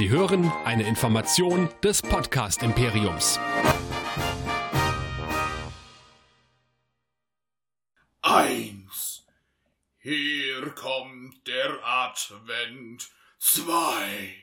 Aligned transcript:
Sie 0.00 0.08
hören 0.08 0.50
eine 0.64 0.88
Information 0.88 1.68
des 1.82 2.00
Podcast 2.00 2.62
Imperiums. 2.62 3.38
Eins. 8.22 9.26
Hier 9.98 10.70
kommt 10.70 11.46
der 11.46 11.84
Advent. 11.84 13.10
Zwei. 13.38 14.36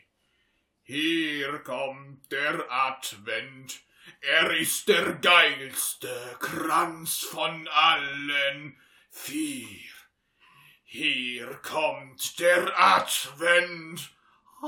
Hier 0.83 1.57
kommt 1.63 2.31
der 2.31 2.71
Advent. 2.71 3.81
Er 4.21 4.55
ist 4.55 4.87
der 4.87 5.13
geilste 5.13 6.37
Kranz 6.37 7.17
von 7.31 7.67
allen. 7.69 8.79
Vier. 9.09 9.89
Hier 10.83 11.47
kommt 11.63 12.37
der 12.39 12.79
Advent. 12.79 14.16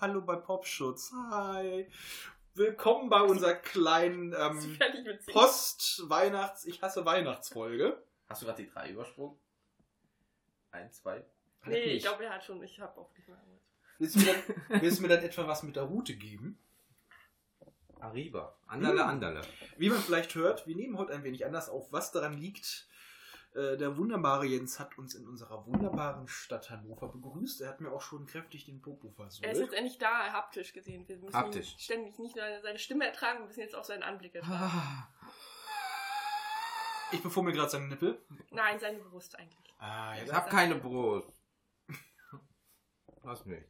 Hallo 0.00 0.20
bei 0.22 0.34
Popschutz. 0.36 1.12
Hi. 1.30 1.86
Willkommen 2.54 3.08
bei 3.08 3.20
unserer 3.20 3.54
kleinen 3.54 4.34
ähm. 4.36 4.78
Post-Weihnachts-, 5.32 6.66
ich 6.66 6.82
hasse 6.82 7.04
Weihnachtsfolge. 7.04 8.02
Hast 8.28 8.42
du 8.42 8.46
gerade 8.46 8.64
die 8.64 8.68
drei 8.68 8.90
übersprungen? 8.90 9.38
Eins, 10.72 11.02
zwei. 11.02 11.24
Nee, 11.66 11.84
Nicht. 11.84 11.96
ich 11.98 12.02
glaube, 12.02 12.24
er 12.24 12.34
hat 12.34 12.42
schon. 12.44 12.60
Ich 12.64 12.80
habe 12.80 13.00
auch 13.00 13.12
nicht 13.14 13.28
mehr. 13.28 13.38
Willst 13.98 14.16
du, 14.16 14.20
mir 14.20 14.26
dann, 14.26 14.42
willst 14.82 14.98
du 14.98 15.02
mir 15.02 15.08
dann 15.08 15.22
etwa 15.22 15.46
was 15.46 15.62
mit 15.62 15.76
der 15.76 15.84
Route 15.84 16.16
geben? 16.16 16.58
Arriba. 18.00 18.58
Anderle, 18.66 19.02
Hm. 19.02 19.08
anderle. 19.10 19.42
Wie 19.76 19.88
man 19.88 20.00
vielleicht 20.00 20.34
hört, 20.34 20.66
wir 20.66 20.74
nehmen 20.74 20.98
heute 20.98 21.12
ein 21.12 21.22
wenig 21.22 21.46
anders 21.46 21.68
auf, 21.68 21.92
was 21.92 22.10
daran 22.10 22.36
liegt. 22.36 22.88
Äh, 23.56 23.76
Der 23.78 23.96
wunderbare 23.96 24.44
Jens 24.44 24.78
hat 24.78 24.98
uns 24.98 25.14
in 25.14 25.26
unserer 25.26 25.64
wunderbaren 25.66 26.28
Stadt 26.28 26.68
Hannover 26.70 27.08
begrüßt. 27.08 27.62
Er 27.62 27.70
hat 27.70 27.80
mir 27.80 27.90
auch 27.90 28.02
schon 28.02 28.26
kräftig 28.26 28.66
den 28.66 28.82
Popo 28.82 29.14
Er 29.18 29.52
ist 29.52 29.60
jetzt 29.60 29.72
endlich 29.72 29.98
da, 29.98 30.32
haptisch 30.32 30.74
gesehen. 30.74 31.08
Wir 31.08 31.16
müssen 31.16 31.34
Haptisch. 31.34 31.72
Ihn 31.72 31.78
ständig 31.78 32.18
nicht 32.18 32.36
nur 32.36 32.44
seine 32.60 32.78
Stimme 32.78 33.06
ertragen, 33.06 33.40
wir 33.40 33.46
müssen 33.46 33.60
jetzt 33.60 33.74
auch 33.74 33.84
seinen 33.84 34.02
Anblick 34.02 34.34
ertragen. 34.34 34.54
Ah. 34.62 35.08
Ich 37.12 37.22
befuhr 37.22 37.42
mir 37.42 37.52
gerade 37.52 37.70
seine 37.70 37.86
Nippel. 37.88 38.20
Nein, 38.50 38.78
seine 38.78 38.98
Brust 38.98 39.38
eigentlich. 39.38 39.72
Ah, 39.78 40.14
Ich 40.20 40.28
ja. 40.28 40.34
hab 40.34 40.50
keine 40.50 40.74
Brust. 40.74 41.32
Lass 43.22 43.44
mich. 43.46 43.64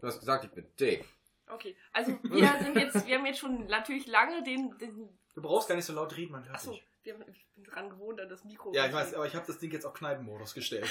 Du 0.00 0.06
hast 0.06 0.18
gesagt, 0.20 0.44
ich 0.44 0.50
bin 0.52 0.66
dick. 0.78 1.04
Okay, 1.46 1.76
also 1.92 2.18
wir 2.22 2.58
sind 2.62 2.76
jetzt, 2.76 3.06
wir 3.06 3.18
haben 3.18 3.26
jetzt 3.26 3.40
schon 3.40 3.66
natürlich 3.66 4.06
lange 4.06 4.42
den, 4.42 4.78
den 4.78 5.18
Du 5.34 5.42
brauchst 5.42 5.68
gar 5.68 5.74
nicht 5.74 5.84
so 5.84 5.92
laut 5.92 6.16
reden, 6.16 6.32
man 6.32 6.44
hört 6.44 6.54
achso, 6.54 6.72
dich. 6.72 6.84
Wir 7.02 7.14
haben, 7.14 7.24
ich 7.30 7.46
bin 7.54 7.64
dran 7.64 7.90
gewohnt 7.90 8.20
an 8.20 8.28
das 8.28 8.44
Mikro. 8.44 8.72
Ja, 8.72 8.86
ich 8.86 8.92
weiß, 8.92 9.14
aber 9.14 9.26
ich 9.26 9.34
habe 9.34 9.46
das 9.46 9.58
Ding 9.58 9.72
jetzt 9.72 9.84
auf 9.86 9.94
Kneipenmodus 9.94 10.54
gestellt. 10.54 10.86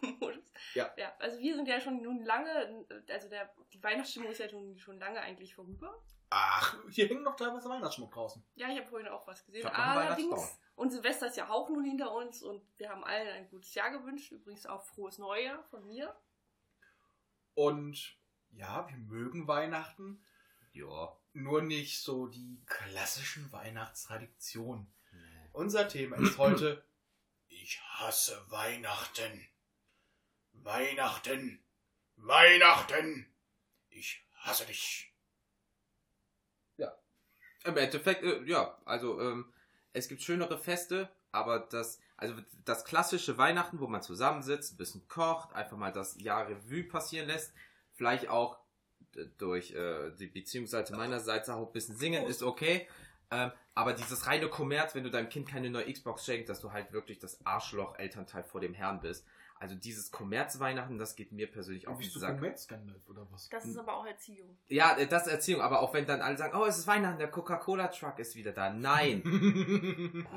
Modus. 0.20 0.44
Ja. 0.74 0.92
ja. 0.96 1.14
Also 1.18 1.38
wir 1.38 1.54
sind 1.54 1.68
ja 1.68 1.80
schon 1.80 2.02
nun 2.02 2.24
lange, 2.24 2.86
also 3.08 3.28
der, 3.28 3.52
die 3.72 3.82
Weihnachtsstimmung 3.82 4.30
ist 4.30 4.38
ja 4.38 4.48
schon, 4.48 4.78
schon 4.78 4.98
lange 4.98 5.20
eigentlich 5.20 5.54
vorüber. 5.54 6.02
Ach, 6.30 6.76
hier 6.90 7.06
hängen 7.06 7.22
noch 7.22 7.36
teilweise 7.36 7.68
Weihnachtsschmuck 7.68 8.12
draußen. 8.12 8.44
Ja, 8.56 8.68
ich 8.68 8.78
habe 8.78 8.88
vorhin 8.88 9.08
auch 9.08 9.26
was 9.26 9.44
gesehen. 9.44 9.66
Allerdings, 9.66 10.32
Weihnachtsbaum. 10.32 10.58
und 10.74 10.90
Silvester 10.90 11.26
ist 11.28 11.36
ja 11.36 11.48
auch 11.48 11.68
nun 11.68 11.84
hinter 11.84 12.12
uns 12.12 12.42
und 12.42 12.62
wir 12.78 12.90
haben 12.90 13.04
allen 13.04 13.28
ein 13.28 13.48
gutes 13.48 13.74
Jahr 13.74 13.90
gewünscht. 13.90 14.32
Übrigens 14.32 14.66
auch 14.66 14.82
frohes 14.84 15.18
Neujahr 15.18 15.62
von 15.64 15.86
mir. 15.86 16.14
Und 17.54 18.18
ja, 18.50 18.88
wir 18.88 18.96
mögen 18.96 19.46
Weihnachten, 19.48 20.24
Ja. 20.72 21.16
Nur 21.36 21.62
nicht 21.62 22.00
so 22.00 22.26
die 22.26 22.60
klassischen 22.66 23.50
Weihnachtstraditionen. 23.52 24.86
Unser 25.52 25.88
Thema 25.88 26.16
ist 26.16 26.38
heute 26.38 26.84
Ich 27.48 27.80
hasse 27.80 28.42
Weihnachten. 28.48 29.48
Weihnachten. 30.52 31.62
Weihnachten. 32.16 33.26
Ich 33.88 34.24
hasse 34.34 34.66
dich. 34.66 35.12
Im 37.66 37.76
Endeffekt, 37.76 38.22
äh, 38.22 38.42
ja, 38.44 38.78
also 38.84 39.20
ähm, 39.20 39.52
es 39.92 40.08
gibt 40.08 40.22
schönere 40.22 40.56
Feste, 40.56 41.10
aber 41.32 41.58
das, 41.58 42.00
also 42.16 42.34
das 42.64 42.84
klassische 42.84 43.38
Weihnachten, 43.38 43.80
wo 43.80 43.88
man 43.88 44.02
zusammensitzt, 44.02 44.74
ein 44.74 44.76
bisschen 44.76 45.08
kocht, 45.08 45.52
einfach 45.52 45.76
mal 45.76 45.92
das 45.92 46.20
Jahr 46.20 46.48
Revue 46.48 46.84
passieren 46.84 47.26
lässt, 47.26 47.52
vielleicht 47.94 48.28
auch 48.28 48.60
durch 49.38 49.72
äh, 49.72 50.10
die 50.18 50.26
Beziehungsseite 50.26 50.94
meinerseits 50.96 51.48
auch 51.48 51.66
ein 51.66 51.72
bisschen 51.72 51.96
singen, 51.96 52.24
ist 52.26 52.42
okay. 52.42 52.86
Ähm, 53.30 53.50
aber 53.74 53.92
dieses 53.92 54.26
reine 54.26 54.48
Kommerz, 54.48 54.94
wenn 54.94 55.02
du 55.04 55.10
deinem 55.10 55.28
Kind 55.28 55.48
keine 55.48 55.68
neue 55.68 55.92
Xbox 55.92 56.24
schenkst, 56.24 56.48
dass 56.48 56.60
du 56.60 56.72
halt 56.72 56.92
wirklich 56.92 57.18
das 57.18 57.44
Arschloch-Elternteil 57.44 58.44
vor 58.44 58.60
dem 58.60 58.72
Herrn 58.74 59.00
bist. 59.00 59.26
Also 59.58 59.74
dieses 59.74 60.10
Kommerz-Weihnachten, 60.10 60.98
das 60.98 61.16
geht 61.16 61.32
mir 61.32 61.50
persönlich 61.50 61.88
auf 61.88 61.98
den 61.98 62.10
Sack. 62.10 62.34
Kommerzskandal 62.36 63.00
oder 63.08 63.26
was? 63.32 63.48
Das 63.48 63.64
ist 63.64 63.78
aber 63.78 63.96
auch 63.96 64.04
Erziehung. 64.06 64.56
Ja, 64.68 64.96
äh, 64.98 65.06
das 65.06 65.26
ist 65.26 65.32
Erziehung, 65.32 65.62
aber 65.62 65.80
auch 65.80 65.94
wenn 65.94 66.04
dann 66.06 66.20
alle 66.20 66.36
sagen, 66.36 66.56
oh, 66.56 66.66
es 66.66 66.76
ist 66.78 66.86
Weihnachten, 66.86 67.18
der 67.18 67.30
Coca-Cola-Truck 67.30 68.18
ist 68.18 68.36
wieder 68.36 68.52
da. 68.52 68.70
Nein, 68.70 69.22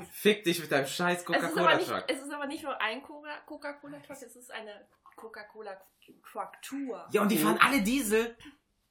fick 0.12 0.42
dich 0.44 0.58
mit 0.60 0.72
deinem 0.72 0.86
scheiß 0.86 1.18
Es 1.18 1.28
ist, 1.28 1.28
aber 1.34 1.42
nicht, 1.76 1.86
Coca-Cola-Truck. 1.86 2.04
es 2.08 2.22
ist 2.22 2.32
aber 2.32 2.46
nicht 2.46 2.62
nur 2.64 2.80
ein 2.80 3.02
Coca- 3.02 3.40
Coca-Cola-Truck, 3.46 4.16
es 4.22 4.36
ist 4.36 4.50
eine 4.50 4.86
Coca-Cola-Truck-Tour. 5.16 7.08
Ja, 7.12 7.22
und 7.22 7.28
die 7.30 7.38
fahren 7.38 7.58
alle 7.60 7.82
Diesel. 7.82 8.36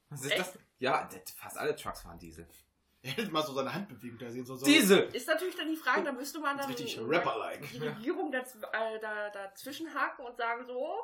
Was 0.10 0.22
ist 0.24 0.32
Echt? 0.32 0.40
das? 0.40 0.60
Ja, 0.80 1.10
fast 1.38 1.58
alle 1.58 1.76
Trucks 1.76 2.02
fahren 2.02 2.18
Diesel. 2.20 2.48
Er 3.02 3.12
hätte 3.12 3.32
mal 3.32 3.42
so 3.44 3.54
seine 3.54 3.74
Handbewegung 3.74 4.18
da 4.18 4.30
sehen. 4.30 4.46
So, 4.46 4.56
so. 4.58 4.66
Diesel! 4.66 5.04
Ist 5.16 5.28
natürlich 5.28 5.56
dann 5.56 5.70
die 5.70 5.78
Frage, 5.78 6.04
da 6.04 6.12
müsste 6.12 6.40
man 6.40 6.58
Das 6.58 6.66
dann 6.66 6.76
richtig 6.76 7.00
Rapper-like. 7.00 7.70
die 7.72 7.78
Regierung 7.78 8.30
daz 8.32 8.56
äh, 8.56 9.00
da, 9.00 9.30
dazwischen 9.30 9.94
haken 9.94 10.26
und 10.26 10.36
sagen 10.36 10.66
so, 10.66 11.00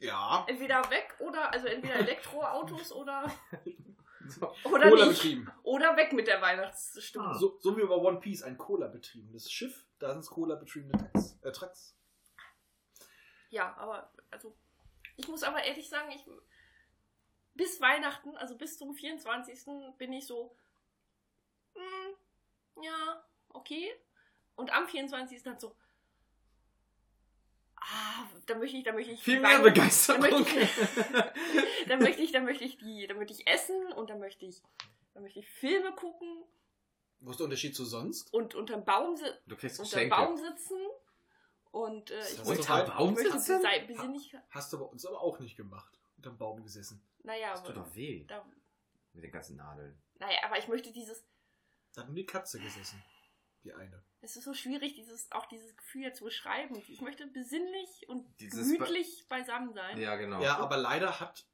Ja. 0.00 0.44
entweder 0.48 0.88
weg 0.90 1.14
oder, 1.20 1.52
also 1.52 1.68
entweder 1.68 1.94
Elektroautos 1.96 2.90
oder, 2.92 3.30
So. 4.28 4.52
oder 4.64 4.88
Cola 4.90 5.06
nicht. 5.06 5.18
betrieben. 5.22 5.50
Oder 5.62 5.96
weg 5.96 6.12
mit 6.12 6.26
der 6.26 6.40
Weihnachtsstimmung. 6.42 7.34
So, 7.34 7.56
so 7.60 7.76
wie 7.76 7.82
bei 7.82 7.94
One 7.94 8.18
Piece, 8.18 8.42
ein 8.42 8.58
Cola-betriebenes 8.58 9.50
Schiff. 9.50 9.86
Da 10.00 10.10
sind 10.10 10.20
es 10.20 10.30
Cola-betriebene 10.30 10.92
Trucks. 11.12 11.38
Äh, 11.42 11.52
Trucks. 11.52 11.96
Ja, 13.50 13.76
aber 13.76 14.12
also 14.30 14.56
ich 15.16 15.28
muss 15.28 15.42
aber 15.42 15.62
ehrlich 15.62 15.88
sagen, 15.88 16.10
ich 16.10 16.24
bis 17.60 17.78
Weihnachten, 17.82 18.34
also 18.38 18.56
bis 18.56 18.78
zum 18.78 18.94
24. 18.94 19.66
bin 19.98 20.14
ich 20.14 20.26
so 20.26 20.56
hm, 21.74 22.82
ja, 22.82 23.22
okay. 23.50 23.92
Und 24.56 24.72
am 24.72 24.88
24. 24.88 25.42
dann 25.42 25.58
so 25.60 25.76
ah, 27.76 28.24
da 28.46 28.54
möchte 28.54 28.78
ich, 28.78 28.84
da 28.84 28.92
möchte 28.92 29.12
ich 29.12 29.22
Viel 29.22 29.34
die 29.36 29.40
mehr 29.40 29.58
Begeisterung. 29.60 30.22
Da 30.22 30.30
möchte 30.30 30.58
ich, 30.60 30.70
da 31.88 31.96
möchte 31.98 32.22
ich, 32.22 32.32
da 32.32 32.40
möchte 32.40 32.64
ich 32.64 32.78
die, 32.78 33.06
da 33.06 33.14
möchte 33.14 33.34
ich 33.34 33.46
essen 33.46 33.92
und 33.92 34.08
da 34.08 34.16
möchte 34.16 34.46
ich, 34.46 34.62
da 35.12 35.20
möchte 35.20 35.40
ich 35.40 35.48
Filme 35.50 35.92
gucken 35.92 36.44
Wo 37.20 37.30
ist 37.32 37.40
der 37.40 37.44
Unterschied 37.44 37.76
zu 37.76 37.84
sonst? 37.84 38.32
und 38.32 38.54
unterm 38.54 38.86
Baum, 38.86 39.16
si 39.18 39.24
Du 39.46 39.56
kriegst 39.56 39.78
unterm 39.80 39.90
Geschenke. 40.08 40.16
Baum 40.16 40.36
sitzen 40.38 40.78
und 41.72 42.10
äh, 42.10 42.20
ich 42.20 42.38
weit? 42.46 42.58
ich 42.58 42.66
Baum 42.94 43.12
möchte 43.14 43.38
sitzen? 43.38 43.60
sei- 43.60 43.80
besinnlich, 43.80 44.34
Hast 44.48 44.72
du 44.72 44.78
bei 44.78 44.86
uns 44.86 45.04
aber 45.04 45.20
auch 45.20 45.38
nicht 45.40 45.56
gemacht. 45.58 45.99
Unterm 46.20 46.36
Baum 46.36 46.62
gesessen. 46.62 47.02
naja, 47.22 47.52
Das 47.52 47.62
tut 47.62 47.70
aber 47.76 47.86
doch 47.86 47.94
weh. 47.96 48.24
da, 48.26 48.44
Mit 49.14 49.24
den 49.24 49.32
ganzen 49.32 49.56
Nadeln. 49.56 49.98
Naja, 50.18 50.38
aber 50.44 50.58
ich 50.58 50.68
möchte 50.68 50.92
dieses. 50.92 51.24
Da 51.94 52.02
hat 52.02 52.08
nur 52.08 52.16
die 52.16 52.26
Katze 52.26 52.60
gesessen. 52.60 53.02
Die 53.64 53.72
eine. 53.72 54.02
Es 54.20 54.36
ist 54.36 54.44
so 54.44 54.52
schwierig, 54.54 54.94
dieses, 54.94 55.32
auch 55.32 55.46
dieses 55.46 55.74
Gefühl 55.76 56.12
zu 56.12 56.24
beschreiben. 56.24 56.76
Ich 56.88 57.00
möchte 57.00 57.26
besinnlich 57.26 58.06
und 58.08 58.26
Dieses 58.40 58.70
gemütlich 58.70 59.26
beisammen 59.28 59.72
sein. 59.72 59.98
Ja, 59.98 60.16
genau. 60.16 60.42
Ja, 60.42 60.58
aber 60.58 60.76
leider 60.76 61.20
hat 61.20 61.46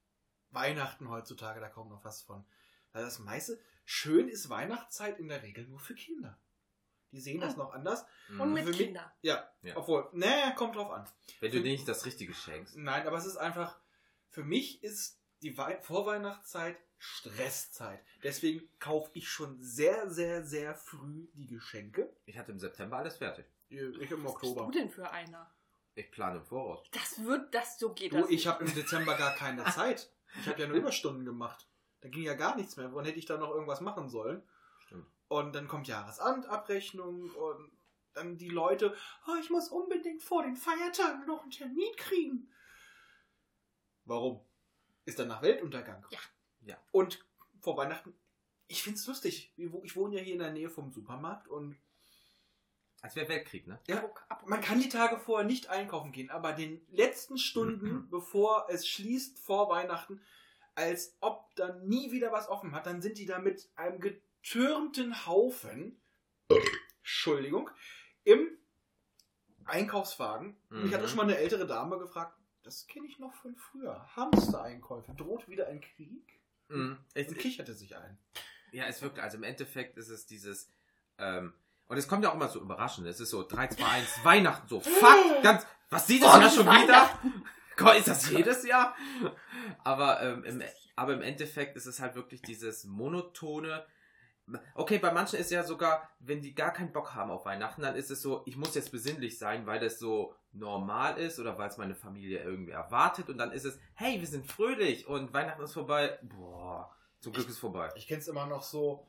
Weihnachten 0.50 1.08
heutzutage 1.08 1.60
da 1.60 1.68
kaum 1.68 1.88
noch 1.88 2.04
was 2.04 2.22
von. 2.22 2.44
Weil 2.92 3.04
das 3.04 3.18
meiste, 3.20 3.60
schön 3.84 4.28
ist 4.28 4.48
Weihnachtszeit 4.48 5.18
in 5.20 5.28
der 5.28 5.42
Regel 5.44 5.66
nur 5.68 5.78
für 5.80 5.94
Kinder. 5.94 6.38
Die 7.12 7.20
sehen 7.20 7.40
das 7.40 7.52
Mhm. 7.54 7.58
noch 7.62 7.72
anders. 7.72 8.04
Mhm. 8.28 8.40
Und 8.40 8.52
mit 8.52 8.72
Kindern. 8.72 9.10
Ja, 9.22 9.48
Ja. 9.62 9.76
obwohl, 9.76 10.08
ne, 10.12 10.54
kommt 10.56 10.74
drauf 10.76 10.90
an. 10.90 11.08
Wenn 11.40 11.52
du 11.52 11.62
dir 11.62 11.70
nicht 11.72 11.86
das 11.88 12.04
Richtige 12.04 12.34
schenkst. 12.34 12.76
Nein, 12.76 13.06
aber 13.06 13.16
es 13.16 13.26
ist 13.26 13.36
einfach, 13.36 13.80
für 14.36 14.44
mich 14.44 14.84
ist 14.84 15.18
die 15.40 15.56
Wei 15.56 15.80
Vorweihnachtszeit 15.80 16.76
Stresszeit. 16.98 18.04
Deswegen 18.22 18.68
kaufe 18.78 19.10
ich 19.14 19.30
schon 19.30 19.58
sehr, 19.62 20.10
sehr, 20.10 20.44
sehr 20.44 20.74
früh 20.74 21.26
die 21.32 21.46
Geschenke. 21.46 22.14
Ich 22.26 22.36
hatte 22.36 22.52
im 22.52 22.58
September 22.58 22.98
alles 22.98 23.16
fertig. 23.16 23.46
Ich 23.70 23.78
im 23.80 23.94
Was 23.94 24.08
bist 24.10 24.26
Oktober. 24.26 24.64
du 24.66 24.70
denn 24.72 24.90
für 24.90 25.10
einer? 25.10 25.50
Ich 25.94 26.10
plane 26.10 26.40
im 26.40 26.44
Voraus. 26.44 26.86
Das 26.92 27.24
wird, 27.24 27.54
das, 27.54 27.78
so 27.78 27.94
geht 27.94 28.12
Du, 28.12 28.20
das. 28.20 28.28
ich 28.28 28.46
habe 28.46 28.62
im 28.66 28.74
Dezember 28.74 29.14
gar 29.16 29.34
keine 29.34 29.64
Zeit. 29.72 30.12
Ich 30.42 30.46
habe 30.48 30.60
ja 30.60 30.68
nur 30.68 30.76
Überstunden 30.76 31.24
gemacht. 31.24 31.66
Da 32.02 32.10
ging 32.10 32.22
ja 32.22 32.34
gar 32.34 32.56
nichts 32.56 32.76
mehr. 32.76 32.94
Wann 32.94 33.06
hätte 33.06 33.18
ich 33.18 33.24
da 33.24 33.38
noch 33.38 33.50
irgendwas 33.52 33.80
machen 33.80 34.10
sollen? 34.10 34.42
Stimmt. 34.80 35.06
Und 35.28 35.54
dann 35.54 35.66
kommt 35.66 35.88
Jahresabrechnung 35.88 37.30
und 37.30 37.72
dann 38.12 38.36
die 38.36 38.50
Leute, 38.50 38.94
oh, 39.28 39.36
ich 39.40 39.48
muss 39.48 39.70
unbedingt 39.70 40.22
vor 40.22 40.42
den 40.42 40.56
Feiertagen 40.56 41.24
noch 41.26 41.40
einen 41.40 41.50
Termin 41.50 41.96
kriegen. 41.96 42.50
Warum? 44.06 44.40
Ist 45.04 45.18
dann 45.18 45.28
nach 45.28 45.42
Weltuntergang. 45.42 46.04
Ja. 46.10 46.18
Ja. 46.62 46.78
Und 46.92 47.24
vor 47.60 47.76
Weihnachten, 47.76 48.14
ich 48.68 48.82
find's 48.82 49.06
lustig. 49.06 49.52
Ich 49.56 49.72
wo- 49.72 49.82
ich 49.84 49.94
wohne 49.94 50.16
ja 50.16 50.22
hier 50.22 50.32
in 50.34 50.40
der 50.40 50.52
Nähe 50.52 50.70
vom 50.70 50.90
Supermarkt 50.90 51.46
und 51.48 51.76
Als 53.02 53.14
wäre 53.14 53.28
Weltkrieg, 53.28 53.66
ne? 53.68 53.78
Ja, 53.86 54.02
man 54.46 54.60
kann 54.60 54.80
die 54.80 54.88
Tage 54.88 55.18
vorher 55.18 55.46
nicht 55.46 55.68
einkaufen 55.68 56.10
gehen, 56.12 56.30
aber 56.30 56.52
den 56.54 56.84
letzten 56.90 57.38
Stunden, 57.38 58.08
bevor 58.10 58.66
es 58.70 58.88
schließt 58.88 59.38
vor 59.38 59.68
Weihnachten, 59.68 60.20
als 60.74 61.16
ob 61.20 61.54
dann 61.56 61.86
nie 61.86 62.10
wieder 62.10 62.32
was 62.32 62.48
offen 62.48 62.72
hat, 62.74 62.86
dann 62.86 63.02
sind 63.02 63.18
die 63.18 63.26
da 63.26 63.38
mit 63.38 63.68
einem 63.76 64.00
getürmten 64.00 65.26
Haufen, 65.26 66.00
Entschuldigung, 66.98 67.70
im 68.24 68.48
Einkaufswagen. 69.66 70.56
Und 70.70 70.86
ich 70.86 70.92
hatte 70.94 71.04
Mhm. 71.04 71.08
schon 71.08 71.16
mal 71.18 71.22
eine 71.24 71.38
ältere 71.38 71.66
Dame 71.66 71.98
gefragt, 71.98 72.36
das 72.66 72.86
kenne 72.88 73.06
ich 73.06 73.20
noch 73.20 73.32
von 73.34 73.54
früher. 73.54 74.04
Hamster-Einkäufe. 74.16 75.14
Droht 75.14 75.48
wieder 75.48 75.68
ein 75.68 75.80
Krieg? 75.80 76.40
Mhm. 76.68 76.98
Ich, 77.14 77.28
Und 77.28 77.38
kicherte 77.38 77.72
sich 77.74 77.96
ein. 77.96 78.18
Ja, 78.72 78.86
es 78.86 79.00
wirkt, 79.00 79.20
also 79.20 79.36
im 79.36 79.44
Endeffekt 79.44 79.96
ist 79.96 80.08
es 80.08 80.26
dieses, 80.26 80.68
ähm, 81.18 81.54
und 81.86 81.96
es 81.96 82.08
kommt 82.08 82.24
ja 82.24 82.30
auch 82.30 82.34
immer 82.34 82.48
so 82.48 82.60
überraschend. 82.60 83.06
Es 83.06 83.20
ist 83.20 83.30
so 83.30 83.46
3, 83.46 83.68
2, 83.68 83.84
1, 83.84 84.24
Weihnachten, 84.24 84.66
so, 84.66 84.80
fuck, 84.80 85.42
ganz, 85.44 85.64
was 85.90 86.08
sieht 86.08 86.24
das 86.24 86.34
Oh, 86.34 86.40
Jahr 86.40 86.50
schon 86.50 86.66
wieder? 86.66 87.08
Gott, 87.76 87.96
ist 87.98 88.08
das 88.08 88.28
jedes 88.30 88.66
Jahr? 88.66 88.96
Aber, 89.84 90.20
ähm, 90.22 90.42
im, 90.42 90.62
aber 90.96 91.14
im 91.14 91.22
Endeffekt 91.22 91.76
ist 91.76 91.86
es 91.86 92.00
halt 92.00 92.16
wirklich 92.16 92.42
dieses 92.42 92.82
monotone, 92.84 93.86
okay, 94.74 94.98
bei 94.98 95.12
manchen 95.12 95.38
ist 95.38 95.52
ja 95.52 95.62
sogar, 95.62 96.10
wenn 96.18 96.42
die 96.42 96.54
gar 96.54 96.72
keinen 96.72 96.92
Bock 96.92 97.14
haben 97.14 97.30
auf 97.30 97.44
Weihnachten, 97.44 97.82
dann 97.82 97.94
ist 97.94 98.10
es 98.10 98.22
so, 98.22 98.42
ich 98.46 98.56
muss 98.56 98.74
jetzt 98.74 98.90
besinnlich 98.90 99.38
sein, 99.38 99.66
weil 99.66 99.78
das 99.78 100.00
so 100.00 100.34
normal 100.58 101.18
ist 101.18 101.38
oder 101.38 101.56
weil 101.58 101.68
es 101.68 101.76
meine 101.76 101.94
Familie 101.94 102.42
irgendwie 102.42 102.72
erwartet 102.72 103.28
und 103.28 103.38
dann 103.38 103.52
ist 103.52 103.64
es, 103.64 103.78
hey, 103.94 104.20
wir 104.20 104.26
sind 104.26 104.46
fröhlich 104.46 105.06
und 105.06 105.32
Weihnachten 105.32 105.62
ist 105.62 105.74
vorbei. 105.74 106.18
Boah, 106.22 106.94
zum 107.20 107.32
Glück 107.32 107.48
ist 107.48 107.58
vorbei. 107.58 107.90
Ich 107.96 108.06
kenne 108.06 108.20
es 108.20 108.28
immer 108.28 108.46
noch 108.46 108.62
so, 108.62 109.06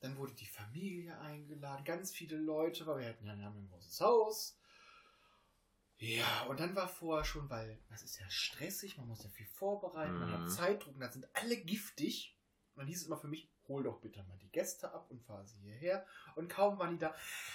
dann 0.00 0.16
wurde 0.16 0.34
die 0.34 0.46
Familie 0.46 1.18
eingeladen, 1.20 1.84
ganz 1.84 2.12
viele 2.12 2.36
Leute, 2.36 2.86
weil 2.86 3.00
wir 3.00 3.08
hatten 3.08 3.26
ja 3.26 3.36
wir 3.36 3.44
haben 3.44 3.58
ein 3.58 3.68
großes 3.68 4.00
Haus. 4.00 4.56
Ja, 5.98 6.44
und 6.48 6.58
dann 6.60 6.74
war 6.74 6.88
vorher 6.88 7.24
schon, 7.24 7.50
weil 7.50 7.78
das 7.90 8.02
ist 8.02 8.18
ja 8.18 8.28
stressig, 8.30 8.96
man 8.96 9.06
muss 9.06 9.22
ja 9.22 9.28
viel 9.28 9.46
vorbereiten, 9.46 10.18
man 10.18 10.30
Mhm. 10.30 10.32
hat 10.44 10.50
Zeitdruck, 10.50 10.94
und 10.94 11.00
dann 11.00 11.12
sind 11.12 11.28
alle 11.34 11.58
giftig. 11.58 12.38
Und 12.74 12.80
dann 12.82 12.86
hieß 12.88 13.02
es 13.02 13.06
immer 13.06 13.18
für 13.18 13.28
mich, 13.28 13.50
hol 13.70 13.82
doch 13.84 14.00
bitte 14.00 14.22
mal 14.24 14.36
die 14.42 14.50
Gäste 14.50 14.92
ab 14.92 15.06
und 15.10 15.22
fahr 15.22 15.44
sie 15.44 15.56
hierher. 15.62 16.04
Und 16.34 16.48
kaum 16.48 16.78
waren 16.78 16.90
die 16.90 16.98
da. 16.98 17.14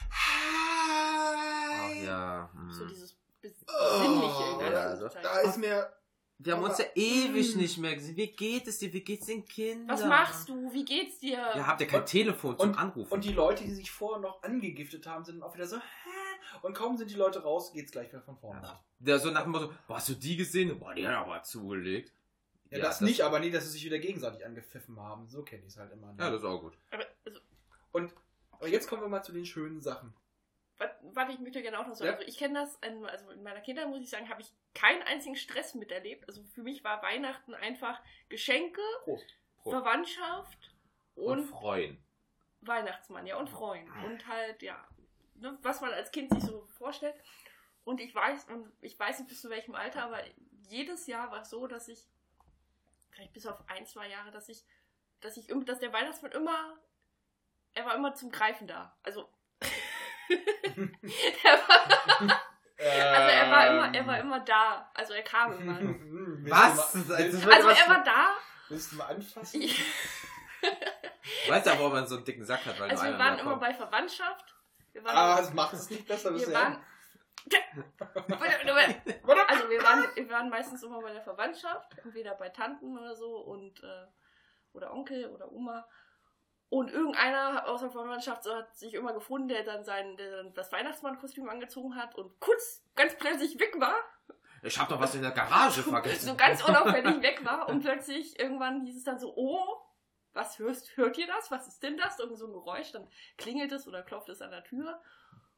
Ach 0.09 1.89
Hi! 1.89 2.05
ja. 2.05 2.49
hm. 2.53 2.71
So 2.71 2.85
dieses 2.87 3.13
Bes- 3.41 3.65
Oh, 3.67 3.99
Besinnliche 3.99 4.51
in 4.53 4.59
der 4.59 4.71
ja, 4.71 4.81
also-. 4.87 5.09
Da 5.21 5.39
ist 5.41 5.57
mir. 5.57 5.93
Wir 6.37 6.53
haben 6.55 6.63
uns 6.63 6.77
ja 6.79 6.85
Aber- 6.85 6.97
ewig 6.97 7.55
Mm. 7.55 7.59
nicht 7.59 7.77
mehr 7.77 7.95
gesehen. 7.95 8.17
Wie 8.17 8.27
geht 8.27 8.67
es 8.67 8.79
dir? 8.79 8.91
Wie 8.91 9.01
geht's 9.01 9.25
den 9.27 9.45
Kindern? 9.45 9.87
Was 9.87 10.03
machst 10.05 10.49
du? 10.49 10.71
Wie 10.73 10.83
geht's 10.83 11.19
dir? 11.19 11.37
Ja, 11.37 11.65
habt 11.67 11.79
ihr 11.79 11.87
kein 11.87 12.01
Und- 12.01 12.07
Telefon 12.07 12.57
zum 12.59 12.69
und- 12.71 12.77
Anrufen? 12.77 13.13
Und 13.13 13.23
die 13.23 13.31
Leute, 13.31 13.63
die 13.63 13.71
sich 13.73 13.89
vorher 13.89 14.19
noch 14.21 14.43
angegiftet 14.43 15.07
haben, 15.07 15.23
sind 15.23 15.39
dann 15.39 15.49
auch 15.49 15.53
wieder 15.55 15.65
so, 15.67 15.77
hä? 15.77 16.61
Und 16.61 16.73
kaum 16.75 16.97
sind 16.97 17.09
die 17.09 17.15
Leute 17.15 17.41
raus, 17.41 17.71
geht's 17.71 17.91
gleich 17.93 18.09
wieder 18.09 18.21
von 18.21 18.37
vorne. 18.37 18.61
ja. 18.61 18.83
Der 18.99 19.19
so 19.19 19.29
nach 19.31 19.43
dem 19.43 19.51
Motto, 19.53 19.71
hast 19.87 20.09
du 20.09 20.13
die 20.13 20.35
gesehen? 20.35 20.77
Boah, 20.79 20.93
die 20.93 21.07
hat 21.07 21.15
aber 21.15 21.41
zugelegt. 21.43 22.11
Ja, 22.71 22.79
das, 22.79 23.01
nicht, 23.01 23.21
aber 23.21 23.39
nie, 23.39 23.51
dass 23.51 23.63
sie 23.65 23.69
sich 23.71 23.85
wieder 23.85 23.99
gegenseitig 23.99 24.45
angepfiffen 24.45 24.99
haben. 24.99 25.27
So 25.27 25.43
kenne 25.43 25.61
ich 25.63 25.69
es 25.69 25.77
halt 25.77 25.91
immer. 25.93 26.11
ne? 26.13 26.23
Ja, 26.23 26.29
das 26.31 26.41
ist 26.41 26.45
auch 26.45 26.59
gut. 26.61 26.77
Aber, 26.91 27.05
also, 27.25 27.39
Und 27.91 28.13
aber 28.51 28.67
jetzt 28.67 28.87
kommen 28.89 29.01
wir 29.01 29.07
mal 29.09 29.23
zu 29.23 29.31
den 29.31 29.45
schönen 29.45 29.81
Sachen. 29.81 30.13
warte, 31.13 31.31
ich 31.31 31.39
möchte 31.39 31.61
gerne 31.61 31.79
auch 31.79 31.87
noch 31.87 31.95
sagen. 31.95 32.09
Ja. 32.11 32.15
Also 32.17 32.27
ich 32.27 32.37
kenne 32.37 32.59
das, 32.61 32.75
in- 32.87 33.05
also 33.05 33.29
in 33.31 33.43
meiner 33.43 33.61
Kindheit 33.61 33.87
muss 33.87 34.01
ich 34.01 34.09
sagen, 34.09 34.29
habe 34.29 34.41
ich 34.41 34.51
keinen 34.73 35.03
einzigen 35.03 35.35
Stress 35.35 35.75
miterlebt. 35.75 36.27
Also 36.27 36.43
für 36.43 36.63
mich 36.63 36.83
war 36.83 37.01
Weihnachten 37.03 37.53
einfach 37.53 38.01
Geschenke, 38.29 38.81
Prost. 39.03 39.25
Prost. 39.57 39.75
Verwandtschaft 39.75 40.73
Und, 41.15 41.39
und, 41.39 41.45
freuen. 41.45 41.97
Weihnachtsmann, 42.61 43.27
ja, 43.27 43.37
und 43.37 43.49
Freuen. 43.49 43.87
Und 44.05 44.27
halt, 44.27 44.61
ja, 44.63 44.83
ne, 45.35 45.57
was 45.61 45.81
man 45.81 45.91
als 45.93 46.11
Kind 46.11 46.31
sich 46.33 46.43
so 46.43 46.65
vorstellt. 46.77 47.15
Und 47.83 48.01
ich 48.01 48.13
weiß, 48.15 48.45
und 48.49 48.71
ich 48.81 48.97
weiß 48.99 49.19
nicht 49.19 49.29
bis 49.29 49.41
zu 49.41 49.49
welchem 49.51 49.75
Alter, 49.75 50.03
aber 50.03 50.19
jedes 50.67 51.05
Jahr 51.05 51.29
war 51.31 51.41
es 51.41 51.51
so, 51.51 51.67
dass 51.67 51.87
ich, 51.87 52.07
vielleicht 53.15 53.33
bis 53.33 53.45
auf 53.47 53.57
ein, 53.67 53.85
zwei 53.85 54.07
Jahre, 54.09 54.31
dass 54.31 54.49
ich, 54.49 54.63
dass 55.21 55.37
ich, 55.37 55.47
dass 55.65 55.79
der 55.79 55.93
Weihnachtsmann 55.93 56.31
immer, 56.33 56.77
er 57.73 57.85
war 57.85 57.95
immer 57.95 58.13
zum 58.13 58.29
Greifen 58.31 58.67
da. 58.67 58.95
Also, 59.03 59.29
er 60.27 61.57
war, 61.67 61.79
also 62.77 63.29
er 63.29 63.51
war 63.51 63.67
immer, 63.67 63.95
er 63.97 64.07
war 64.07 64.19
immer 64.19 64.39
da. 64.41 64.91
Also 64.93 65.13
er 65.13 65.23
kam 65.23 65.53
immer. 65.59 65.79
Was? 66.51 66.95
Also 66.95 67.09
was- 67.47 67.79
er 67.79 67.89
war 67.89 68.03
da. 68.03 68.35
willst 68.69 68.91
du 68.91 68.95
mal 68.97 69.05
anfassen? 69.05 69.61
Ich, 69.61 69.83
Weißt 71.47 71.65
du, 71.67 71.71
warum 71.71 71.91
man 71.93 72.07
so 72.07 72.15
einen 72.17 72.25
dicken 72.25 72.43
Sack 72.45 72.65
hat? 72.65 72.79
Weil 72.79 72.89
also 72.91 73.03
wir 73.03 73.17
waren 73.19 73.39
immer 73.39 73.51
kommt. 73.51 73.61
bei 73.61 73.73
Verwandtschaft. 73.73 74.53
Wir 74.91 75.03
waren 75.03 75.15
Ah, 75.15 75.37
das 75.37 75.53
macht 75.53 75.73
es 75.73 75.89
nicht 75.89 76.07
besser 76.07 76.31
wir 76.31 76.39
bisher. 76.39 76.53
waren, 76.53 76.83
also 79.47 79.69
wir 79.69 79.83
waren, 79.83 80.05
wir 80.15 80.29
waren 80.29 80.49
meistens 80.49 80.83
immer 80.83 81.01
bei 81.01 81.13
der 81.13 81.21
Verwandtschaft, 81.21 81.97
entweder 82.03 82.35
bei 82.35 82.49
Tanten 82.49 82.97
oder 82.97 83.15
so 83.15 83.37
und 83.37 83.83
äh, 83.83 84.07
oder 84.73 84.93
Onkel 84.93 85.29
oder 85.29 85.51
Oma. 85.51 85.87
Und 86.69 86.91
irgendeiner 86.91 87.67
aus 87.67 87.81
der 87.81 87.91
Verwandtschaft 87.91 88.45
hat 88.47 88.75
sich 88.75 88.93
immer 88.93 89.13
gefunden, 89.13 89.47
der 89.47 89.63
dann 89.63 89.83
sein 89.83 90.17
der 90.17 90.37
dann 90.37 90.53
das 90.53 90.71
Weihnachtsmannkostüm 90.71 91.47
angezogen 91.47 91.95
hat 91.95 92.15
und 92.15 92.39
kurz 92.39 92.83
ganz 92.95 93.15
plötzlich 93.17 93.59
weg 93.59 93.79
war. 93.79 93.95
Ich 94.63 94.79
hab 94.79 94.89
doch 94.89 94.99
was 94.99 95.13
in 95.13 95.21
der 95.21 95.31
Garage 95.31 95.83
vergessen. 95.83 96.29
So 96.29 96.35
ganz 96.35 96.63
unauffällig 96.67 97.21
weg 97.21 97.45
war 97.45 97.69
und 97.69 97.81
plötzlich 97.81 98.39
irgendwann 98.39 98.81
hieß 98.81 98.97
es 98.97 99.03
dann 99.03 99.19
so, 99.19 99.33
oh, 99.35 99.85
was 100.33 100.59
hörst, 100.59 100.97
hört 100.97 101.17
ihr 101.17 101.27
das? 101.27 101.49
Was 101.51 101.67
ist 101.67 101.81
denn 101.81 101.97
das? 101.97 102.19
Irgend 102.19 102.37
so 102.37 102.47
ein 102.47 102.53
Geräusch, 102.53 102.91
dann 102.91 103.07
klingelt 103.37 103.71
es 103.71 103.87
oder 103.87 104.03
klopft 104.03 104.29
es 104.29 104.41
an 104.41 104.51
der 104.51 104.63
Tür. 104.63 104.99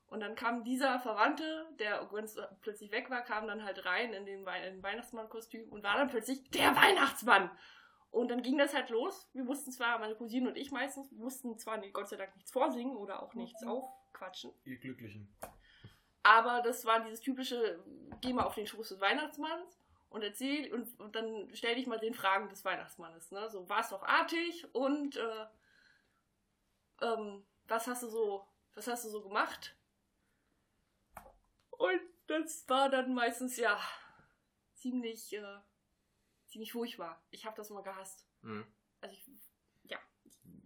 Und 0.07 0.21
dann 0.21 0.35
kam 0.35 0.63
dieser 0.63 0.99
Verwandte, 0.99 1.67
der 1.79 2.07
ganz 2.11 2.37
plötzlich 2.61 2.91
weg 2.91 3.09
war, 3.09 3.21
kam 3.21 3.45
dann 3.47 3.63
halt 3.65 3.85
rein 3.85 4.13
in 4.13 4.25
den, 4.25 4.45
den 4.45 4.83
Weihnachtsmannkostüm 4.83 5.69
und 5.69 5.83
war 5.83 5.97
dann 5.97 6.09
plötzlich 6.09 6.49
der 6.51 6.75
Weihnachtsmann. 6.75 7.51
Und 8.09 8.29
dann 8.31 8.41
ging 8.41 8.57
das 8.57 8.73
halt 8.73 8.89
los. 8.89 9.29
Wir 9.33 9.43
mussten 9.43 9.71
zwar, 9.71 9.99
meine 9.99 10.15
Cousine 10.15 10.47
und 10.47 10.57
ich 10.57 10.71
meistens, 10.71 11.11
mussten 11.11 11.57
zwar 11.59 11.77
Gott 11.89 12.07
sei 12.07 12.15
Dank 12.15 12.35
nichts 12.35 12.51
vorsingen 12.51 12.95
oder 12.95 13.21
auch 13.21 13.33
nichts 13.33 13.63
aufquatschen. 13.63 14.53
Ihr 14.63 14.77
Glücklichen. 14.77 15.35
Aber 16.23 16.61
das 16.61 16.85
war 16.85 17.01
dieses 17.01 17.21
typische, 17.21 17.83
geh 18.21 18.33
mal 18.33 18.43
auf 18.43 18.55
den 18.55 18.67
Schoß 18.67 18.89
des 18.89 19.01
Weihnachtsmanns 19.01 19.77
und 20.09 20.23
erzähl 20.23 20.73
und, 20.73 20.99
und 20.99 21.15
dann 21.15 21.49
stell 21.53 21.75
dich 21.75 21.87
mal 21.87 21.99
den 21.99 22.13
Fragen 22.13 22.49
des 22.49 22.65
Weihnachtsmannes. 22.65 23.31
Ne? 23.31 23.49
So, 23.49 23.69
war 23.69 23.81
es 23.81 23.89
doch 23.89 24.03
artig 24.03 24.65
und 24.73 25.17
äh, 25.17 25.45
ähm, 27.01 27.45
was 27.67 27.87
hast 27.87 28.03
du 28.03 28.07
so, 28.07 28.47
was 28.73 28.87
hast 28.87 29.05
du 29.05 29.09
so 29.09 29.21
gemacht? 29.21 29.76
Und 31.77 32.01
das 32.27 32.67
war 32.67 32.89
dann 32.89 33.13
meistens 33.13 33.57
ja 33.57 33.79
ziemlich, 34.73 35.33
äh, 35.33 35.59
ziemlich 36.47 36.71
furchtbar. 36.73 37.21
Ich 37.31 37.45
habe 37.45 37.55
das 37.55 37.69
mal 37.69 37.83
gehasst. 37.83 38.25
Mhm. 38.41 38.65
Also 39.01 39.15
ich, 39.15 39.25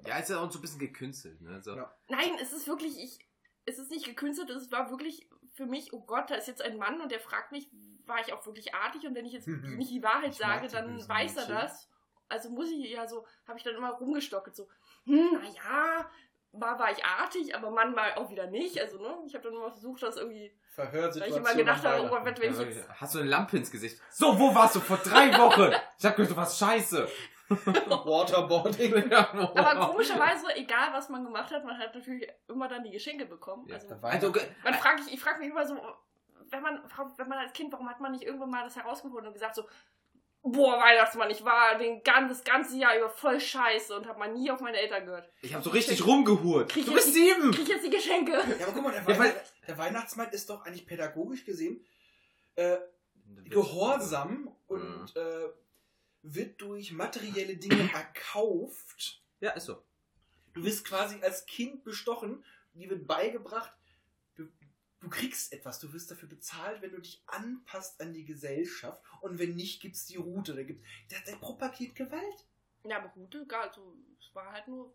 Ja, 0.03 0.18
ist 0.18 0.30
ja 0.30 0.39
auch 0.41 0.51
so 0.51 0.58
ein 0.58 0.62
bisschen 0.63 0.80
gekünstelt, 0.80 1.41
ne? 1.41 1.62
So. 1.62 1.75
Ja. 1.75 1.96
Nein, 2.08 2.36
es 2.41 2.53
ist 2.53 2.68
wirklich, 2.68 2.98
ich, 2.98 3.20
es 3.65 3.77
ist 3.77 3.91
nicht 3.91 4.06
gekünstelt, 4.06 4.50
es 4.50 4.72
war 4.72 4.89
wirklich 4.89 5.30
für 5.53 5.68
mich, 5.68 5.94
oh 5.94 6.01
Gott, 6.01 6.32
da 6.32 6.36
ist 6.36 6.48
jetzt 6.48 6.62
ein 6.63 6.77
Mann 6.77 7.01
und 7.01 7.12
der 7.12 7.20
fragt 7.20 7.51
mich, 7.51 7.70
war 8.06 8.20
ich 8.20 8.34
auch 8.34 8.44
wirklich 8.48 8.74
artig 8.74 9.06
und 9.06 9.13
wenn 9.13 9.25
ich 9.25 9.34
jetzt 9.34 9.48
Mhm. 9.48 9.77
nicht 9.77 9.91
die 9.91 10.01
Wahrheit 10.01 10.32
Ich 10.32 10.38
sage, 10.38 10.68
dann 10.70 11.08
weiß 11.08 11.38
er 11.38 11.46
das. 11.48 11.88
Also 12.30 12.50
muss 12.50 12.72
ich 12.72 12.89
ja 12.89 13.08
so, 13.08 13.27
habe 13.46 13.60
ich 13.60 13.63
dann 13.63 13.75
immer 13.75 13.91
rumgestockelt, 13.91 14.56
so, 14.56 14.70
hm, 15.03 15.34
naja, 15.34 16.10
mal 16.53 16.77
war 16.77 16.91
ich 16.91 17.03
artig, 17.03 17.55
aber 17.55 17.72
Mann 17.72 17.96
war 17.96 18.17
auch 18.17 18.29
wieder 18.29 18.48
nicht. 18.48 18.79
Also, 18.79 18.98
ne, 19.01 19.17
ich 19.25 19.34
habe 19.34 19.43
dann 19.43 19.53
immer 19.53 19.72
versucht, 19.72 20.03
das 20.03 20.17
irgendwie, 20.17 20.51
weil 20.75 20.88
Verhörsituation. 20.88 21.43
ich 21.43 21.50
immer 21.50 21.58
gedacht 21.58 21.84
habe, 21.84 22.10
oh, 22.12 22.25
wenn, 22.25 22.51
ich 22.51 22.60
jetzt, 22.60 22.89
Hast 22.89 23.15
du 23.15 23.20
eine 23.20 23.29
Lampe 23.29 23.58
ins 23.58 23.72
Gesicht? 23.72 24.01
So, 24.10 24.38
wo 24.38 24.53
warst 24.53 24.75
du 24.75 24.79
vor 24.79 24.98
drei 24.98 25.38
Wochen? 25.38 25.74
Ich 25.98 26.05
hab 26.05 26.15
gehört, 26.15 26.31
du 26.31 26.36
warst 26.36 26.60
scheiße. 26.60 27.08
Waterboarding. 27.51 29.12
aber 29.13 29.88
komischerweise, 29.88 30.55
egal 30.55 30.93
was 30.93 31.10
man 31.10 31.24
gemacht 31.25 31.51
hat, 31.51 31.65
man 31.65 31.77
hat 31.77 31.93
natürlich 31.93 32.27
immer 32.48 32.67
dann 32.67 32.84
die 32.84 32.91
Geschenke 32.91 33.25
bekommen. 33.25 33.67
Ja, 33.67 33.75
also, 33.75 33.96
Also, 34.01 34.34
Man 34.63 34.74
frag 34.75 35.00
ich, 35.00 35.13
ich 35.13 35.20
frage 35.20 35.39
mich 35.39 35.50
immer 35.50 35.65
so, 35.65 35.77
wenn 36.50 36.62
man, 36.62 36.81
wenn 37.17 37.27
man 37.27 37.39
als 37.39 37.53
Kind, 37.53 37.72
warum 37.72 37.89
hat 37.89 38.00
man 38.00 38.12
nicht 38.12 38.24
irgendwann 38.24 38.50
mal 38.50 38.63
das 38.63 38.75
herausgefunden 38.75 39.27
und 39.27 39.34
gesagt 39.34 39.55
so, 39.55 39.63
boah, 40.43 40.79
Weihnachtsmann, 40.79 41.29
ich 41.29 41.43
war 41.45 41.77
den 41.77 42.01
gan- 42.03 42.27
das 42.27 42.43
ganze 42.43 42.77
Jahr 42.77 42.98
über 42.98 43.10
voll 43.10 43.39
scheiße 43.39 43.95
und 43.95 44.07
habe 44.07 44.19
mal 44.19 44.31
nie 44.33 44.50
auf 44.51 44.60
meine 44.60 44.77
Eltern 44.77 45.05
gehört. 45.05 45.29
ich 45.41 45.53
hab 45.53 45.63
so 45.63 45.69
richtig 45.69 46.05
rumgehurt. 46.05 46.69
Krieg 46.71 46.86
Du 46.86 46.91
jetzt 46.91 47.05
bist 47.05 47.15
die- 47.15 47.19
sieben! 47.33 47.51
Krieg 47.51 47.67
jetzt 47.67 47.86
die 47.86 47.89
Geschenke? 47.89 48.31
Ja, 48.31 48.65
aber 48.67 48.74
guck 48.74 48.83
mal, 48.83 48.91
der, 48.91 49.01
Ja, 49.01 49.07
Weihnacht, 49.07 49.19
weil- 49.36 49.43
der 49.67 49.77
Weihnachtsmann 49.77 50.29
ist 50.31 50.50
doch 50.50 50.65
eigentlich 50.65 50.86
pädagogisch 50.88 51.45
gesehen 51.45 51.86
äh, 52.55 52.77
gehorsam 53.50 54.53
und 54.67 55.15
äh, 55.15 55.50
wird 56.24 56.62
durch 56.62 56.91
materielle 56.91 57.55
Dinge 57.57 57.89
erkauft. 57.93 59.21
Ja, 59.39 59.51
ist 59.51 59.65
so. 59.65 59.81
Du 60.53 60.63
wirst 60.63 60.86
quasi 60.86 61.17
als 61.21 61.45
Kind 61.45 61.83
bestochen. 61.83 62.43
Dir 62.74 62.89
wird 62.89 63.07
beigebracht, 63.07 63.71
du 65.01 65.10
kriegst 65.10 65.51
etwas, 65.51 65.79
du 65.79 65.91
wirst 65.91 66.10
dafür 66.12 66.29
bezahlt, 66.29 66.81
wenn 66.81 66.91
du 66.91 67.01
dich 67.01 67.22
anpasst 67.27 68.00
an 68.01 68.13
die 68.13 68.24
Gesellschaft. 68.24 69.03
Und 69.22 69.39
wenn 69.39 69.55
nicht, 69.55 69.81
gibt's 69.81 70.05
die 70.05 70.17
Route. 70.17 70.53
Der, 70.53 70.63
gibt, 70.63 70.86
der, 71.12 71.20
der 71.22 71.36
propagiert 71.36 71.96
Gewalt. 71.96 72.48
Ja, 72.84 72.98
aber 72.98 73.10
gut, 73.10 73.36
egal, 73.36 73.72
so, 73.74 73.96
es 74.20 74.34
war 74.34 74.51
halt 74.51 74.67
nur, 74.67 74.93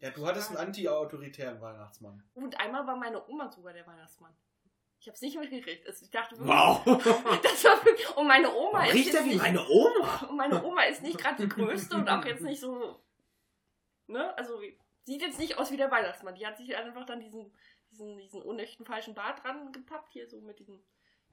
Ja, 0.00 0.10
du 0.10 0.26
hattest 0.26 0.48
einen 0.50 0.58
anti-autoritären 0.58 1.60
Weihnachtsmann. 1.60 2.22
Und 2.34 2.58
einmal 2.58 2.86
war 2.86 2.96
meine 2.96 3.26
Oma 3.28 3.50
sogar 3.50 3.72
der 3.72 3.86
Weihnachtsmann. 3.86 4.34
Ich 5.00 5.08
habe 5.08 5.14
es 5.14 5.20
nicht 5.20 5.38
mitgekriegt. 5.38 5.86
Also 5.86 6.04
ich 6.04 6.10
dachte 6.10 6.36
wirklich, 6.38 6.54
Wow. 6.54 6.82
das 7.42 7.64
war 7.64 7.84
wirklich, 7.84 8.16
und 8.16 8.26
meine 8.26 8.54
Oma 8.54 8.86
ist 8.86 8.94
Riecht 8.94 9.14
er 9.14 9.24
wie 9.24 9.30
nicht, 9.30 9.42
meine 9.42 9.66
Oma? 9.68 10.26
und 10.30 10.36
meine 10.36 10.64
Oma 10.64 10.82
ist 10.84 11.02
nicht 11.02 11.18
gerade 11.18 11.42
die 11.42 11.48
größte 11.48 11.96
und 11.96 12.08
auch 12.08 12.24
jetzt 12.24 12.42
nicht 12.42 12.60
so, 12.60 13.02
ne, 14.06 14.36
also 14.36 14.60
sieht 15.04 15.20
jetzt 15.20 15.38
nicht 15.38 15.58
aus 15.58 15.70
wie 15.70 15.76
der 15.76 15.90
Weihnachtsmann. 15.90 16.34
Die 16.34 16.46
hat 16.46 16.56
sich 16.56 16.74
einfach 16.74 17.04
dann 17.04 17.20
diesen, 17.20 17.52
diesen, 17.94 18.18
diesen 18.18 18.42
unechten 18.42 18.84
falschen 18.84 19.14
Bart 19.14 19.42
dran 19.44 19.72
gepappt, 19.72 20.12
hier 20.12 20.28
so 20.28 20.40
mit 20.40 20.58
diesem 20.58 20.80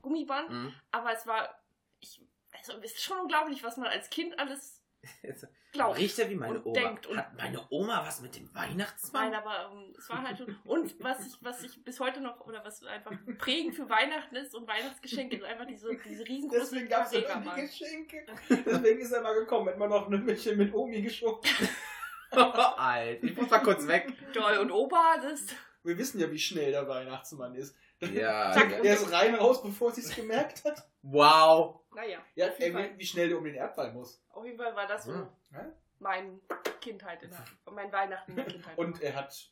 Gummiband. 0.01 0.49
Mhm. 0.49 0.73
Aber 0.91 1.11
es 1.13 1.25
war, 1.27 1.59
ich, 1.99 2.21
also 2.57 2.73
es 2.83 2.93
ist 2.93 3.03
schon 3.03 3.19
unglaublich, 3.19 3.63
was 3.63 3.77
man 3.77 3.87
als 3.87 4.09
Kind 4.09 4.37
alles 4.39 4.81
glaubt. 5.71 5.97
Riecht 5.97 6.19
er 6.19 6.29
wie 6.29 6.35
meine 6.35 6.59
und 6.59 6.65
Oma? 6.67 6.73
denkt 6.79 7.07
und- 7.07 7.17
Hat 7.17 7.35
meine 7.35 7.65
Oma 7.71 8.03
was 8.05 8.21
mit 8.21 8.35
dem 8.35 8.53
Weihnachtsmann? 8.53 9.31
Nein, 9.31 9.39
aber 9.41 9.71
ähm, 9.73 9.95
es 9.97 10.07
war 10.09 10.21
halt 10.21 10.37
schon. 10.37 10.55
Und 10.63 11.03
was 11.03 11.25
ich, 11.25 11.33
was 11.43 11.63
ich 11.63 11.83
bis 11.83 11.99
heute 11.99 12.21
noch, 12.21 12.39
oder 12.41 12.63
was 12.63 12.83
einfach 12.83 13.11
prägend 13.39 13.75
für 13.75 13.89
Weihnachten 13.89 14.35
ist 14.35 14.53
und 14.53 14.67
Weihnachtsgeschenke, 14.67 15.37
ist 15.37 15.43
einfach 15.43 15.65
diese, 15.65 15.95
diese 16.07 16.23
riesengroße 16.27 16.61
Deswegen 16.61 16.87
gab 16.89 17.05
es 17.07 17.13
ja 17.13 17.39
die. 17.39 17.61
Geschenke. 17.61 18.25
Deswegen 18.49 18.99
ist 18.99 19.11
er 19.11 19.21
mal 19.21 19.33
gekommen. 19.33 19.67
Hätte 19.67 19.79
man 19.79 19.89
noch 19.89 20.07
ein 20.07 20.23
Mädchen 20.23 20.57
mit 20.57 20.71
Omi 20.73 21.01
geschoben. 21.01 21.49
Alt. 22.31 23.23
Ich 23.23 23.35
muss 23.35 23.49
mal 23.49 23.59
kurz 23.59 23.85
weg. 23.87 24.13
Toll, 24.33 24.57
und 24.59 24.71
Opa, 24.71 25.17
das. 25.21 25.47
Wir 25.83 25.97
wissen 25.97 26.19
ja, 26.19 26.29
wie 26.31 26.39
schnell 26.39 26.71
der 26.71 26.88
Weihnachtsmann 26.88 27.55
ist. 27.55 27.75
Ja. 28.00 28.51
Zack. 28.53 28.71
ja. 28.71 28.81
Der 28.81 28.93
ist 28.93 29.11
rein 29.11 29.35
raus, 29.35 29.61
bevor 29.63 29.91
sie 29.91 30.01
es 30.01 30.15
gemerkt 30.15 30.63
hat. 30.65 30.88
Wow. 31.01 31.79
Naja, 31.95 32.19
Ja, 32.35 32.47
ey, 32.47 32.73
wie, 32.73 32.97
wie 33.00 33.05
schnell 33.05 33.29
der 33.29 33.38
um 33.38 33.43
den 33.43 33.55
Erdball 33.55 33.91
muss. 33.91 34.23
auf 34.29 34.45
jeden 34.45 34.57
Fall 34.57 34.75
war 34.75 34.88
das 34.88 35.05
so 35.05 35.13
Hm. 35.13 35.27
Ja? 35.51 35.73
mein 36.00 36.39
Kindheit, 36.79 37.21
in 37.23 37.31
mein 37.73 37.91
Weihnachten 37.91 38.31
in 38.31 38.38
der 38.38 38.45
Kindheit. 38.45 38.77
Und 38.77 39.01
er 39.01 39.15
hat 39.15 39.51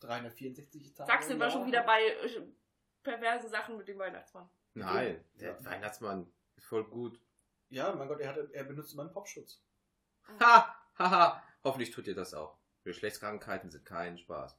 364 0.00 0.94
Tage. 0.94 1.10
Sachsen 1.10 1.40
war 1.40 1.50
schon 1.50 1.66
wieder 1.66 1.82
bei 1.82 2.00
äh, 2.00 2.42
perversen 3.02 3.48
Sachen 3.50 3.76
mit 3.76 3.88
dem 3.88 3.98
Weihnachtsmann. 3.98 4.48
Nein, 4.74 5.24
der 5.40 5.62
Weihnachtsmann 5.64 6.30
ist 6.56 6.66
voll 6.66 6.84
gut. 6.84 7.20
Ja, 7.70 7.94
mein 7.94 8.08
Gott, 8.08 8.20
er, 8.20 8.28
hatte, 8.28 8.50
er 8.52 8.64
benutzt 8.64 8.92
immer 8.92 9.02
einen 9.02 9.12
Popschutz. 9.12 9.62
Ha, 10.40 10.74
haha. 10.98 11.42
Hoffentlich 11.64 11.90
tut 11.90 12.06
ihr 12.06 12.14
das 12.14 12.34
auch. 12.34 12.56
Geschlechtskrankheiten 12.84 13.70
sind 13.70 13.84
kein 13.84 14.18
Spaß. 14.18 14.56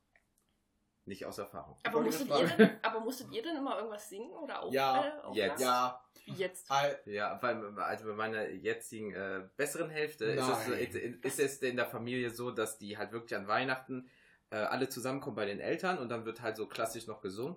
Nicht 1.05 1.25
aus 1.25 1.37
Erfahrung. 1.37 1.77
Aber 1.83 2.01
musstet, 2.01 2.29
ihr 2.29 2.47
denn, 2.47 2.71
aber 2.81 2.99
musstet 2.99 3.31
ihr 3.31 3.43
denn 3.43 3.57
immer 3.57 3.77
irgendwas 3.77 4.09
singen 4.09 4.31
oder 4.31 4.63
auf, 4.63 4.73
Ja, 4.73 5.05
äh, 5.31 5.35
jetzt. 5.35 5.61
Ja, 5.61 6.01
Wie 6.25 6.31
jetzt? 6.33 6.67
Ja, 7.05 7.35
bei, 7.35 7.55
also 7.77 8.05
bei 8.05 8.13
meiner 8.13 8.49
jetzigen 8.49 9.13
äh, 9.13 9.47
besseren 9.55 9.91
Hälfte 9.91 10.25
ist 10.25 10.47
es, 10.47 10.67
Nein. 10.67 11.19
ist, 11.21 11.39
es 11.39 11.57
in 11.61 11.75
der 11.75 11.85
Familie 11.85 12.31
so, 12.31 12.49
dass 12.49 12.79
die 12.79 12.97
halt 12.97 13.11
wirklich 13.11 13.35
an 13.35 13.47
Weihnachten 13.47 14.09
äh, 14.49 14.55
alle 14.55 14.89
zusammenkommen 14.89 15.35
bei 15.35 15.45
den 15.45 15.59
Eltern 15.59 15.99
und 15.99 16.09
dann 16.09 16.25
wird 16.25 16.41
halt 16.41 16.57
so 16.57 16.65
klassisch 16.67 17.05
noch 17.05 17.21
gesungen. 17.21 17.55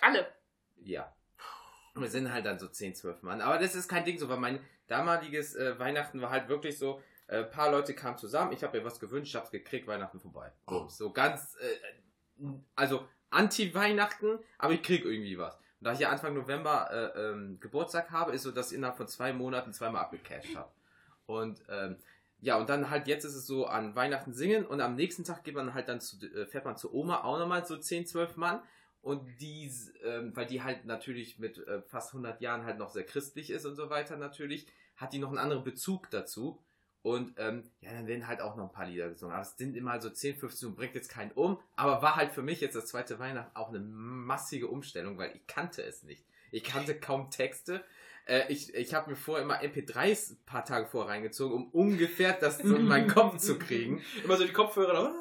Alle. 0.00 0.28
Ja. 0.76 1.12
Wir 1.96 2.08
sind 2.08 2.32
halt 2.32 2.46
dann 2.46 2.60
so 2.60 2.68
10, 2.68 2.94
12 2.94 3.22
Mann. 3.22 3.40
Aber 3.40 3.58
das 3.58 3.74
ist 3.74 3.88
kein 3.88 4.04
Ding 4.04 4.18
so, 4.18 4.28
weil 4.28 4.38
mein 4.38 4.60
damaliges 4.86 5.56
äh, 5.56 5.78
Weihnachten 5.80 6.20
war 6.20 6.30
halt 6.30 6.48
wirklich 6.48 6.78
so, 6.78 7.00
ein 7.26 7.40
äh, 7.40 7.44
paar 7.44 7.70
Leute 7.70 7.94
kamen 7.94 8.18
zusammen, 8.18 8.52
ich 8.52 8.62
habe 8.62 8.78
mir 8.78 8.84
was 8.84 9.00
gewünscht, 9.00 9.30
ich 9.30 9.36
hab's 9.36 9.50
gekriegt, 9.50 9.86
Weihnachten 9.86 10.20
vorbei. 10.20 10.52
So, 10.68 10.88
so 10.88 11.12
ganz, 11.12 11.56
äh, 11.56 11.76
also 12.74 13.06
Anti-Weihnachten, 13.30 14.38
aber 14.58 14.74
ich 14.74 14.82
krieg 14.82 15.04
irgendwie 15.04 15.38
was. 15.38 15.54
Und 15.54 15.86
da 15.86 15.92
ich 15.92 15.98
ja 15.98 16.10
Anfang 16.10 16.34
November 16.34 16.90
äh, 16.90 17.20
ähm, 17.20 17.58
Geburtstag 17.60 18.10
habe, 18.10 18.32
ist 18.32 18.42
so, 18.42 18.50
dass 18.50 18.70
ich 18.70 18.78
innerhalb 18.78 18.96
von 18.96 19.08
zwei 19.08 19.32
Monaten 19.32 19.72
zweimal 19.72 20.02
abgecasht 20.02 20.54
habe. 20.56 20.70
Und 21.26 21.62
ähm, 21.68 21.96
ja, 22.40 22.58
und 22.58 22.68
dann 22.68 22.90
halt 22.90 23.06
jetzt 23.06 23.24
ist 23.24 23.34
es 23.34 23.46
so 23.46 23.66
an 23.66 23.96
Weihnachten 23.96 24.34
singen 24.34 24.66
und 24.66 24.80
am 24.80 24.96
nächsten 24.96 25.24
Tag 25.24 25.44
geht 25.44 25.54
man 25.54 25.72
halt 25.72 25.88
dann 25.88 26.00
zu, 26.00 26.16
äh, 26.26 26.46
fährt 26.46 26.64
man 26.64 26.76
zu 26.76 26.94
Oma, 26.94 27.22
auch 27.22 27.38
nochmal 27.38 27.64
so 27.64 27.76
10, 27.76 28.06
12 28.06 28.36
Mann. 28.36 28.60
Und 29.00 29.22
die, 29.40 29.70
ähm, 30.02 30.34
weil 30.34 30.46
die 30.46 30.62
halt 30.62 30.86
natürlich 30.86 31.38
mit 31.38 31.58
äh, 31.58 31.82
fast 31.82 32.14
100 32.14 32.40
Jahren 32.40 32.64
halt 32.64 32.78
noch 32.78 32.88
sehr 32.90 33.04
christlich 33.04 33.50
ist 33.50 33.66
und 33.66 33.76
so 33.76 33.90
weiter 33.90 34.16
natürlich, 34.16 34.66
hat 34.96 35.12
die 35.12 35.18
noch 35.18 35.28
einen 35.28 35.38
anderen 35.38 35.62
Bezug 35.64 36.10
dazu. 36.10 36.58
Und 37.04 37.34
ähm, 37.36 37.64
ja, 37.82 37.92
dann 37.92 38.06
werden 38.06 38.26
halt 38.26 38.40
auch 38.40 38.56
noch 38.56 38.64
ein 38.64 38.72
paar 38.72 38.86
Lieder 38.86 39.10
gesungen. 39.10 39.34
Aber 39.34 39.42
es 39.42 39.58
sind 39.58 39.76
immer 39.76 40.00
so 40.00 40.08
10, 40.08 40.36
15 40.36 40.70
und 40.70 40.74
bringt 40.74 40.94
jetzt 40.94 41.10
keinen 41.10 41.32
um. 41.32 41.58
Aber 41.76 42.00
war 42.00 42.16
halt 42.16 42.32
für 42.32 42.40
mich 42.40 42.62
jetzt 42.62 42.76
das 42.76 42.86
zweite 42.86 43.18
Weihnachten 43.18 43.54
auch 43.54 43.68
eine 43.68 43.80
massige 43.80 44.68
Umstellung, 44.68 45.18
weil 45.18 45.36
ich 45.36 45.46
kannte 45.46 45.82
es 45.82 46.02
nicht. 46.02 46.24
Ich 46.50 46.64
kannte 46.64 46.98
kaum 46.98 47.30
Texte. 47.30 47.84
Äh, 48.26 48.50
ich 48.50 48.74
ich 48.74 48.94
habe 48.94 49.10
mir 49.10 49.16
vorher 49.16 49.44
immer 49.44 49.60
MP3s 49.60 50.32
ein 50.32 50.44
paar 50.46 50.64
Tage 50.64 50.86
vorher 50.86 51.12
reingezogen, 51.12 51.54
um 51.54 51.68
ungefähr 51.72 52.32
das 52.32 52.56
so 52.56 52.74
in 52.74 52.86
meinen 52.86 53.08
Kopf 53.08 53.36
zu 53.36 53.58
kriegen. 53.58 54.02
Immer 54.24 54.38
so 54.38 54.46
die 54.46 54.52
Kopfhörer. 54.54 55.12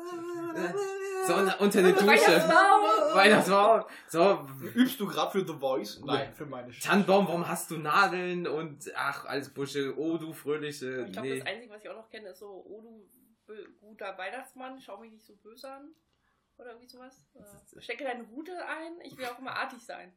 So 1.28 1.36
unter, 1.36 1.62
unter 1.62 1.82
der 1.82 1.92
Dusche. 1.94 2.08
Weihnachtsbaum! 2.08 3.16
Weihnachtsbaum. 3.16 3.84
So, 4.08 4.48
Übst 4.76 5.00
du 5.00 5.08
gerade 5.08 5.32
für 5.32 5.46
The 5.48 5.54
Voice? 5.60 6.02
Nein, 6.06 6.34
für 6.34 6.46
meine 6.46 6.72
Stimme. 6.72 6.90
Tannenbaum, 6.92 7.28
warum 7.28 7.48
hast 7.48 7.70
du 7.72 7.78
Nadeln 7.78 8.48
und 8.48 8.92
ach, 8.96 9.26
alles 9.26 9.54
Busche, 9.54 9.94
oh 9.98 10.18
du 10.18 10.34
fröhliche. 10.34 11.06
Ich 11.06 11.12
glaube, 11.14 11.28
Nee. 11.28 11.40
das 11.40 11.48
Einzige, 11.48 11.74
was 11.74 11.84
ich 11.84 11.90
auch 11.90 11.96
noch 11.96 12.10
kenne, 12.10 12.30
ist 12.30 12.40
so, 12.40 12.48
oh 12.68 12.82
du 13.48 13.54
guter 13.82 14.18
Weihnachtsmann, 14.18 14.80
schau 14.80 14.98
mich 15.00 15.12
nicht 15.12 15.26
so 15.26 15.36
böse 15.36 15.70
an. 15.72 15.94
Oder 16.58 16.70
irgendwie 16.72 16.88
sowas. 16.90 17.26
Äh, 17.34 17.82
stecke 17.82 18.04
deine 18.04 18.24
Rute 18.24 18.54
ein, 18.66 19.02
ich 19.04 19.18
will 19.18 19.26
auch 19.26 19.40
immer 19.40 19.56
artig 19.56 19.80
sein. 19.84 20.14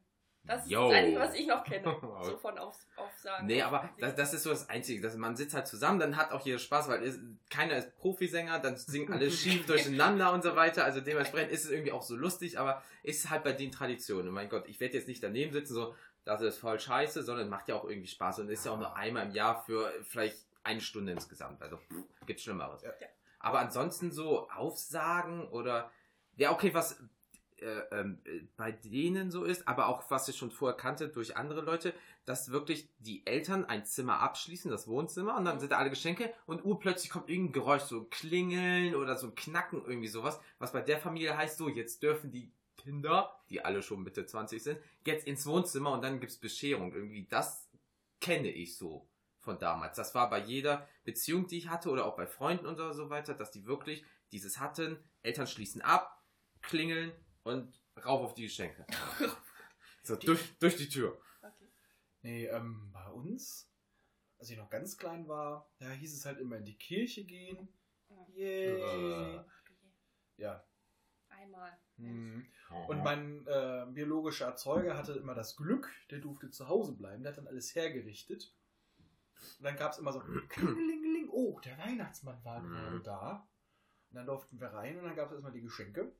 Das 0.47 0.63
ist 0.63 0.71
Yo. 0.71 0.89
das 0.89 0.97
Einzige, 0.97 1.19
was 1.19 1.33
ich 1.35 1.47
noch 1.47 1.63
kenne. 1.63 1.97
So 2.23 2.37
von 2.37 2.57
auf, 2.57 2.75
Aufsagen. 2.95 3.45
Nee, 3.45 3.61
aber 3.61 3.89
das, 3.99 4.15
das 4.15 4.33
ist 4.33 4.43
so 4.43 4.49
das 4.49 4.69
Einzige, 4.69 5.01
dass 5.01 5.15
man 5.15 5.35
sitzt 5.35 5.53
halt 5.53 5.67
zusammen, 5.67 5.99
dann 5.99 6.17
hat 6.17 6.31
auch 6.31 6.45
jeder 6.45 6.57
Spaß, 6.57 6.87
weil 6.87 7.03
es, 7.03 7.19
keiner 7.49 7.77
ist 7.77 7.95
Profisänger, 7.97 8.59
dann 8.59 8.75
singen 8.75 9.11
alle 9.13 9.29
schief 9.31 9.65
durcheinander 9.65 10.33
und 10.33 10.43
so 10.43 10.55
weiter. 10.55 10.83
Also 10.83 11.01
dementsprechend 11.01 11.51
ist 11.51 11.65
es 11.65 11.71
irgendwie 11.71 11.91
auch 11.91 12.01
so 12.01 12.15
lustig, 12.15 12.59
aber 12.59 12.81
ist 13.03 13.29
halt 13.29 13.43
bei 13.43 13.53
den 13.53 13.71
Traditionen. 13.71 14.29
Und 14.29 14.33
mein 14.33 14.49
Gott, 14.49 14.67
ich 14.67 14.79
werde 14.79 14.95
jetzt 14.95 15.07
nicht 15.07 15.21
daneben 15.21 15.51
sitzen, 15.53 15.73
so, 15.73 15.95
das 16.25 16.41
ist 16.41 16.57
voll 16.57 16.79
scheiße, 16.79 17.23
sondern 17.23 17.49
macht 17.49 17.69
ja 17.69 17.75
auch 17.75 17.85
irgendwie 17.85 18.07
Spaß 18.07 18.39
und 18.39 18.49
ist 18.49 18.65
ja 18.65 18.71
auch 18.71 18.79
nur 18.79 18.95
einmal 18.95 19.27
im 19.27 19.31
Jahr 19.31 19.63
für 19.63 19.93
vielleicht 20.03 20.45
eine 20.63 20.81
Stunde 20.81 21.13
insgesamt. 21.13 21.61
Also 21.61 21.77
pff, 21.77 22.25
gibt's 22.25 22.43
Schlimmeres. 22.43 22.83
Ja. 22.83 22.91
Aber 23.39 23.59
ansonsten 23.59 24.11
so 24.11 24.49
Aufsagen 24.49 25.47
oder 25.49 25.91
ja, 26.35 26.51
okay, 26.51 26.73
was 26.73 27.01
äh, 27.61 27.79
ähm, 27.91 28.19
äh, 28.25 28.41
bei 28.55 28.71
denen 28.71 29.31
so 29.31 29.43
ist, 29.43 29.67
aber 29.67 29.87
auch 29.87 30.09
was 30.09 30.27
ich 30.27 30.37
schon 30.37 30.51
vorher 30.51 30.77
kannte 30.77 31.09
durch 31.09 31.37
andere 31.37 31.61
Leute, 31.61 31.93
dass 32.25 32.51
wirklich 32.51 32.89
die 32.99 33.25
Eltern 33.25 33.65
ein 33.65 33.85
Zimmer 33.85 34.19
abschließen, 34.19 34.69
das 34.69 34.87
Wohnzimmer, 34.87 35.37
und 35.37 35.45
dann 35.45 35.59
sind 35.59 35.71
da 35.71 35.77
alle 35.77 35.89
Geschenke 35.89 36.33
und 36.45 36.63
urplötzlich 36.65 37.09
kommt 37.09 37.29
irgendein 37.29 37.53
Geräusch, 37.53 37.83
so 37.83 38.01
ein 38.01 38.09
Klingeln 38.09 38.95
oder 38.95 39.17
so 39.17 39.27
ein 39.27 39.35
Knacken, 39.35 39.83
irgendwie 39.85 40.07
sowas, 40.07 40.39
was 40.59 40.71
bei 40.71 40.81
der 40.81 40.99
Familie 40.99 41.37
heißt, 41.37 41.57
so, 41.57 41.69
jetzt 41.69 42.03
dürfen 42.03 42.31
die 42.31 42.51
Kinder, 42.77 43.33
die 43.49 43.63
alle 43.63 43.81
schon 43.81 44.03
Mitte 44.03 44.25
20 44.25 44.61
sind, 44.61 44.79
jetzt 45.05 45.27
ins 45.27 45.45
Wohnzimmer 45.45 45.91
und 45.91 46.03
dann 46.03 46.19
gibt's 46.19 46.37
Bescherung. 46.37 46.93
Irgendwie, 46.93 47.27
das 47.27 47.69
kenne 48.21 48.49
ich 48.49 48.77
so 48.77 49.07
von 49.39 49.59
damals. 49.59 49.95
Das 49.95 50.15
war 50.15 50.29
bei 50.29 50.39
jeder 50.39 50.87
Beziehung, 51.03 51.47
die 51.47 51.57
ich 51.57 51.69
hatte 51.69 51.89
oder 51.89 52.05
auch 52.05 52.15
bei 52.15 52.27
Freunden 52.27 52.65
und 52.65 52.77
so 52.77 53.09
weiter, 53.09 53.33
dass 53.33 53.51
die 53.51 53.65
wirklich 53.65 54.05
dieses 54.31 54.59
hatten, 54.59 54.97
Eltern 55.23 55.47
schließen 55.47 55.81
ab, 55.81 56.23
klingeln 56.61 57.11
und 57.47 57.81
rauf 58.05 58.21
auf 58.23 58.33
die 58.33 58.43
Geschenke. 58.43 58.85
So, 60.03 60.15
durch, 60.15 60.57
durch 60.59 60.77
die 60.77 60.87
Tür. 60.87 61.19
Okay. 61.41 61.67
Nee, 62.21 62.45
ähm, 62.45 62.91
bei 62.93 63.09
uns, 63.09 63.69
als 64.39 64.49
ich 64.49 64.57
noch 64.57 64.69
ganz 64.69 64.97
klein 64.97 65.27
war, 65.27 65.69
da 65.79 65.89
hieß 65.91 66.13
es 66.13 66.25
halt 66.25 66.39
immer 66.39 66.55
in 66.55 66.63
die 66.63 66.77
Kirche 66.77 67.25
gehen. 67.25 67.67
Yay. 68.33 68.81
Äh. 68.81 69.33
Je. 69.33 69.39
Ja. 70.37 70.63
Einmal. 71.27 71.77
Mhm. 71.97 72.47
Und 72.87 73.03
mein 73.03 73.45
äh, 73.47 73.85
biologischer 73.89 74.45
Erzeuger 74.45 74.95
hatte 74.97 75.11
immer 75.13 75.33
das 75.35 75.57
Glück, 75.57 75.91
der 76.09 76.19
durfte 76.19 76.51
zu 76.51 76.69
Hause 76.69 76.93
bleiben, 76.93 77.23
der 77.23 77.33
hat 77.33 77.37
dann 77.39 77.47
alles 77.47 77.75
hergerichtet. 77.75 78.55
Und 79.59 79.65
dann 79.65 79.75
gab 79.75 79.91
es 79.91 79.97
immer 79.97 80.13
so, 80.13 80.21
klingelingeling, 80.47 81.27
oh, 81.29 81.59
der 81.59 81.77
Weihnachtsmann 81.77 82.41
war 82.45 82.61
Mhm. 82.61 82.71
gerade 82.71 82.99
da. 83.01 83.49
Und 84.09 84.15
dann 84.15 84.25
durften 84.25 84.57
wir 84.61 84.67
rein 84.67 84.97
und 84.99 85.03
dann 85.03 85.17
gab 85.17 85.27
es 85.27 85.33
erstmal 85.33 85.51
die 85.51 85.59
Geschenke. 85.61 86.13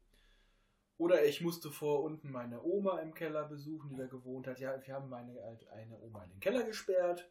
Oder 0.98 1.26
ich 1.26 1.42
musste 1.42 1.70
vor 1.72 2.02
unten 2.04 2.32
meine 2.32 2.64
Oma 2.64 3.00
im 3.00 3.14
Keller 3.14 3.46
besuchen, 3.46 3.90
die 3.90 3.98
da 3.98 4.08
gewohnt 4.08 4.48
hat. 4.48 4.60
Ja, 4.60 4.80
wir 4.86 4.94
haben 4.94 5.10
meine 5.10 5.40
alte- 5.44 5.72
eine 5.72 5.96
Oma 6.00 6.24
in 6.24 6.32
den 6.32 6.40
Keller 6.40 6.64
gesperrt, 6.64 7.30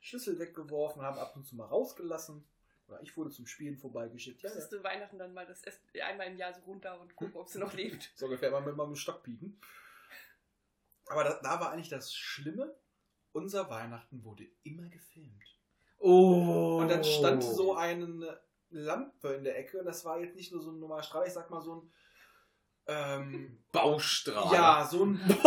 Schlüssel 0.00 0.38
weggeworfen, 0.38 1.02
haben 1.02 1.18
ab 1.18 1.34
und 1.34 1.44
zu 1.44 1.56
mal 1.56 1.64
rausgelassen. 1.66 2.44
Oder 2.86 3.02
ich 3.02 3.16
wurde 3.16 3.30
zum 3.30 3.48
Spielen 3.48 3.76
vorbeigeschickt. 3.76 4.42
Ja, 4.42 4.54
Das 4.54 4.70
ja. 4.70 4.82
Weihnachten 4.84 5.18
dann 5.18 5.34
mal 5.34 5.44
das 5.44 5.64
Essen 5.64 5.82
einmal 6.04 6.28
im 6.28 6.36
Jahr 6.36 6.54
so 6.54 6.60
runter 6.62 7.00
und 7.00 7.16
gucken, 7.16 7.34
ob 7.40 7.48
sie 7.48 7.58
noch 7.58 7.72
lebt. 7.72 8.12
So 8.14 8.26
ungefähr 8.26 8.52
mal 8.52 8.60
mit 8.62 8.76
meinem 8.76 8.94
Stock 8.94 9.24
bieten. 9.24 9.58
Aber 11.06 11.24
da, 11.24 11.40
da 11.42 11.58
war 11.60 11.72
eigentlich 11.72 11.88
das 11.88 12.14
Schlimme. 12.14 12.74
Unser 13.32 13.68
Weihnachten 13.70 14.22
wurde 14.24 14.46
immer 14.62 14.88
gefilmt. 14.88 15.42
Oh. 15.98 16.78
Und 16.80 16.88
dann 16.88 17.02
stand 17.02 17.42
so 17.42 17.74
eine 17.74 18.40
Lampe 18.70 19.34
in 19.34 19.42
der 19.42 19.58
Ecke. 19.58 19.80
Und 19.80 19.86
das 19.86 20.04
war 20.04 20.20
jetzt 20.20 20.36
nicht 20.36 20.52
nur 20.52 20.62
so 20.62 20.70
ein 20.70 20.78
normaler 20.78 21.02
Strahl, 21.02 21.26
ich 21.26 21.32
sag 21.32 21.50
mal 21.50 21.60
so 21.60 21.74
ein. 21.76 21.90
Ähm, 22.88 23.58
Baustrahl. 23.72 24.52
ja, 24.54 24.88
so 24.90 25.04
ein. 25.04 25.20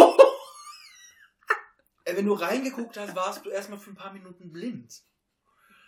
Äh, 2.06 2.16
Wenn 2.16 2.26
du 2.26 2.34
reingeguckt 2.34 2.98
hast, 2.98 3.16
warst 3.16 3.46
du 3.46 3.50
erstmal 3.50 3.78
für 3.78 3.92
ein 3.92 3.96
paar 3.96 4.14
Minuten 4.14 4.52
blind. 4.52 5.02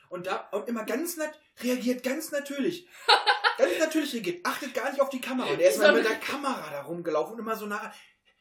Und 0.10 0.28
da, 0.28 0.48
und 0.52 0.68
immer 0.68 0.84
ganz 0.84 1.18
nat 1.18 1.32
reagiert 1.62 2.04
ganz 2.04 2.32
natürlich. 2.32 2.88
Es 3.58 3.80
natürlich 3.80 4.24
geht, 4.24 4.44
achtet 4.46 4.74
gar 4.74 4.90
nicht 4.90 5.00
auf 5.02 5.10
die 5.10 5.22
Kamera. 5.22 5.48
Und 5.50 5.60
er 5.60 5.70
ist 5.70 5.76
So 5.76 5.84
mal 5.84 5.94
mit 5.94 6.06
der 6.06 6.16
Kamera 6.16 6.68
da 6.72 6.82
rumgelaufen 6.82 7.34
und 7.36 7.40
immer 7.42 7.56
so 7.56 7.68
nah. 7.68 7.94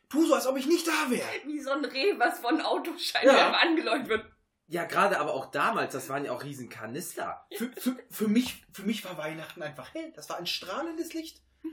Tu 0.08 0.24
so, 0.26 0.34
als 0.34 0.46
ob 0.46 0.56
ich 0.56 0.66
nicht 0.66 0.86
da 0.86 1.10
wäre. 1.10 1.26
Wie 1.44 1.60
so 1.60 1.70
ein 1.72 1.84
Reh, 1.84 2.18
was 2.18 2.38
von 2.40 2.60
Autoscheinwerfer 2.60 3.36
Ja. 3.38 3.52
angeleuchtet 3.52 4.08
wird. 4.08 4.24
Ja, 4.68 4.84
gerade 4.84 5.18
aber 5.20 5.34
auch 5.34 5.50
damals, 5.50 5.92
das 5.92 6.08
waren 6.08 6.24
ja 6.24 6.32
auch 6.32 6.42
riesen 6.42 6.68
Kanister. 6.70 7.44
Für, 7.54 7.70
für, 7.72 7.96
für, 8.08 8.28
mich, 8.28 8.64
für 8.72 8.82
mich 8.82 9.04
war 9.04 9.18
Weihnachten 9.18 9.62
einfach 9.62 9.92
hell. 9.94 10.10
Das 10.16 10.28
war 10.30 10.38
ein 10.38 10.46
strahlendes 10.46 11.12
Licht. 11.12 11.42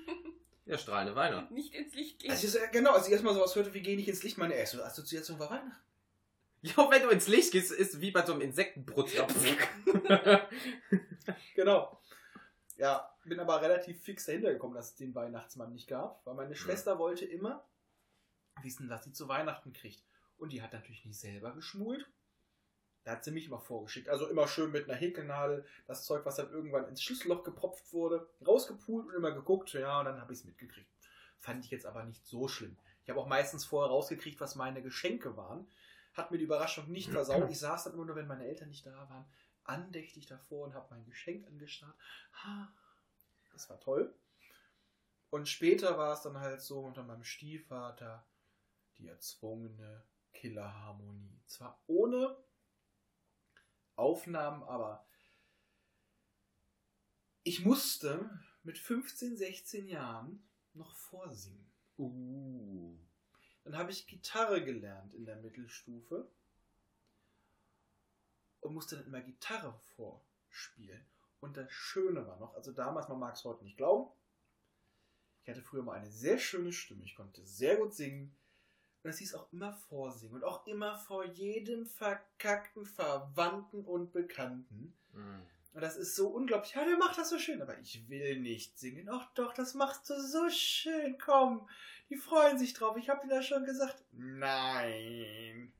Ja, 0.68 0.78
strahlende 0.78 1.16
Weihnachten. 1.16 1.54
Nicht 1.54 1.74
ins 1.74 1.96
Licht 1.96 2.20
gehen. 2.20 2.32
Als 2.32 2.44
ich, 2.44 2.52
so- 2.52 2.60
genau, 2.72 2.92
als 2.94 3.08
ich 3.08 3.14
erstmal 3.14 3.34
sowas 3.34 3.56
hörte, 3.56 3.74
wie 3.74 3.82
geh 3.82 3.96
nicht 3.96 4.08
ins 4.10 4.24
Licht, 4.24 4.38
meine 4.38 4.54
erste 4.54 4.84
Assoziation 4.84 5.40
war 5.40 5.50
Weihnachten. 5.50 5.82
Ja, 6.62 6.90
wenn 6.92 7.04
du 7.04 7.10
ins 7.10 7.28
Licht 7.28 7.52
gehst, 7.52 7.72
ist 7.72 8.02
wie 8.02 8.12
bei 8.12 8.26
so 8.26 8.34
einem 8.34 8.42
Insektenbrutzer. 8.42 9.28
Genau. 11.56 12.00
Ja, 12.78 13.10
bin 13.26 13.40
aber 13.40 13.62
relativ 13.62 14.02
fix 14.02 14.26
dahinter 14.26 14.54
gekommen, 14.54 14.76
dass 14.76 14.90
es 14.92 14.96
den 14.96 15.14
Weihnachtsmann 15.16 15.74
nicht 15.74 15.88
gab, 15.88 16.26
weil 16.26 16.36
meine 16.36 16.56
Schwester 16.56 17.00
wollte 17.00 17.26
immer 17.26 17.66
wissen, 18.62 18.90
was 18.90 19.04
sie 19.04 19.14
zu 19.14 19.28
Weihnachten 19.28 19.74
kriegt. 19.74 20.04
Und 20.38 20.52
die 20.52 20.62
hat 20.62 20.74
natürlich 20.74 21.04
nicht 21.06 21.20
selber 21.20 21.54
geschmult. 21.54 22.08
Da 23.08 23.14
hat 23.14 23.24
sie 23.24 23.32
mich 23.32 23.46
immer 23.46 23.62
vorgeschickt. 23.62 24.10
Also 24.10 24.28
immer 24.28 24.50
schön 24.50 24.70
mit 24.70 24.90
einer 24.90 25.00
Häkelnadel, 25.00 25.66
das 25.86 26.04
Zeug, 26.04 26.26
was 26.26 26.36
dann 26.36 26.52
irgendwann 26.52 26.90
ins 26.90 27.02
Schlüsselloch 27.02 27.46
gepropft 27.46 27.94
wurde, 27.94 28.28
rausgepult 28.46 29.08
und 29.08 29.14
immer 29.14 29.32
geguckt. 29.32 29.72
Ja, 29.72 30.00
und 30.00 30.06
dann 30.08 30.20
habe 30.20 30.34
ich 30.34 30.40
es 30.40 30.46
mitgekriegt. 30.46 30.92
Fand 31.38 31.64
ich 31.64 31.72
jetzt 31.72 31.86
aber 31.86 32.04
nicht 32.04 32.26
so 32.26 32.50
schlimm. 32.50 32.76
Ich 33.04 33.10
habe 33.10 33.22
auch 33.22 33.28
meistens 33.28 33.64
vorher 33.64 33.90
rausgekriegt, 33.90 34.42
was 34.42 34.56
meine 34.56 34.82
Geschenke 34.82 35.38
waren. 35.38 35.66
Hat 36.16 36.32
mir 36.32 36.38
die 36.38 36.44
Überraschung 36.44 36.92
nicht 36.92 37.10
versaut. 37.10 37.50
Ich 37.50 37.60
saß 37.60 37.86
dann 37.86 37.94
immer 37.94 38.04
nur, 38.04 38.18
wenn 38.18 38.28
meine 38.28 38.46
Eltern 38.46 38.68
nicht 38.68 38.86
da 38.86 39.10
waren, 39.10 39.26
andächtig 39.64 40.26
davor 40.26 40.66
und 40.66 40.74
habe 40.74 40.88
mein 40.90 41.06
Geschenk 41.06 41.48
angestarrt. 41.48 41.96
Das 43.54 43.70
war 43.70 43.80
toll. 43.80 44.14
Und 45.30 45.48
später 45.48 45.98
war 45.98 46.12
es 46.12 46.24
dann 46.24 46.42
halt 46.42 46.60
so 46.60 46.82
unter 46.82 47.04
meinem 47.04 47.24
Stiefvater 47.24 48.28
die 48.98 49.08
erzwungene 49.08 50.04
Killerharmonie. 50.34 51.40
Zwar 51.46 51.82
ohne 51.88 52.36
Aufnahmen, 53.98 54.64
aber 54.64 55.06
ich 57.44 57.66
musste 57.66 58.30
mit 58.64 58.78
15, 58.78 59.38
16 59.38 59.88
Jahren 59.88 60.48
noch 60.74 60.94
vorsingen. 60.96 61.72
Uh. 61.98 62.98
Dann 63.64 63.78
habe 63.78 63.92
ich 63.92 64.08
Gitarre 64.08 64.64
gelernt 64.64 65.14
in 65.14 65.26
der 65.26 65.38
Mittelstufe 65.38 66.30
und 68.62 68.74
musste 68.74 68.98
dann 68.98 69.08
immer 69.08 69.22
Gitarre 69.22 69.74
vorspielen. 69.96 71.06
Und 71.40 71.58
das 71.58 71.72
Schöne 71.72 72.26
war 72.28 72.40
noch, 72.40 72.56
also 72.56 72.72
damals, 72.72 73.08
man 73.10 73.20
mag 73.20 73.36
es 73.36 73.44
heute 73.44 73.64
nicht 73.64 73.78
glauben, 73.78 74.12
ich 75.44 75.50
hatte 75.50 75.62
früher 75.62 75.84
mal 75.84 75.94
eine 75.94 76.12
sehr 76.12 76.38
schöne 76.40 76.74
Stimme, 76.74 77.06
ich 77.06 77.16
konnte 77.16 77.46
sehr 77.46 77.78
gut 77.78 77.94
singen. 77.94 78.36
Und 79.08 79.12
es 79.12 79.20
hieß 79.20 79.36
auch 79.36 79.54
immer 79.54 79.72
vorsingen 79.72 80.36
und 80.36 80.44
auch 80.44 80.68
immer 80.68 80.98
vor 80.98 81.24
jedem 81.24 81.86
verkackten 81.86 82.86
Verwandten 82.86 83.86
und 83.86 84.12
Bekannten. 84.12 84.98
Mm. 85.14 85.40
Und 85.72 85.82
das 85.82 85.96
ist 85.96 86.18
so 86.18 86.28
unglaublich. 86.28 86.74
Ja, 86.74 86.84
der 86.84 86.98
macht 86.98 87.18
das 87.18 87.30
so 87.30 87.40
schön, 87.40 87.62
aber 87.62 87.80
ich 87.80 88.10
will 88.10 88.42
nicht 88.42 88.78
singen. 88.78 89.08
Ach 89.10 89.34
doch, 89.34 89.54
das 89.54 89.76
machst 89.76 90.10
du 90.10 90.20
so 90.20 90.50
schön. 90.50 91.18
Komm, 91.24 91.70
die 92.10 92.18
freuen 92.18 92.60
sich 92.60 92.74
drauf. 92.74 92.98
Ich 92.98 93.08
habe 93.08 93.26
dir 93.26 93.34
das 93.34 93.46
schon 93.46 93.64
gesagt. 93.64 94.04
Nein. 94.12 95.72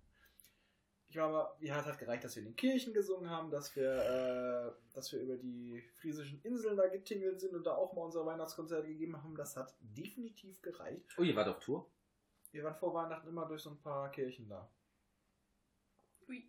Ich 1.10 1.18
war 1.18 1.30
mal, 1.30 1.54
wie 1.60 1.74
hart 1.74 1.86
hat 1.86 2.00
gereicht, 2.00 2.24
dass 2.24 2.38
wir 2.38 2.44
in 2.44 2.52
den 2.52 2.56
Kirchen 2.56 2.94
gesungen 2.94 3.30
haben, 3.30 3.52
dass 3.52 3.76
wir, 3.76 3.92
äh, 3.92 4.94
dass 4.96 5.12
wir 5.12 5.20
über 5.20 5.36
die 5.36 5.84
friesischen 5.98 6.40
Inseln 6.44 6.78
da 6.78 6.88
getingelt 6.88 7.42
sind 7.42 7.54
und 7.54 7.66
da 7.66 7.76
auch 7.76 7.92
mal 7.92 8.04
unsere 8.04 8.26
Weihnachtskonzerte 8.26 8.88
gegeben 8.88 9.22
haben. 9.22 9.36
Das 9.36 9.58
hat 9.58 9.76
definitiv 9.82 10.62
gereicht. 10.62 11.14
Oh, 11.18 11.24
ihr 11.24 11.36
wart 11.36 11.50
auf 11.50 11.60
Tour? 11.60 11.92
Wir 12.52 12.64
waren 12.64 12.76
vor 12.76 12.94
Weihnachten 12.94 13.28
immer 13.28 13.46
durch 13.46 13.62
so 13.62 13.72
ein 13.72 13.80
paar 13.80 14.10
Kirchen 14.12 14.48
da. 14.50 14.70
Ui. 16.28 16.48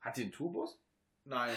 Hat 0.00 0.18
ihr 0.18 0.24
einen 0.24 0.32
Tourbus? 0.32 0.80
Nein. 1.24 1.54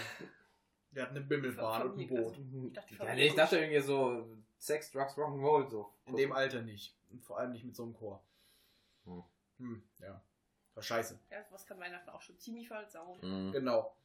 Der 0.92 1.04
hat 1.04 1.10
eine 1.10 1.22
Bimmelbahn 1.22 1.90
und 1.90 2.00
ein 2.00 2.08
Boot. 2.08 2.38
Ich 2.38 2.74
dachte, 2.74 2.96
Ja, 2.96 3.16
nee, 3.16 3.28
ich 3.28 3.36
dachte 3.36 3.58
irgendwie 3.58 3.82
so 3.82 4.38
Sex, 4.58 4.92
Drugs, 4.92 5.16
Rock'n'Roll 5.16 5.70
so. 5.70 5.94
In 6.06 6.16
dem 6.16 6.32
Alter 6.32 6.62
nicht. 6.62 6.98
Und 7.10 7.24
vor 7.24 7.38
allem 7.38 7.52
nicht 7.52 7.66
mit 7.66 7.76
so 7.76 7.84
einem 7.84 7.94
Chor. 7.94 8.24
Hm. 9.04 9.24
Hm, 9.58 9.84
ja. 10.00 10.24
War 10.74 10.84
scheiße. 10.84 11.20
Ja, 11.30 11.44
sowas 11.44 11.66
kann 11.66 11.80
Weihnachten 11.80 12.10
auch 12.10 12.22
schon 12.22 12.38
ziemlich 12.38 12.68
versauen. 12.68 13.20
Mm. 13.22 13.52
Genau. 13.54 13.96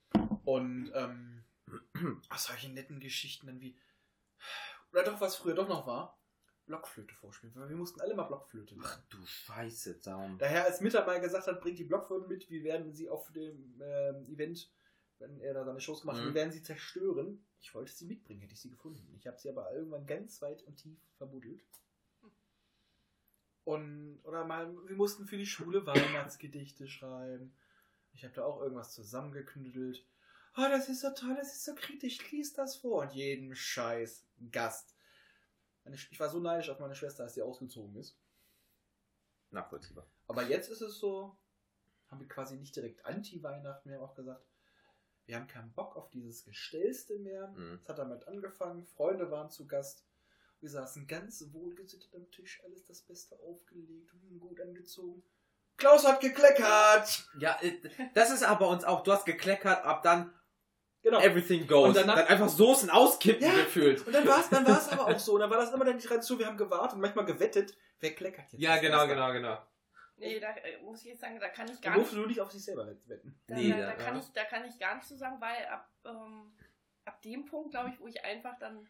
Und, 0.45 0.93
ähm, 0.95 1.45
ach, 2.29 2.39
solche 2.39 2.71
netten 2.71 3.01
Geschichten 3.01 3.47
dann 3.49 3.61
wie, 3.61 3.77
oder 4.93 5.05
doch, 5.05 5.21
was 5.21 5.37
früher 5.37 5.55
doch 5.55 5.69
noch 5.69 5.87
war, 5.87 6.20
Blockflöte 6.71 7.15
vorspielen. 7.15 7.55
Weil 7.57 7.69
wir 7.69 7.77
mussten 7.77 8.01
alle 8.01 8.15
mal 8.15 8.25
Blockflöte 8.25 8.75
lernen. 8.75 8.89
Ach 8.89 9.03
du 9.11 9.19
Scheiße, 9.27 10.01
Zaum. 10.01 10.39
Daher, 10.39 10.65
als 10.65 10.81
Mitter 10.81 11.05
mal 11.05 11.21
gesagt 11.21 11.47
hat, 11.47 11.61
bringt 11.61 11.79
die 11.79 11.85
Blockflöte 11.85 12.29
mit, 12.29 12.49
wir 12.49 12.63
werden 12.65 12.93
sie 12.95 13.09
auf 13.09 13.31
dem 13.33 13.81
ähm, 13.83 14.27
Event, 14.29 14.73
wenn 15.19 15.41
er 15.41 15.53
da 15.55 15.65
seine 15.65 15.81
Shows 15.81 16.01
gemacht 16.03 16.17
hat, 16.17 16.25
Mhm. 16.25 16.29
wir 16.29 16.35
werden 16.35 16.53
sie 16.53 16.63
zerstören. 16.63 17.45
Ich 17.61 17.75
wollte 17.75 17.93
sie 17.93 18.07
mitbringen, 18.07 18.41
hätte 18.41 18.55
ich 18.55 18.61
sie 18.61 18.71
gefunden. 18.71 19.15
Ich 19.19 19.27
habe 19.27 19.39
sie 19.39 19.51
aber 19.51 19.71
irgendwann 19.75 20.07
ganz 20.07 20.41
weit 20.41 20.63
und 20.63 20.77
tief 20.77 20.99
verbuddelt. 21.19 21.63
Und, 23.65 24.21
oder 24.25 24.45
mal, 24.45 24.75
wir 24.89 24.97
mussten 24.97 25.27
für 25.27 25.37
die 25.37 25.47
Schule 25.47 25.85
Weihnachtsgedichte 25.87 26.89
schreiben. 26.89 27.53
Ich 28.13 28.25
habe 28.25 28.35
da 28.35 28.45
auch 28.45 28.61
irgendwas 28.63 28.95
zusammengeknüttelt. 28.95 30.05
Oh, 30.57 30.67
das 30.69 30.89
ist 30.89 31.03
so 31.03 31.11
toll, 31.11 31.37
das 31.37 31.53
ist 31.53 31.65
so 31.65 31.75
kritisch, 31.75 32.31
lies 32.33 32.53
das 32.55 32.77
vor. 32.77 33.03
Und 33.03 33.13
jeden 33.13 33.55
Scheiß 33.55 34.27
Gast. 34.51 34.97
Ich 35.85 36.21
war 36.21 36.29
so 36.29 36.41
neidisch 36.41 36.71
auf 36.71 36.79
meine 36.79 36.95
Schwester, 36.95 37.25
als 37.25 37.35
sie 37.35 37.43
ausgezogen 37.43 37.97
ist. 37.97 38.19
Nachvollziehbar. 39.51 40.07
Aber 40.29 40.45
jetzt 40.45 40.71
ist 40.71 40.81
es 40.81 40.99
so, 40.99 41.37
haben 42.09 42.21
wir 42.21 42.29
quasi 42.29 42.57
nicht 42.57 42.77
direkt 42.77 43.05
Anti-Weihnachten, 43.05 43.89
wir 43.89 43.97
haben 43.97 44.05
auch 44.05 44.15
gesagt, 44.15 44.47
wir 45.27 45.37
haben 45.37 45.47
keinen 45.47 45.73
Bock 45.73 45.97
auf 45.97 46.11
dieses 46.11 46.45
Gestellste 46.45 47.19
mehr. 47.19 47.49
Mhm. 47.49 47.79
Es 47.83 47.89
hat 47.89 47.99
damit 47.99 48.27
angefangen, 48.27 48.85
Freunde 48.85 49.31
waren 49.31 49.51
zu 49.51 49.67
Gast. 49.67 50.05
Wir 50.61 50.69
saßen 50.69 51.07
ganz 51.07 51.45
wohlgesittet 51.53 52.13
am 52.15 52.31
Tisch, 52.31 52.61
alles 52.65 52.85
das 52.85 53.03
Beste 53.03 53.39
aufgelegt, 53.41 54.13
hm, 54.13 54.41
gut 54.41 54.61
angezogen. 54.61 55.23
Klaus 55.77 56.07
hat 56.07 56.21
gekleckert! 56.21 57.29
Ja, 57.39 57.59
äh, 57.63 57.79
das 58.15 58.31
ist 58.31 58.43
aber 58.43 58.69
uns 58.69 58.85
auch, 58.85 59.03
du 59.03 59.13
hast 59.13 59.25
gekleckert, 59.25 59.85
ab 59.85 60.03
dann 60.03 60.35
Genau. 61.03 61.19
everything 61.21 61.67
goes. 61.67 61.89
Und 61.89 61.97
danach- 61.97 62.17
dann 62.17 62.27
einfach 62.27 62.49
Soßen 62.49 62.91
auskippen 62.91 63.43
Ja. 63.47 63.55
gefühlt. 63.55 64.07
Und 64.07 64.13
dann 64.13 64.27
war 64.29 64.41
es 64.41 64.49
dann 64.51 64.67
war's 64.67 64.89
aber 64.91 65.07
auch 65.07 65.19
so. 65.19 65.35
Und 65.35 65.41
dann 65.41 65.51
war 65.51 65.59
das 65.59 65.73
immer 65.73 65.85
dann 65.85 65.99
die 65.99 66.07
Tradition, 66.07 66.39
wir 66.39 66.47
haben 66.47 66.59
gewartet 66.59 66.95
und 66.95 67.01
manchmal 67.01 67.25
gewettet, 67.25 67.75
wer 68.01 68.15
kleckert 68.15 68.53
jetzt. 68.53 68.61
Ja, 68.63 68.77
genau, 68.79 69.07
genau, 69.07 69.33
genau. 69.33 69.59
Nee, 70.17 70.39
da 70.39 70.51
äh, 70.51 70.77
muss 70.83 71.01
ich 71.01 71.07
jetzt 71.07 71.21
sagen, 71.23 71.41
da 71.41 71.49
kann 71.49 71.67
ich 71.71 71.81
gar 71.81 71.97
nicht. 71.97 72.13
du 72.13 72.27
nicht 72.27 72.41
auf 72.43 72.51
sich 72.53 72.63
selber 72.63 72.87
wetten. 73.07 73.41
Da, 73.47 73.55
Nee, 73.55 73.71
da, 73.71 73.77
da- 73.79 73.87
da, 73.87 73.93
kann 73.95 74.15
ja. 74.17 74.21
ich, 74.21 74.33
da 74.35 74.45
kann 74.45 74.65
ich 74.67 74.79
gar 74.79 74.95
nicht 74.97 75.07
so 75.09 75.17
sagen, 75.17 75.41
weil 75.41 75.65
ab, 75.67 75.89
ähm, 76.05 76.53
ab 77.07 77.23
dem 77.23 77.47
Punkt, 77.47 77.71
glaube 77.71 77.89
ich, 77.89 77.99
wo 77.99 78.07
ich 78.07 78.23
einfach 78.23 78.59
dann 78.59 78.87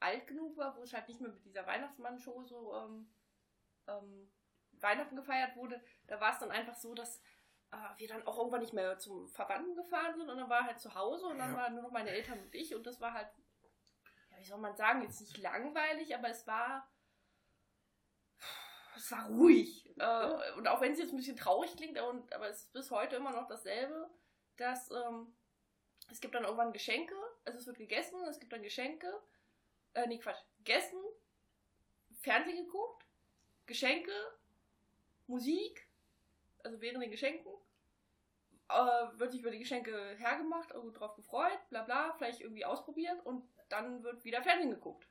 alt 0.00 0.26
genug 0.26 0.56
war, 0.56 0.74
wo 0.78 0.82
es 0.82 0.94
halt 0.94 1.06
nicht 1.08 1.20
mehr 1.20 1.30
mit 1.30 1.44
dieser 1.44 1.66
Weihnachtsmann-Show 1.66 2.44
so 2.44 2.74
ähm, 2.74 3.06
ähm, 3.88 4.30
Weihnachten 4.80 5.16
gefeiert 5.16 5.56
wurde, 5.56 5.80
da 6.06 6.18
war 6.20 6.32
es 6.32 6.38
dann 6.38 6.50
einfach 6.50 6.74
so, 6.74 6.94
dass 6.94 7.20
äh, 7.72 7.76
wir 7.98 8.08
dann 8.08 8.26
auch 8.26 8.38
irgendwann 8.38 8.60
nicht 8.60 8.72
mehr 8.72 8.98
zum 8.98 9.28
Verwandten 9.28 9.74
gefahren 9.76 10.16
sind 10.16 10.28
und 10.30 10.38
dann 10.38 10.48
war 10.50 10.64
halt 10.64 10.80
zu 10.80 10.94
Hause 10.94 11.26
und 11.26 11.38
dann 11.38 11.52
Ja. 11.52 11.56
waren 11.58 11.74
nur 11.74 11.82
noch 11.82 11.90
meine 11.92 12.10
Eltern 12.10 12.38
und 12.40 12.54
ich 12.54 12.74
und 12.74 12.86
das 12.86 13.00
war 13.00 13.12
halt, 13.12 13.28
ja, 14.30 14.38
wie 14.38 14.44
soll 14.44 14.58
man 14.58 14.76
sagen, 14.76 15.02
jetzt 15.02 15.20
nicht 15.20 15.38
langweilig, 15.38 16.14
aber 16.14 16.28
es 16.28 16.46
war 16.46 16.88
es 18.96 19.10
war 19.12 19.26
ruhig. 19.28 19.86
Äh, 19.98 20.52
und 20.56 20.66
auch 20.68 20.80
wenn 20.80 20.92
es 20.92 20.98
jetzt 20.98 21.12
ein 21.12 21.16
bisschen 21.18 21.36
traurig 21.36 21.76
klingt, 21.76 22.00
und, 22.00 22.32
aber 22.32 22.48
es 22.48 22.62
ist 22.62 22.72
bis 22.72 22.90
heute 22.90 23.16
immer 23.16 23.30
noch 23.30 23.46
dasselbe, 23.46 24.08
dass 24.56 24.90
ähm, 24.90 25.36
es 26.10 26.20
gibt 26.20 26.34
dann 26.34 26.44
irgendwann 26.44 26.72
Geschenke, 26.72 27.14
also 27.44 27.58
es 27.58 27.66
wird 27.66 27.78
gegessen, 27.78 28.18
es 28.28 28.38
gibt 28.40 28.52
dann 28.52 28.62
Geschenke, 28.62 29.12
äh, 29.94 30.06
nee, 30.06 30.18
Quatsch, 30.18 30.40
gegessen, 30.58 30.98
Fernsehen 32.22 32.64
geguckt, 32.64 33.04
Geschenke, 33.66 34.12
Musik, 35.26 35.85
also 36.66 36.80
während 36.80 37.02
den 37.02 37.10
Geschenken, 37.10 37.52
äh, 38.68 39.18
wird 39.18 39.30
sich 39.30 39.40
über 39.40 39.52
die 39.52 39.60
Geschenke 39.60 40.16
hergemacht, 40.18 40.74
also 40.74 40.90
drauf 40.90 41.14
gefreut, 41.14 41.58
bla 41.70 41.82
bla, 41.82 42.12
vielleicht 42.14 42.40
irgendwie 42.40 42.64
ausprobiert 42.64 43.24
und 43.24 43.48
dann 43.68 44.02
wird 44.02 44.24
wieder 44.24 44.42
Fernsehen 44.42 44.70
geguckt. 44.70 45.08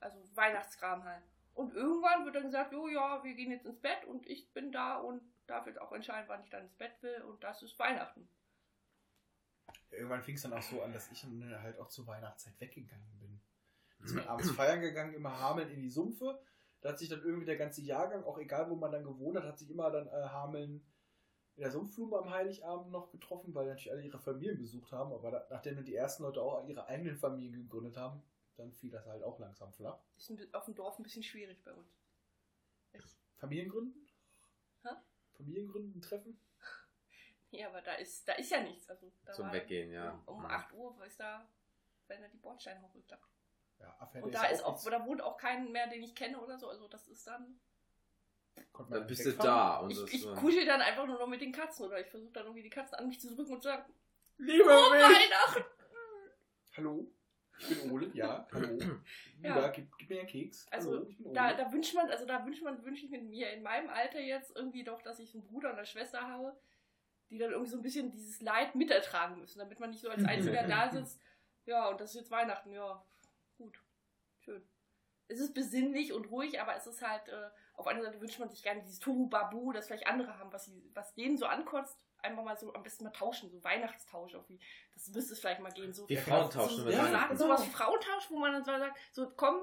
Also 0.00 0.18
Weihnachtskram 0.34 1.04
halt. 1.04 1.24
Und 1.54 1.74
irgendwann 1.74 2.24
wird 2.24 2.36
dann 2.36 2.44
gesagt, 2.44 2.72
jo, 2.72 2.86
ja, 2.88 3.24
wir 3.24 3.34
gehen 3.34 3.50
jetzt 3.50 3.66
ins 3.66 3.80
Bett 3.80 4.04
und 4.04 4.26
ich 4.26 4.52
bin 4.52 4.70
da 4.70 4.98
und 4.98 5.22
darf 5.46 5.66
jetzt 5.66 5.80
auch 5.80 5.92
entscheiden, 5.92 6.28
wann 6.28 6.44
ich 6.44 6.50
dann 6.50 6.64
ins 6.64 6.74
Bett 6.74 7.02
will 7.02 7.22
und 7.22 7.42
das 7.42 7.62
ist 7.62 7.78
Weihnachten. 7.78 8.28
Irgendwann 9.90 10.22
fing 10.22 10.34
es 10.34 10.42
dann 10.42 10.52
auch 10.52 10.62
so 10.62 10.82
an, 10.82 10.92
dass 10.92 11.10
ich 11.10 11.24
halt 11.24 11.78
auch 11.80 11.88
zur 11.88 12.06
Weihnachtszeit 12.06 12.60
weggegangen 12.60 13.18
bin. 13.18 13.40
Ist 14.04 14.14
man 14.14 14.28
abends 14.28 14.50
feiern 14.52 14.80
gegangen, 14.80 15.14
immer 15.14 15.40
Hameln 15.40 15.70
in 15.70 15.80
die 15.80 15.90
Sumpfe. 15.90 16.40
Da 16.80 16.90
hat 16.90 16.98
sich 16.98 17.08
dann 17.08 17.22
irgendwie 17.22 17.46
der 17.46 17.56
ganze 17.56 17.82
Jahrgang, 17.82 18.24
auch 18.24 18.38
egal 18.38 18.70
wo 18.70 18.76
man 18.76 18.92
dann 18.92 19.04
gewohnt 19.04 19.36
hat, 19.36 19.44
hat 19.44 19.58
sich 19.58 19.70
immer 19.70 19.90
dann 19.90 20.06
äh, 20.08 20.28
Hameln 20.28 20.84
in 21.56 21.62
der 21.62 21.72
Sumpfblume 21.72 22.18
am 22.18 22.30
Heiligabend 22.30 22.92
noch 22.92 23.10
getroffen, 23.10 23.52
weil 23.52 23.66
natürlich 23.66 23.90
alle 23.90 24.02
ihre 24.02 24.20
Familien 24.20 24.58
besucht 24.58 24.92
haben. 24.92 25.12
Aber 25.12 25.30
da, 25.32 25.46
nachdem 25.50 25.74
dann 25.74 25.84
die 25.84 25.96
ersten 25.96 26.22
Leute 26.22 26.40
auch 26.40 26.64
ihre 26.68 26.86
eigenen 26.86 27.16
Familien 27.16 27.62
gegründet 27.62 27.96
haben, 27.96 28.22
dann 28.56 28.72
fiel 28.72 28.90
das 28.90 29.06
halt 29.06 29.24
auch 29.24 29.40
langsam 29.40 29.72
flach. 29.72 29.98
Ist 30.16 30.32
auf 30.54 30.66
dem 30.66 30.76
Dorf 30.76 30.98
ein 30.98 31.02
bisschen 31.02 31.24
schwierig 31.24 31.62
bei 31.64 31.72
uns. 31.72 31.88
Familiengründen? 33.38 34.08
Hä? 34.82 34.90
Familiengründen 35.34 36.00
treffen? 36.00 36.40
Ja, 37.50 37.68
aber 37.68 37.80
da 37.80 37.94
ist, 37.94 38.28
da 38.28 38.34
ist 38.34 38.50
ja 38.50 38.62
nichts. 38.62 38.90
Also, 38.90 39.10
da 39.24 39.32
Zum 39.32 39.50
Weggehen, 39.50 39.90
ja. 39.90 40.12
Um, 40.26 40.34
um 40.36 40.40
Mhm. 40.40 40.50
8 40.50 40.72
Uhr 40.74 41.06
ist 41.06 41.18
da, 41.18 41.48
werden 42.06 42.20
da 42.20 42.28
die 42.28 42.36
Bordsteine 42.36 42.82
hochgeklappt. 42.82 43.26
Ja, 43.80 44.10
Und 44.22 44.34
da 44.34 44.46
ist 44.46 44.64
auch, 44.64 44.82
da 44.84 45.04
wohnt 45.06 45.22
auch 45.22 45.36
keinen 45.36 45.72
mehr, 45.72 45.86
den 45.86 46.02
ich 46.02 46.14
kenne 46.14 46.40
oder 46.40 46.58
so. 46.58 46.68
Also 46.68 46.88
das 46.88 47.06
ist 47.08 47.26
dann. 47.26 47.60
Dann 48.90 49.06
bist 49.06 49.24
du 49.24 49.32
da. 49.32 49.78
Und 49.78 49.90
Ich, 49.90 50.00
das, 50.00 50.12
ich 50.12 50.26
äh, 50.26 50.34
kuschel 50.34 50.66
dann 50.66 50.80
einfach 50.80 51.06
nur 51.06 51.18
noch 51.18 51.28
mit 51.28 51.40
den 51.40 51.52
Katzen 51.52 51.86
oder 51.86 52.00
ich 52.00 52.08
versuche 52.08 52.32
dann 52.32 52.44
irgendwie 52.44 52.62
die 52.62 52.70
Katzen 52.70 52.96
an 52.96 53.08
mich 53.08 53.20
zu 53.20 53.34
drücken 53.34 53.52
und 53.52 53.62
zu 53.62 53.68
sagen, 53.68 53.84
Liebe 54.38 54.64
oh 54.64 54.90
mich! 54.90 55.02
Weihnachten! 55.02 55.64
Hallo? 56.76 57.10
Ich 57.60 57.82
bin 57.82 57.90
Ole, 57.90 58.10
ja. 58.14 58.46
Hallo. 58.52 58.78
Ja. 59.40 59.56
Ja, 59.56 59.68
gib, 59.68 59.96
gib 59.98 60.10
mir 60.10 60.18
einen 60.18 60.28
Keks. 60.28 60.66
Also, 60.68 60.94
Hallo. 60.94 61.32
Da, 61.32 61.54
da 61.54 61.70
wünscht 61.70 61.94
man, 61.94 62.10
also 62.10 62.26
da 62.26 62.44
wünscht 62.44 62.60
man, 62.64 62.84
wünsche 62.84 63.04
ich 63.04 63.10
mir 63.12 63.52
in 63.52 63.62
meinem 63.62 63.88
Alter 63.88 64.18
jetzt 64.18 64.56
irgendwie 64.56 64.82
doch, 64.82 65.00
dass 65.00 65.20
ich 65.20 65.32
einen 65.32 65.44
Bruder 65.44 65.70
und 65.70 65.76
eine 65.76 65.86
Schwester 65.86 66.22
habe, 66.22 66.58
die 67.30 67.38
dann 67.38 67.52
irgendwie 67.52 67.70
so 67.70 67.76
ein 67.76 67.82
bisschen 67.82 68.10
dieses 68.10 68.40
Leid 68.40 68.74
mitertragen 68.74 69.38
müssen, 69.38 69.60
damit 69.60 69.78
man 69.78 69.90
nicht 69.90 70.00
so 70.00 70.10
als 70.10 70.24
einziger 70.24 70.62
da 70.66 70.90
sitzt. 70.90 71.20
Ja, 71.66 71.88
und 71.88 72.00
das 72.00 72.10
ist 72.10 72.16
jetzt 72.16 72.30
Weihnachten, 72.32 72.72
ja, 72.72 73.04
schön. 74.48 74.68
Es 75.30 75.40
ist 75.40 75.52
besinnlich 75.52 76.12
und 76.14 76.30
ruhig, 76.30 76.58
aber 76.60 76.74
es 76.74 76.86
ist 76.86 77.02
halt, 77.06 77.28
äh, 77.28 77.50
auf 77.74 77.86
einer 77.86 78.02
Seite 78.02 78.20
wünscht 78.20 78.38
man 78.38 78.48
sich 78.48 78.62
gerne 78.62 78.80
dieses 78.80 78.98
Tohu 78.98 79.28
Babu, 79.28 79.72
das 79.72 79.86
vielleicht 79.86 80.06
andere 80.06 80.38
haben, 80.38 80.50
was, 80.52 80.64
sie, 80.64 80.90
was 80.94 81.14
denen 81.14 81.36
so 81.36 81.44
ankotzt, 81.44 82.02
einfach 82.22 82.42
mal 82.42 82.56
so 82.56 82.72
am 82.72 82.82
besten 82.82 83.04
mal 83.04 83.10
tauschen, 83.10 83.50
so 83.50 83.62
Weihnachtstausch 83.62 84.32
irgendwie. 84.32 84.58
Das 84.94 85.06
müsste 85.08 85.34
es 85.34 85.40
vielleicht 85.40 85.60
mal 85.60 85.70
gehen. 85.72 85.92
So, 85.92 86.06
Die 86.06 86.14
Ja, 86.14 86.20
Frauen 86.22 86.48
klar. 86.48 86.64
tauschen 86.64 86.78
so, 86.78 86.84
mit 86.84 86.94
Ja, 86.94 87.26
genau. 87.26 87.36
sowas 87.36 87.66
wie 87.66 87.70
Frauentausch, 87.70 88.30
wo 88.30 88.38
man 88.38 88.52
dann 88.52 88.64
so 88.64 88.72
sagt, 88.72 88.98
so 89.12 89.30
komm, 89.36 89.60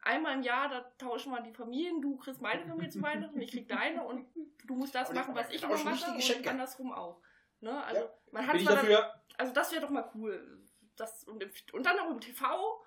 einmal 0.00 0.34
im 0.34 0.42
Jahr, 0.42 0.68
da 0.68 0.80
tauschen 0.98 1.32
wir 1.32 1.40
die 1.42 1.52
Familien, 1.52 2.00
du 2.00 2.16
kriegst 2.16 2.40
meine 2.40 2.64
Familie 2.64 2.90
zu 2.90 3.02
Weihnachten, 3.02 3.40
ich 3.40 3.50
krieg 3.50 3.68
deine 3.68 4.04
und 4.04 4.24
du 4.64 4.74
musst 4.76 4.94
das 4.94 5.12
machen, 5.12 5.34
was 5.34 5.50
ich 5.50 5.62
immer 5.64 5.76
mache 5.82 6.04
die 6.04 6.10
und 6.12 6.16
Geschenke. 6.16 6.50
andersrum 6.50 6.92
auch. 6.92 7.20
Ne? 7.60 7.82
Also 7.84 8.02
Ja. 8.02 8.08
man 8.30 8.46
hat 8.46 8.52
bin 8.52 8.60
ich 8.60 8.66
zwar 8.66 8.76
dann, 8.76 8.86
dafür. 8.88 9.20
also 9.36 9.52
das 9.52 9.72
wäre 9.72 9.82
doch 9.82 9.90
mal 9.90 10.08
cool. 10.14 10.62
Das, 10.96 11.24
und, 11.24 11.42
im, 11.42 11.50
und 11.72 11.84
dann 11.86 11.96
noch 11.96 12.08
im 12.10 12.20
TV, 12.20 12.84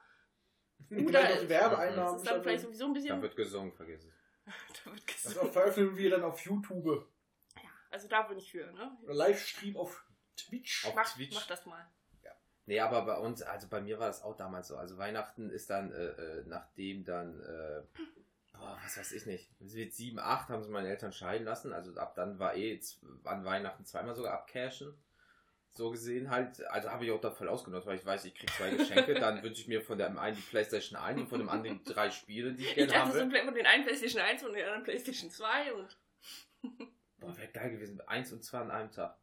Vielleicht 0.90 1.16
auch 1.16 1.34
die 1.36 1.40
das 1.42 1.50
Werbeeinnahmen. 1.50 2.16
ist 2.18 2.28
dann 2.28 2.42
vielleicht 2.44 2.64
sowieso 2.64 2.86
ein 2.86 2.94
bisschen. 2.94 3.10
Da 3.16 3.22
wird 3.22 3.36
gesungen, 3.36 3.74
vergiss 3.74 4.04
es. 4.06 4.14
da 4.86 4.92
wird 4.92 5.04
Das 5.08 5.24
gesungen. 5.24 5.48
auch 5.50 5.54
veröffentlichen 5.54 5.98
wir 5.98 6.10
dann 6.12 6.24
auf 6.24 6.40
YouTube. 6.46 7.08
ja, 7.56 7.70
also 7.90 8.08
da 8.08 8.22
bin 8.24 8.38
ich 8.38 8.52
für. 8.52 8.72
Ne? 8.72 8.98
Oder 9.04 9.14
Livestream 9.14 9.78
auf 9.78 10.06
Twitch. 10.38 10.86
Auf 10.88 10.96
Mach, 10.96 11.14
Twitch. 11.14 11.34
mach 11.36 11.48
das 11.48 11.66
mal. 11.66 11.86
Nee, 12.68 12.80
aber 12.80 13.04
bei 13.06 13.18
uns, 13.18 13.42
also 13.42 13.68
bei 13.68 13.82
mir 13.82 14.00
war 14.00 14.06
das 14.08 14.22
auch 14.22 14.38
damals 14.38 14.68
so. 14.68 14.78
Also 14.78 14.98
Weihnachten 14.98 15.50
ist 15.50 15.70
dann, 15.72 15.92
äh, 15.92 16.06
äh, 16.06 16.44
nachdem 16.46 17.04
dann, 17.04 17.42
äh, 17.42 17.82
boah, 18.54 18.78
was 18.84 18.98
weiß 18.98 19.12
ich 19.14 19.26
nicht, 19.26 19.50
mit 19.60 19.94
sieben, 19.94 20.20
acht 20.20 20.48
haben 20.50 20.64
sie 20.64 20.70
meine 20.70 20.88
Eltern 20.88 21.12
scheiden 21.12 21.44
lassen. 21.44 21.74
Also 21.74 21.96
ab 21.96 22.14
dann 22.14 22.38
war 22.38 22.56
eh 22.56 22.80
an 23.24 23.44
Weihnachten 23.44 23.84
zweimal 23.84 24.14
sogar 24.16 24.34
abcashen. 24.34 24.94
So 25.74 25.90
gesehen 25.90 26.30
halt, 26.30 26.62
also 26.70 26.90
habe 26.90 27.06
ich 27.06 27.12
auch 27.12 27.22
da 27.22 27.32
voll 27.32 27.48
ausgenutzt, 27.48 27.88
weil 27.88 27.98
ich 27.98 28.06
weiß, 28.06 28.26
ich 28.26 28.36
krieg 28.36 28.50
zwei 28.50 28.72
Geschenke, 28.72 29.14
dann 29.14 29.42
wünsche 29.42 29.62
ich 29.62 29.68
mir 29.70 29.82
von 29.82 29.98
dem 29.98 30.20
einen 30.20 30.36
die 30.36 30.42
Playstation 30.42 31.00
1 31.00 31.22
und 31.22 31.28
von 31.28 31.40
dem 31.40 31.48
anderen 31.48 31.82
die 31.84 31.94
drei 31.94 32.12
Spiele, 32.12 32.54
die 32.54 32.64
ich 32.64 32.70
Ich 32.72 32.76
gerne 32.76 32.92
dachte, 32.92 33.02
haben 33.04 33.10
es 33.12 33.16
sind 33.18 33.32
will. 33.32 33.40
immer 33.40 33.52
den 33.54 33.66
einen 33.66 33.84
PlayStation 33.86 34.22
1 34.22 34.44
und 34.44 34.54
den 34.54 34.64
anderen 34.66 34.84
PlayStation 34.84 35.30
2 35.32 35.74
und 35.74 35.98
Boah, 37.20 37.38
wäre 37.38 37.48
geil 37.52 37.72
gewesen, 37.72 38.02
eins 38.02 38.34
und 38.34 38.44
zwei 38.44 38.60
an 38.60 38.72
einem 38.72 38.92
Tag. 38.92 39.18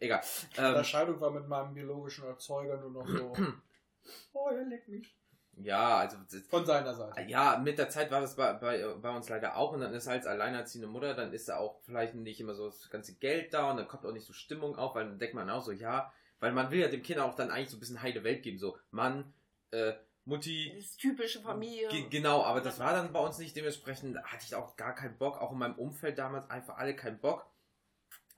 Egal. 0.00 0.22
Ähm, 0.56 0.82
Scheidung 0.84 1.20
war 1.20 1.30
mit 1.30 1.46
meinem 1.46 1.74
biologischen 1.74 2.24
Erzeuger 2.24 2.78
nur 2.78 2.90
noch 2.90 3.06
so. 3.06 3.32
oh, 4.32 4.48
er 4.48 4.64
leckt 4.64 4.88
mich. 4.88 5.14
Ja, 5.62 5.98
also 5.98 6.16
das- 6.30 6.46
Von 6.48 6.64
seiner 6.66 6.94
Seite. 6.94 7.22
Ja, 7.28 7.58
mit 7.58 7.78
der 7.78 7.88
Zeit 7.88 8.10
war 8.10 8.20
das 8.20 8.36
bei, 8.36 8.52
bei, 8.54 8.86
bei 9.00 9.10
uns 9.10 9.28
leider 9.28 9.56
auch 9.56 9.72
und 9.72 9.80
dann 9.80 9.92
ist 9.94 10.06
halt 10.06 10.18
als 10.18 10.26
alleinerziehende 10.26 10.88
Mutter, 10.88 11.14
dann 11.14 11.32
ist 11.32 11.48
da 11.48 11.56
auch 11.58 11.80
vielleicht 11.82 12.14
nicht 12.14 12.40
immer 12.40 12.54
so 12.54 12.66
das 12.66 12.90
ganze 12.90 13.14
Geld 13.14 13.52
da 13.54 13.70
und 13.70 13.76
dann 13.76 13.88
kommt 13.88 14.04
auch 14.06 14.12
nicht 14.12 14.26
so 14.26 14.32
Stimmung 14.32 14.76
auf, 14.76 14.94
weil 14.94 15.04
dann 15.06 15.18
denkt 15.18 15.34
man 15.34 15.48
auch 15.50 15.62
so, 15.62 15.72
ja, 15.72 16.12
weil 16.40 16.52
man 16.52 16.70
will 16.70 16.80
ja 16.80 16.88
dem 16.88 17.02
Kind 17.02 17.20
auch 17.20 17.34
dann 17.34 17.50
eigentlich 17.50 17.70
so 17.70 17.76
ein 17.76 17.80
bisschen 17.80 18.02
heile 18.02 18.22
Welt 18.24 18.42
geben, 18.42 18.58
so 18.58 18.76
Mann, 18.90 19.32
äh, 19.70 19.92
Mutti, 20.24 20.70
dieses 20.74 20.96
typische 20.98 21.40
Familie. 21.40 21.88
Ge 21.88 22.06
genau, 22.10 22.42
aber 22.44 22.60
das 22.60 22.78
war 22.78 22.92
dann 22.92 23.12
bei 23.14 23.20
uns 23.20 23.38
nicht. 23.38 23.56
Dementsprechend 23.56 24.22
hatte 24.24 24.44
ich 24.44 24.54
auch 24.54 24.76
gar 24.76 24.94
keinen 24.94 25.16
Bock. 25.16 25.40
Auch 25.40 25.52
in 25.52 25.58
meinem 25.58 25.76
Umfeld 25.76 26.18
damals 26.18 26.50
einfach 26.50 26.76
alle 26.76 26.94
keinen 26.94 27.18
Bock. 27.18 27.46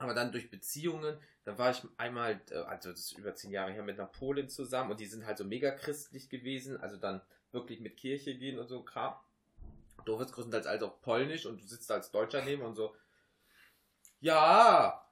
Aber 0.01 0.15
dann 0.15 0.33
durch 0.33 0.51
Beziehungen, 0.51 1.19
dann 1.45 1.59
war 1.59 1.71
ich 1.71 1.83
einmal, 1.99 2.41
äh, 2.51 2.55
also 2.55 2.91
das 2.91 3.01
ist 3.01 3.19
über 3.19 3.35
zehn 3.35 3.51
Jahre 3.51 3.73
her, 3.73 3.83
mit 3.83 4.01
einer 4.01 4.09
Polin 4.09 4.49
zusammen 4.49 4.91
und 4.91 4.99
die 4.99 5.07
sind 5.07 5.27
halt 5.27 5.37
so 5.37 5.45
mega 5.45 5.71
christlich 5.73 6.31
gewesen. 6.31 6.81
Also 6.81 6.97
dann 6.97 7.21
wirklich 7.53 7.81
mit 7.81 7.99
Kirche 7.99 8.35
gehen 8.35 8.59
und 8.59 8.67
so 8.67 8.83
Kram. 8.83 9.15
Du 10.07 10.19
wirst 10.19 10.33
größtenteils 10.33 10.67
als 10.67 10.83
auch 10.83 11.03
polnisch 11.03 11.45
und 11.45 11.61
du 11.61 11.67
sitzt 11.67 11.91
da 11.91 11.95
als 11.95 12.11
Deutscher 12.11 12.43
neben 12.43 12.63
und 12.63 12.75
so. 12.75 12.97
Ja, 14.21 15.07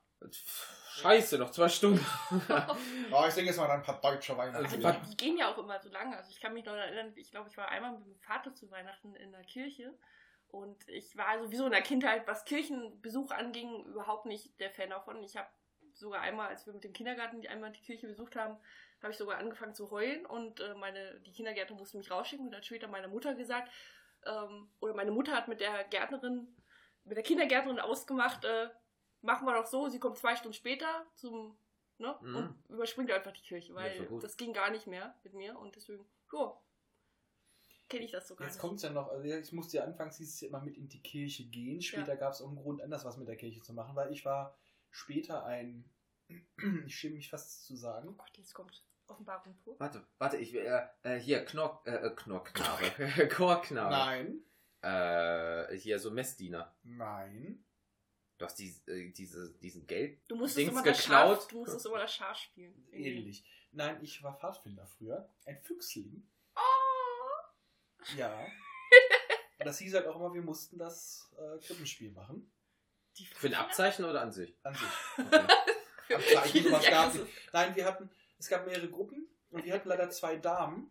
scheiße, 0.94 1.37
noch 1.37 1.51
zwei 1.51 1.68
Stunden. 1.68 2.05
Oh, 3.11 3.24
ich 3.29 3.35
denke 3.35 3.51
jetzt 3.51 3.59
mal 3.59 3.66
an 3.66 3.81
ein 3.81 3.83
paar 3.83 4.01
deutsche 4.01 4.37
Weihnachten. 4.38 4.64
Also 4.64 4.77
Ja. 4.77 4.92
die, 4.92 5.16
gehen 5.16 5.37
ja 5.37 5.53
auch 5.53 5.59
immer 5.59 5.79
so 5.81 5.90
lange. 5.90 6.16
Also 6.16 6.31
ich 6.31 6.40
kann 6.40 6.55
mich 6.55 6.64
noch 6.64 6.72
erinnern, 6.72 7.12
ich 7.14 7.31
glaube, 7.31 7.51
ich 7.51 7.57
war 7.59 7.68
einmal 7.68 7.92
mit 7.92 8.01
meinem 8.01 8.18
Vater 8.20 8.55
zu 8.55 8.70
Weihnachten 8.70 9.14
in 9.16 9.33
der 9.33 9.44
Kirche. 9.44 9.92
Und 10.48 10.88
ich 10.88 11.16
war 11.16 11.38
sowieso 11.42 11.66
in 11.66 11.72
der 11.72 11.82
Kindheit, 11.82 12.26
was 12.26 12.44
Kirchenbesuch 12.44 13.30
anging, 13.30 13.84
überhaupt 13.84 14.26
nicht 14.26 14.58
der 14.61 14.70
Fan 14.70 14.90
davon. 14.90 15.22
Ich 15.22 15.37
habe 15.37 15.48
sogar 15.92 16.22
einmal, 16.22 16.48
als 16.48 16.66
wir 16.66 16.72
mit 16.72 16.84
dem 16.84 16.92
Kindergarten 16.92 17.40
die 17.40 17.48
einmal 17.48 17.70
die 17.72 17.80
Kirche 17.82 18.06
besucht 18.06 18.34
haben, 18.37 18.56
habe 19.02 19.12
ich 19.12 19.18
sogar 19.18 19.38
angefangen 19.38 19.74
zu 19.74 19.90
heulen 19.90 20.24
und 20.26 20.61
äh, 20.61 20.74
meine, 20.74 21.20
die 21.20 21.32
Kindergärtner 21.32 21.76
mussten 21.76 21.98
mich 21.98 22.11
rausschicken 22.11 22.46
und 22.46 22.52
dann 22.52 22.58
hat 22.61 22.66
später 22.66 22.88
meine 22.88 23.08
Mutter 23.08 23.34
gesagt, 23.34 23.70
ähm, 24.26 24.70
oder 24.80 24.94
meine 24.94 25.11
Mutter 25.12 25.32
hat 25.37 25.48
mit 25.48 25.61
der 25.61 25.84
Gärtnerin, 25.84 26.56
mit 27.04 27.16
der 27.16 27.22
Kindergärtnerin 27.24 27.78
ausgemacht, 27.78 28.44
äh, 28.44 28.68
machen 29.20 29.46
wir 29.46 29.54
doch 29.54 29.66
so, 29.66 29.88
sie 29.88 30.00
kommt 30.00 30.16
zwei 30.18 30.34
Stunden 30.34 30.54
später 30.54 31.06
zum, 31.14 31.58
ne, 31.98 32.16
Mhm. 32.20 32.37
und 32.37 32.64
überspringt 32.70 33.11
einfach 33.12 33.32
die 33.32 33.42
Kirche, 33.42 33.68
Ja, 33.72 33.76
weil 33.76 34.06
gut. 34.06 34.24
das 34.24 34.37
ging 34.37 34.52
gar 34.52 34.70
nicht 34.70 34.87
mehr 34.87 35.14
mit 35.22 35.34
mir 35.34 35.58
und 35.58 35.76
deswegen, 35.76 36.08
ja, 36.32 36.58
kenne 37.88 38.05
ich 38.05 38.12
das 38.12 38.29
sogar 38.29 38.46
Jetzt 38.46 38.59
kommt 38.59 38.77
es 38.77 38.83
ja 38.83 38.90
noch, 38.90 39.09
also 39.09 39.24
ich 39.24 39.53
musste 39.53 39.79
ja 39.79 39.85
anfangs 39.85 40.16
hieß 40.18 40.35
es 40.35 40.40
ja 40.40 40.48
immer 40.48 40.61
mit 40.62 40.77
in 40.77 40.88
die 40.88 41.03
Kirche 41.03 41.44
gehen. 41.46 41.81
Später 41.83 42.16
gab 42.16 42.33
es 42.33 42.42
auch 42.42 42.48
einen 42.48 42.57
Grund, 42.57 42.83
anders 42.83 43.05
was 43.05 43.16
mit 43.16 43.29
der 43.29 43.37
Kirche 43.37 43.61
zu 43.62 43.72
machen, 43.72 43.94
weil 43.96 44.12
ich 44.12 44.24
war 44.24 44.57
später 44.90 45.44
ein, 45.44 45.85
ich 46.87 46.94
schäme 46.96 47.16
mich 47.16 47.31
fast 47.31 47.64
zu 47.66 47.77
sagen, 47.77 48.09
Oh 48.09 48.12
Gott, 48.14 48.37
jetzt 48.37 48.55
kommt 48.55 48.85
Offenbarung 49.07 49.57
pur. 49.64 49.74
warte, 49.81 50.07
warte, 50.18 50.37
ich 50.37 50.53
will, 50.53 50.66
äh, 50.66 51.16
äh, 51.16 51.18
hier, 51.20 51.44
Knorr, 51.44 51.83
äh, 51.87 51.94
äh, 51.94 52.11
Knorrknabe, 52.14 53.29
Chorknabe. 53.29 53.90
nein, 53.90 54.42
Äh, 54.83 55.77
hier 55.77 55.98
so 55.98 56.11
Messdiener. 56.11 56.77
nein, 56.83 57.64
Du 58.37 58.44
hast 58.44 58.55
die, 58.61 58.72
äh, 58.87 59.11
diese, 59.11 59.53
diesen 59.59 59.85
Geld. 59.88 60.20
Du 60.29 60.37
musstest 60.37 60.59
Dings 60.59 60.70
immer 60.70 60.83
das 60.85 60.98
geklaut. 60.98 61.38
Schaf, 61.38 61.48
du 61.48 61.59
musstest 61.59 61.87
immer 61.87 61.98
das 61.98 62.14
Schaf 62.14 62.37
spielen. 62.37 62.87
ähnlich. 62.92 63.44
Nein, 63.72 63.98
ich 64.01 64.22
war 64.22 64.38
Pfadfinder 64.38 64.87
früher, 64.87 65.29
ein 65.44 65.59
Füchsling, 65.61 66.24
ja. 68.16 68.46
Und 69.58 69.66
das 69.66 69.78
hieß 69.78 69.94
halt 69.94 70.06
auch 70.06 70.16
immer, 70.16 70.32
wir 70.34 70.42
mussten 70.42 70.78
das 70.78 71.30
äh, 71.37 71.58
Krippenspiel 71.66 72.12
machen, 72.12 72.50
die 73.18 73.26
Für 73.26 73.48
ein 73.48 73.54
Abzeichen 73.54 74.04
oder 74.04 74.20
an 74.22 74.32
sich? 74.32 74.56
an 74.62 74.74
sich. 74.74 74.88
Okay. 75.18 76.14
Abzeichen, 76.14 76.74
also- 76.74 77.18
nicht. 77.24 77.52
Nein, 77.52 77.76
wir 77.76 77.84
hatten, 77.84 78.11
es 78.38 78.48
gab 78.48 78.66
mehrere 78.66 78.88
Gruppen 78.88 79.28
und 79.50 79.64
wir 79.64 79.74
hatten 79.74 79.88
leider 79.88 80.08
zwei 80.11 80.37
Damen. 80.37 80.90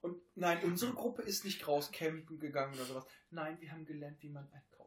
Und 0.00 0.20
nein, 0.34 0.62
unsere 0.62 0.92
Gruppe 0.92 1.22
ist 1.22 1.44
nicht 1.46 1.66
raus 1.66 1.90
campen 1.90 2.38
gegangen 2.38 2.74
oder 2.74 2.84
sowas. 2.84 3.06
Nein, 3.30 3.58
wir 3.60 3.72
haben 3.72 3.86
gelernt, 3.86 4.20
wie 4.22 4.28
man 4.28 4.44
einkauft. 4.52 4.83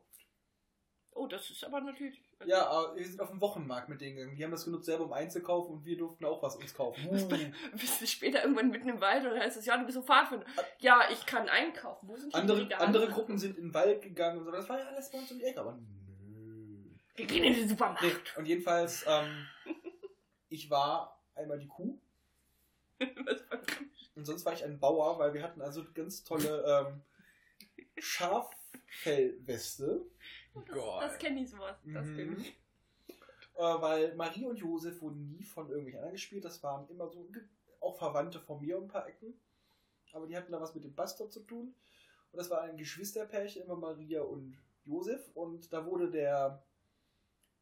Oh, 1.18 1.28
das 1.28 1.50
ist 1.50 1.64
aber 1.64 1.82
natürlich. 1.82 2.22
Ja, 2.46 2.68
aber 2.68 2.96
wir 2.96 3.06
sind 3.06 3.20
auf 3.20 3.30
dem 3.30 3.42
Wochenmarkt 3.42 3.90
mit 3.90 4.02
denen 4.02 4.16
gegangen. 4.16 4.36
Die 4.36 4.44
haben 4.44 4.52
das 4.52 4.66
genutzt, 4.66 4.86
selber 4.86 5.06
um 5.06 5.14
einzukaufen 5.14 5.76
und 5.76 5.86
wir 5.86 5.98
durften 5.98 6.26
auch 6.26 6.42
was 6.44 6.56
uns 6.56 6.74
kaufen. 6.74 7.10
Bist 7.74 8.02
du 8.02 8.08
später 8.08 8.44
irgendwann 8.44 8.70
mitten 8.70 8.90
im 8.90 9.02
Wald 9.02 9.26
dann 9.26 9.40
heißt 9.40 9.58
es, 9.58 9.66
ja, 9.66 9.78
du 9.78 9.86
bist 9.86 9.98
ein 9.98 10.04
Pfadfinder. 10.04 10.46
Ja, 10.80 11.10
ich 11.12 11.26
kann 11.26 11.50
einkaufen. 11.50 12.08
Wo 12.08 12.16
sind 12.16 12.34
die 12.34 12.38
andere, 12.38 12.62
Brigade? 12.62 12.84
andere 12.84 13.08
Gruppen 13.10 13.38
sind 13.38 13.58
in 13.58 13.66
den 13.66 13.74
Wald 13.74 14.02
gegangen 14.02 14.40
und 14.40 14.46
so. 14.46 14.52
Das 14.52 14.70
war 14.70 14.80
ja 14.80 14.86
alles 14.86 15.12
bei 15.12 15.18
uns 15.18 15.32
um 15.32 15.40
die 15.40 15.46
Ecke, 15.46 15.60
aber 15.60 15.74
nö. 15.74 16.86
Wir 17.16 17.26
gehen 17.26 17.44
in 17.44 17.54
den 17.54 17.68
Supermarkt. 17.68 18.04
Nee, 18.04 18.12
und 18.38 18.46
jedenfalls, 18.46 19.04
ähm, 19.08 19.48
ich 20.50 20.70
war 20.70 21.20
einmal 21.36 21.58
die 21.58 21.68
Kuh 21.68 22.00
Was 23.00 23.50
war- 23.50 23.60
und 24.16 24.26
sonst 24.26 24.46
war 24.46 24.54
ich 24.54 24.64
ein 24.64 24.80
Bauer, 24.80 25.20
weil 25.20 25.34
wir 25.36 25.44
hatten 25.44 25.62
also 25.62 25.86
ganz 25.94 26.24
tolle 26.24 26.64
ähm, 26.66 27.04
Schaffellweste. 27.98 30.06
Gott. 30.66 31.02
das 31.04 31.18
kenne 31.18 31.42
ich 31.42 31.50
sowas. 31.50 31.78
Das 31.86 32.06
Mhm. 32.06 32.16
kenn 32.16 32.40
ich. 32.40 32.50
Äh, 33.56 33.62
weil 33.82 34.14
Marie 34.16 34.46
und 34.46 34.58
Josef 34.58 35.02
wurden 35.02 35.30
nie 35.32 35.44
von 35.44 35.68
irgendwelchen 35.68 36.00
anderen 36.00 36.14
gespielt. 36.14 36.46
Das 36.46 36.62
waren 36.64 36.88
immer 36.90 37.08
so 37.10 37.28
auch 37.80 37.98
Verwandte 37.98 38.40
von 38.40 38.62
mir 38.62 38.78
um 38.78 38.84
ein 38.86 38.88
paar 38.90 39.08
Ecken. 39.08 39.40
Aber 40.14 40.28
die 40.28 40.38
hatten 40.38 40.52
da 40.52 40.62
was 40.62 40.76
mit 40.76 40.84
dem 40.84 40.94
Bastard 40.96 41.32
zu 41.34 41.40
tun. 41.42 41.74
Und 42.32 42.38
das 42.38 42.50
war 42.50 42.62
ein 42.62 42.78
Geschwisterpärchen, 42.78 43.64
immer 43.64 43.76
Maria 43.76 44.22
und 44.22 44.58
Josef. 44.84 45.28
Und 45.34 45.72
da 45.74 45.86
wurde 45.86 46.12
der 46.12 46.64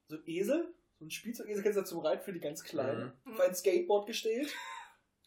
so 0.07 0.17
ein 0.17 0.23
Esel, 0.27 0.73
so 0.99 1.05
ein 1.05 1.11
Spielzeugesel, 1.11 1.63
kennst 1.63 1.77
du 1.79 1.83
zum 1.83 1.99
Reiten 1.99 2.23
für 2.23 2.33
die 2.33 2.39
ganz 2.39 2.63
Kleinen, 2.63 3.13
Mhm. 3.25 3.33
auf 3.33 3.39
ein 3.39 3.55
Skateboard 3.55 4.05
gestellt. 4.07 4.53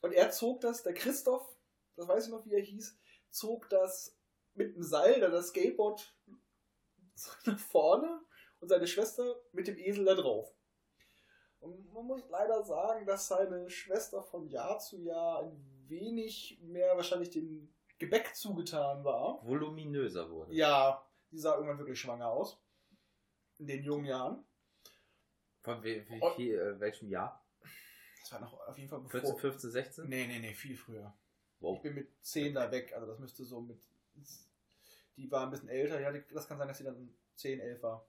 Und 0.03 0.13
er 0.13 0.31
zog 0.31 0.61
das, 0.61 0.83
der 0.83 0.95
Christoph, 0.95 1.45
das 1.97 2.07
weiß 2.07 2.27
ich 2.27 2.31
noch, 2.31 2.45
wie 2.47 2.53
er 2.55 2.61
hieß, 2.63 2.97
zog 3.31 3.69
das 3.71 4.17
mit 4.55 4.77
dem 4.77 4.83
Seil, 4.83 5.21
da 5.21 5.29
das 5.29 5.49
Skateboard 5.49 6.15
nach 7.47 7.59
vorne 7.59 8.21
und 8.61 8.69
seine 8.69 8.87
Schwester 8.87 9.41
mit 9.53 9.67
dem 9.67 9.77
Esel 9.79 10.05
da 10.05 10.15
drauf. 10.15 10.53
Und 11.61 11.93
man 11.93 12.05
muss 12.07 12.23
leider 12.29 12.63
sagen, 12.63 13.05
dass 13.07 13.27
seine 13.29 13.69
Schwester 13.69 14.23
von 14.23 14.47
Jahr 14.49 14.79
zu 14.79 14.99
Jahr 15.01 15.43
ein 15.43 15.85
wenig 15.89 16.59
mehr 16.63 16.97
wahrscheinlich 16.97 17.31
dem 17.31 17.75
Gebäck 17.99 18.35
zugetan 18.37 19.03
war. 19.05 19.45
Voluminöser 19.45 20.31
wurde. 20.31 20.55
Ja, 20.55 21.05
die 21.33 21.39
sah 21.39 21.55
irgendwann 21.57 21.79
wirklich 21.79 21.99
schwanger 22.01 22.29
aus. 22.29 22.61
In 23.59 23.67
den 23.67 23.83
jungen 23.83 24.05
Jahren. 24.05 24.45
Von 25.63 25.83
wie, 25.83 26.09
wie, 26.09 26.21
Und- 26.21 26.39
wie, 26.39 26.53
äh, 26.53 26.79
welchem 26.79 27.09
Jahr? 27.09 27.45
Das 28.21 28.33
war 28.33 28.41
noch 28.41 28.53
auf 28.69 28.77
jeden 28.79 28.89
Fall 28.89 29.01
bevor. 29.01 29.21
14, 29.21 29.39
15, 29.39 29.71
16? 29.71 30.09
Nee, 30.09 30.27
nee, 30.29 30.39
nee, 30.39 30.55
viel 30.55 30.77
früher. 30.77 31.13
Ich 31.57 31.61
Wow. 31.63 31.83
bin 31.83 31.95
mit 31.95 32.09
10 32.25 32.55
da 32.55 32.71
weg, 32.71 32.93
also 32.95 33.07
das 33.09 33.19
müsste 33.19 33.45
so 33.45 33.61
mit. 33.61 33.81
Die 35.19 35.31
war 35.31 35.43
ein 35.45 35.51
bisschen 35.51 35.69
älter, 35.69 36.01
ja, 36.01 36.11
die- 36.13 36.25
das 36.33 36.49
kann 36.49 36.57
sein, 36.59 36.69
dass 36.69 36.79
sie 36.79 36.85
dann 36.85 37.15
10, 37.37 37.61
11 37.61 37.83
war. 37.83 38.09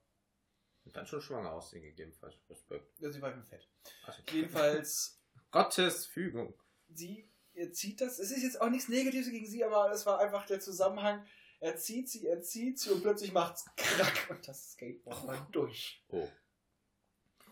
Dann 0.93 1.05
schon 1.05 1.21
schwanger 1.21 1.51
aussehen, 1.51 1.81
gegebenenfalls. 1.83 2.35
Respekt. 2.49 2.99
Ja, 2.99 3.11
sie 3.11 3.21
war 3.21 3.31
im 3.33 3.43
Fett. 3.43 3.67
Also, 4.05 4.21
Jedenfalls, 4.31 5.19
Gottes 5.51 6.05
Fügung. 6.05 6.53
sie 6.87 7.29
er 7.53 7.73
zieht 7.73 7.99
das. 7.99 8.19
Es 8.19 8.31
ist 8.31 8.41
jetzt 8.43 8.61
auch 8.61 8.69
nichts 8.69 8.87
Negatives 8.87 9.29
gegen 9.29 9.45
sie, 9.45 9.65
aber 9.65 9.91
es 9.91 10.05
war 10.05 10.19
einfach 10.19 10.45
der 10.45 10.61
Zusammenhang. 10.61 11.25
Er 11.59 11.75
zieht 11.75 12.07
sie, 12.09 12.25
er 12.25 12.41
zieht 12.41 12.79
sie 12.79 12.89
und 12.91 13.01
plötzlich 13.01 13.33
macht's 13.33 13.65
krack 13.75 14.27
und 14.29 14.47
das 14.47 14.71
Skateboard 14.71 15.27
war 15.27 15.47
durch. 15.51 16.01
Oh. 16.07 16.27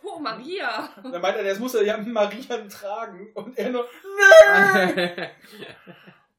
Oh, 0.04 0.20
Maria! 0.20 0.94
Und 1.04 1.12
dann 1.12 1.22
meint 1.22 1.36
er, 1.38 1.44
das 1.44 1.60
muss 1.60 1.74
er 1.76 1.84
ja 1.84 1.98
Marian 1.98 2.70
tragen 2.70 3.34
und 3.34 3.58
er 3.58 3.70
nur, 3.72 3.90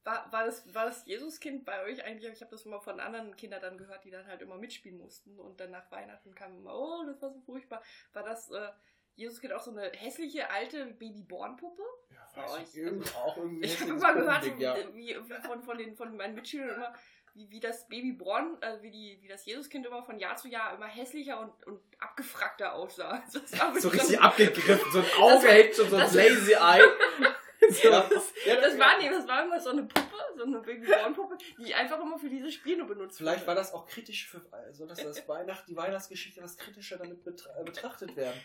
War, 0.09 0.33
war, 0.33 0.47
das, 0.47 0.75
war 0.75 0.87
das 0.87 1.05
Jesuskind 1.05 1.67
bei 1.67 1.85
euch 1.85 2.03
eigentlich? 2.03 2.33
Ich 2.33 2.41
habe 2.41 2.51
das 2.51 2.65
immer 2.65 2.81
von 2.81 2.99
anderen 2.99 3.37
Kindern 3.37 3.61
dann 3.61 3.77
gehört, 3.77 4.05
die 4.05 4.11
dann 4.11 4.27
halt 4.27 4.41
immer 4.41 4.57
mitspielen 4.57 4.97
mussten. 4.97 5.39
Und 5.39 5.61
dann 5.61 5.71
nach 5.71 5.91
Weihnachten 5.91 6.35
kam 6.35 6.57
immer, 6.57 6.75
oh, 6.75 7.05
das 7.07 7.21
war 7.21 7.31
so 7.31 7.41
furchtbar. 7.41 7.83
War 8.15 8.23
das 8.23 8.51
äh, 8.51 8.71
Jesuskind 9.17 9.53
auch 9.53 9.61
so 9.61 9.71
eine 9.71 9.91
hässliche 9.91 10.49
alte 10.49 10.87
Babyborn-Puppe? 10.87 11.83
ja, 12.11 12.43
weiß 12.43 12.53
euch? 12.53 12.63
ich, 12.63 12.77
irgend, 12.79 13.15
auch 13.17 13.37
irgendwie 13.37 13.67
Ich 13.67 13.79
habe 13.83 13.91
immer 13.91 14.15
gehört, 14.15 14.59
ja. 14.59 14.77
wie, 14.95 15.15
wie 15.15 15.47
von, 15.47 15.63
von, 15.63 15.77
den, 15.77 15.95
von 15.95 16.17
meinen 16.17 16.35
Mitschülern 16.35 16.75
immer, 16.77 16.95
wie, 17.35 17.51
wie 17.51 17.61
das 17.61 17.87
Babyborn, 17.89 18.57
äh, 18.63 18.81
wie, 18.81 18.91
die, 18.91 19.19
wie 19.21 19.29
das 19.29 19.45
Jesuskind 19.45 19.85
immer 19.85 20.03
von 20.03 20.19
Jahr 20.19 20.37
zu 20.37 20.49
Jahr 20.49 20.75
immer 20.75 20.87
hässlicher 20.87 21.39
und, 21.39 21.67
und 21.67 21.83
abgefrackter 21.99 22.73
aussah. 22.73 23.23
Also 23.61 23.79
so 23.79 23.89
richtig 23.91 24.19
abgegriffen. 24.19 24.91
So 24.91 25.01
ein 25.01 25.23
Auge 25.23 25.49
hängt 25.49 25.75
schon 25.75 25.91
so 25.91 25.97
ein 25.97 26.15
Lazy 26.15 26.55
Eye. 26.55 26.81
So. 27.83 27.89
Ja, 27.89 28.09
ja, 28.47 28.61
Das 28.61 28.79
war, 28.79 28.99
nee, 28.99 29.09
das 29.11 29.27
war 29.29 29.45
immer 29.45 29.61
so 29.61 29.71
eine 29.71 29.83
Puppe, 29.83 30.17
so 30.37 30.45
eine 30.45 30.61
Babyborn-Puppe, 30.61 31.39
die 31.59 31.75
einfach 31.75 32.01
immer 32.01 32.19
für 32.19 32.31
diese 32.31 32.51
Spiele 32.51 32.85
benutzt 32.85 33.19
Vielleicht 33.19 33.47
war 33.47 33.55
wurde. 33.55 33.61
das 33.61 33.73
auch 33.73 33.87
kritisch 33.87 34.27
für, 34.29 34.43
also 34.53 34.87
dass 34.87 35.03
das 35.03 35.29
Weihnacht, 35.29 35.69
die 35.69 35.77
Weihnachtsgeschichte 35.77 36.41
etwas 36.41 36.57
kritischer 36.57 36.97
damit 36.97 37.27
äh, 37.27 37.65
betrachtet 37.65 38.17
werden. 38.17 38.41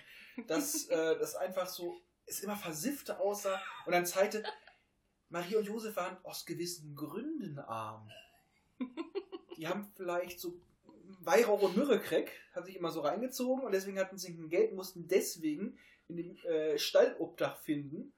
Dass 0.48 0.88
äh, 0.90 1.18
das 1.18 1.36
einfach 1.36 1.68
so, 1.68 2.02
es 2.26 2.42
immer 2.42 2.56
versiffte 2.56 3.20
aussah 3.20 3.62
und 3.86 3.94
dann 3.94 4.06
zeigte, 4.06 4.44
Maria 5.30 5.58
und 5.60 5.66
Josef 5.66 5.96
waren 5.96 6.18
aus 6.24 6.46
gewissen 6.46 6.96
Gründen 6.96 7.60
arm. 7.60 8.10
Die 9.58 9.68
haben 9.68 9.92
vielleicht 9.96 10.40
so 10.40 10.60
Weihrauch 11.22 11.62
und 11.62 11.78
Myrrhe-Crack, 11.78 12.32
hat 12.54 12.66
sich 12.66 12.76
immer 12.76 12.92
so 12.92 13.02
reingezogen 13.02 13.64
und 13.64 13.72
deswegen 13.72 14.00
hatten 14.00 14.18
sie 14.18 14.36
kein 14.36 14.50
Geld, 14.50 14.74
mussten 14.74 15.08
deswegen 15.08 15.78
in 16.08 16.18
dem 16.18 16.38
äh, 16.46 16.78
Stallobdach 16.78 17.58
finden. 17.62 18.14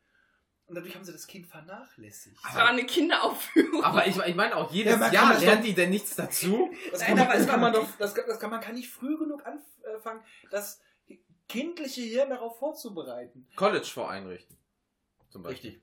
Und 0.68 0.76
dadurch 0.76 0.96
haben 0.96 1.04
sie 1.06 1.12
das 1.12 1.28
Kind 1.28 1.46
vernachlässigt. 1.46 2.38
Das 2.44 2.56
war 2.56 2.70
eine 2.70 2.86
Kinderaufführung. 2.86 3.84
Aber 3.84 4.08
ich, 4.08 4.18
ich 4.18 4.36
meine 4.36 4.56
auch 4.56 4.72
jedes 4.72 5.00
Ja, 5.00 5.12
Jahr 5.12 5.40
lernen 5.40 5.64
die 5.64 5.74
denn 5.76 5.92
nichts 5.92 6.16
dazu? 6.16 6.72
Das 6.92 7.02
Nein, 7.02 7.10
kann 7.10 7.18
man, 7.18 7.28
aber 7.28 7.38
das 7.38 7.48
kann 7.48 7.62
man 7.62 7.74
doch, 7.74 7.88
das, 8.00 8.16
kann- 8.16 8.26
das 8.28 8.40
kann 8.40 8.50
man 8.50 8.62
kann 8.62 8.74
nicht 8.76 8.90
früh 8.90 9.16
genug 9.18 9.44
anfangen, 9.46 10.24
das 10.50 10.82
kindliche 11.48 12.02
Hirn 12.02 12.32
darauf 12.32 12.58
vorzubereiten. 12.58 13.48
College 13.56 13.86
voreinrichten. 13.86 14.58
Zum 15.30 15.44
Beispiel. 15.44 15.82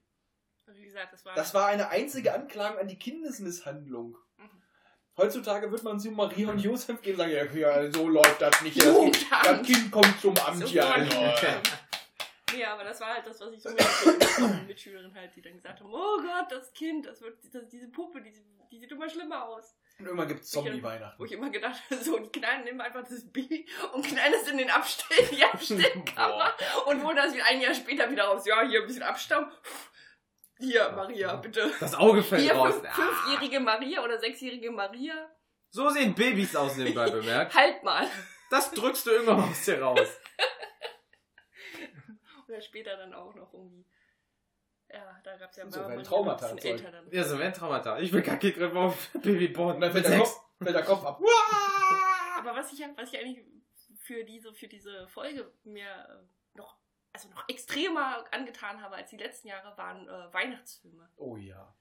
Wie 0.66 0.84
gesagt, 0.84 1.12
das 1.12 1.24
war. 1.24 1.34
Das 1.34 1.54
war 1.54 1.66
eine 1.66 1.90
einzige 1.90 2.32
Anklage 2.34 2.80
an 2.80 2.88
die 2.88 2.98
Kindesmisshandlung. 2.98 4.16
Mhm. 4.38 4.50
Heutzutage 5.16 5.70
wird 5.70 5.82
man 5.84 6.00
zu 6.00 6.10
Maria 6.10 6.48
und 6.50 6.58
Josef 6.58 7.00
gehen 7.02 7.20
und 7.20 7.28
sagen, 7.28 7.56
ja, 7.58 7.92
so 7.92 8.08
läuft 8.08 8.40
das 8.40 8.62
nicht. 8.62 8.80
Das 8.80 8.96
das 9.44 9.62
kind 9.66 9.90
kommt 9.92 10.20
zum 10.20 10.36
Amt, 10.38 10.66
So 10.66 10.74
ja. 10.74 10.96
Nee, 12.56 12.64
aber 12.64 12.84
das 12.84 13.00
war 13.00 13.14
halt 13.14 13.26
das, 13.26 13.40
was 13.40 13.52
ich 13.52 13.62
so 13.62 13.70
den 13.70 14.66
Mitschülerinnen 14.66 15.14
halt, 15.14 15.34
die 15.34 15.42
dann 15.42 15.54
gesagt 15.54 15.80
haben, 15.80 15.92
oh 15.92 16.18
Gott, 16.20 16.50
das 16.50 16.72
Kind, 16.72 17.06
das 17.06 17.20
wird, 17.20 17.38
das, 17.52 17.68
diese 17.68 17.88
Puppe, 17.88 18.20
die, 18.20 18.32
die 18.70 18.78
sieht 18.78 18.90
immer 18.90 19.08
schlimmer 19.08 19.44
aus. 19.44 19.74
Und 19.98 20.06
irgendwann 20.06 20.28
gibt 20.28 20.42
es 20.42 20.50
Zombie-Weihnachten. 20.50 21.18
Wo 21.18 21.24
ich 21.24 21.32
immer 21.32 21.50
gedacht 21.50 21.80
habe, 21.90 22.02
so, 22.02 22.18
die 22.18 22.30
knallen 22.40 22.64
nehmen 22.64 22.80
einfach 22.80 23.02
das 23.02 23.30
Baby 23.30 23.66
und 23.92 24.04
knallen 24.04 24.34
es 24.34 24.48
in 24.48 24.58
den 24.58 24.70
Abstell, 24.70 25.26
die 25.30 25.44
Abstellkammer 25.44 26.52
und 26.86 27.04
holen 27.04 27.16
das 27.16 27.32
ein 27.32 27.60
Jahr 27.60 27.74
später 27.74 28.10
wieder 28.10 28.24
raus. 28.24 28.46
Ja, 28.46 28.62
hier 28.62 28.80
ein 28.80 28.86
bisschen 28.86 29.02
Abstamm. 29.02 29.50
Hier, 30.58 30.92
Maria, 30.92 31.36
bitte. 31.36 31.72
Das 31.80 31.94
Auge 31.94 32.22
fällt 32.22 32.42
Hier, 32.42 32.54
raus. 32.54 32.74
fünf, 32.74 32.94
fünfjährige 32.94 33.60
Maria 33.60 34.02
oder 34.02 34.18
sechsjährige 34.18 34.70
Maria. 34.70 35.14
So 35.70 35.88
sehen 35.90 36.14
Babys 36.14 36.54
aus 36.54 36.76
nebenbei 36.76 37.10
bemerkt. 37.10 37.54
Halt 37.54 37.82
mal. 37.82 38.06
Das 38.50 38.70
drückst 38.70 39.06
du 39.06 39.10
irgendwann 39.10 39.50
aus 39.50 39.64
dir 39.64 39.82
raus. 39.82 40.08
Oder 42.56 42.60
später 42.60 42.96
dann 42.96 43.14
auch 43.14 43.34
noch 43.34 43.52
irgendwie. 43.52 43.84
Ja, 44.92 45.18
da 45.24 45.36
gab 45.38 45.50
es 45.50 45.56
ja 45.56 45.70
So, 45.70 45.80
mal 45.80 46.02
Traumata 46.02 46.48
ein 46.48 46.56
bisschen 46.56 46.72
erzeugt. 46.72 46.94
älter 46.94 47.04
dann. 47.04 47.12
Ja, 47.12 47.24
so 47.24 47.36
ein 47.36 47.52
Traumata. 47.54 47.98
Ich 47.98 48.12
will 48.12 48.20
gar 48.22 48.36
kein 48.36 48.52
Griff 48.52 48.74
auf 48.74 49.10
Babyborn. 49.22 49.80
Dann 49.80 49.90
fällt 49.92 50.06
der. 50.06 50.18
Kopf, 50.18 50.40
fällt 50.62 50.76
der 50.76 50.82
Kopf 50.84 51.04
ab. 51.04 51.20
Aber 52.38 52.54
was 52.54 52.72
ich, 52.72 52.80
was 52.96 53.12
ich 53.12 53.18
eigentlich 53.18 53.44
für 53.96 54.24
diese, 54.24 54.52
für 54.52 54.68
diese 54.68 55.08
Folge 55.08 55.50
mir 55.64 55.86
äh, 55.88 56.58
noch, 56.58 56.76
also 57.12 57.28
noch 57.30 57.48
extremer 57.48 58.24
angetan 58.32 58.82
habe 58.82 58.96
als 58.96 59.10
die 59.10 59.16
letzten 59.16 59.48
Jahre, 59.48 59.76
waren 59.78 60.08
äh, 60.08 60.34
Weihnachtsfilme. 60.34 61.08
Oh 61.16 61.36
ja. 61.36 61.74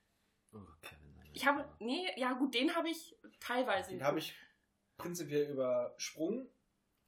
Oh, 0.53 0.59
Kevin, 0.81 1.17
Alter. 1.17 1.31
Ich 1.33 1.45
habe, 1.45 1.67
nee, 1.79 2.07
ja 2.15 2.33
gut, 2.33 2.53
den 2.53 2.75
habe 2.75 2.89
ich 2.89 3.17
teilweise. 3.39 3.91
Den 3.91 4.03
habe 4.03 4.19
ich 4.19 4.33
prinzipiell 4.97 5.49
übersprungen. 5.49 6.47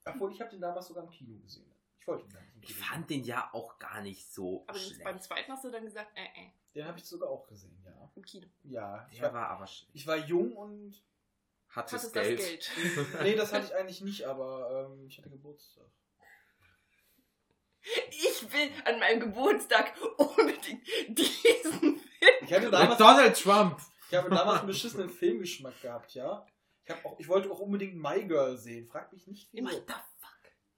Obwohl, 0.05 0.33
ich 0.33 0.41
habe 0.41 0.49
den 0.49 0.59
damals 0.59 0.87
sogar 0.87 1.03
im 1.05 1.09
Kino 1.11 1.37
gesehen. 1.39 1.72
Ich 2.03 2.07
wollte 2.07 2.25
ihn 2.25 2.29
damals 2.33 2.53
im 2.55 2.61
Ich 2.63 2.75
fand 2.75 3.09
den 3.09 3.23
ja 3.23 3.49
auch 3.53 3.79
gar 3.79 4.01
nicht 4.01 4.29
so 4.33 4.65
Aber 4.67 4.77
schlecht. 4.77 5.03
beim 5.05 5.21
zweiten 5.21 5.51
hast 5.53 5.63
du 5.63 5.71
dann 5.71 5.85
gesagt, 5.85 6.11
äh, 6.17 6.23
äh, 6.25 6.49
Den 6.75 6.85
habe 6.85 6.97
ich 6.99 7.05
sogar 7.05 7.29
auch 7.29 7.47
gesehen, 7.47 7.81
ja. 7.85 8.11
im 8.13 8.23
Kino. 8.25 8.45
Ja, 8.63 9.07
ich 9.09 9.19
Der 9.19 9.33
war, 9.33 9.41
war 9.41 9.49
aber 9.51 9.67
schlecht. 9.67 9.91
ich 9.95 10.05
war 10.05 10.17
jung 10.17 10.51
und. 10.55 11.01
Hattes 11.69 11.93
Hattest 11.93 12.13
Geld. 12.13 12.39
das 12.39 12.45
Geld. 12.47 13.07
Nee, 13.23 13.35
das 13.35 13.53
hatte 13.53 13.65
ich 13.67 13.73
eigentlich 13.75 14.01
nicht, 14.01 14.25
aber 14.25 14.89
ähm, 14.91 15.07
ich 15.07 15.17
hatte 15.17 15.29
Geburtstag. 15.29 15.85
Ich 18.11 18.53
will 18.53 18.69
an 18.85 18.99
meinem 18.99 19.19
Geburtstag 19.21 19.93
unbedingt 20.17 20.85
diesen 21.07 21.71
Film. 21.79 21.99
Ich 22.41 22.53
hatte 22.53 22.65
Mit 22.65 22.73
damals, 22.73 22.97
Donald 22.97 23.41
Trump. 23.41 23.79
ich 24.09 24.15
habe 24.15 24.29
damals 24.29 24.59
einen 24.59 24.67
beschissenen 24.67 25.09
Filmgeschmack 25.09 25.81
gehabt, 25.81 26.13
ja. 26.13 26.45
Ich, 26.85 26.93
auch, 27.05 27.17
ich 27.19 27.27
wollte 27.27 27.49
auch 27.49 27.59
unbedingt 27.59 27.95
My 27.95 28.23
Girl 28.25 28.57
sehen. 28.57 28.85
Frag 28.87 29.11
mich 29.13 29.25
nicht, 29.27 29.49
wieso. 29.51 29.65
What 29.67 29.83
the? 29.87 29.93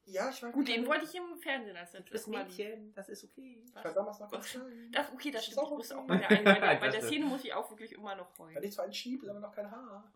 Ja, 0.07 0.29
ich 0.29 0.41
war 0.43 0.51
Gut, 0.51 0.67
den 0.67 0.85
wollte 0.85 1.05
ich 1.05 1.15
im 1.15 1.35
Fernsehen 1.37 1.75
als 1.75 1.91
das 1.91 2.27
Mal. 2.27 2.45
das 2.93 3.09
ist 3.09 3.23
okay. 3.23 3.63
Ich 3.65 3.75
war 3.75 3.83
damals 3.83 4.19
noch 4.19 4.31
Was? 4.31 4.31
ganz 4.31 4.49
klein. 4.51 4.89
Das, 4.91 5.11
okay, 5.11 5.31
das 5.31 5.41
Ist 5.41 5.47
stimmt. 5.53 5.61
auch 5.61 5.71
Ich 5.71 5.77
muss 5.77 5.91
okay. 5.91 5.99
auch 6.01 6.07
bei 6.07 6.17
der, 6.17 6.29
einen, 6.29 6.43
bei 6.43 6.89
der, 6.89 7.01
Das. 7.01 7.05
Szene 7.07 7.25
muss 7.25 7.43
ich 7.43 7.53
auch 7.53 7.69
wirklich 7.71 7.91
immer 7.93 8.15
noch 8.15 8.37
heulen. 8.37 8.55
hatte 8.55 8.67
ich 8.67 8.73
zwar 8.73 8.85
einen 8.85 8.93
Schniepel, 8.93 9.29
aber 9.29 9.39
noch 9.39 9.53
kein 9.55 9.69
Haar. 9.69 10.11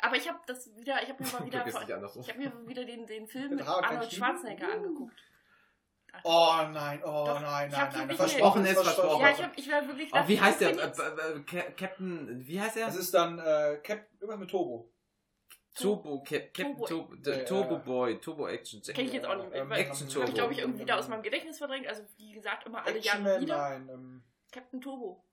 Aber 0.00 0.16
ich 0.16 0.28
habe 0.28 0.38
das 0.46 0.74
wieder, 0.76 1.02
ich 1.02 1.08
habe 1.08 1.22
mir 1.22 1.30
mal 1.32 1.46
wieder, 1.46 1.66
ich 1.66 1.74
habe 1.74 2.38
mir 2.38 2.68
wieder 2.68 2.84
den, 2.84 3.06
den 3.06 3.26
Film 3.26 3.56
Mit 3.56 3.66
Arnold? 3.66 4.12
Schwarzenegger 4.12 4.72
angeguckt. 4.72 5.22
Oh 6.22 6.58
nein, 6.70 7.02
oh 7.04 7.24
Doch, 7.26 7.40
nein, 7.40 7.76
hab 7.76 7.92
nein, 7.92 8.06
nein. 8.06 8.16
Versprochen 8.16 8.64
ist 8.64 8.80
versprochen. 8.80 9.20
Ja, 9.20 9.30
ich 9.30 9.42
habe, 9.42 9.52
ich 9.56 9.70
war 9.70 9.86
wirklich. 9.86 10.10
Oh, 10.14 10.28
wie 10.28 10.40
heißt 10.40 10.60
der? 10.60 10.70
Äh, 10.70 10.92
äh, 10.92 11.58
äh, 11.58 11.72
Captain, 11.72 12.46
wie 12.46 12.60
heißt 12.60 12.76
der? 12.76 12.86
Das 12.86 12.96
ist 12.96 13.12
dann 13.12 13.38
äh, 13.40 13.80
Cap 13.82 14.06
irgendwas 14.20 14.38
mit 14.38 14.50
Turbo. 14.50 14.93
Turbo, 15.74 16.22
Cap, 16.22 16.54
Captain 16.54 16.76
Turbo- 16.86 17.44
Turbo, 17.46 17.78
Boy, 17.78 18.20
Turbo 18.20 18.46
Action. 18.48 18.80
Kenn 18.82 19.06
ich 19.06 19.12
jetzt 19.12 19.26
auch 19.26 19.36
nicht. 19.36 19.48
Ähm, 19.54 19.68
weil- 19.70 19.80
Action 19.80 20.06
Habe 20.06 20.12
Turbo. 20.14 20.28
ich, 20.28 20.34
glaube 20.34 20.52
ich, 20.52 20.58
irgendwie 20.60 20.80
wieder 20.80 20.98
aus 20.98 21.08
meinem 21.08 21.22
Gedächtnis 21.22 21.58
verdrängt. 21.58 21.86
Also, 21.88 22.02
wie 22.16 22.32
gesagt, 22.32 22.66
immer 22.66 22.84
alle 22.84 22.96
Action 22.98 23.24
Jahre 23.24 23.40
wieder. 23.40 23.56
nein. 23.56 23.88
Ähm, 23.92 24.22
Captain 24.52 24.80
Turbo. 24.80 25.24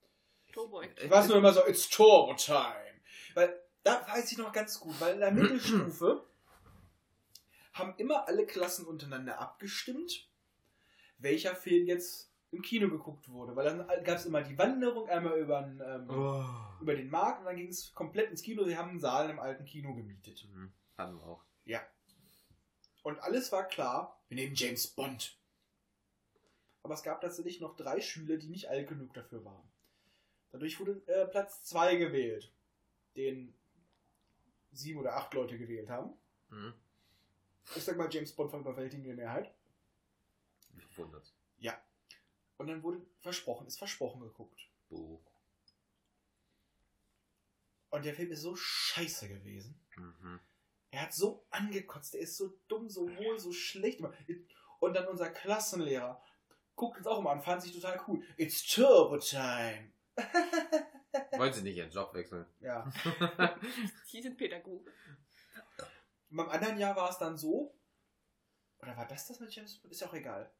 Turbo. 0.52 0.82
ich 0.82 1.10
weiß 1.10 1.28
nur 1.30 1.38
immer 1.38 1.54
so, 1.54 1.66
it's 1.68 1.88
Turbo 1.90 2.34
Time. 2.34 2.76
Weil 3.36 3.62
da 3.84 4.06
weiß 4.08 4.32
ich 4.32 4.38
noch 4.38 4.52
ganz 4.52 4.80
gut, 4.80 5.00
weil 5.00 5.14
in 5.14 5.20
der 5.22 5.32
Mittelstufe 5.32 6.26
haben 7.74 7.94
immer 7.98 8.28
alle 8.28 8.46
Klassen 8.46 8.86
untereinander 8.86 9.40
abgestimmt, 9.40 10.28
welcher 11.20 11.56
Film 11.56 11.86
jetzt 11.88 12.31
im 12.52 12.62
Kino 12.62 12.90
geguckt 12.90 13.30
wurde. 13.30 13.56
Weil 13.56 13.66
dann 13.66 14.04
gab 14.04 14.18
es 14.18 14.26
immer 14.26 14.42
die 14.42 14.58
Wanderung, 14.58 15.08
einmal 15.10 15.38
über 15.40 15.62
den, 15.62 15.82
ähm, 15.86 16.10
Oh. 16.10 16.46
über 16.82 16.96
den 16.96 17.10
Markt 17.10 17.40
und 17.40 17.46
dann 17.46 17.56
ging 17.56 17.70
es 17.70 17.94
komplett 17.94 18.30
ins 18.30 18.42
Kino. 18.42 18.64
Sie 18.66 18.78
haben 18.78 18.90
einen 18.90 19.00
Saal 19.00 19.30
im 19.30 19.40
alten 19.40 19.66
Kino 19.66 19.94
gemietet. 19.94 20.48
Mhm, 20.54 20.72
Hatten 20.98 21.16
wir 21.16 21.24
auch. 21.26 21.44
Und 23.04 23.20
alles 23.24 23.52
war 23.52 23.68
klar, 23.68 24.22
wir 24.28 24.36
nehmen 24.36 24.54
James 24.54 24.86
Bond. 24.88 25.36
Aber 26.84 26.94
es 26.94 27.02
gab 27.02 27.20
tatsächlich 27.20 27.60
noch 27.60 27.76
drei 27.76 28.00
Schüler, 28.00 28.38
die 28.38 28.48
nicht 28.48 28.70
alt 28.70 28.88
genug 28.88 29.12
dafür 29.16 29.44
waren. 29.44 29.68
Dadurch 30.52 30.80
wurde 30.80 31.02
äh, 31.08 31.26
Platz 31.26 31.64
2 31.64 31.96
gewählt, 31.96 32.54
den 33.16 33.56
sieben 34.72 35.00
oder 35.00 35.16
acht 35.16 35.34
Leute 35.34 35.58
gewählt 35.58 35.90
haben. 35.90 36.14
Mhm. 36.50 36.74
Ich 37.76 37.84
sag 37.84 37.98
mal, 37.98 38.08
James 38.12 38.34
Bond 38.34 38.52
von 38.52 38.62
überwältigender 38.62 39.16
Mehrheit. 39.16 39.52
Mich 40.74 40.96
wundert. 40.98 41.34
Und 42.62 42.68
dann 42.68 42.84
wurde 42.84 43.04
versprochen, 43.22 43.66
ist 43.66 43.80
versprochen 43.80 44.22
geguckt. 44.22 44.70
Buh. 44.88 45.20
Und 47.90 48.06
der 48.06 48.14
Film 48.14 48.32
ist 48.32 48.44
so 48.44 48.56
scheiße 48.56 49.28
gewesen. 49.30 49.84
Mhm. 49.96 50.40
Er 50.92 51.02
hat 51.02 51.14
so 51.16 51.44
angekotzt, 51.50 52.14
er 52.14 52.22
ist 52.22 52.38
so 52.38 52.60
dumm, 52.68 52.88
so 52.88 53.10
wohl, 53.18 53.40
so 53.40 53.52
schlecht. 53.52 54.00
Und 54.80 54.94
dann 54.94 55.08
unser 55.08 55.32
Klassenlehrer 55.32 56.22
guckt 56.76 57.00
uns 57.00 57.08
auch 57.08 57.18
immer 57.18 57.32
an, 57.32 57.42
fand 57.42 57.64
sich 57.64 57.74
total 57.74 58.00
cool. 58.08 58.24
It's 58.38 58.64
Turbo 58.64 59.18
Time. 59.18 59.92
Wollen 61.32 61.54
Sie 61.54 61.64
nicht 61.64 61.78
Ihren 61.78 61.90
Job 61.90 62.14
wechseln? 62.14 62.46
Ja. 62.60 62.94
Sie 64.06 64.22
sind 64.22 64.38
Pädagoge. 64.38 64.92
Und 66.30 66.38
beim 66.38 66.50
anderen 66.50 66.78
Jahr 66.78 66.96
war 66.96 67.10
es 67.10 67.18
dann 67.18 67.36
so, 67.36 67.76
oder 68.78 68.96
war 68.96 69.08
das 69.08 69.28
das 69.28 69.40
mit 69.40 69.52
James 69.52 69.80
Bond? 69.80 69.94
Ist 69.94 70.02
ja 70.02 70.08
auch 70.08 70.14
egal. 70.14 70.54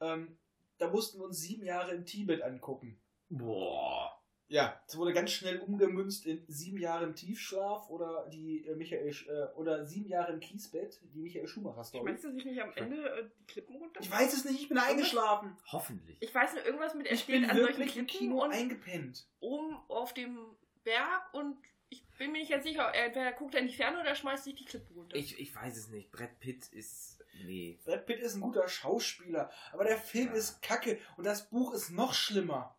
Ähm, 0.00 0.38
da 0.82 0.90
mussten 0.90 1.18
wir 1.20 1.24
uns 1.26 1.40
sieben 1.40 1.64
Jahre 1.64 1.94
in 1.94 2.04
Tibet 2.04 2.42
angucken. 2.42 3.00
Boah. 3.28 4.18
Ja, 4.48 4.78
es 4.86 4.98
wurde 4.98 5.14
ganz 5.14 5.30
schnell 5.30 5.60
umgemünzt 5.60 6.26
in 6.26 6.44
sieben 6.46 6.76
Jahre 6.76 7.04
im 7.04 7.14
Tiefschlaf 7.14 7.88
oder 7.88 8.28
die 8.28 8.66
äh, 8.66 8.74
Michael 8.74 9.08
äh, 9.08 9.56
oder 9.56 9.86
sieben 9.86 10.08
Jahre 10.08 10.32
im 10.32 10.40
Kiesbett, 10.40 11.00
die 11.14 11.20
Michael 11.20 11.46
Schumacher 11.46 11.84
Story. 11.84 12.02
Schmeißt 12.10 12.24
du 12.24 12.32
sich 12.32 12.44
nicht 12.44 12.60
am 12.60 12.70
Ende 12.74 12.96
äh, 13.08 13.30
die 13.38 13.44
Klippen 13.46 13.76
runter? 13.76 14.00
Ich 14.02 14.10
weiß 14.10 14.34
es 14.34 14.44
nicht, 14.44 14.60
ich 14.60 14.68
bin 14.68 14.76
eingeschlafen. 14.76 15.56
Hoffentlich. 15.70 16.18
Ich 16.20 16.34
weiß 16.34 16.52
nur 16.52 16.66
irgendwas 16.66 16.94
mit, 16.94 17.06
er 17.06 17.14
Ich 17.14 17.20
steht 17.22 17.40
bin 17.40 17.48
an 17.48 17.56
solchen 17.56 17.78
wirklich 17.78 17.96
im 17.96 18.06
Klippen 18.06 18.28
Kino 18.28 18.44
und 18.44 18.52
eingepennt. 18.52 19.26
oben 19.40 19.76
auf 19.88 20.12
dem 20.12 20.36
Berg 20.84 21.32
und 21.32 21.56
ich 21.88 22.04
bin 22.18 22.32
mir 22.32 22.38
nicht 22.38 22.50
ganz 22.50 22.64
sicher, 22.64 22.94
entweder 22.94 23.32
guckt 23.32 23.54
er 23.54 23.60
in 23.62 23.68
die 23.68 23.74
Ferne 23.74 24.00
oder 24.00 24.14
schmeißt 24.14 24.44
sich 24.44 24.54
die 24.54 24.64
Klippe 24.64 24.92
runter. 24.94 25.16
Ich, 25.16 25.38
ich 25.38 25.54
weiß 25.54 25.76
es 25.76 25.88
nicht. 25.88 26.10
Brad 26.12 26.40
Pitt 26.40 26.68
ist. 26.68 27.11
Nee. 27.34 27.80
Brad 27.84 28.06
Pitt 28.06 28.20
ist 28.20 28.34
ein 28.34 28.40
guter 28.40 28.68
Schauspieler, 28.68 29.50
aber 29.72 29.84
der 29.84 29.98
Film 29.98 30.28
Ja. 30.28 30.34
ist 30.34 30.60
kacke 30.62 30.98
und 31.16 31.24
das 31.24 31.48
Buch 31.48 31.72
ist 31.72 31.90
noch 31.90 32.14
schlimmer. 32.14 32.76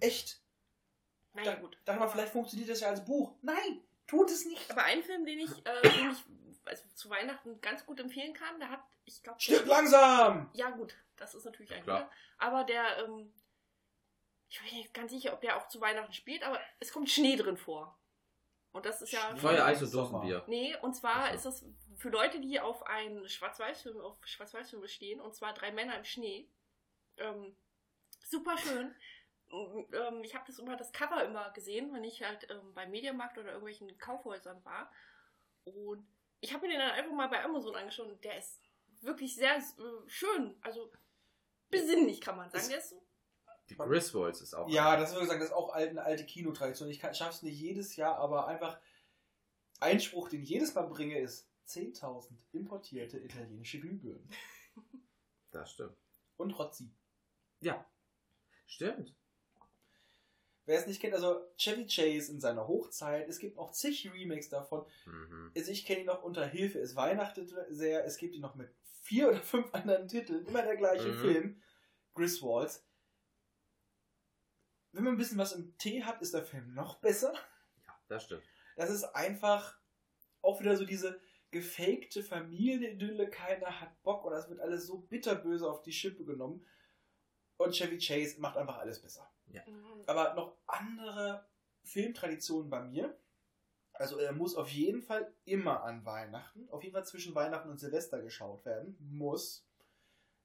Echt. 0.00 0.40
naja, 1.32 1.52
Da- 1.54 1.60
gut. 1.60 1.78
Dachte 1.84 2.00
mal, 2.00 2.08
vielleicht 2.08 2.32
funktioniert 2.32 2.70
das 2.70 2.80
ja 2.80 2.88
als 2.88 3.04
Buch. 3.04 3.34
Nein, 3.42 3.80
tut 4.06 4.30
es 4.30 4.44
nicht. 4.46 4.70
Aber 4.70 4.84
ein 4.84 5.02
Film, 5.02 5.24
den 5.26 5.38
ich, 5.40 5.50
äh, 5.66 5.82
den 5.82 6.10
ich 6.12 6.18
also 6.66 6.84
zu 6.94 7.10
Weihnachten 7.10 7.60
ganz 7.60 7.84
gut 7.84 8.00
empfehlen 8.00 8.32
kann, 8.34 8.58
der 8.58 8.70
hat, 8.70 8.80
ich 9.04 9.22
glaube. 9.22 9.40
Stirb 9.40 9.66
langsam! 9.66 10.48
Ja, 10.54 10.70
gut, 10.70 10.94
das 11.16 11.34
ist 11.34 11.44
natürlich 11.44 11.72
ein 11.74 11.82
Klar. 11.82 12.02
guter. 12.04 12.12
Aber 12.38 12.64
der, 12.64 13.04
ähm, 13.04 13.32
ich 14.48 14.60
bin 14.60 14.78
nicht 14.78 14.94
ganz 14.94 15.10
sicher, 15.12 15.32
ob 15.32 15.40
der 15.40 15.56
auch 15.58 15.68
zu 15.68 15.80
Weihnachten 15.80 16.12
spielt, 16.12 16.42
aber 16.44 16.58
es 16.80 16.92
kommt 16.92 17.10
Schnee 17.10 17.36
drin 17.36 17.56
vor. 17.56 17.98
Und 18.72 18.86
das 18.86 19.02
ist 19.02 19.12
ja. 19.12 19.30
Schnee? 19.30 19.40
Feuer, 19.40 19.64
Eis 19.66 19.82
und. 19.82 19.92
Dosenbier. 19.94 20.44
Nee, 20.48 20.76
und 20.82 20.94
zwar 20.94 21.28
so. 21.30 21.34
ist 21.34 21.44
das 21.62 21.64
für 21.96 22.08
Leute, 22.10 22.40
die 22.40 22.60
auf 22.60 22.86
einen 22.86 23.28
Schwarz-Weiß-Film, 23.28 24.00
auf 24.00 24.16
Schwarz-Weiß-Filme 24.26 24.88
stehen, 24.88 25.20
und 25.20 25.34
zwar 25.34 25.54
drei 25.54 25.72
Männer 25.72 25.96
im 25.96 26.04
Schnee. 26.04 26.48
Ähm, 27.16 27.56
super 28.26 28.56
schön. 28.58 28.94
Ähm, 29.92 30.22
ich 30.24 30.34
habe 30.34 30.44
das 30.46 30.58
immer 30.58 30.76
das 30.76 30.92
Cover 30.92 31.24
immer 31.24 31.50
gesehen, 31.52 31.92
wenn 31.92 32.04
ich 32.04 32.22
halt 32.22 32.48
ähm, 32.50 32.74
beim 32.74 32.90
Mediamarkt 32.90 33.38
oder 33.38 33.48
irgendwelchen 33.48 33.96
Kaufhäusern 33.98 34.64
war. 34.64 34.90
Und 35.64 36.06
ich 36.40 36.52
habe 36.52 36.66
mir 36.66 36.72
den 36.72 36.80
dann 36.80 36.90
einfach 36.90 37.12
mal 37.12 37.28
bei 37.28 37.42
Amazon 37.44 37.76
angeschaut 37.76 38.08
und 38.08 38.24
der 38.24 38.38
ist 38.38 38.60
wirklich 39.00 39.34
sehr 39.34 39.56
äh, 39.56 40.08
schön. 40.08 40.56
Also 40.62 40.90
besinnlich 41.70 42.20
kann 42.20 42.36
man 42.36 42.50
sagen. 42.50 42.68
Der 42.68 42.78
ist 42.78 42.90
so 42.90 43.02
Die 43.68 43.76
Griswolds 43.76 44.40
ist 44.40 44.54
auch. 44.54 44.68
Ja, 44.68 44.96
das 44.96 45.12
würde 45.12 45.22
ich 45.22 45.28
sagen, 45.28 45.40
das 45.40 45.50
ist 45.50 45.54
auch 45.54 45.72
alte- 45.72 45.90
eine 45.90 46.02
alte 46.02 46.26
Kinotradition. 46.26 46.88
Ich 46.90 47.00
schaffe 47.00 47.30
es 47.30 47.42
nicht 47.42 47.58
jedes 47.58 47.96
Jahr, 47.96 48.16
aber 48.16 48.46
einfach 48.46 48.78
Einspruch, 49.80 50.28
den 50.28 50.42
ich 50.42 50.48
jedes 50.48 50.74
Mal 50.74 50.86
bringe, 50.86 51.18
ist 51.18 51.48
10.000 51.66 52.32
importierte 52.52 53.18
italienische 53.18 53.80
Glühbirnen. 53.80 54.28
Das 55.50 55.70
stimmt. 55.70 55.96
Und 56.36 56.50
Rotzi. 56.58 56.90
Ja. 57.60 57.88
Stimmt. 58.66 59.14
Wer 60.66 60.80
es 60.80 60.88
nicht 60.88 61.00
kennt, 61.00 61.14
also 61.14 61.46
Chevy 61.56 61.86
Chase 61.86 62.32
in 62.32 62.40
seiner 62.40 62.66
Hochzeit, 62.66 63.28
es 63.28 63.38
gibt 63.38 63.56
auch 63.56 63.70
zig 63.70 64.10
Remakes 64.12 64.48
davon. 64.48 64.84
Mhm. 65.06 65.52
Also 65.56 65.70
ich 65.70 65.84
kenne 65.84 66.00
ihn 66.00 66.06
noch 66.06 66.24
unter 66.24 66.44
Hilfe, 66.44 66.80
es 66.80 66.96
weihnachtet 66.96 67.54
sehr. 67.68 68.04
Es 68.04 68.16
gibt 68.16 68.34
ihn 68.34 68.40
noch 68.40 68.56
mit 68.56 68.68
vier 69.02 69.28
oder 69.28 69.40
fünf 69.42 69.72
anderen 69.74 70.08
Titeln. 70.08 70.44
Immer 70.44 70.62
der 70.62 70.76
gleiche 70.76 71.12
Mhm. 71.12 71.20
Film. 71.20 71.62
Griswolds. 72.14 72.84
Wenn 74.90 75.04
man 75.04 75.14
ein 75.14 75.18
bisschen 75.18 75.38
was 75.38 75.52
im 75.52 75.78
Tee 75.78 76.02
hat, 76.02 76.20
ist 76.20 76.34
der 76.34 76.44
Film 76.44 76.74
noch 76.74 76.96
besser. 76.98 77.32
Ja, 77.86 77.96
das 78.08 78.24
stimmt. 78.24 78.42
Das 78.76 78.90
ist 78.90 79.04
einfach 79.04 79.78
auch 80.42 80.58
wieder 80.60 80.76
so 80.76 80.84
diese 80.84 81.20
gefakte 81.54 82.22
Familienidylle. 82.22 83.30
Keiner 83.30 83.80
hat 83.80 84.02
Bock 84.02 84.24
oder 84.24 84.36
es 84.36 84.48
wird 84.50 84.60
alles 84.60 84.86
so 84.86 84.98
bitterböse 84.98 85.70
auf 85.70 85.82
die 85.82 85.92
Schippe 85.92 86.24
genommen. 86.24 86.66
Und 87.56 87.74
Chevy 87.74 87.98
Chase 87.98 88.40
macht 88.40 88.56
einfach 88.56 88.78
alles 88.78 89.00
besser. 89.00 89.32
Mhm. 89.46 90.02
Aber 90.06 90.34
noch 90.34 90.58
andere 90.66 91.48
Filmtraditionen 91.84 92.68
bei 92.68 92.82
mir. 92.82 93.16
Also 93.92 94.18
er 94.18 94.32
muss 94.32 94.56
auf 94.56 94.68
jeden 94.68 95.02
Fall 95.02 95.32
immer 95.44 95.84
an 95.84 96.04
Weihnachten, 96.04 96.68
auf 96.70 96.82
jeden 96.82 96.94
Fall 96.94 97.06
zwischen 97.06 97.36
Weihnachten 97.36 97.70
und 97.70 97.78
Silvester 97.78 98.20
geschaut 98.20 98.64
werden. 98.64 98.96
Muss. 98.98 99.64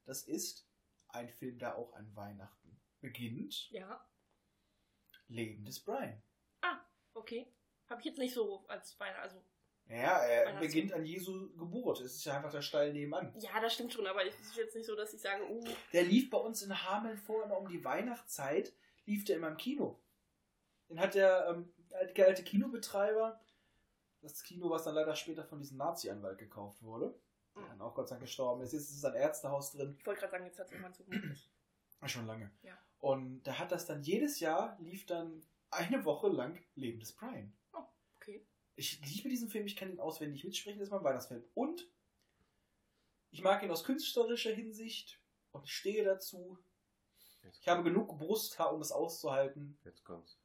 Das 0.05 0.21
ist 0.21 0.69
ein 1.07 1.29
Film, 1.29 1.57
der 1.57 1.75
auch 1.75 1.93
an 1.93 2.15
Weihnachten 2.15 2.79
beginnt. 3.01 3.71
Ja, 3.71 4.07
Leben 5.27 5.65
des 5.65 5.79
Brian. 5.79 6.21
okay. 7.15 7.51
Habe 7.87 8.01
ich 8.01 8.05
jetzt 8.05 8.19
nicht 8.19 8.35
so 8.35 8.67
als 8.67 8.99
Weihnachten. 8.99 9.23
Also, 9.23 9.43
Ja, 9.89 10.19
er 10.19 10.45
Weihnachts- 10.45 10.59
beginnt 10.59 10.93
an 10.93 11.03
Jesu 11.03 11.49
Geburt. 11.57 11.99
Es 12.01 12.15
ist 12.15 12.25
ja 12.25 12.37
einfach 12.37 12.51
der 12.51 12.61
Stall 12.61 12.93
nebenan. 12.93 13.33
ja, 13.39 13.59
das 13.59 13.73
stimmt 13.73 13.91
schon, 13.91 14.05
aber 14.05 14.23
es 14.25 14.39
ist 14.39 14.55
jetzt 14.55 14.75
nicht 14.75 14.85
so, 14.85 14.95
dass 14.95 15.13
ich 15.13 15.21
sage, 15.21 15.43
uh, 15.49 15.63
Der 15.93 16.03
lief 16.03 16.29
bei 16.29 16.37
uns 16.37 16.61
in 16.61 16.83
Hameln 16.83 17.17
vor 17.17 17.43
immer 17.43 17.57
um 17.57 17.67
die 17.67 17.83
Weihnachtszeit, 17.83 18.73
lief 19.05 19.25
der 19.25 19.37
immer 19.37 19.47
im 19.47 19.57
Kino. 19.57 19.99
Den 20.89 20.99
hat 20.99 21.15
der 21.15 21.47
ähm, 21.49 21.73
alte, 21.91 22.25
alte 22.25 22.43
Kinobetreiber, 22.43 23.39
das 24.21 24.43
Kino, 24.43 24.69
was 24.69 24.83
dann 24.83 24.95
leider 24.95 25.15
später 25.15 25.43
von 25.43 25.59
diesem 25.59 25.77
Nazi-Anwalt 25.77 26.37
gekauft 26.37 26.83
wurde, 26.83 27.19
der 27.55 27.65
dann 27.67 27.81
auch 27.81 27.95
Gott 27.95 28.09
sei 28.09 28.15
Dank 28.15 28.25
gestorben 28.25 28.61
ist. 28.61 28.73
Jetzt 28.73 28.89
ist 28.89 28.97
es 28.97 29.05
ein 29.05 29.15
Ärztehaus 29.15 29.71
drin, 29.71 29.95
ich 29.99 30.05
wollte 30.05 30.19
gerade 30.19 30.31
sagen, 30.31 30.45
jetzt 30.45 30.59
hat 30.59 30.67
es 30.67 30.71
irgendwann 30.73 30.93
zu 30.93 31.03
schon 32.07 32.27
lange. 32.27 32.51
Ja. 32.61 32.77
Und 32.99 33.43
der 33.43 33.57
hat 33.57 33.71
das 33.71 33.85
dann 33.85 34.03
jedes 34.03 34.39
Jahr, 34.39 34.77
lief 34.79 35.05
dann 35.05 35.41
eine 35.71 36.03
Woche 36.05 36.27
lang 36.27 36.59
Leben 36.75 36.99
des 36.99 37.13
Brian. 37.13 37.53
Ich 38.79 39.01
liebe 39.05 39.27
diesen 39.27 39.49
Film, 39.49 39.65
ich 39.65 39.75
kann 39.75 39.91
ihn 39.91 39.99
auswendig 39.99 40.45
mitsprechen, 40.45 40.79
das 40.79 40.87
ist 40.87 40.91
mein 40.93 41.03
Weihnachtsfilm. 41.03 41.43
Und 41.53 41.85
ich 43.29 43.41
mag 43.41 43.61
ihn 43.61 43.71
aus 43.71 43.83
künstlerischer 43.83 44.53
Hinsicht 44.53 45.21
und 45.51 45.65
ich 45.65 45.73
stehe 45.75 46.05
dazu. 46.05 46.57
Jetzt, 47.43 47.59
Ich 47.61 47.67
habe 47.67 47.83
genug 47.83 48.17
Brusthaar, 48.17 48.73
um 48.73 48.79
es 48.79 48.93
auszuhalten. 48.93 49.77
jetzt 49.83 50.05
kommt's. 50.05 50.39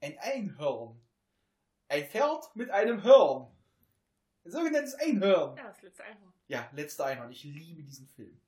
Ein 0.00 0.18
Einhorn. 0.20 0.98
Ein 1.88 2.08
Pferd 2.08 2.56
mit 2.56 2.70
einem 2.70 3.04
Horn. 3.04 3.54
Ein 4.46 4.50
sogenanntes 4.50 4.94
Einhorn. 4.94 5.54
Ja, 5.58 5.64
das 5.68 5.82
letzte 5.82 6.04
Einhorn. 6.04 6.32
Ja, 6.48 6.70
letzter 6.72 7.04
Einhorn. 7.04 7.30
Ich 7.30 7.44
liebe 7.44 7.82
diesen 7.82 8.08
Film. 8.08 8.40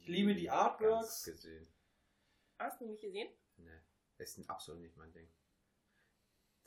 Ich 0.00 0.08
liebe 0.08 0.34
die 0.34 0.48
Artworks. 0.48 1.30
Hast 2.58 2.80
du 2.80 2.86
nicht 2.86 3.02
gesehen? 3.02 3.28
Nee, 3.58 3.80
ist 4.16 4.38
ein 4.38 4.48
absolut 4.48 4.80
nicht 4.80 4.96
mein 4.96 5.12
Ding. 5.12 5.28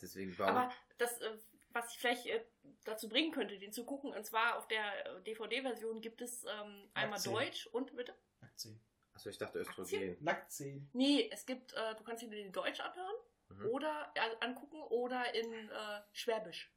Deswegen 0.02 0.38
warum? 0.38 0.56
Aber 0.58 0.74
das, 0.98 1.20
äh, 1.22 1.38
was 1.70 1.92
ich 1.92 2.00
vielleicht 2.00 2.26
äh, 2.28 2.44
dazu 2.84 3.10
bringen 3.10 3.32
könnte, 3.32 3.58
den 3.58 3.74
zu 3.74 3.86
gucken, 3.86 4.12
und 4.14 4.26
zwar 4.26 4.58
auf 4.58 4.68
der 4.68 5.06
äh, 5.18 5.22
DVD-Version 5.24 6.02
gibt 6.02 6.22
es 6.22 6.44
ähm, 6.44 6.90
einmal 6.94 7.10
Nacktszenen. 7.12 7.40
Deutsch 7.40 7.68
und 7.68 7.96
bitte? 7.96 8.14
Nacktszenen. 8.42 8.80
Achso, 9.14 9.30
ich 9.30 9.38
dachte 9.38 9.60
Östrogen. 9.60 10.18
Nacktszenen. 10.20 10.90
Nee, 10.94 11.30
es 11.32 11.46
gibt, 11.46 11.74
äh, 11.74 11.96
du 11.96 12.04
kannst 12.04 12.24
dir 12.24 12.30
den 12.30 12.52
Deutsch 12.52 12.80
anhören 12.80 13.16
Mhm. 13.50 13.68
oder 13.68 14.12
äh, 14.16 14.44
angucken 14.44 14.82
oder 14.90 15.34
in 15.36 15.70
äh, 15.70 16.02
Schwäbisch. 16.14 16.72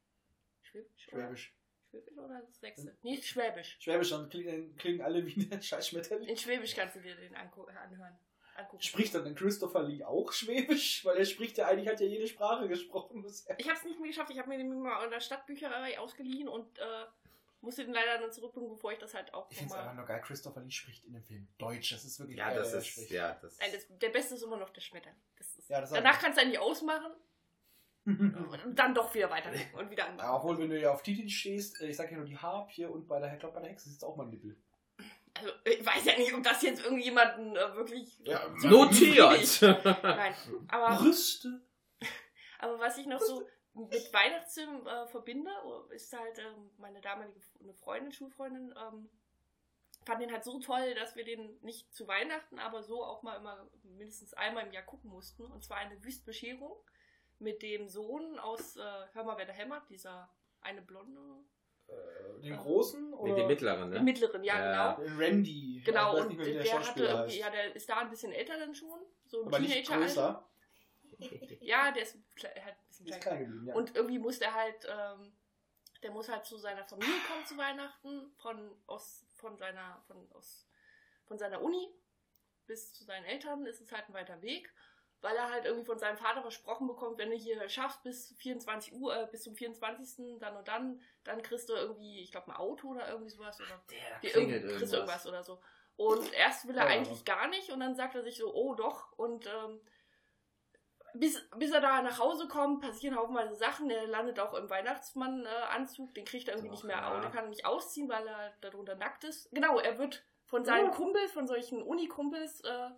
Schwäbisch? 0.61 1.07
Oder? 1.11 1.21
Schwäbisch. 1.23 1.53
Schwäbisch 1.89 2.17
oder 2.17 2.41
das 2.41 2.59
Sechste? 2.59 2.95
Nee, 3.01 3.21
Schwäbisch. 3.21 3.77
Schwäbisch, 3.79 4.11
dann 4.11 4.29
klingen, 4.29 4.75
klingen 4.75 5.01
alle 5.01 5.25
wie 5.25 5.33
der 5.47 5.61
scheiß 5.61 5.87
Schmetterling. 5.87 6.29
In 6.29 6.37
Schwäbisch 6.37 6.75
kannst 6.75 6.95
du 6.95 7.01
dir 7.01 7.15
den 7.15 7.35
anhören. 7.35 8.19
Angucken. 8.59 8.81
Spricht 8.81 9.13
dann 9.15 9.35
Christopher 9.35 9.83
Lee 9.83 10.03
auch 10.03 10.31
Schwäbisch? 10.31 11.03
Weil 11.05 11.17
er 11.17 11.25
spricht 11.25 11.57
ja 11.57 11.67
eigentlich, 11.67 11.87
hat 11.89 11.99
ja 11.99 12.07
jede 12.07 12.27
Sprache 12.27 12.67
gesprochen 12.67 13.21
bisher. 13.21 13.57
Ich 13.59 13.67
habe 13.67 13.77
es 13.77 13.83
nicht 13.85 13.99
mehr 13.99 14.09
geschafft. 14.09 14.29
Ich 14.31 14.39
habe 14.39 14.49
mir 14.49 14.57
den 14.57 14.81
mal 14.81 15.03
in 15.05 15.11
der 15.11 15.19
Stadtbücherei 15.19 15.99
ausgeliehen 15.99 16.47
und 16.47 16.77
äh, 16.79 16.83
musste 17.61 17.83
den 17.83 17.93
leider 17.93 18.19
dann 18.19 18.31
zurückbringen, 18.31 18.69
bevor 18.69 18.91
ich 18.91 18.99
das 18.99 19.13
halt 19.13 19.33
auch 19.33 19.49
Ich 19.51 19.57
finde 19.57 19.73
es 19.73 19.79
einfach 19.79 19.95
nur 19.95 20.05
geil. 20.05 20.21
Christopher 20.21 20.61
Lee 20.61 20.71
spricht 20.71 21.05
in 21.05 21.13
dem 21.13 21.23
Film 21.23 21.47
Deutsch. 21.57 21.91
Das 21.91 22.05
ist 22.05 22.19
wirklich 22.19 22.37
Ja, 22.37 22.49
geil, 22.49 22.57
das 22.59 22.73
ist, 22.73 22.87
spricht. 22.87 23.11
ja, 23.11 23.33
das 23.41 23.57
Nein, 23.59 23.71
das, 23.73 23.85
der 23.97 24.09
Beste 24.09 24.35
ist 24.35 24.43
immer 24.43 24.57
noch 24.57 24.69
der 24.69 24.81
Schmetterling. 24.81 25.19
Das 25.37 25.57
ist, 25.57 25.69
Ja, 25.69 25.81
das 25.81 25.91
danach 25.91 26.19
kannst 26.19 26.37
du 26.37 26.41
eigentlich 26.43 26.59
ausmachen 26.59 27.11
und 28.05 28.73
dann 28.75 28.95
doch 28.95 29.13
wieder 29.13 29.29
weiterdenken 29.29 29.75
und 29.77 29.91
wieder 29.91 30.05
anmachen. 30.07 30.25
Ja, 30.27 30.35
obwohl, 30.37 30.57
wenn 30.57 30.69
du 30.69 30.79
ja 30.79 30.91
auf 30.91 31.03
Titel 31.03 31.27
stehst, 31.29 31.79
äh, 31.81 31.87
ich 31.89 31.97
sag 31.97 32.09
ja 32.09 32.17
nur 32.17 32.25
die 32.25 32.37
Harpie 32.37 32.85
und 32.85 33.07
bei 33.07 33.19
der, 33.19 33.33
ich 33.33 33.39
glaub, 33.39 33.53
bei 33.53 33.59
der 33.61 33.69
Hexe 33.69 33.89
sitzt 33.89 34.03
auch 34.03 34.15
mal 34.15 34.23
ein 34.23 34.29
Nippel. 34.29 34.57
Also, 35.39 35.53
ich 35.63 35.85
weiß 35.85 36.05
ja 36.05 36.17
nicht, 36.17 36.33
ob 36.33 36.43
das 36.43 36.61
jetzt 36.61 36.83
irgendjemanden 36.83 37.55
äh, 37.55 37.75
wirklich. 37.75 38.19
Ja, 38.23 38.47
Notiert! 38.63 39.61
Nein, 40.03 40.35
aber, 40.67 40.97
Brüste. 40.97 41.61
aber 42.59 42.79
was 42.79 42.97
ich 42.97 43.05
noch 43.05 43.21
so 43.21 43.47
mit 43.73 44.13
Weihnachtsfilm 44.13 44.85
äh, 44.85 45.07
verbinde, 45.07 45.51
ist 45.91 46.11
halt 46.11 46.37
ähm, 46.39 46.71
meine 46.77 46.99
damalige 46.99 47.39
eine 47.61 47.73
Freundin, 47.73 48.11
Schulfreundin, 48.11 48.73
ähm, 48.77 49.09
fand 50.05 50.21
den 50.21 50.31
halt 50.31 50.43
so 50.43 50.59
toll, 50.59 50.95
dass 50.95 51.15
wir 51.15 51.23
den 51.23 51.57
nicht 51.61 51.93
zu 51.93 52.07
Weihnachten, 52.07 52.59
aber 52.59 52.83
so 52.83 53.03
auch 53.03 53.21
mal 53.21 53.37
immer 53.37 53.69
mindestens 53.83 54.33
einmal 54.33 54.65
im 54.65 54.73
Jahr 54.73 54.83
gucken 54.83 55.09
mussten. 55.09 55.45
Und 55.45 55.63
zwar 55.63 55.77
eine 55.77 56.03
Wüstbescherung 56.03 56.75
mit 57.37 57.61
dem 57.61 57.87
Sohn 57.87 58.37
aus 58.39 58.75
äh, 58.75 58.81
Hör 59.13 59.23
mal, 59.23 59.37
wer 59.37 59.45
da 59.45 59.53
hämmert, 59.53 59.89
dieser 59.89 60.29
eine 60.61 60.81
Blonde. 60.81 61.21
Äh, 61.91 62.41
Den 62.41 62.57
großen 62.57 63.13
oder? 63.13 63.35
Dem 63.35 63.47
mittleren, 63.47 63.91
Den 63.91 63.99
ne? 63.99 64.03
mittleren, 64.03 64.43
ja, 64.43 64.95
genau. 64.95 65.03
Den 65.03 65.17
Randy. 65.17 65.81
Genau, 65.85 66.17
und 66.19 66.29
nicht 66.29 66.39
der, 66.45 66.63
der 66.63 66.87
hatte 66.87 67.17
heißt. 67.19 67.35
ja, 67.35 67.49
der 67.49 67.75
ist 67.75 67.89
da 67.89 67.97
ein 67.97 68.09
bisschen 68.09 68.31
älter 68.31 68.57
dann 68.57 68.73
schon. 68.73 68.99
So 69.25 69.41
ein 69.41 69.47
Aber 69.47 69.59
nicht 69.59 69.73
Teenager. 69.85 69.97
größer. 70.05 70.49
Ja, 71.61 71.91
der 71.91 72.03
ist, 72.03 72.15
hat 72.15 72.55
ein 72.57 72.75
bisschen 72.87 73.07
Ist 73.07 73.19
kleiner. 73.19 73.19
klein 73.19 73.39
geblieben, 73.39 73.67
ja. 73.67 73.75
Und 73.75 73.95
irgendwie 73.95 74.19
muss 74.19 74.39
der 74.39 74.53
halt, 74.53 74.87
ähm, 74.89 75.33
der 76.01 76.11
muss 76.11 76.29
halt 76.29 76.45
zu 76.45 76.57
seiner 76.57 76.85
Familie 76.85 77.13
kommen 77.27 77.45
zu 77.45 77.57
Weihnachten, 77.57 78.31
von, 78.37 78.71
aus, 78.87 79.25
von, 79.35 79.57
seiner, 79.57 80.01
von, 80.07 80.31
aus, 80.31 80.65
von 81.25 81.37
seiner 81.37 81.61
Uni 81.61 81.89
bis 82.67 82.93
zu 82.93 83.03
seinen 83.03 83.25
Eltern 83.25 83.65
ist 83.65 83.81
es 83.81 83.91
halt 83.91 84.07
ein 84.07 84.13
weiter 84.13 84.41
Weg, 84.41 84.71
weil 85.21 85.35
er 85.35 85.49
halt 85.51 85.65
irgendwie 85.65 85.85
von 85.85 85.99
seinem 85.99 86.17
Vater 86.17 86.41
versprochen 86.41 86.87
bekommt, 86.87 87.17
wenn 87.17 87.29
du 87.29 87.35
hier 87.35 87.67
schaffst 87.69 88.03
bis 88.03 88.33
24 88.37 88.93
Uhr, 88.93 89.15
äh, 89.15 89.27
bis 89.29 89.43
zum 89.43 89.55
24. 89.55 90.39
dann 90.39 90.55
und 90.55 90.67
dann, 90.67 91.01
dann 91.23 91.41
kriegst 91.41 91.67
du 91.69 91.73
irgendwie, 91.73 92.21
ich 92.21 92.31
glaube, 92.31 92.47
ein 92.47 92.55
Auto 92.57 92.89
oder 92.89 93.07
irgendwie 93.09 93.29
sowas 93.29 93.59
oder 93.59 93.81
Der 93.91 94.19
die 94.23 94.27
klingelt 94.29 94.63
irgend- 94.63 94.77
kriegst 94.79 94.93
irgendwas. 94.93 95.25
irgendwas 95.25 95.27
oder 95.27 95.43
so. 95.43 95.61
Und 95.97 96.31
erst 96.33 96.67
will 96.67 96.77
er 96.77 96.85
Ja. 96.85 96.89
eigentlich 96.91 97.25
gar 97.25 97.47
nicht 97.49 97.69
und 97.71 97.81
dann 97.81 97.95
sagt 97.95 98.15
er 98.15 98.23
sich 98.23 98.37
so, 98.37 98.53
oh 98.53 98.73
doch. 98.75 99.11
Und 99.17 99.45
ähm, 99.47 99.81
bis, 101.13 101.43
bis 101.57 101.71
er 101.71 101.81
da 101.81 102.01
nach 102.01 102.19
Hause 102.19 102.47
kommt, 102.47 102.81
passieren 102.81 103.17
haufenweise 103.17 103.55
Sachen. 103.55 103.89
Er 103.89 104.07
landet 104.07 104.39
auch 104.39 104.53
im 104.53 104.69
Weihnachtsmann-Anzug, 104.69 106.13
den 106.13 106.23
kriegt 106.23 106.47
er 106.47 106.53
irgendwie 106.53 106.69
Ach, 106.69 106.73
nicht 106.73 106.83
mehr 106.85 106.97
ja. 106.97 107.11
aus. 107.17 107.21
Den 107.23 107.31
kann 107.31 107.45
er 107.45 107.49
nicht 107.49 107.65
ausziehen, 107.65 108.07
weil 108.07 108.25
er 108.27 108.53
darunter 108.61 108.95
nackt 108.95 109.23
ist. 109.23 109.49
Genau, 109.51 109.79
er 109.79 109.97
wird 109.97 110.23
von 110.45 110.63
seinen 110.65 110.89
Oh. 110.89 110.93
Kumpels, 110.93 111.31
von 111.31 111.47
solchen 111.47 111.81
Unikumpels 111.81 112.61
äh, 112.61 112.89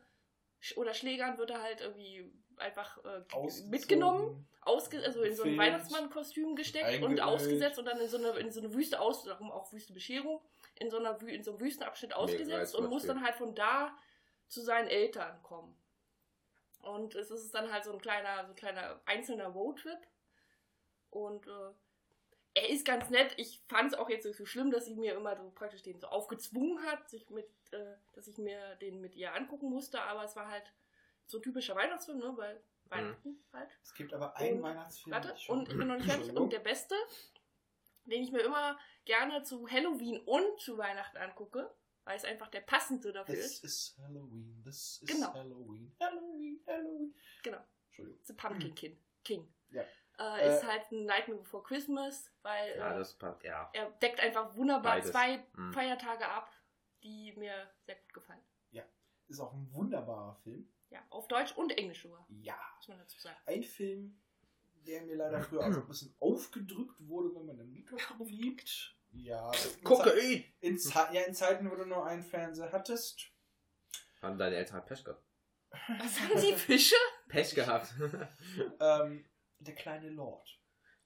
oder 0.75 0.93
Schlägern 0.93 1.37
wird 1.37 1.49
er 1.49 1.61
halt 1.61 1.81
irgendwie 1.81 2.31
einfach 2.57 2.97
äh, 3.03 3.23
mitgenommen, 3.69 4.47
ausge 4.61 5.03
also 5.03 5.23
in 5.23 5.35
so 5.35 5.43
ein 5.43 5.57
Weihnachtsmann-Kostüm 5.57 6.55
gesteckt 6.55 7.03
und 7.03 7.19
ausgesetzt 7.19 7.79
und 7.79 7.85
dann 7.85 7.99
in 7.99 8.07
so 8.07 8.17
eine, 8.17 8.29
in 8.37 8.51
so 8.51 8.59
eine 8.59 8.73
Wüste 8.73 8.99
aus, 8.99 9.23
darum 9.23 9.51
auch 9.51 9.71
Wüste 9.73 9.93
Bescherung, 9.93 10.41
in 10.75 10.89
so, 10.89 10.99
einer, 10.99 11.19
in 11.23 11.43
so 11.43 11.51
einem 11.51 11.59
Wüstenabschnitt 11.59 12.13
ausgesetzt 12.13 12.75
und 12.75 12.89
muss 12.89 13.05
dann 13.05 13.23
halt 13.23 13.35
von 13.35 13.55
da 13.55 13.97
zu 14.47 14.61
seinen 14.61 14.87
Eltern 14.87 15.41
kommen. 15.41 15.75
Und 16.81 17.15
es 17.15 17.29
ist 17.31 17.53
dann 17.53 17.71
halt 17.71 17.83
so 17.83 17.93
ein 17.93 18.01
kleiner, 18.01 18.45
so 18.45 18.51
ein 18.51 18.55
kleiner 18.55 19.01
einzelner 19.05 19.47
Roadtrip. 19.47 19.99
Und 21.09 21.45
äh, 21.47 21.71
er 22.53 22.69
ist 22.69 22.85
ganz 22.85 23.09
nett. 23.09 23.33
Ich 23.37 23.61
fand 23.67 23.93
es 23.93 23.97
auch 23.97 24.09
jetzt 24.09 24.25
nicht 24.25 24.37
so 24.37 24.45
schlimm, 24.45 24.71
dass 24.71 24.85
sie 24.85 24.95
mir 24.95 25.15
immer 25.15 25.35
so 25.37 25.49
praktisch 25.51 25.81
den 25.83 25.99
so 25.99 26.07
aufgezwungen 26.07 26.83
hat, 26.85 27.09
sich 27.09 27.29
mit, 27.29 27.47
äh, 27.71 27.95
dass 28.13 28.27
ich 28.27 28.37
mir 28.37 28.75
den 28.77 28.99
mit 29.01 29.15
ihr 29.15 29.33
angucken 29.33 29.69
musste. 29.69 30.01
Aber 30.01 30.23
es 30.23 30.35
war 30.35 30.49
halt 30.49 30.71
so 31.27 31.37
ein 31.39 31.41
typischer 31.43 31.75
Weihnachtsfilm, 31.75 32.19
ne? 32.19 32.33
Weil 32.35 32.61
Weihnachten 32.85 33.41
halt. 33.53 33.69
Es 33.83 33.93
gibt 33.93 34.13
aber 34.13 34.35
einen 34.35 34.57
Und- 34.57 34.63
Weihnachtsfilm. 34.63 35.13
Warte, 35.13 35.35
und 35.47 35.69
ich 35.69 35.77
bin 35.77 35.87
noch 35.87 35.95
nicht 35.95 36.09
fertig. 36.11 36.35
Und 36.35 36.51
der 36.51 36.59
beste, 36.59 36.95
den 38.05 38.21
ich 38.21 38.31
mir 38.31 38.41
immer 38.41 38.77
gerne 39.05 39.43
zu 39.43 39.67
Halloween 39.69 40.19
und 40.25 40.59
zu 40.59 40.77
Weihnachten 40.77 41.17
angucke, 41.17 41.73
weil 42.03 42.17
es 42.17 42.25
einfach 42.25 42.49
der 42.49 42.61
passende 42.61 43.13
dafür 43.13 43.35
ist. 43.35 43.63
ist 43.63 43.97
Halloween. 43.99 44.61
Das 44.65 44.75
ist 45.01 45.07
Genau. 45.07 45.33
Halloween. 45.33 45.95
Halloween, 46.01 46.59
Halloween. 46.67 47.15
Genau. 47.43 47.63
Entschuldigung. 47.87 48.19
The 48.23 48.33
Pumpkin 48.33 48.75
King. 48.75 48.99
King. 49.23 49.53
Ja. 49.69 49.85
Äh, 50.19 50.55
ist 50.55 50.63
Äh, 50.63 50.67
halt 50.67 50.91
ein 50.91 51.05
Nightmare 51.05 51.39
Before 51.39 51.63
Christmas, 51.63 52.31
weil 52.41 52.77
Ja, 52.77 52.93
äh, 52.93 52.97
das 52.99 53.13
passt, 53.15 53.43
ja. 53.43 53.69
er 53.73 53.89
deckt 54.01 54.19
einfach 54.19 54.55
wunderbar 54.55 54.95
Beides. 54.97 55.11
zwei 55.11 55.43
Hm. 55.55 55.73
Feiertage 55.73 56.27
ab, 56.27 56.51
die 57.03 57.33
mir 57.37 57.69
sehr 57.85 57.95
gut 57.95 58.13
gefallen. 58.13 58.41
Ist 59.27 59.39
auch 59.39 59.53
ein 59.53 59.71
wunderbarer 59.71 60.35
Film. 60.43 60.67
Ja, 60.89 60.99
auf 61.09 61.25
Deutsch 61.29 61.53
und 61.55 61.71
Englisch 61.77 62.01
sogar, 62.03 62.27
Ja. 62.41 62.57
muss 62.75 62.89
man 62.89 62.97
dazu 62.99 63.17
sagen. 63.17 63.37
Ein 63.45 63.63
Film, 63.63 64.21
der 64.85 65.03
mir 65.03 65.15
leider 65.15 65.41
früher 65.41 65.61
auch 65.65 65.71
so 65.71 65.79
ein 65.79 65.87
bisschen 65.87 66.13
aufgedrückt 66.19 66.95
wurde, 66.99 67.33
wenn 67.33 67.45
man 67.45 67.57
im 67.59 67.71
Mikrofon 67.71 68.27
liegt. 68.27 68.93
Ja. 69.13 69.49
Kokain! 69.85 70.43
In, 70.59 70.77
Ze 70.77 70.89
ja, 71.13 71.21
in 71.21 71.33
Zeiten, 71.33 71.71
wo 71.71 71.75
du 71.75 71.85
nur 71.85 72.05
einen 72.05 72.23
Fernseher 72.23 72.73
hattest. 72.73 73.31
Haben 74.21 74.37
deine 74.37 74.57
Eltern 74.57 74.79
halt 74.79 74.85
Pech 74.87 75.05
gehabt. 75.05 75.23
Was 75.97 76.17
sagen 76.17 76.37
Sie, 76.37 76.53
Fische? 76.53 76.95
Pech 77.29 77.55
gehabt. 77.55 77.93
Ähm, 78.81 79.23
der 79.61 79.75
kleine 79.75 80.09
Lord. 80.09 80.57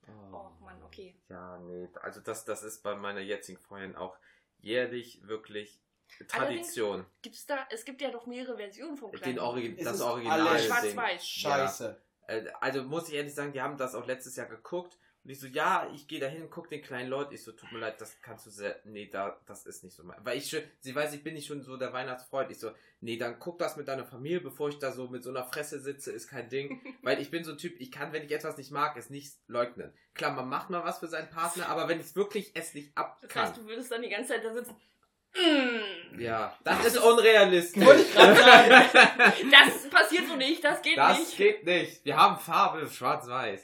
Oh 0.08 0.49
Mann, 0.62 0.82
okay. 0.84 1.20
Ja, 1.30 1.58
nee. 1.60 1.89
Also 2.01 2.22
das, 2.22 2.45
das 2.45 2.64
ist 2.64 2.84
bei 2.84 2.95
meiner 2.95 3.22
jetzigen 3.22 3.60
Freundin 3.60 3.95
auch 3.95 4.16
jährlich 4.60 5.20
wirklich 5.28 5.82
Tradition. 6.28 7.06
Gibt's 7.22 7.45
da, 7.45 7.66
es 7.72 7.84
gibt 7.86 8.01
ja 8.01 8.12
doch 8.12 8.26
mehrere 8.28 8.58
Versionen 8.58 8.97
vom 8.97 9.12
kleinen 9.12 9.36
Den 9.36 9.39
Origi 9.39 9.84
das 9.84 10.01
Original. 10.01 10.60
Schwarz-Weiß. 10.60 11.28
Scheiße. 11.28 12.01
Äh, 12.28 12.45
Also 12.62 12.84
muss 12.84 13.10
ich 13.10 13.16
ehrlich 13.16 13.34
sagen, 13.34 13.51
die 13.51 13.62
haben 13.62 13.78
das 13.78 13.95
auch 13.95 14.06
letztes 14.06 14.36
Jahr 14.36 14.47
geguckt. 14.47 14.97
Und 15.26 15.32
ich 15.32 15.40
so, 15.40 15.48
ja, 15.48 15.90
ich 15.92 16.08
gehe 16.08 16.20
da 16.20 16.28
hin, 16.28 16.48
guck 16.52 16.70
den 16.70 16.84
kleinen 16.84 17.10
Lord. 17.10 17.34
Ich 17.34 17.44
so, 17.44 17.52
tut 17.52 17.72
mir 17.72 17.80
leid, 17.80 18.00
das 18.00 18.22
kannst 18.22 18.46
du 18.46 18.52
sehr. 18.52 18.80
Nee, 18.84 19.10
da, 19.12 19.42
das 19.48 19.66
ist 19.66 19.84
nicht 19.84 19.96
so 19.96 20.04
mein. 20.04 20.24
Weil 20.24 20.38
ich 20.38 20.48
schon, 20.48 20.62
sie 20.82 20.94
weiß, 20.94 21.16
ich 21.16 21.24
bin 21.24 21.34
nicht 21.34 21.48
schon 21.48 21.64
so 21.64 21.78
der 21.78 21.92
Weihnachtsfreund. 21.94 22.52
Ich 22.52 22.60
so, 22.60 22.72
nee, 23.02 23.18
dann 23.18 23.40
guck 23.40 23.58
das 23.58 23.76
mit 23.76 23.88
deiner 23.88 24.06
Familie, 24.06 24.40
bevor 24.40 24.70
ich 24.70 24.78
da 24.78 24.92
so 24.92 25.08
mit 25.08 25.24
so 25.24 25.32
einer 25.32 25.44
Fresse 25.44 25.80
sitze, 25.80 26.12
ist 26.12 26.28
kein 26.28 26.48
Ding. 26.50 26.80
Weil 27.02 27.20
ich 27.20 27.32
bin 27.32 27.44
so 27.44 27.54
ein 27.54 27.58
Typ, 27.58 27.82
ich 27.82 27.92
kann, 27.92 28.14
wenn 28.14 28.24
ich 28.24 28.32
etwas 28.32 28.58
nicht 28.58 28.70
mag, 28.70 28.96
es 28.98 29.10
nicht 29.10 29.34
leugnen. 29.48 29.92
Klar, 30.14 30.32
man 30.32 30.48
macht 30.48 30.70
mal 30.70 30.84
was 30.84 31.00
für 31.00 31.08
seinen 31.08 31.32
Partner, 31.32 31.70
aber 31.70 31.88
wenn 31.88 32.00
ich 32.00 32.06
es 32.06 32.16
wirklich 32.16 32.52
es 32.56 32.76
nicht 32.76 32.96
ab 32.96 33.18
Das 33.24 33.36
heißt, 33.36 33.58
du 33.58 33.66
würdest 33.66 33.92
dann 33.92 34.04
die 34.04 34.10
ganze 34.10 34.34
Zeit 34.34 34.46
da 34.46 34.54
sitzen. 34.54 34.76
Mm, 35.36 36.20
ja, 36.20 36.58
das 36.64 36.86
ist 36.86 36.98
unrealistisch. 36.98 37.86
Wollte 37.86 38.02
ich 38.04 38.14
gerade 38.14 38.36
sagen. 38.36 38.90
das 39.52 39.90
passiert 39.90 40.28
so 40.28 40.36
nicht, 40.36 40.64
das 40.64 40.82
geht 40.82 40.98
Das 40.98 41.20
nicht. 41.20 41.38
geht 41.38 41.66
nicht. 41.66 42.06
Wir 42.06 42.16
haben 42.16 42.40
Farbe, 42.40 42.88
schwarz-weiß. 42.90 43.64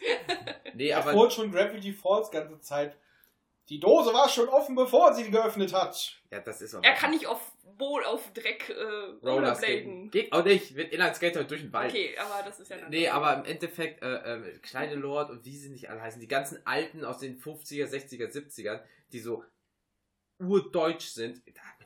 Nee, 0.73 0.93
aber. 0.93 1.11
Obwohl 1.11 1.31
schon 1.31 1.51
Gravity 1.51 1.93
Falls 1.93 2.29
ganze 2.29 2.59
Zeit. 2.59 2.97
Die 3.69 3.79
Dose 3.79 4.13
war 4.13 4.27
schon 4.27 4.49
offen, 4.49 4.75
bevor 4.75 5.13
sie 5.13 5.31
geöffnet 5.31 5.73
hat. 5.73 6.19
Ja, 6.29 6.41
das 6.41 6.61
ist 6.61 6.75
auch. 6.75 6.83
Er 6.83 6.93
kann 6.93 7.11
nicht 7.11 7.25
auf 7.27 7.39
Bowl, 7.77 8.03
auf 8.03 8.33
Dreck 8.33 8.69
äh. 8.69 9.25
Rollerbladen. 9.25 10.11
Geht 10.11 10.33
auch 10.33 10.43
nicht. 10.43 10.75
Mit 10.75 10.91
Inlineskater 10.91 11.45
durch 11.45 11.61
den 11.61 11.71
Wald. 11.71 11.91
Okay, 11.91 12.17
aber 12.17 12.43
das 12.43 12.59
ist 12.59 12.69
ja 12.69 12.77
dann. 12.77 12.89
Nee, 12.89 13.07
aber 13.07 13.33
im 13.35 13.45
Endeffekt, 13.45 14.03
äh, 14.03 14.35
äh, 14.35 14.57
Kleine 14.59 14.95
Lord 14.95 15.29
und 15.29 15.45
wie 15.45 15.55
sie 15.55 15.69
nicht 15.69 15.89
alle 15.89 16.01
heißen, 16.01 16.19
die 16.19 16.27
ganzen 16.27 16.59
Alten 16.65 17.05
aus 17.05 17.19
den 17.19 17.39
50er, 17.39 17.87
60er, 17.87 18.29
70ern, 18.29 18.81
die 19.13 19.19
so 19.19 19.43
urdeutsch 20.41 21.07
sind, 21.09 21.41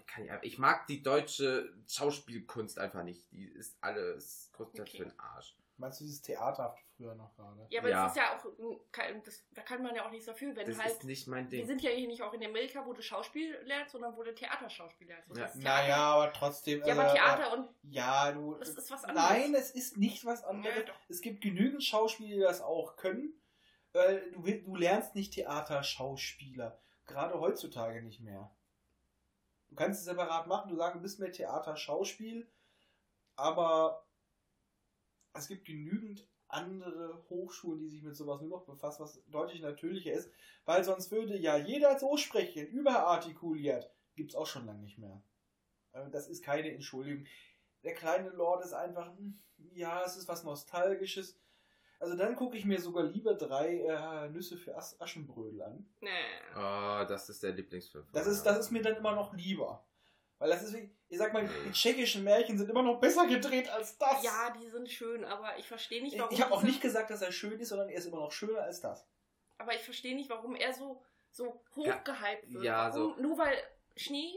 kann 0.07 0.27
ich, 0.43 0.57
mag 0.57 0.87
die 0.87 1.03
deutsche 1.03 1.73
Schauspielkunst 1.87 2.79
einfach 2.79 3.03
nicht. 3.03 3.29
Die 3.31 3.45
ist 3.45 3.77
alles 3.81 4.49
größtenteils 4.53 4.89
Okay. 4.89 4.97
für 5.03 5.09
den 5.09 5.19
Arsch. 5.19 5.55
Meinst 5.77 5.99
du 5.99 6.05
dieses 6.05 6.21
Theaterhafte 6.21 6.81
früher 6.95 7.13
noch 7.15 7.35
gerade? 7.35 7.67
Ja, 7.69 7.81
aber 7.81 7.89
Ja. 7.89 8.03
das 8.05 8.15
ist 8.15 8.17
ja 8.17 8.37
auch, 8.37 9.23
das, 9.25 9.43
da 9.51 9.61
kann 9.61 9.83
man 9.83 9.93
ja 9.93 10.05
auch 10.05 10.09
nichts 10.09 10.25
dafür, 10.25 10.55
wenn 10.55 10.65
Das 10.65 10.77
halt, 10.79 10.89
ist 10.93 11.03
nicht 11.03 11.27
mein 11.27 11.51
wir 11.51 11.57
Ding. 11.57 11.67
sind 11.67 11.81
ja 11.81 11.89
hier 11.91 12.07
nicht 12.07 12.21
auch 12.21 12.31
in 12.31 12.41
Amerika, 12.45 12.85
wo 12.85 12.93
du 12.93 13.01
Schauspiel 13.01 13.57
lernst, 13.65 13.91
sondern 13.91 14.15
wo 14.15 14.23
du 14.23 14.33
Theaterschauspiel 14.33 15.07
lernst. 15.07 15.27
Ja. 15.35 15.43
das 15.47 15.55
Naja, 15.55 15.97
aber 15.97 16.31
trotzdem. 16.31 16.81
Ja, 16.85 16.93
aber 16.93 17.09
äh, 17.11 17.13
Theater 17.13 17.57
und 17.57 17.67
Ja, 17.83 18.31
du. 18.31 18.53
das 18.55 18.69
ist 18.69 18.89
was 18.89 19.03
anderes. 19.03 19.29
Nein, 19.29 19.53
es 19.53 19.71
ist 19.71 19.97
nicht 19.97 20.23
was 20.23 20.45
anderes. 20.45 20.77
Ja, 20.87 20.93
es 21.09 21.19
gibt 21.19 21.41
genügend 21.41 21.83
Schauspieler, 21.83 22.35
die 22.35 22.41
das 22.41 22.61
auch 22.61 22.95
können. 22.95 23.33
Weil 23.91 24.31
du, 24.31 24.41
du 24.43 24.75
lernst 24.77 25.13
nicht 25.15 25.33
Theaterschauspieler. 25.33 26.79
Gerade 27.05 27.39
heutzutage 27.39 28.01
nicht 28.01 28.21
mehr. 28.21 28.51
Du 29.69 29.75
kannst 29.75 29.99
es 29.99 30.05
separat 30.05 30.47
machen, 30.47 30.69
du 30.69 30.75
sagst, 30.75 30.95
du 30.95 31.01
bist 31.01 31.19
mehr 31.19 31.31
Theaterschauspiel, 31.31 32.47
aber 33.35 34.05
es 35.33 35.47
gibt 35.47 35.65
genügend 35.65 36.27
andere 36.47 37.23
Hochschulen, 37.29 37.79
die 37.79 37.89
sich 37.89 38.03
mit 38.03 38.15
sowas 38.15 38.41
nur 38.41 38.49
noch 38.49 38.65
befassen, 38.65 39.03
was 39.03 39.21
deutlich 39.27 39.61
natürlicher 39.61 40.13
ist, 40.13 40.29
weil 40.65 40.83
sonst 40.83 41.11
würde 41.11 41.37
ja 41.37 41.57
jeder 41.57 41.99
so 41.99 42.17
sprechen, 42.17 42.67
überartikuliert. 42.67 43.91
Gibt 44.15 44.31
es 44.31 44.35
auch 44.35 44.45
schon 44.47 44.65
lange 44.65 44.81
nicht 44.81 44.97
mehr. 44.97 45.21
Also 45.91 46.09
Das 46.11 46.27
ist 46.27 46.43
keine 46.43 46.71
Entschuldigung. 46.71 47.25
Der 47.83 47.93
kleine 47.93 48.29
Lord 48.29 48.63
ist 48.63 48.73
einfach, 48.73 49.07
hm, 49.17 49.41
ja, 49.73 50.03
es 50.03 50.15
ist 50.15 50.27
was 50.27 50.43
Nostalgisches. 50.43 51.37
Also 51.99 52.15
dann 52.15 52.35
gucke 52.35 52.57
ich 52.57 52.65
mir 52.65 52.79
sogar 52.79 53.03
lieber 53.03 53.33
drei 53.35 53.79
äh, 53.79 54.29
Nüsse 54.29 54.57
für 54.57 54.75
As 54.75 54.99
Aschenbrödel 54.99 55.61
an. 55.61 55.89
Nee. 56.01 56.09
Oh, 56.55 57.03
das 57.07 57.29
ist 57.29 57.41
der 57.43 57.51
Lieblingsfilm. 57.53 58.05
Das 58.11 58.27
ist, 58.27 58.43
das 58.43 58.57
ist 58.59 58.71
mir 58.71 58.81
dann 58.81 58.95
immer 58.97 59.13
noch 59.15 59.33
lieber. 59.33 59.85
Weil 60.37 60.49
das 60.49 60.63
ist, 60.63 60.73
wie- 60.75 60.93
ich 61.07 61.17
sag 61.17 61.31
mal, 61.33 61.43
Nee. 61.43 61.49
die 61.67 61.71
tschechischen 61.71 62.23
Märchen 62.25 62.57
sind 62.57 62.69
immer 62.69 62.83
noch 62.83 62.99
besser 62.99 63.25
gedreht 63.25 63.69
als 63.69 63.97
das. 63.97 64.21
Ja, 64.23 64.53
die 64.59 64.67
sind 64.69 64.89
schön, 64.89 65.23
aber 65.23 65.57
ich 65.57 65.67
verstehe 65.67 66.03
nicht, 66.03 66.13
ich 66.15 66.19
warum. 66.19 66.33
ich 66.33 66.41
habe 66.41 66.53
auch 66.53 66.63
nicht 66.63 66.81
gesagt, 66.81 67.09
dass 67.09 67.21
er 67.21 67.31
schön 67.31 67.57
ist, 67.59 67.69
sondern 67.69 67.87
er 67.89 67.97
ist 67.97 68.05
immer 68.05 68.17
noch 68.19 68.31
schöner 68.33 68.61
als 68.61 68.81
das. 68.81 69.07
Aber 69.57 69.73
ich 69.73 69.81
verstehe 69.81 70.13
nicht, 70.15 70.29
warum 70.29 70.55
er 70.55 70.73
so, 70.73 71.01
so 71.31 71.63
hochgehypt 71.75 72.51
wird. 72.51 72.63
Ja, 72.65 72.93
warum, 72.93 73.21
Nur 73.21 73.37
weil 73.37 73.55
Schnee 73.95 74.33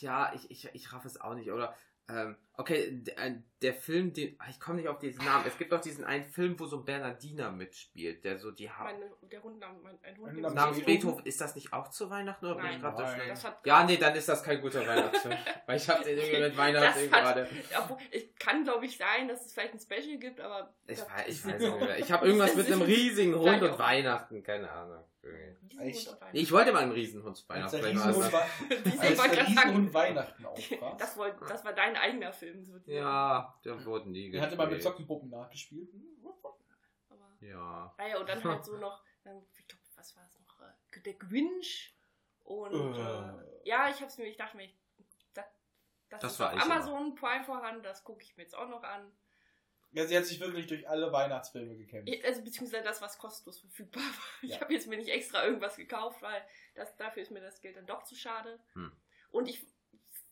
Ja, 0.00 0.32
ich, 0.34 0.50
ich, 0.50 0.68
ich 0.74 0.92
raff 0.92 1.04
es 1.06 1.20
auch 1.20 1.34
nicht, 1.34 1.50
oder? 1.50 1.74
Ähm, 2.10 2.36
okay, 2.56 2.88
der, 3.02 3.42
der 3.60 3.74
Film, 3.74 4.14
den, 4.14 4.38
ich 4.48 4.58
komme 4.58 4.78
nicht 4.78 4.88
auf 4.88 4.98
diesen 4.98 5.22
Namen. 5.24 5.44
Es 5.46 5.58
gibt 5.58 5.74
auch 5.74 5.80
diesen 5.80 6.04
einen 6.04 6.24
Film, 6.24 6.58
wo 6.58 6.64
so 6.64 6.82
Bernardiner 6.82 7.50
mitspielt, 7.50 8.24
der 8.24 8.38
so 8.38 8.50
die 8.50 8.70
ha 8.70 8.84
Meine, 8.84 9.10
der 9.30 9.42
Hund 9.42 9.58
nam- 9.60 9.82
mein, 9.82 9.98
ein 10.02 10.16
Hund 10.16 10.54
namens 10.54 10.82
Beethoven. 10.82 11.26
Ist 11.26 11.38
das 11.40 11.54
nicht 11.54 11.72
auch 11.74 11.88
zu 11.90 12.08
Weihnachten 12.08 12.46
oder 12.46 12.54
bin 12.54 12.64
Nein. 12.64 12.76
ich 12.76 12.80
gerade 12.80 12.96
da 12.96 13.02
Nein. 13.02 13.14
schnell? 13.14 13.28
Das 13.28 13.44
hat 13.44 13.66
Ja, 13.66 13.84
nee, 13.84 13.98
dann 13.98 14.14
ist 14.16 14.26
das 14.26 14.42
kein 14.42 14.60
guter 14.62 14.86
Weihnachtsfilm. 14.86 15.36
Weil 15.66 15.76
ich 15.76 15.88
habe 15.90 16.02
den 16.02 16.16
irgendwie 16.18 16.40
mit 16.40 16.56
Weihnachten 16.56 17.10
Das 17.10 17.20
gerade. 17.22 17.48
Es 18.10 18.22
kann, 18.38 18.64
glaube 18.64 18.86
ich, 18.86 18.96
sein, 18.96 19.28
dass 19.28 19.44
es 19.44 19.52
vielleicht 19.52 19.74
ein 19.74 19.80
Special 19.80 20.16
gibt, 20.18 20.40
aber. 20.40 20.74
Ich 20.86 20.98
das- 20.98 21.10
weiß, 21.10 21.28
ich 21.28 21.44
weiß 21.46 21.64
auch 21.64 21.80
nicht. 21.80 21.98
Ich 21.98 22.10
habe 22.12 22.26
irgendwas 22.26 22.54
mit 22.56 22.66
einem 22.68 22.80
riesigen 22.82 23.34
Hund 23.34 23.62
ich 23.62 23.70
und. 23.70 23.78
Weihnachten, 23.78 24.42
keine 24.42 24.70
Ahnung. 24.70 25.04
Echt? 25.80 26.16
Ich 26.32 26.50
wollte 26.52 26.72
mal 26.72 26.82
einen 26.82 26.92
Riesenhund 26.92 27.36
zu 27.36 27.48
Weihnachten. 27.48 27.80
war 27.82 27.90
Riesenhund, 27.90 28.32
Ich 28.84 29.00
als 29.00 29.18
wollte 29.18 29.34
der 29.36 29.44
gerade 29.44 29.54
sagen, 29.54 29.68
Riesenhund 29.70 29.94
Weihnachten 29.94 30.46
das, 30.98 31.16
wollt, 31.16 31.34
das 31.48 31.64
war 31.64 31.72
dein 31.72 31.96
eigener 31.96 32.32
Film. 32.32 32.64
So 32.64 32.76
Ja, 32.86 33.54
der 33.64 33.84
wurde 33.84 34.10
nie 34.10 34.32
Er 34.32 34.42
hatte 34.42 34.56
mal 34.56 34.64
mit 34.64 34.70
gedreht. 34.78 34.82
Sockenpuppen 34.84 35.30
nachgespielt. 35.30 35.88
Aber, 37.10 37.36
Ja. 37.40 37.94
ah 37.96 38.06
ja, 38.06 38.18
und 38.18 38.28
dann 38.28 38.42
halt 38.42 38.64
so 38.64 38.76
noch, 38.78 39.02
ich 39.24 39.66
glaube, 39.68 39.82
was 39.96 40.16
war 40.16 40.24
es 40.24 40.34
noch? 40.40 40.60
Äh, 40.60 41.00
Der 41.02 41.14
Grinch. 41.14 41.94
Und 42.44 42.94
Äh. 42.96 43.00
äh, 43.00 43.68
ja, 43.68 43.88
ich 43.90 44.00
hab's 44.00 44.16
mir, 44.18 44.24
ich 44.26 44.36
dachte 44.36 44.56
mir, 44.56 44.68
das, 45.34 45.44
das, 46.08 46.20
Das 46.20 46.32
ist 46.32 46.40
war 46.40 46.52
auf. 46.54 46.62
Amazon 46.62 47.14
Prime 47.14 47.44
vorhanden, 47.44 47.82
das 47.82 48.02
gucke 48.02 48.22
ich 48.22 48.36
mir 48.36 48.42
jetzt 48.44 48.56
auch 48.56 48.68
noch 48.68 48.82
an. 48.82 49.12
Ja, 49.92 50.06
sie 50.06 50.16
hat 50.16 50.26
sich 50.26 50.38
wirklich 50.40 50.66
durch 50.66 50.88
alle 50.88 51.10
Weihnachtsfilme 51.12 51.76
gekämpft. 51.76 52.08
Ich- 52.12 52.24
Also 52.24 52.42
beziehungsweise 52.42 52.84
das, 52.84 53.00
was 53.00 53.18
kostenlos 53.18 53.58
verfügbar 53.60 54.02
war. 54.02 54.24
Ich 54.42 54.50
Ja. 54.50 54.60
habe 54.60 54.72
jetzt 54.74 54.86
mir 54.86 54.96
nicht 54.98 55.08
extra 55.08 55.44
irgendwas 55.44 55.76
gekauft, 55.76 56.20
weil 56.22 56.42
das, 56.74 56.94
dafür 56.96 57.22
ist 57.22 57.30
mir 57.30 57.40
das 57.40 57.60
Geld 57.60 57.76
dann 57.76 57.86
doch 57.86 58.02
zu 58.04 58.14
schade. 58.14 58.60
Hm. 58.74 58.92
Und 59.30 59.48
ich 59.48 59.64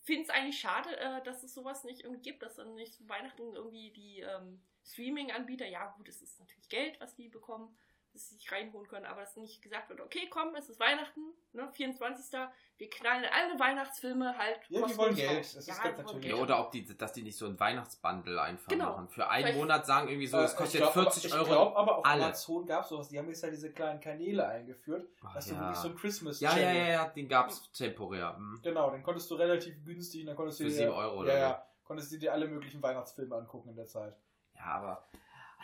finde 0.02 0.22
es 0.24 0.30
eigentlich 0.30 0.61
schade, 0.61 0.96
äh, 0.98 1.22
dass 1.24 1.42
es 1.42 1.54
sowas 1.54 1.84
nicht 1.84 2.02
irgendwie 2.02 2.22
gibt, 2.22 2.42
dass 2.42 2.57
dann 2.57 2.74
nicht 2.74 2.94
zu 2.94 3.09
Weihnachten 3.09 3.42
irgendwie 3.57 3.90
die 3.90 4.20
ähm, 4.20 4.62
Streaming-Anbieter, 4.84 5.66
ja 5.66 5.86
gut, 5.96 6.09
es 6.09 6.22
ist 6.22 6.38
natürlich 6.38 6.68
Geld, 6.68 7.00
was 7.00 7.14
die 7.16 7.28
bekommen, 7.28 7.76
dass 8.16 8.30
sie 8.30 8.36
sich 8.36 8.50
reinholen 8.50 8.88
können, 8.88 9.04
aber 9.06 9.20
dass 9.20 9.36
nicht 9.36 9.62
gesagt 9.62 9.88
wird, 9.90 10.00
okay, 10.00 10.28
komm, 10.30 10.54
es 10.54 10.68
ist 10.68 10.80
Weihnachten, 10.80 11.20
ne, 11.52 11.68
24. 11.72 12.38
Wir 12.78 12.90
knallen 12.90 13.24
alle 13.30 13.58
Weihnachtsfilme 13.58 14.36
halt 14.36 14.58
Ja, 14.68 14.86
die 14.86 14.96
wollen 14.96 15.14
Geld, 15.14 15.38
das 15.40 15.54
ist 15.54 15.68
ja, 15.68 15.74
ganz 15.74 15.98
natürlich. 15.98 16.24
Ja, 16.26 16.30
Geld. 16.32 16.42
oder 16.42 16.60
ob 16.60 16.70
die, 16.72 16.84
dass 16.96 17.12
die 17.12 17.22
nicht 17.22 17.36
so 17.36 17.46
ein 17.46 17.58
Weihnachtsbundle 17.60 18.40
einfach 18.40 18.68
Genau. 18.68 18.92
machen. 18.92 19.08
Für 19.08 19.28
einen 19.28 19.44
Vielleicht- 19.44 19.58
Monat 19.58 19.86
sagen 19.86 20.08
irgendwie 20.08 20.26
so, 20.26 20.38
es 20.38 20.54
Äh, 20.54 20.56
kostet 20.56 20.74
ich 20.74 20.80
jetzt 20.86 20.92
glaub, 20.94 21.04
40 21.12 21.32
aber, 21.32 21.34
Euro. 21.40 21.44
Ich 21.44 21.52
glaube 21.56 21.76
aber, 21.76 21.98
auf 21.98 22.04
alle. 22.06 22.24
Amazon 22.24 22.66
gab 22.66 22.82
es 22.82 22.88
sowas. 22.88 23.08
Die 23.08 23.18
haben 23.18 23.28
jetzt 23.28 23.42
halt 23.42 23.52
diese 23.52 23.72
kleinen 23.72 24.00
Kanäle 24.00 24.46
eingeführt. 24.46 25.08
Ach, 25.24 25.34
dass 25.34 25.46
du 25.46 25.54
ja. 25.54 25.60
wirklich 25.60 25.76
so 25.78 25.88
ein 25.88 25.96
Christmas 25.96 26.40
ja, 26.40 26.56
ja, 26.56 26.72
ja, 26.72 26.86
ja, 26.88 27.08
den 27.08 27.28
gab's 27.28 27.70
temporär. 27.72 28.34
Hm. 28.36 28.60
Genau, 28.62 28.90
den 28.90 29.02
konntest 29.02 29.30
du 29.30 29.34
relativ 29.36 29.84
günstig, 29.84 30.24
dann 30.26 30.36
konntest 30.36 30.60
du 30.60 30.64
Für 30.64 30.70
dir, 30.70 30.76
7 30.76 30.90
Euro 30.92 31.14
ja, 31.14 31.20
oder 31.20 31.38
ja, 31.38 31.66
konntest 31.84 32.12
du 32.12 32.18
dir 32.18 32.32
alle 32.32 32.46
möglichen 32.48 32.82
Weihnachtsfilme 32.82 33.34
angucken 33.36 33.68
in 33.70 33.76
der 33.76 33.86
Zeit. 33.86 34.16
Ja, 34.54 34.64
aber 34.64 35.06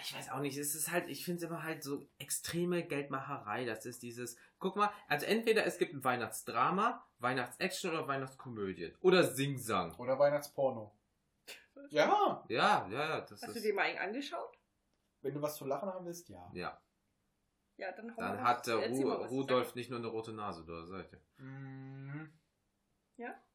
ich 0.01 0.15
weiß 0.15 0.31
auch 0.31 0.41
nicht, 0.41 0.57
es 0.57 0.75
ist 0.75 0.91
halt, 0.91 1.09
ich 1.09 1.25
finde 1.25 1.45
es 1.45 1.51
immer 1.51 1.63
halt 1.63 1.83
so 1.83 2.09
extreme 2.19 2.83
Geldmacherei. 2.85 3.65
Das 3.65 3.85
ist 3.87 4.03
dieses, 4.03 4.37
guck 4.59 4.77
mal, 4.77 4.91
also 5.09 5.27
entweder 5.27 5.67
es 5.67 5.79
gibt 5.79 5.93
ein 5.95 6.03
Weihnachtsdrama, 6.05 7.07
Weihnachtsaction 7.19 7.91
oder 7.93 8.09
Weihnachtskomödie. 8.09 8.95
Oder 9.01 9.25
Singsang. 9.25 9.95
Oder 9.97 10.19
Weihnachtsporno. 10.19 10.97
Ja, 11.91 12.45
Ja, 12.49 12.87
ja, 12.89 12.89
ja, 12.91 13.21
das 13.21 13.43
Hast 13.43 13.49
du 13.49 13.59
ist. 13.59 13.65
dir 13.65 13.75
mal 13.75 13.83
einen 13.83 13.99
angeschaut? 13.99 14.59
wenn 15.23 15.35
du 15.35 15.41
was 15.43 15.57
zu 15.57 15.65
lachen 15.65 15.89
haben 15.89 16.05
willst, 16.05 16.29
ja. 16.29 16.51
Ja, 16.53 16.83
Ja, 17.77 17.93
dann 17.93 18.13
dann 18.17 18.43
hat 18.43 18.67
Ru 18.69 19.13
Rudolf 19.13 19.75
nicht 19.77 19.89
nur 19.89 20.01
eine 20.01 20.09
rote 20.09 20.33
Nase, 20.33 20.65
da 20.65 20.85
seid 20.85 21.13
ihr. 21.13 21.21
Mhm. 21.37 22.33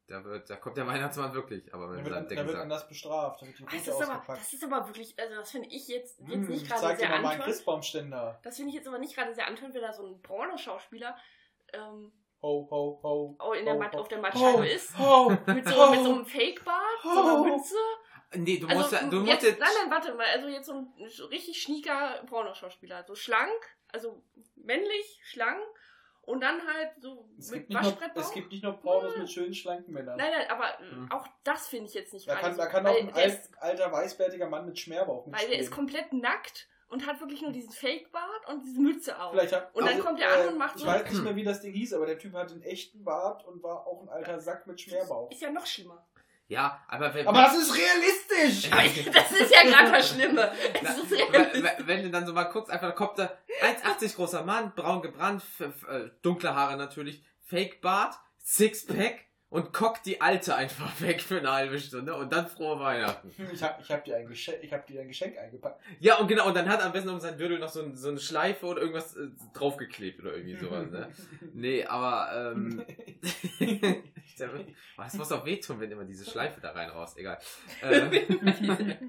Da, 0.07 0.23
wird, 0.23 0.49
da 0.49 0.55
kommt 0.55 0.77
der 0.77 0.87
Weihnachtsmann 0.87 1.33
wirklich, 1.33 1.73
aber 1.73 1.87
mit 1.89 2.05
seinem 2.05 2.27
da 2.29 2.47
wird 2.47 2.55
anders 2.55 2.87
bestraft, 2.87 3.41
da 3.41 3.45
wird 3.47 3.59
die 3.59 3.63
Das 3.65 3.73
Route 3.73 3.89
ist, 3.89 4.01
aber, 4.01 4.13
ausgepackt. 4.13 4.39
das 4.39 4.53
ist 4.53 4.63
aber 4.63 4.87
wirklich, 4.87 5.19
also 5.19 5.35
das 5.35 5.51
finde 5.51 5.67
ich 5.67 5.87
jetzt, 5.89 6.19
jetzt 6.19 6.31
Hm, 6.31 6.47
nicht 6.47 6.61
ich 6.63 6.69
gerade 6.69 6.95
sehr 6.95 7.09
mal 7.09 7.15
meinen 7.15 7.25
antörend. 7.25 7.43
Christbaumständer. 7.43 8.39
Das 8.41 8.55
finde 8.55 8.69
ich 8.69 8.75
jetzt 8.75 8.87
aber 8.87 8.99
nicht 8.99 9.15
gerade 9.15 9.35
sehr 9.35 9.47
antörend, 9.47 9.75
wenn 9.75 9.81
da 9.81 9.91
so 9.91 10.05
ein 10.07 10.21
Pornoschauspieler 10.21 11.17
ähm, 11.73 12.11
Ho, 12.41 12.67
ho, 12.71 12.99
ho. 13.03 13.35
oh, 13.39 13.51
in 13.53 13.65
der 13.65 13.73
ho, 13.73 13.79
Mat 13.79 13.95
ho. 13.95 13.99
auf 13.99 14.07
der 14.07 14.19
Mattscheibe 14.19 14.65
ist. 14.69 14.97
Ho, 14.97 15.29
Mit 15.47 15.67
so, 15.67 15.75
ho. 15.75 15.91
mit 15.91 16.03
so 16.03 16.13
einem 16.13 16.25
Fake-Bart, 16.25 17.01
so 17.03 17.09
einer. 17.09 17.43
Mütze. 17.43 17.75
Nee, 18.35 18.59
du 18.59 18.67
Also, 18.67 18.79
musst, 18.81 18.91
ja- 18.93 19.09
du 19.09 19.15
musst 19.17 19.31
jetzt, 19.31 19.43
jetzt. 19.43 19.59
nein, 19.59 19.69
nein, 19.81 19.91
warte 19.91 20.13
mal. 20.13 20.25
Also 20.27 20.47
jetzt 20.47 20.67
so 20.67 20.73
ein 20.73 20.93
so 21.09 21.25
richtig 21.25 21.61
schnieker 21.61 22.23
Pornoschauspieler. 22.27 23.03
So 23.07 23.15
schlank, 23.15 23.77
also 23.91 24.21
männlich, 24.55 25.19
schlank. 25.23 25.59
Und 26.27 26.41
dann 26.41 26.59
halt 26.67 26.91
so 26.99 27.25
Es 27.39 27.51
mit 27.51 27.59
gibt, 27.61 27.69
nicht 27.69 27.81
nur, 27.81 27.91
Waschbrettbauch. 27.93 28.21
es 28.21 28.31
gibt 28.33 28.51
nicht 28.51 28.63
nur 28.63 28.73
Pornos 28.73 29.15
mit 29.17 29.31
schönen, 29.31 29.53
schlanken 29.53 29.93
Männern. 29.93 30.17
Nein, 30.17 30.29
nein, 30.37 30.49
aber 30.51 30.77
Hm. 30.79 31.09
auch 31.11 31.25
das 31.45 31.67
finde 31.69 31.85
ich 31.87 31.93
jetzt 31.93 32.13
nicht 32.13 32.27
Da 32.27 32.35
kann, 32.35 32.57
da 32.57 32.65
kann 32.65 32.85
auch 32.85 32.95
ein 32.99 33.07
ist- 33.07 33.15
alt, 33.15 33.39
alter, 33.59 33.91
weißbärtiger 33.93 34.49
Mann 34.49 34.65
mit 34.65 34.77
Schmerbauch 34.77 35.23
Weil 35.27 35.31
der 35.47 35.59
ist 35.59 35.69
mitspielen. 35.69 35.71
komplett 35.73 36.11
nackt 36.13 36.67
und 36.89 37.07
hat 37.07 37.21
wirklich 37.21 37.41
nur 37.41 37.51
diesen 37.53 37.71
Fake-Bart 37.71 38.49
und 38.49 38.61
diese 38.65 38.79
Mütze 38.81 39.17
auf. 39.21 39.31
Vielleicht 39.31 39.53
hat, 39.53 39.73
Und 39.73 39.85
dann 39.85 39.93
also, 39.93 40.03
kommt 40.05 40.19
der 40.19 40.33
an 40.33 40.47
und 40.49 40.57
macht 40.57 40.75
Ich 40.75 40.81
so- 40.81 40.87
weiß 40.87 41.09
nicht 41.09 41.23
mehr, 41.23 41.35
wie 41.37 41.43
das 41.45 41.61
Ding 41.61 41.73
hieß, 41.73 41.93
aber 41.93 42.05
der 42.05 42.19
Typ 42.19 42.33
hatte 42.33 42.53
einen 42.55 42.63
echten 42.63 43.03
Bart 43.05 43.45
und 43.45 43.63
war 43.63 43.87
auch 43.87 44.01
ein 44.03 44.09
alter 44.09 44.37
Sack 44.41 44.67
mit 44.67 44.81
Schmerbauch. 44.81 45.31
Ist 45.31 45.41
ja 45.41 45.49
noch 45.49 45.65
schlimmer. 45.65 46.05
Ja, 46.49 46.81
aber 46.87 47.13
wenn. 47.13 47.27
Aber 47.27 47.39
das 47.41 47.57
ist 47.57 47.73
realistisch! 47.77 48.69
Das 49.13 49.31
ist 49.31 49.51
ja 49.53 49.63
gerade 49.63 49.91
das 49.91 50.09
Schlimme. 50.09 50.49
Na, 50.81 50.95
wenn, 51.09 51.19
realistisch. 51.31 51.63
wenn- 51.77 51.87
wenn 51.87 52.03
du 52.03 52.09
dann 52.09 52.25
so 52.25 52.31
mal 52.33 52.45
guckst, 52.45 52.71
einfach 52.71 52.87
da 52.89 52.93
kommt 52.95 53.19
da 53.19 53.37
1,80 53.61 54.15
großer 54.15 54.43
Mann, 54.43 54.73
braun 54.75 55.01
gebrannt, 55.01 55.43
äh, 55.59 56.09
dunkle 56.21 56.55
Haare 56.55 56.77
natürlich, 56.77 57.23
Fake 57.41 57.81
Bart, 57.81 58.15
Sixpack 58.39 59.27
und 59.49 59.71
cockt 59.71 60.05
die 60.05 60.19
Alte 60.19 60.55
einfach 60.55 60.99
weg 61.01 61.21
für 61.21 61.39
eine 61.39 61.51
halbe 61.51 61.79
Stunde 61.79 62.15
und 62.15 62.31
dann 62.33 62.47
frohe 62.47 62.79
Weihnachten. 62.79 63.33
Ich 63.53 63.63
hab, 63.63 63.79
ich 63.79 63.89
hab, 63.89 64.03
dir, 64.03 64.17
ein 64.17 64.27
Geschenk, 64.27 64.59
ich 64.61 64.73
hab 64.73 64.85
dir 64.85 65.01
ein 65.01 65.07
Geschenk 65.07 65.37
eingepackt. 65.37 65.81
Ja, 65.99 66.17
und 66.17 66.27
genau, 66.27 66.47
und 66.47 66.55
dann 66.55 66.67
hat 66.67 66.81
am 66.81 66.91
besten 66.91 67.09
um 67.09 67.19
seinen 67.19 67.37
Gürtel 67.37 67.59
noch 67.59 67.69
so, 67.69 67.81
ein, 67.81 67.95
so 67.95 68.09
eine 68.09 68.19
Schleife 68.19 68.65
oder 68.65 68.81
irgendwas 68.81 69.15
äh, 69.15 69.27
draufgeklebt 69.53 70.19
oder 70.21 70.35
irgendwie 70.35 70.57
sowas, 70.57 70.89
ne? 70.91 71.09
Nee, 71.53 71.85
aber, 71.85 72.53
ähm, 72.53 72.83
es 75.05 75.13
muss 75.15 75.31
auch 75.31 75.45
wehtun, 75.45 75.79
wenn 75.79 75.91
immer 75.91 76.05
diese 76.05 76.29
Schleife 76.29 76.59
da 76.61 76.71
rein 76.71 76.89
raus, 76.89 77.15
egal. 77.17 77.37
Äh, 77.81 78.25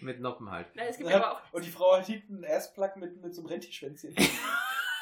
mit 0.00 0.20
Noppen 0.20 0.50
halt. 0.50 0.66
Nein, 0.74 0.88
es 0.90 0.96
gibt 0.98 1.10
Ja, 1.10 1.16
aber 1.16 1.32
auch, 1.32 1.40
Und 1.52 1.64
die 1.64 1.70
Frau 1.70 1.96
hat 1.96 2.06
hinten 2.06 2.44
einen 2.44 2.56
Assplug 2.56 2.96
mit, 2.96 3.20
mit 3.22 3.34
so 3.34 3.40
einem 3.42 3.48
Rentischschwänzchen. 3.48 4.14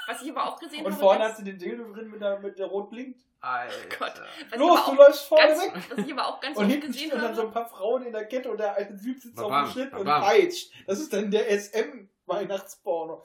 was 0.07 0.22
ich 0.22 0.30
aber 0.30 0.47
auch 0.47 0.59
gesehen 0.59 0.85
Und 0.85 0.93
habe. 0.93 1.01
vorne 1.01 1.20
hat 1.20 1.28
ganz- 1.28 1.39
sie 1.39 1.45
den 1.45 1.59
Dildo 1.59 1.93
drin, 1.93 2.11
mit 2.11 2.20
der, 2.20 2.39
mit 2.41 2.59
der 2.59 2.66
rot 2.66 2.91
blinkt. 2.91 3.20
Alter. 3.41 3.74
Gott. 3.99 4.12
Los, 4.57 4.85
du 4.87 4.95
läufst 4.95 5.26
vorne 5.26 5.49
ganz, 5.49 5.62
weg! 5.62 5.72
Was 5.91 6.07
ich 6.07 6.12
aber 6.12 6.26
auch 6.28 6.41
ganz 6.41 6.57
Und 6.57 6.64
oft 6.64 6.70
hinten 6.72 6.87
gesehen 6.89 7.09
stehen 7.09 7.18
dann 7.18 7.22
habe. 7.28 7.35
so 7.35 7.43
ein 7.43 7.51
paar 7.51 7.68
Frauen 7.68 8.05
in 8.07 8.12
der 8.12 8.26
Kette 8.26 8.49
und 8.51 8.59
der 8.59 8.74
alte 8.76 8.97
Typ 8.97 9.18
sitzt 9.20 9.39
auf 9.41 9.51
dem 9.51 9.66
Schnitt 9.72 9.93
und 9.95 10.05
peitscht. 10.05 10.72
Das 10.87 11.01
ist 11.01 11.12
dann 11.12 11.28
der 11.30 11.51
SM-Weihnachtsporno. 11.51 13.24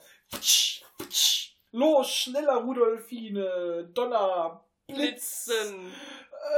Los, 1.70 2.10
schneller, 2.10 2.56
Rudolfine, 2.64 3.90
Donner. 3.94 4.64
Blitzen. 4.88 5.92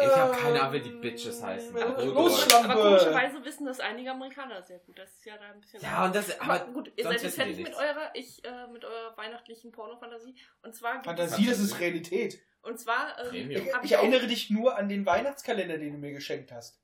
Ich 0.02 0.08
hab 0.08 0.32
keine 0.38 0.60
Ahnung, 0.60 0.72
wie 0.74 0.80
die 0.80 0.90
Bitches 0.90 1.42
heißen. 1.42 1.76
Aber 1.76 1.94
komischerweise 2.12 3.44
wissen 3.44 3.66
das 3.66 3.80
einige 3.80 4.12
Amerikaner 4.12 4.62
sehr 4.62 4.78
gut. 4.80 4.98
Das 4.98 5.10
ist 5.10 5.24
ja 5.24 5.36
da 5.36 5.50
ein 5.50 5.60
bisschen. 5.60 5.80
Ja, 5.82 6.04
und 6.04 6.14
das, 6.14 6.38
aber, 6.40 6.54
aber, 6.62 6.72
gut, 6.72 6.92
ihr 6.96 7.04
seid 7.04 7.22
jetzt 7.22 7.34
fertig 7.34 7.58
mit 7.58 7.74
eurer, 7.74 8.10
ich, 8.14 8.44
äh, 8.44 8.66
mit 8.68 8.84
eurer 8.84 9.16
weihnachtlichen 9.16 9.72
Pornofantasie. 9.72 10.36
Und 10.62 10.74
zwar 10.74 10.94
gibt 10.94 11.06
Fantasie, 11.06 11.46
das 11.46 11.58
ist 11.58 11.80
Realität. 11.80 12.40
und 12.62 12.78
zwar, 12.78 13.16
ähm. 13.32 13.50
Ich, 13.50 13.62
ich 13.82 13.92
erinnere 13.92 14.26
dich 14.26 14.50
nur 14.50 14.76
an 14.76 14.88
den 14.88 15.04
Weihnachtskalender, 15.06 15.78
den 15.78 15.92
du 15.94 15.98
mir 15.98 16.12
geschenkt 16.12 16.52
hast. 16.52 16.80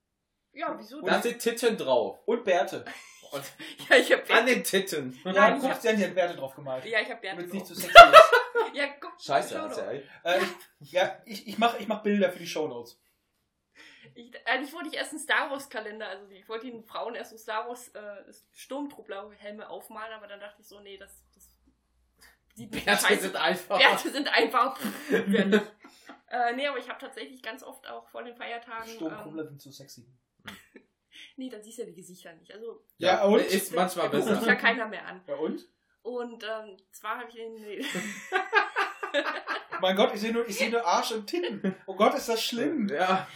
ja, 0.53 0.75
wieso 0.79 1.01
Da 1.01 1.13
denn? 1.13 1.23
sind 1.23 1.39
Titten 1.39 1.77
drauf. 1.77 2.19
Und 2.27 2.45
Bärte. 2.45 2.85
Und 3.31 3.45
Ja, 3.89 3.97
ich 3.97 4.13
hab 4.13 4.29
an 4.31 4.47
den 4.47 4.65
Titten. 4.65 5.17
Ja, 5.25 5.33
Nein, 5.33 5.61
du 5.61 5.67
ich 5.67 5.73
hab- 5.73 5.81
sie 5.81 6.07
Bärte 6.09 6.37
drauf 6.37 6.55
gemalt. 6.57 6.85
Ja, 6.87 7.01
ich 7.01 7.11
hab 7.11 7.21
Bärte 7.21 7.43
es 7.45 7.53
nicht 7.53 7.61
drauf. 7.63 7.69
zu 7.69 7.75
sexy 7.75 7.95
ist. 7.97 8.33
Ja, 8.75 8.87
guck, 9.01 9.21
Scheiße, 9.21 9.55
doch. 9.55 9.77
ja. 9.77 9.91
ey. 9.91 10.03
äh, 10.25 10.41
ich, 10.81 10.93
ja, 10.93 11.23
ich, 11.25 11.49
ich 11.49 11.59
mache 11.59 11.79
ich 11.79 11.89
mach 11.89 12.03
Bilder 12.03 12.31
für 12.31 12.39
die 12.39 12.47
Shownotes. 12.47 13.01
Ich, 14.15 14.47
eigentlich 14.47 14.73
wollte 14.73 14.89
ich 14.89 14.95
erst 14.95 15.13
einen 15.13 15.21
Star 15.21 15.51
Wars 15.51 15.69
Kalender, 15.69 16.09
also 16.09 16.29
ich 16.31 16.49
wollte 16.49 16.67
den 16.67 16.85
Frauen 16.85 17.15
erst 17.15 17.31
so 17.31 17.37
Star 17.37 17.69
Wars 17.69 17.89
äh, 17.89 18.33
Sturmtruppler-Helme 18.53 19.69
aufmalen, 19.69 20.13
aber 20.13 20.27
dann 20.27 20.41
dachte 20.41 20.61
ich 20.61 20.69
so, 20.69 20.81
nee, 20.81 20.97
das, 20.97 21.23
das 21.35 21.51
sieht 22.55 22.73
nicht 22.73 22.85
Bärte 22.85 23.07
scheiße. 23.07 23.23
sind 23.23 23.37
einfach. 23.37 23.79
Bärte 23.79 24.11
sind 24.11 24.29
einfach. 24.29 24.79
äh, 25.11 26.53
nee, 26.55 26.67
aber 26.67 26.79
ich 26.79 26.89
habe 26.89 26.99
tatsächlich 26.99 27.43
ganz 27.43 27.63
oft 27.63 27.87
auch 27.89 28.09
vor 28.09 28.23
den 28.23 28.37
Feiertagen. 28.37 28.91
Ähm, 28.91 28.97
Sturmtruppler 28.97 29.47
sind 29.47 29.61
zu 29.61 29.71
sexy. 29.71 30.07
nee, 31.37 31.51
dann 31.51 31.63
siehst 31.63 31.79
du 31.79 31.83
ja 31.83 31.89
die 31.89 31.95
Gesichter 31.95 32.33
nicht. 32.35 32.53
Also 32.53 32.85
Ja, 32.99 33.25
und? 33.25 33.41
Ist 33.41 33.75
manchmal 33.75 34.09
guckt 34.11 34.23
sich 34.23 34.33
ja 34.33 34.41
besser. 34.41 34.57
keiner 34.57 34.89
mehr 34.89 35.07
an. 35.07 35.23
Ja, 35.27 35.35
und? 35.37 35.69
Und 36.07 36.45
ähm, 36.45 36.77
zwar 36.93 37.19
habe 37.19 37.29
ich 37.29 37.35
den. 37.35 37.55
Nee. 37.55 37.85
Mein 39.81 39.97
Gott, 39.97 40.15
ich 40.15 40.21
sehe 40.21 40.33
nur, 40.33 40.47
ich 40.49 40.57
sehe 40.57 40.71
nur 40.71 40.85
Arsch 40.87 41.13
und 41.13 41.27
Titten. 41.27 41.75
Oh 41.87 41.95
Gott, 41.97 42.15
ist 42.15 42.29
das 42.29 42.43
schlimm. 42.43 42.89
Ja. 42.89 43.27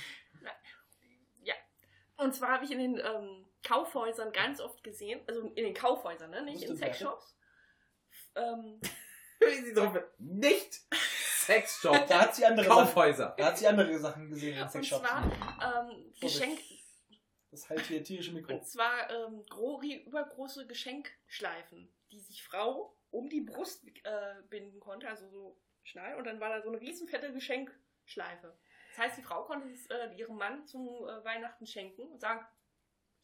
Und 2.16 2.34
zwar 2.34 2.50
habe 2.50 2.64
ich 2.66 2.70
in 2.70 2.78
den 2.78 2.98
ähm, 2.98 3.46
Kaufhäusern 3.62 4.30
ganz 4.32 4.60
oft 4.60 4.84
gesehen, 4.84 5.20
also 5.26 5.40
in 5.54 5.64
den 5.64 5.72
Kaufhäusern, 5.72 6.30
ne? 6.30 6.42
nicht 6.42 6.62
in? 6.62 6.76
Sexshops. 6.76 7.34
Ähm, 8.34 8.78
Wie 9.40 9.64
sie 9.64 9.72
drauf 9.72 9.98
Nicht 10.18 10.80
Sexshop. 10.92 12.06
Da 12.08 12.20
hat 12.20 12.34
sie 12.34 12.44
andere 12.44 12.66
Sachen, 12.66 12.78
Kaufhäuser. 12.84 13.34
da 13.38 13.46
hat 13.46 13.58
sie 13.58 13.66
andere 13.66 13.98
Sachen 13.98 14.28
gesehen 14.28 14.54
in 14.54 14.62
Und 14.62 14.70
Sexshops. 14.70 15.02
zwar 15.02 15.88
ähm, 15.88 16.12
Geschenk, 16.20 16.60
Das 17.50 17.70
halt 17.70 17.80
hier 17.86 18.04
tierische 18.04 18.32
Mikro. 18.32 18.52
und 18.52 18.66
zwar 18.68 19.08
ähm, 19.08 19.42
gro 19.48 19.80
übergroße 19.80 20.66
Geschenkschleifen, 20.66 21.90
die 22.10 22.20
sich 22.20 22.42
Frau 22.42 22.96
um 23.10 23.28
die 23.28 23.40
Brust 23.40 23.86
äh, 24.04 24.42
binden 24.48 24.80
konnte, 24.80 25.08
also 25.08 25.28
so 25.28 25.60
schnallen. 25.82 26.18
Und 26.18 26.24
dann 26.24 26.40
war 26.40 26.48
da 26.48 26.62
so 26.62 26.68
eine 26.68 26.80
riesenfette 26.80 27.32
Geschenkschleife. 27.32 28.56
Das 28.90 28.98
heißt, 28.98 29.18
die 29.18 29.22
Frau 29.22 29.44
konnte 29.44 29.68
es 29.68 29.86
äh, 29.86 30.14
ihrem 30.16 30.36
Mann 30.36 30.66
zum 30.66 30.86
äh, 30.86 31.24
Weihnachten 31.24 31.66
schenken 31.66 32.02
und 32.02 32.20
sagen, 32.20 32.46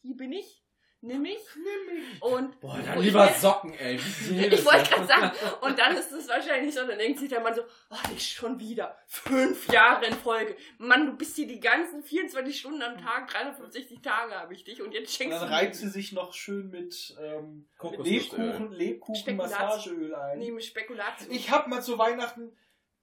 hier 0.01 0.15
bin 0.15 0.31
ich, 0.31 0.66
nimm 1.01 1.21
mich. 1.21 1.37
Nimm 1.55 1.95
mich. 1.95 2.21
Und 2.21 2.59
Boah, 2.59 2.73
und 2.75 2.85
dann 2.87 2.99
ich 2.99 3.05
lieber 3.05 3.27
Socken, 3.29 3.73
ey. 3.73 3.95
Ich 4.29 4.65
wollte 4.65 4.89
gerade 4.89 5.07
sagen, 5.07 5.31
und 5.61 5.77
dann 5.79 5.95
ist 5.95 6.11
es 6.11 6.27
wahrscheinlich 6.27 6.73
so, 6.73 6.85
dann 6.85 6.97
denkt 6.97 7.19
sich 7.19 7.29
der 7.29 7.39
Mann 7.41 7.53
so, 7.55 7.61
oh, 7.89 8.11
nicht 8.11 8.33
schon 8.33 8.59
wieder. 8.59 8.97
Fünf 9.07 9.67
Jahre 9.71 10.05
in 10.07 10.13
Folge. 10.15 10.55
Mann, 10.77 11.05
du 11.05 11.17
bist 11.17 11.35
hier 11.35 11.47
die 11.47 11.59
ganzen 11.59 12.03
24 12.03 12.59
Stunden 12.59 12.81
am 12.81 12.97
Tag, 12.97 13.29
365 13.29 14.01
Tage 14.01 14.33
habe 14.35 14.53
ich 14.53 14.63
dich 14.63 14.81
und 14.81 14.91
jetzt 14.93 15.09
Und 15.09 15.15
schenkst 15.15 15.41
dann 15.41 15.47
du 15.49 15.53
reibt 15.53 15.75
sie 15.75 15.89
sich 15.89 16.11
noch 16.11 16.33
schön 16.33 16.69
mit, 16.69 17.15
ähm, 17.21 17.67
mit. 17.81 17.99
Lebkuchen, 18.05 18.71
Lebkuchen. 18.71 19.35
Massageöl 19.37 20.13
ein. 20.15 20.39
Nehme 20.39 20.61
Spekulatius. 20.61 21.29
Ich 21.31 21.51
habe 21.51 21.69
mal 21.69 21.81
zu 21.81 21.97
Weihnachten 21.97 22.51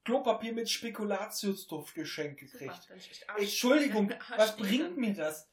Klopapier 0.05 0.53
mit 0.53 0.69
Spekulatiusduft 0.69 1.95
geschenkt 1.95 2.41
gekriegt. 2.41 2.73
dann 2.89 2.99
Arsch- 2.99 3.39
Entschuldigung, 3.41 4.13
was 4.37 4.57
bringt 4.57 4.83
dann. 4.83 4.97
mir 4.97 5.15
das? 5.15 5.49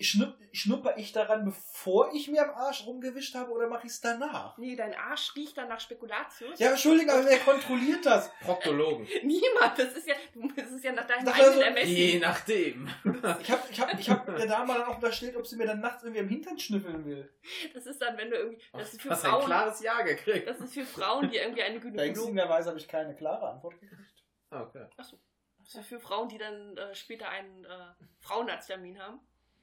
Schnupp, 0.00 0.36
schnupper 0.52 0.96
ich 0.98 1.12
daran, 1.12 1.44
bevor 1.44 2.12
ich 2.12 2.26
mir 2.28 2.42
am 2.42 2.50
Arsch 2.56 2.84
rumgewischt 2.84 3.34
habe, 3.36 3.52
oder 3.52 3.68
mache 3.68 3.86
ich 3.86 3.92
es 3.92 4.00
danach? 4.00 4.58
Nee, 4.58 4.74
dein 4.74 4.92
Arsch 4.92 5.36
riecht 5.36 5.56
dann 5.56 5.68
nach 5.68 5.78
Spekulatius. 5.78 6.58
Ja, 6.58 6.70
Entschuldigung, 6.70 7.14
aber 7.14 7.26
wer 7.26 7.38
kontrolliert 7.38 8.04
das? 8.04 8.30
Proktologen. 8.40 9.06
Niemand, 9.22 9.78
das 9.78 9.96
ist 9.96 10.08
ja, 10.08 10.14
das 10.56 10.70
ist 10.72 10.84
ja 10.84 10.92
nach 10.92 11.06
deinem 11.06 11.24
Sag 11.24 11.34
eigenen 11.34 11.48
also, 11.50 11.60
Ermessen. 11.60 11.90
Je 11.96 12.18
nachdem. 12.18 12.88
Ich 13.40 13.50
habe 13.50 13.62
ich 13.70 13.80
hab, 13.80 13.98
ich 13.98 14.10
hab 14.10 14.26
der 14.26 14.46
Dame 14.46 14.74
dann 14.74 14.82
auch 14.82 14.96
unterstellt, 14.96 15.36
ob 15.36 15.46
sie 15.46 15.56
mir 15.56 15.66
dann 15.66 15.80
nachts 15.80 16.02
irgendwie 16.02 16.20
am 16.20 16.28
Hintern 16.28 16.58
schnüffeln 16.58 17.04
will. 17.04 17.32
Das 17.72 17.86
ist 17.86 18.00
dann, 18.02 18.16
wenn 18.18 18.30
du 18.30 18.36
irgendwie, 18.36 18.62
das 18.72 18.92
ist 18.92 19.00
für 19.02 19.10
Hast 19.10 19.24
ein 19.24 19.30
Frauen, 19.30 19.46
klares 19.46 19.82
Ja 19.82 20.02
gekriegt. 20.02 20.46
das 20.46 20.60
ist 20.60 20.74
für 20.74 20.84
Frauen, 20.84 21.30
die 21.30 21.36
irgendwie 21.36 21.62
eine 21.62 21.80
Gynäkologin, 21.80 21.96
Beängstigenderweise 21.96 22.68
habe 22.68 22.78
ich 22.78 22.86
keine 22.88 23.14
klare 23.14 23.48
Antwort 23.48 23.80
gekriegt. 23.80 24.24
Ah, 24.50 24.62
Okay. 24.62 24.86
Achso. 24.96 25.18
Das 25.64 25.74
ist 25.76 25.86
für 25.86 25.98
Frauen, 26.00 26.28
die 26.28 26.36
dann 26.38 26.76
äh, 26.76 26.94
später 26.94 27.28
einen 27.28 27.64
äh, 27.64 27.68
Frauenarzttermin 28.20 28.98
haben. 29.00 29.20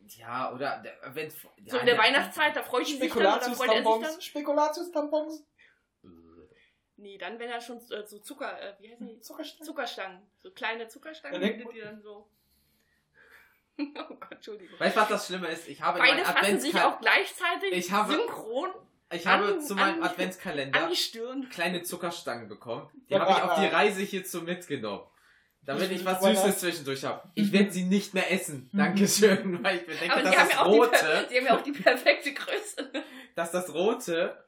Ja, 0.07 0.51
oder 0.53 0.83
wenn 1.13 1.29
So 1.29 1.77
in 1.77 1.85
der 1.85 1.97
Weihnachtszeit, 1.97 2.55
da 2.55 2.63
freut 2.63 2.85
sie 2.87 2.97
sich 2.97 3.13
dann, 3.13 3.21
oder 3.21 3.41
freut 3.55 3.69
er 3.69 3.83
sich 3.83 3.83
dann. 3.83 4.21
Spekulatius-Tampons. 4.21 4.23
Spekulatius-Tampons. 4.25 5.43
Nee, 6.97 7.17
dann, 7.17 7.39
wenn 7.39 7.49
er 7.49 7.59
schon 7.61 7.77
äh, 7.91 8.05
so 8.05 8.19
Zucker, 8.19 8.61
äh, 8.61 8.75
wie 8.79 8.91
heißen 8.91 9.07
die? 9.07 9.19
Zuckerstangen. 9.21 9.65
Zuckerstangen. 9.65 10.21
So 10.43 10.51
kleine 10.51 10.87
Zuckerstangen, 10.87 11.41
findet 11.41 11.73
ihr 11.73 11.85
dann 11.85 12.01
so. 12.01 12.27
oh 13.79 13.83
Gott, 14.19 14.31
Entschuldigung. 14.31 14.79
Weißt 14.79 14.95
du, 14.95 14.99
was 15.01 15.07
das 15.09 15.25
Schlimme 15.27 15.47
ist? 15.47 15.67
Ich 15.67 15.81
habe 15.81 15.97
in 15.99 16.05
Beide 16.05 16.23
fassen 16.25 16.59
sich 16.59 16.75
auch 16.79 16.99
gleichzeitig 16.99 17.71
Ich 17.73 17.91
habe- 17.91 18.13
synchron 18.13 18.69
Ich 19.11 19.25
habe 19.25 19.45
an- 19.45 19.61
zu 19.61 19.73
meinem 19.75 20.03
an- 20.03 20.09
Adventskalender 20.09 20.83
an 20.83 20.89
die 20.89 20.95
Stirn. 20.95 21.49
kleine 21.49 21.81
Zuckerstangen 21.81 22.47
bekommen. 22.47 22.87
Die 23.09 23.15
habe 23.19 23.31
ich 23.31 23.41
auf 23.41 23.55
die 23.59 23.65
Reise 23.65 24.01
hierzu 24.01 24.43
mitgenommen. 24.43 25.03
Damit 25.63 25.91
ich 25.91 26.03
was 26.03 26.21
Süßes 26.23 26.59
zwischendurch 26.59 27.03
habe. 27.03 27.29
Ich 27.35 27.51
werde 27.51 27.71
sie 27.71 27.83
nicht 27.83 28.13
mehr 28.15 28.31
essen. 28.31 28.69
Dankeschön. 28.73 29.63
Weil 29.63 29.77
ich 29.77 29.85
bedenke, 29.85 30.11
Aber 30.13 30.23
dass 30.23 30.31
sie 30.33 30.37
haben, 30.37 30.47
das 30.47 30.55
ja 30.57 30.63
die, 30.63 30.69
Rote, 30.79 30.89
per- 30.91 31.29
sie 31.29 31.37
haben 31.37 31.45
ja 31.45 31.57
auch 31.57 31.61
die 31.61 31.71
perfekte 31.71 32.33
Größe. 32.33 32.91
dass 33.35 33.51
das 33.51 33.73
Rote, 33.73 34.43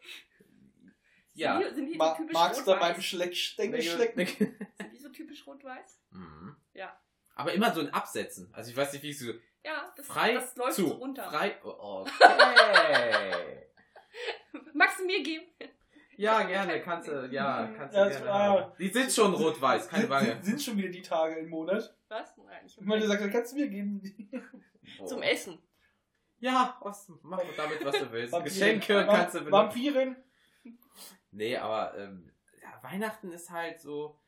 ja. 1.36 1.60
Sind 1.60 1.70
die, 1.70 1.76
sind 1.76 1.86
die 1.94 1.98
Ma 1.98 2.14
typisch 2.16 2.34
magst 2.34 2.62
du 2.62 2.66
beim 2.66 2.80
rot-weiß? 2.80 3.06
Schleckstängel 3.06 3.82
schlecken? 3.82 4.26
Sind 4.78 4.92
die 4.94 4.98
so 5.00 5.10
typisch 5.10 5.46
rot-weiß? 5.48 6.00
Mhm. 6.12 6.56
Ja. 6.74 7.00
Aber 7.36 7.54
immer 7.54 7.74
so 7.74 7.82
ein 7.82 7.90
Absetzen. 7.92 8.50
Also 8.54 8.70
ich 8.72 8.78
weiß 8.78 8.94
nicht, 8.94 9.02
wie 9.04 9.10
ich 9.10 9.18
so 9.20 9.32
Ja, 9.64 9.92
das, 9.96 10.06
frei 10.06 10.34
das 10.34 10.56
läuft 10.56 10.74
zu. 10.76 10.88
so 10.88 10.94
runter. 10.94 11.24
Frei. 11.24 11.58
Oh, 11.64 12.06
okay. 12.08 13.66
Magst 14.74 15.00
du 15.00 15.06
mir 15.06 15.24
geben? 15.24 15.46
Ja, 16.18 16.44
gerne. 16.44 16.82
Kannst 16.82 17.08
du, 17.08 17.28
ja, 17.32 17.68
kannst 17.78 17.96
du 17.96 18.00
Ja, 18.00 18.08
gerne. 18.10 18.32
ah. 18.32 18.76
Die 18.80 18.90
sind 18.90 19.12
schon 19.12 19.34
rot-weiß, 19.34 19.90
keine 19.90 20.10
Wange. 20.10 20.26
sind, 20.28 20.46
sind 20.46 20.62
schon 20.62 20.78
wieder 20.78 20.90
die 20.90 21.02
Tage 21.02 21.36
im 21.40 21.50
Monat. 21.50 21.96
Was? 22.10 22.38
Nein, 22.38 22.62
ich 22.66 22.78
Ich 22.78 22.86
meine, 22.86 23.08
sagt, 23.08 23.32
kannst 23.32 23.54
du 23.54 23.58
mir 23.58 23.68
geben. 23.70 24.02
Boah. 24.98 25.06
Zum 25.08 25.22
Essen. 25.22 25.60
Ja, 26.40 26.78
was, 26.82 27.10
mach 27.22 27.42
damit, 27.56 27.86
was 27.86 27.98
du 28.00 28.12
willst. 28.12 28.34
Vampirin. 28.34 28.60
Geschenke 28.60 29.06
kannst 29.08 29.36
du 29.36 29.40
benutzen. 29.40 29.52
Vampirin. 29.54 30.16
Nee, 31.32 31.58
aber 31.58 31.98
ähm, 31.98 32.32
ja, 32.62 32.84
Weihnachten 32.84 33.32
ist 33.32 33.50
halt 33.50 33.80
so, 33.80 34.20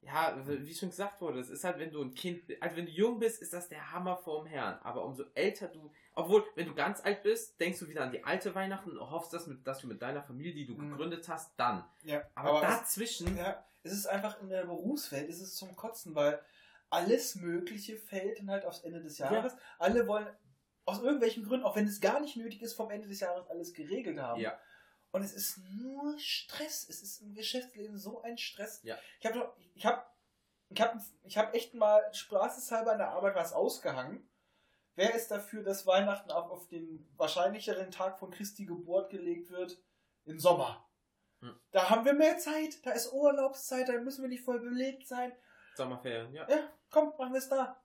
ja, 0.00 0.36
wie 0.46 0.74
schon 0.74 0.90
gesagt 0.90 1.20
wurde, 1.20 1.40
es 1.40 1.50
ist 1.50 1.64
halt, 1.64 1.78
wenn 1.78 1.90
du 1.90 2.00
ein 2.02 2.14
Kind, 2.14 2.46
bi- 2.46 2.56
also 2.60 2.76
wenn 2.76 2.86
du 2.86 2.92
jung 2.92 3.18
bist, 3.18 3.42
ist 3.42 3.52
das 3.52 3.68
der 3.68 3.92
Hammer 3.92 4.16
vorm 4.16 4.46
Herrn. 4.46 4.78
Aber 4.82 5.04
umso 5.04 5.24
älter 5.34 5.68
du, 5.68 5.92
obwohl, 6.14 6.44
wenn 6.54 6.66
du 6.66 6.74
ganz 6.74 7.00
alt 7.04 7.22
bist, 7.22 7.60
denkst 7.60 7.80
du 7.80 7.88
wieder 7.88 8.02
an 8.04 8.12
die 8.12 8.22
alte 8.24 8.54
Weihnachten 8.54 8.96
und 8.96 9.10
hoffst, 9.10 9.32
dass, 9.32 9.46
mit, 9.46 9.66
dass 9.66 9.80
du 9.80 9.86
mit 9.88 10.00
deiner 10.00 10.22
Familie, 10.22 10.54
die 10.54 10.66
du 10.66 10.74
Mhm. 10.74 10.90
gegründet 10.90 11.28
hast, 11.28 11.52
dann. 11.58 11.84
Ja, 12.04 12.22
Aber, 12.34 12.56
es- 12.62 12.68
dazwischen, 12.78 13.36
Ja, 13.36 13.64
es 13.82 13.92
ist 13.92 14.06
einfach 14.06 14.40
in 14.40 14.48
der 14.48 14.64
Berufswelt, 14.66 15.28
es 15.28 15.40
ist 15.40 15.56
zum 15.56 15.74
Kotzen, 15.76 16.14
weil 16.14 16.40
alles 16.90 17.34
Mögliche 17.34 17.96
fällt 17.96 18.38
dann 18.38 18.50
halt 18.50 18.64
aufs 18.64 18.80
Ende 18.80 19.02
des 19.02 19.18
Jahres. 19.18 19.54
Alle 19.78 20.06
wollen 20.06 20.26
aus 20.84 21.02
irgendwelchen 21.02 21.44
Gründen, 21.44 21.66
auch 21.66 21.76
wenn 21.76 21.86
es 21.86 22.00
gar 22.00 22.18
nicht 22.20 22.36
nötig 22.36 22.62
ist, 22.62 22.72
vom 22.74 22.90
Ende 22.90 23.08
des 23.08 23.20
Jahres 23.20 23.46
alles 23.50 23.74
geregelt 23.74 24.18
haben. 24.18 24.40
Ja. 24.40 24.58
Und 25.10 25.22
es 25.22 25.32
ist 25.32 25.58
nur 25.58 26.18
Stress. 26.18 26.88
Es 26.88 27.02
ist 27.02 27.20
im 27.20 27.34
Geschäftsleben 27.34 27.96
so 27.98 28.22
ein 28.22 28.38
Stress. 28.38 28.80
Ja. 28.82 28.98
Ich 29.20 29.26
habe 29.26 29.38
doch, 29.38 29.56
ich 29.74 29.86
habe, 29.86 30.02
ich 30.68 30.80
habe, 30.80 31.00
ich 31.24 31.38
habe 31.38 31.54
echt 31.54 31.74
mal 31.74 32.02
spaßeshalber 32.12 32.92
an 32.92 32.98
der 32.98 33.10
Arbeit 33.10 33.34
was 33.34 33.52
ausgehangen. 33.52 34.28
Wer 34.96 35.14
ist 35.14 35.30
dafür, 35.30 35.62
dass 35.62 35.86
Weihnachten 35.86 36.30
auch 36.30 36.50
auf 36.50 36.66
den 36.66 37.08
wahrscheinlicheren 37.16 37.90
Tag 37.90 38.18
von 38.18 38.30
Christi 38.30 38.66
Geburt 38.66 39.10
gelegt 39.10 39.50
wird? 39.50 39.80
Im 40.24 40.38
Sommer. 40.38 40.90
Hm. 41.40 41.58
Da 41.70 41.88
haben 41.88 42.04
wir 42.04 42.14
mehr 42.14 42.36
Zeit, 42.38 42.84
da 42.84 42.90
ist 42.90 43.12
Urlaubszeit, 43.12 43.88
da 43.88 43.92
müssen 44.00 44.22
wir 44.22 44.28
nicht 44.28 44.44
voll 44.44 44.60
belegt 44.60 45.06
sein. 45.06 45.32
Sommerferien, 45.76 46.34
ja. 46.34 46.48
Ja, 46.50 46.70
komm, 46.90 47.14
machen 47.16 47.32
wir 47.32 47.38
es 47.38 47.48
da. 47.48 47.80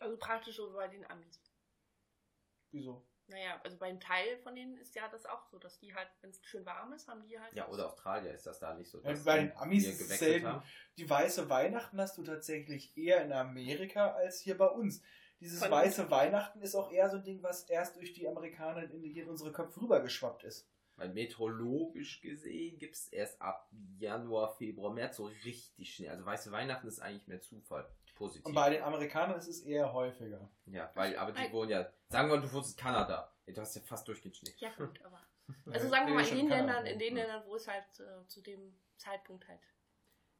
Also 0.00 0.16
praktisch 0.16 0.56
so 0.56 0.72
bei 0.72 0.88
den 0.88 1.04
Amis. 1.04 1.40
Wieso? 2.70 3.06
Naja, 3.26 3.58
also 3.64 3.78
beim 3.78 3.98
Teil 4.00 4.36
von 4.42 4.54
denen 4.54 4.76
ist 4.76 4.94
ja 4.94 5.08
das 5.08 5.24
auch 5.24 5.46
so, 5.46 5.58
dass 5.58 5.78
die 5.78 5.94
halt, 5.94 6.08
wenn 6.20 6.30
es 6.30 6.40
schön 6.44 6.66
warm 6.66 6.92
ist, 6.92 7.08
haben 7.08 7.22
die 7.22 7.38
halt. 7.40 7.52
Ja, 7.54 7.68
oder 7.68 7.86
Australier 7.86 8.32
ist 8.34 8.46
das 8.46 8.58
da 8.58 8.74
nicht 8.74 8.90
so. 8.90 9.00
Ja, 9.02 9.10
dass 9.12 9.24
bei 9.24 9.38
die 9.38 9.48
den 9.48 9.56
Amis 9.56 9.86
ist 9.86 10.08
selten. 10.18 10.46
haben. 10.46 10.62
Die 10.98 11.08
weiße 11.08 11.48
Weihnachten 11.48 11.98
hast 12.00 12.18
du 12.18 12.22
tatsächlich 12.22 12.96
eher 12.96 13.24
in 13.24 13.32
Amerika 13.32 14.12
als 14.12 14.40
hier 14.40 14.58
bei 14.58 14.66
uns. 14.66 15.02
Dieses 15.40 15.58
Von- 15.60 15.70
weiße 15.70 16.10
Weihnachten 16.10 16.60
ist 16.60 16.74
auch 16.74 16.92
eher 16.92 17.08
so 17.10 17.16
ein 17.16 17.24
Ding, 17.24 17.42
was 17.42 17.64
erst 17.68 17.96
durch 17.96 18.12
die 18.12 18.28
Amerikaner 18.28 18.84
in, 18.84 19.02
in 19.02 19.28
unsere 19.28 19.52
Köpfe 19.52 19.80
rübergeschwappt 19.80 20.44
ist. 20.44 20.68
Weil 20.96 21.08
meteorologisch 21.08 22.20
gesehen 22.20 22.78
gibt 22.78 22.94
es 22.94 23.08
erst 23.08 23.40
ab 23.42 23.68
Januar, 23.98 24.54
Februar, 24.54 24.92
März 24.92 25.16
so 25.16 25.24
richtig 25.44 25.92
schnell. 25.94 26.10
Also 26.10 26.24
weiße 26.24 26.52
Weihnachten 26.52 26.86
ist 26.86 27.00
eigentlich 27.00 27.26
mehr 27.26 27.40
Zufall. 27.40 27.88
Positiv. 28.14 28.46
Und 28.46 28.54
bei 28.54 28.70
den 28.70 28.82
Amerikanern 28.82 29.38
ist 29.38 29.48
es 29.48 29.60
eher 29.62 29.92
häufiger. 29.92 30.48
Ja, 30.66 30.90
weil, 30.94 31.16
aber 31.16 31.32
die 31.32 31.40
Ei. 31.40 31.52
wohnen 31.52 31.70
ja, 31.70 31.90
sagen 32.08 32.30
wir, 32.30 32.38
du 32.38 32.52
wohnst 32.52 32.78
in 32.78 32.82
Kanada. 32.82 33.32
Du 33.46 33.60
hast 33.60 33.74
ja 33.74 33.82
fast 33.82 34.06
durchgehend 34.06 34.36
Schnee. 34.36 34.54
Ja, 34.58 34.70
gut, 34.76 35.00
aber. 35.04 35.20
Also 35.70 35.88
sagen 35.88 36.06
wir 36.06 36.14
mal, 36.14 36.26
in 36.26 36.36
den 36.36 36.48
Ländern, 36.48 36.86
in 36.86 36.98
den. 36.98 37.16
Ländern, 37.16 37.42
wo 37.46 37.56
es 37.56 37.68
halt 37.68 37.84
äh, 38.00 38.26
zu 38.28 38.40
dem 38.40 38.78
Zeitpunkt 38.96 39.46
halt 39.46 39.60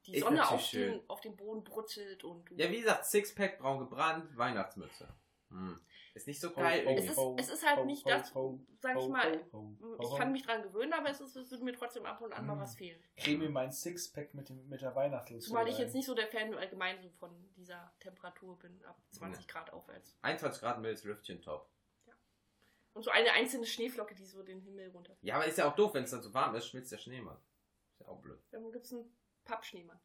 die 0.06 0.18
Sonne 0.18 0.48
auf 0.48 0.70
den, 0.70 1.02
auf 1.08 1.20
den 1.20 1.36
Boden 1.36 1.62
brutzelt 1.62 2.24
und. 2.24 2.50
Ja, 2.52 2.70
wie 2.70 2.80
gesagt, 2.80 3.04
Sixpack, 3.04 3.58
braun 3.58 3.80
gebrannt, 3.80 4.34
Weihnachtsmütze. 4.36 5.08
Hm. 5.50 5.78
Ist 6.14 6.28
nicht 6.28 6.40
so 6.40 6.52
geil. 6.52 6.86
Es 6.96 7.06
ist- 7.10 7.18
es 7.38 7.48
ist 7.50 7.66
halt 7.68 7.84
nicht 7.86 8.06
das, 8.08 8.32
sag 8.78 8.96
ich 8.96 9.08
mal, 9.08 9.44
ich 10.00 10.16
kann 10.16 10.30
mich 10.32 10.42
dran 10.44 10.62
gewöhnen, 10.62 10.92
aber 10.92 11.10
es, 11.10 11.20
ist, 11.20 11.34
es 11.34 11.50
wird 11.50 11.62
mir 11.62 11.72
trotzdem 11.74 12.06
ab 12.06 12.20
und 12.20 12.32
an 12.32 12.46
mal 12.46 12.54
Mm. 12.54 12.60
was 12.60 12.76
fehlen. 12.76 13.02
Creme 13.16 13.38
mir 13.40 13.50
mein 13.50 13.72
Sixpack 13.72 14.32
mit, 14.32 14.48
dem, 14.48 14.68
mit 14.68 14.80
der 14.80 14.94
Weihnachtsluce. 14.94 15.46
Zumal 15.46 15.66
ich 15.68 15.76
jetzt 15.76 15.92
nicht 15.92 16.06
so 16.06 16.14
der 16.14 16.28
Fan 16.28 16.54
allgemein 16.54 17.02
so 17.02 17.10
von 17.18 17.30
dieser 17.56 17.92
Temperatur 17.98 18.56
bin, 18.60 18.80
ab 18.84 18.96
20 19.10 19.48
Grad 19.48 19.72
aufwärts. 19.72 20.16
21 20.22 20.60
Grad 20.62 20.80
mildes 20.80 21.02
Lüftchen 21.02 21.42
top. 21.42 21.68
Und 22.92 23.02
so 23.02 23.10
eine 23.10 23.32
einzelne 23.32 23.66
Schneeflocke, 23.66 24.14
die 24.14 24.24
so 24.24 24.44
den 24.44 24.60
Himmel 24.60 24.90
runter. 24.90 25.16
Ja, 25.20 25.34
aber 25.34 25.46
ist 25.46 25.58
ja 25.58 25.68
auch 25.68 25.74
doof, 25.74 25.94
wenn 25.94 26.04
es 26.04 26.12
dann 26.12 26.22
so 26.22 26.32
warm 26.32 26.54
ist, 26.54 26.68
schmilzt 26.68 26.92
der 26.92 26.98
Schneemann. 26.98 27.38
Ist 27.90 28.00
ja 28.02 28.06
auch 28.06 28.20
blöd. 28.20 28.40
Dann 28.52 28.70
gibt 28.70 28.84
es 28.86 28.92
einen 28.92 29.12
Pappschneemann. 29.44 29.98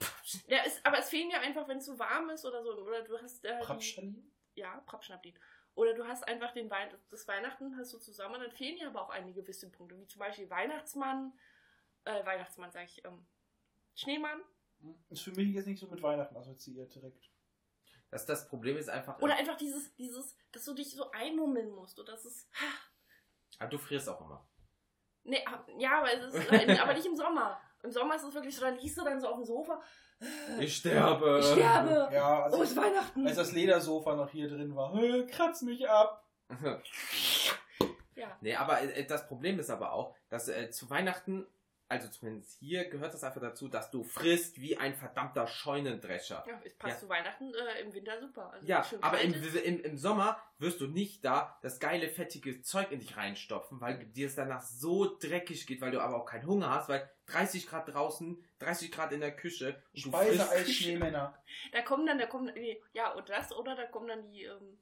Ja, 0.46 0.62
ist, 0.62 0.86
aber 0.86 0.98
es 1.00 1.08
fehlen 1.08 1.28
ja 1.28 1.40
einfach, 1.40 1.66
wenn 1.66 1.78
es 1.78 1.86
so 1.86 1.98
warm 1.98 2.30
ist 2.30 2.44
oder 2.44 2.62
so. 2.62 2.70
Oder 2.84 3.02
du 3.02 3.18
hast 3.18 3.44
äh, 3.44 3.58
Pappschalin? 3.58 4.30
Ja, 4.54 4.80
Pappschnappdin. 4.86 5.38
Oder 5.74 5.94
du 5.94 6.06
hast 6.06 6.26
einfach 6.26 6.52
den 6.52 6.68
Wein 6.70 6.90
das 7.10 7.26
Weihnachten 7.28 7.76
hast 7.76 7.92
du 7.92 7.98
zusammen, 7.98 8.40
dann 8.40 8.50
fehlen 8.50 8.76
ja 8.76 8.88
aber 8.88 9.02
auch 9.02 9.10
einige 9.10 9.42
gewisse 9.42 9.70
Punkte, 9.70 9.98
wie 9.98 10.06
zum 10.06 10.18
Beispiel 10.18 10.50
Weihnachtsmann, 10.50 11.32
äh, 12.04 12.24
Weihnachtsmann 12.24 12.70
sag 12.70 12.84
ich, 12.84 13.04
ähm, 13.04 13.26
Schneemann. 13.94 14.40
Ist 15.10 15.22
für 15.22 15.32
mich 15.32 15.54
jetzt 15.54 15.66
nicht 15.66 15.80
so 15.80 15.86
mit 15.86 16.02
Weihnachten 16.02 16.36
assoziiert 16.36 16.94
direkt. 16.94 17.30
Das, 18.10 18.26
das 18.26 18.48
Problem 18.48 18.76
ist 18.76 18.88
einfach. 18.88 19.20
Oder 19.20 19.36
einfach 19.36 19.56
dieses, 19.56 19.94
dieses, 19.94 20.36
dass 20.52 20.64
du 20.64 20.74
dich 20.74 20.94
so 20.94 21.10
einmummeln 21.12 21.70
musst. 21.70 21.98
Oder 22.00 22.12
das 22.12 22.24
ist. 22.24 22.48
aber 23.58 23.70
du 23.70 23.78
frierst 23.78 24.08
auch 24.08 24.20
immer. 24.20 24.46
Nee, 25.22 25.44
ah, 25.46 25.64
ja, 25.78 25.98
aber, 25.98 26.12
es 26.12 26.34
ist, 26.34 26.50
äh, 26.50 26.78
aber 26.78 26.94
nicht 26.94 27.06
im 27.06 27.14
Sommer. 27.14 27.60
Im 27.82 27.90
Sommer 27.90 28.14
ist 28.16 28.24
es 28.24 28.34
wirklich 28.34 28.54
so, 28.54 28.62
da 28.62 28.68
liegst 28.70 28.96
du 28.98 29.04
dann 29.04 29.20
so 29.20 29.28
auf 29.28 29.36
dem 29.36 29.44
Sofa. 29.44 29.80
Ich 30.58 30.76
sterbe. 30.76 31.38
Ich 31.40 31.46
sterbe. 31.46 32.10
Ja, 32.12 32.40
Oh, 32.40 32.42
also 32.44 32.62
es 32.62 32.70
ist 32.72 32.76
Weihnachten. 32.76 33.26
als 33.26 33.36
das 33.36 33.52
Ledersofa 33.52 34.14
noch 34.14 34.28
hier 34.30 34.48
drin 34.48 34.74
war, 34.76 34.92
"Hä, 34.94 35.26
kratz 35.26 35.62
mich 35.62 35.88
ab. 35.88 36.24
ja. 38.16 38.36
Nee, 38.40 38.54
aber 38.56 38.82
äh, 38.82 39.04
das 39.06 39.26
Problem 39.26 39.58
ist 39.58 39.70
aber 39.70 39.92
auch, 39.92 40.14
dass 40.28 40.48
äh, 40.48 40.70
zu 40.70 40.90
Weihnachten, 40.90 41.46
also 41.90 42.08
zumindest 42.08 42.58
hier, 42.60 42.88
gehört 42.88 43.12
das 43.12 43.24
einfach 43.24 43.40
dazu, 43.40 43.68
dass 43.68 43.90
du 43.90 44.04
frisst 44.04 44.60
wie 44.60 44.76
ein 44.76 44.94
verdammter 44.94 45.46
Scheunendrescher. 45.46 46.44
ja, 46.46 46.60
es 46.64 46.74
passt 46.76 46.94
Ja. 46.94 47.00
zu 47.00 47.08
Weihnachten 47.08 47.52
äh, 47.52 47.80
im 47.82 47.92
Winter 47.92 48.20
super. 48.20 48.50
Also 48.52 48.66
Ja, 48.66 48.84
schön 48.84 49.02
aber 49.02 49.20
im, 49.20 49.34
im, 49.34 49.80
im 49.82 49.98
Sommer 49.98 50.40
wirst 50.58 50.80
du 50.80 50.86
nicht 50.86 51.24
da 51.24 51.58
das 51.62 51.80
geile, 51.80 52.08
fettige 52.08 52.62
Zeug 52.62 52.92
in 52.92 53.00
dich 53.00 53.16
reinstopfen, 53.16 53.80
weil 53.80 53.98
dir 54.06 54.28
es 54.28 54.36
danach 54.36 54.62
so 54.62 55.18
dreckig 55.18 55.66
geht, 55.66 55.80
weil 55.80 55.90
du 55.90 56.00
aber 56.00 56.16
auch 56.16 56.26
keinen 56.26 56.46
Hunger 56.46 56.70
hast, 56.70 56.88
weil 56.88 57.10
30 57.26 57.66
Grad 57.66 57.92
draußen, 57.92 58.42
30 58.60 58.92
Grad 58.92 59.12
in 59.12 59.20
der 59.20 59.34
Küche. 59.34 59.82
und 59.94 60.04
du 60.04 60.08
Speise 60.10 60.48
als 60.48 60.70
Schneemänner. 60.70 61.36
Da 61.72 61.82
kommen 61.82 62.06
dann, 62.06 62.18
da 62.18 62.26
kommen, 62.26 62.52
nee, 62.54 62.80
ja, 62.92 63.10
und 63.12 63.28
das, 63.28 63.52
oder 63.52 63.74
da 63.74 63.86
kommen 63.86 64.08
dann 64.08 64.22
die 64.30 64.44
ähm, 64.44 64.78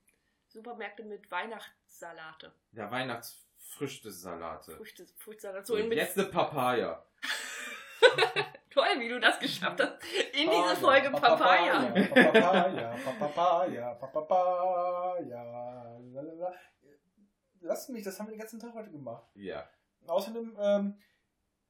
Supermärkte 0.49 1.05
mit 1.05 1.31
Weihnachtssalate. 1.31 2.53
Ja, 2.73 2.91
Weihnachtsfrüchtesalate. 3.69 4.77
Früchte, 4.77 5.07
Fruchtsalat. 5.17 5.67
So, 5.67 5.77
mit, 5.77 5.95
jetzt 5.95 6.19
eine 6.19 6.29
Papaya. 6.29 7.05
toll, 8.71 8.87
wie 8.99 9.09
du 9.09 9.21
das 9.21 9.39
geschafft 9.39 9.81
hast. 9.81 9.95
In 10.33 10.51
diese 10.51 10.77
Folge 10.77 11.11
Papaya. 11.11 11.91
Papaya, 11.91 12.97
Papaya, 13.19 13.95
Papaya, 13.95 15.99
lalala. 16.13 16.55
Lasst 17.61 17.91
mich, 17.91 18.05
das 18.05 18.19
haben 18.19 18.27
wir 18.27 18.35
den 18.35 18.41
ganzen 18.41 18.61
Tag 18.61 18.73
heute 18.75 18.91
gemacht. 18.91 19.25
Ja. 19.35 19.69
Außerdem, 20.07 20.57
ähm, 20.61 20.99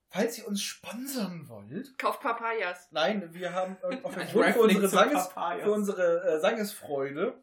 falls 0.09 0.39
ihr 0.39 0.47
uns 0.47 0.63
sponsern 0.63 1.49
wollt, 1.49 1.99
Kauf 1.99 2.21
Papayas. 2.21 2.89
nein, 2.91 3.33
wir 3.33 3.55
haben 3.55 3.79
äh, 3.83 4.03
auf 4.03 4.15
den 4.15 4.29
Grund 4.29 4.53
für 4.53 4.61
unsere, 4.61 4.89
Sanges, 4.89 5.29
für 5.63 5.73
unsere 5.73 6.25
äh, 6.25 6.41
Sangesfreude. 6.41 7.43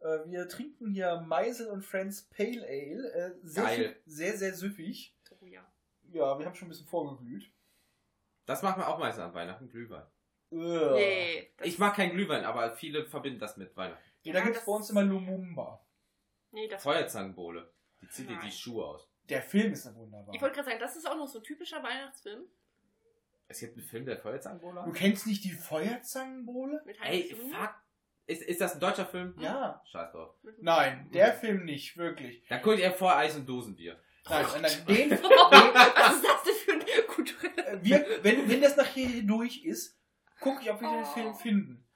Äh, 0.00 0.18
wir 0.26 0.48
trinken 0.48 0.90
hier 0.92 1.20
Meisel 1.20 1.68
und 1.68 1.82
Friends 1.82 2.22
Pale 2.30 2.62
Ale. 2.66 3.12
Äh, 3.12 3.32
sehr, 3.42 3.64
Geil. 3.64 3.96
sehr, 4.06 4.36
sehr 4.36 4.54
süffig. 4.54 5.14
Oh, 5.40 5.46
ja. 5.46 5.60
Ja, 6.12 6.38
wir 6.38 6.46
haben 6.46 6.54
schon 6.54 6.66
ein 6.66 6.70
bisschen 6.70 6.86
vorgeglüht. 6.86 7.50
Das 8.46 8.62
machen 8.62 8.80
wir 8.82 8.88
auch 8.88 8.98
meistens 8.98 9.22
an 9.24 9.34
Weihnachten, 9.34 9.68
Glühwein. 9.68 10.06
Nee. 10.50 11.52
das- 11.56 11.66
Ich 11.68 11.78
mag 11.78 11.94
kein 11.94 12.10
Glühwein, 12.10 12.44
aber 12.44 12.70
viele 12.72 13.04
verbinden 13.06 13.38
das 13.38 13.56
mit 13.56 13.76
Weihnachten. 13.76 14.02
Ja, 14.22 14.32
da 14.32 14.40
gibt 14.40 14.56
es 14.56 14.64
bei 14.64 14.72
uns 14.72 14.90
immer 14.90 15.02
Lumumba. 15.04 15.84
Nee, 16.50 16.66
das. 16.66 16.82
Feuerzangenbowle. 16.82 17.70
Die 18.02 18.08
zieht 18.08 18.28
dir 18.28 18.38
die. 18.42 18.50
Schuhe 18.50 18.84
aus. 18.84 19.08
Der 19.28 19.42
Film 19.42 19.72
ist 19.72 19.84
ja 19.84 19.94
wunderbar. 19.94 20.34
Ich 20.34 20.42
wollte 20.42 20.56
gerade 20.56 20.68
sagen, 20.70 20.80
das 20.80 20.96
ist 20.96 21.06
auch 21.08 21.16
noch 21.16 21.28
so 21.28 21.38
ein 21.38 21.44
typischer 21.44 21.80
Weihnachtsfilm. 21.82 22.42
Es 23.46 23.60
gibt 23.60 23.76
einen 23.76 23.86
Film, 23.86 24.06
der 24.06 24.18
Feuerzangenbowle 24.18 24.82
Du 24.84 24.92
kennst 24.92 25.26
nicht 25.26 25.44
die 25.44 25.52
Feuerzangenbowle? 25.52 26.82
Mit 26.84 26.96
Ey, 27.02 27.34
fuck. 27.34 27.74
Ist, 28.26 28.42
ist 28.42 28.60
das 28.60 28.74
ein 28.74 28.80
deutscher 28.80 29.06
Film? 29.06 29.34
Ja. 29.38 29.82
Scheiß 29.90 30.12
drauf. 30.12 30.34
Nein, 30.60 31.10
der 31.12 31.32
Film 31.32 31.64
nicht, 31.64 31.96
wirklich. 31.96 32.46
Dann 32.48 32.62
guckt 32.62 32.78
ihr 32.78 32.92
vor 32.92 33.16
Eis 33.16 33.36
und 33.36 33.46
Dosenbier. 33.48 33.98
Nein, 34.28 34.46
nein, 34.52 34.62
nein 34.62 34.86
den, 34.86 35.10
Was 35.22 36.14
ist 36.16 36.24
das 36.24 36.42
denn 36.44 36.54
für 36.54 36.72
ein 36.72 37.06
kultureller 37.08 37.68
äh, 37.68 37.82
wir, 37.84 38.06
wenn, 38.22 38.48
wenn 38.48 38.60
das 38.60 38.76
nachher 38.76 39.06
hier 39.06 39.26
durch 39.26 39.64
ist, 39.64 39.98
gucke 40.40 40.62
ich, 40.62 40.70
ob 40.70 40.80
wir 40.80 40.88
den 40.90 41.02
Oh. 41.02 41.06
Film 41.06 41.34
finden. 41.34 41.86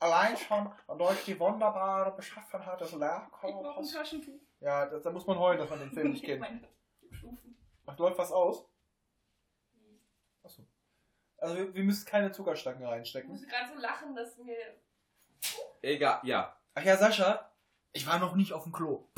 Allein 0.00 0.36
schon 0.36 0.68
durch 0.98 1.24
die 1.24 1.38
wunderbare 1.38 2.16
Beschaffenheit 2.16 2.80
des 2.80 2.92
Ich 2.92 2.98
Lehrkörpers. 2.98 3.92
Taschentuch. 3.92 4.40
Ja, 4.58 4.86
da, 4.86 4.98
da 4.98 5.10
muss 5.12 5.26
man 5.26 5.38
heulen, 5.38 5.58
dass 5.58 5.70
man 5.70 5.78
den 5.78 5.92
Film 5.92 6.10
nicht 6.10 6.24
kennt. 6.24 6.44
Ach, 7.86 7.98
läuft 7.98 8.18
was 8.18 8.32
aus? 8.32 8.68
Achso. 10.42 10.66
Also 11.36 11.56
wir, 11.56 11.74
wir 11.74 11.84
müssen 11.84 12.04
keine 12.06 12.32
Zuckerstangen 12.32 12.82
Ich 12.82 12.88
reinstecken. 12.88 13.30
muss 13.30 13.46
gerade 13.46 13.68
so 13.72 13.78
lachen, 13.80 14.14
dass 14.16 14.36
mir. 14.38 14.56
Egal, 15.82 16.20
ja. 16.24 16.56
Ach 16.74 16.84
ja, 16.84 16.96
Sascha, 16.96 17.50
ich 17.92 18.06
war 18.06 18.18
noch 18.18 18.34
nicht 18.34 18.52
auf 18.52 18.62
dem 18.64 18.72
Klo. 18.72 19.08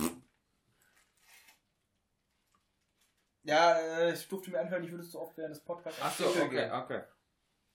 Ja, 3.43 3.79
äh, 3.79 4.15
ich 4.15 4.27
durfte 4.29 4.51
mir 4.51 4.61
anhören, 4.61 4.85
ich 4.85 4.91
würde 4.91 5.05
zu 5.05 5.21
oft 5.21 5.37
während 5.37 5.55
des 5.55 5.63
Podcasts 5.63 6.01
Ach 6.03 6.13
so, 6.15 6.27
okay, 6.27 6.49
gehen. 6.49 6.73
okay. 6.73 7.03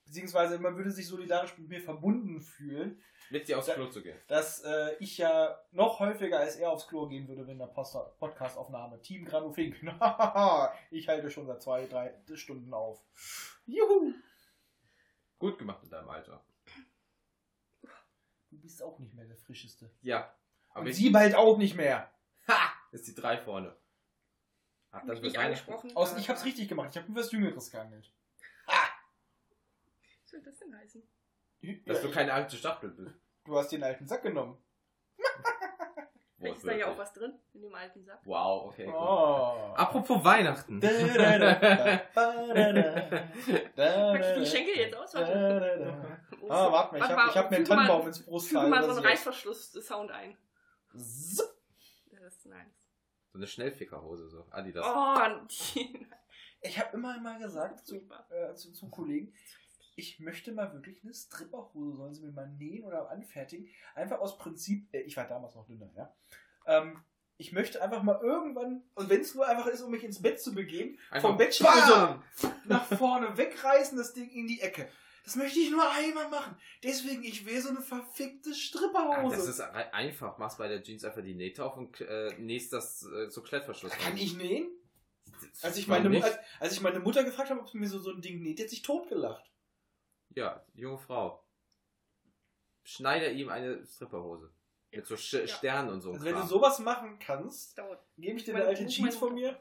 Beziehungsweise 0.05 0.57
man 0.57 0.75
würde 0.75 0.89
sich 0.89 1.07
solidarisch 1.07 1.55
mit 1.59 1.69
mir 1.69 1.81
verbunden 1.81 2.41
fühlen, 2.41 2.99
Mit 3.29 3.47
dir 3.47 3.59
aufs 3.59 3.67
Klo 3.71 3.85
zu 3.87 4.01
gehen. 4.01 4.17
dass 4.27 4.61
äh, 4.63 4.95
ich 4.99 5.19
ja 5.19 5.59
noch 5.71 5.99
häufiger 5.99 6.39
als 6.39 6.55
er 6.55 6.71
aufs 6.71 6.87
Klo 6.87 7.07
gehen 7.07 7.27
würde, 7.27 7.45
wenn 7.45 7.59
der 7.59 7.67
Podcast-Aufnahme. 7.67 8.99
Team 9.01 9.25
Granufink. 9.25 9.75
ich 10.89 11.07
halte 11.07 11.29
schon 11.29 11.45
seit 11.45 11.61
zwei, 11.61 11.85
drei 11.85 12.15
Stunden 12.33 12.73
auf. 12.73 12.99
Juhu! 13.67 14.13
Gut 15.37 15.59
gemacht 15.59 15.83
in 15.83 15.91
deinem 15.91 16.09
Alter. 16.09 16.43
Du 18.49 18.59
bist 18.59 18.81
auch 18.81 18.99
nicht 18.99 19.13
mehr 19.13 19.25
der 19.25 19.37
Frischeste. 19.37 19.91
Ja. 20.01 20.33
Aber 20.71 20.85
Und 20.85 20.93
sie 20.93 21.09
bald 21.09 21.35
auch 21.35 21.57
nicht 21.57 21.75
mehr. 21.75 22.11
ha! 22.47 22.73
Ist 22.91 23.07
die 23.07 23.13
drei 23.15 23.37
vorne. 23.37 23.75
Hab 24.91 25.05
das 25.05 25.21
nicht 25.21 25.37
angesprochen. 25.37 25.95
Außer 25.95 26.17
ich 26.17 26.29
hab's 26.29 26.45
richtig 26.45 26.67
gemacht. 26.67 26.89
Ich 26.91 26.97
habe 26.97 27.11
nur 27.11 27.21
was 27.21 27.31
Jüngeres 27.31 27.69
gehandelt. 27.69 28.11
Was 28.65 30.31
soll 30.31 30.41
das 30.41 30.57
denn 30.59 30.75
heißen? 30.75 31.03
Dass 31.85 32.01
du 32.01 32.11
keine 32.11 32.33
alte 32.33 32.55
Stachel 32.57 32.89
bist. 32.89 33.15
Du 33.45 33.57
hast 33.57 33.71
den 33.71 33.83
alten 33.83 34.07
Sack 34.07 34.23
genommen. 34.23 34.57
Vielleicht 36.39 36.57
ist 36.57 36.67
da 36.67 36.71
ja 36.71 36.87
auch 36.87 36.97
was 36.97 37.11
drin 37.11 37.33
in 37.53 37.61
dem 37.61 37.75
alten 37.75 38.03
Sack. 38.05 38.21
Wow, 38.23 38.67
okay. 38.67 38.85
Gut. 38.85 38.95
Oh. 38.95 39.73
Apropos 39.75 40.23
Weihnachten. 40.23 40.79
Da, 40.79 40.87
da, 40.89 41.37
da, 41.37 41.37
da, 41.37 42.01
da, 42.15 42.53
da, 42.53 42.91
da, 43.75 44.13
Pack 44.13 44.21
ich 44.21 44.39
die 44.39 44.45
Schenkel 44.45 44.75
jetzt 44.77 44.95
aus? 44.95 45.13
Warte. 45.15 46.17
da. 46.41 46.45
Ah, 46.49 46.71
warte 46.71 46.97
mal, 46.97 47.09
ich 47.09 47.15
Warte 47.15 47.39
hab, 47.39 47.51
mir 47.51 47.57
einen 47.57 47.65
Tannenbaum 47.65 48.07
ins 48.07 48.25
Brustteil. 48.25 48.61
Füge 48.61 48.69
mal 48.69 48.83
so 48.83 48.91
einen. 48.91 49.05
Reißverschluss-Sound 49.05 50.11
ein. 50.11 50.37
Das 50.93 51.01
ist 51.01 52.45
nice. 52.45 52.67
So 53.31 53.37
eine 53.37 53.47
Schnellfickerhose, 53.47 54.29
so. 54.29 54.45
Adidas. 54.49 54.85
Oh, 54.87 55.47
die. 55.47 56.07
Ich 56.61 56.77
habe 56.79 56.95
immer 56.97 57.19
mal 57.19 57.39
gesagt 57.39 57.85
zu, 57.85 57.95
äh, 58.29 58.53
zu, 58.55 58.73
zu 58.73 58.89
Kollegen, 58.89 59.33
ich 59.99 60.19
möchte 60.19 60.51
mal 60.51 60.73
wirklich 60.73 61.03
eine 61.03 61.13
Stripperhose, 61.13 61.97
sollen 61.97 62.13
sie 62.13 62.23
mir 62.25 62.31
mal 62.31 62.47
nähen 62.57 62.83
oder 62.85 63.09
anfertigen. 63.11 63.67
Einfach 63.95 64.19
aus 64.19 64.37
Prinzip, 64.37 64.87
äh, 64.93 65.01
ich 65.01 65.15
war 65.17 65.27
damals 65.27 65.53
noch 65.55 65.67
dünner, 65.67 65.89
ja. 65.95 66.13
Ähm, 66.65 67.03
ich 67.37 67.51
möchte 67.53 67.81
einfach 67.81 68.03
mal 68.03 68.19
irgendwann, 68.21 68.83
und 68.95 69.09
wenn 69.09 69.21
es 69.21 69.33
nur 69.33 69.47
einfach 69.47 69.67
ist, 69.67 69.81
um 69.81 69.91
mich 69.91 70.03
ins 70.03 70.21
Bett 70.21 70.41
zu 70.41 70.53
begeben, 70.53 70.97
vom 71.21 71.37
Bett 71.37 71.57
BAM! 71.61 72.21
nach 72.65 72.85
vorne 72.85 73.37
wegreißen, 73.37 73.97
das 73.97 74.13
Ding 74.13 74.29
in 74.29 74.47
die 74.47 74.59
Ecke. 74.59 74.89
Das 75.23 75.35
möchte 75.35 75.59
ich 75.59 75.69
nur 75.69 75.89
einmal 75.89 76.27
machen. 76.29 76.57
Deswegen, 76.83 77.23
ich 77.23 77.45
will 77.45 77.61
so 77.61 77.69
eine 77.69 77.81
verfickte 77.81 78.49
Ah, 78.49 78.53
Stripperhose. 78.53 79.35
das 79.37 79.47
ist 79.47 79.61
ei- 79.61 79.93
einfach. 79.93 80.37
Machst 80.37 80.57
bei 80.57 80.67
der 80.67 80.81
Jeans 80.81 81.03
einfach 81.05 81.21
die 81.21 81.35
Nähte 81.35 81.63
auf 81.63 81.77
und 81.77 82.01
äh, 82.01 82.33
nähst 82.39 82.73
das 82.73 83.03
äh, 83.05 83.29
so 83.29 83.41
Klettverschluss 83.41 83.91
Kann 83.93 84.17
ich 84.17 84.35
nähen? 84.35 84.67
Als 85.61 85.77
ich 85.77 85.87
meine, 85.87 86.23
als, 86.23 86.37
als 86.59 86.73
ich 86.73 86.81
meine 86.81 86.99
Mutter 86.99 87.23
gefragt 87.23 87.49
habe, 87.51 87.59
ob 87.61 87.69
sie 87.69 87.77
mir 87.77 87.87
so, 87.87 87.99
so 87.99 88.11
ein 88.11 88.21
Ding 88.21 88.41
näht, 88.41 88.59
hat 88.59 88.69
sich 88.69 88.81
totgelacht. 88.81 89.45
Ja, 90.35 90.63
junge 90.73 90.97
Frau. 90.97 91.43
Schneide 92.83 93.29
ihm 93.31 93.49
eine 93.49 93.85
Stripperhose. 93.85 94.51
Mit 94.91 95.05
so 95.05 95.15
Sch 95.17 95.33
Ja. 95.33 95.47
Sternen 95.47 95.89
und 95.89 96.01
so. 96.01 96.11
Also 96.11 96.25
wenn 96.25 96.35
du 96.35 96.43
sowas 96.43 96.79
machen 96.79 97.19
kannst, 97.19 97.79
gebe 98.17 98.37
ich 98.37 98.43
dir 98.45 98.53
Meine- 98.53 98.65
eine 98.65 98.77
alte 98.77 98.87
Jeans 98.87 99.15
von 99.15 99.33
mir. 99.33 99.59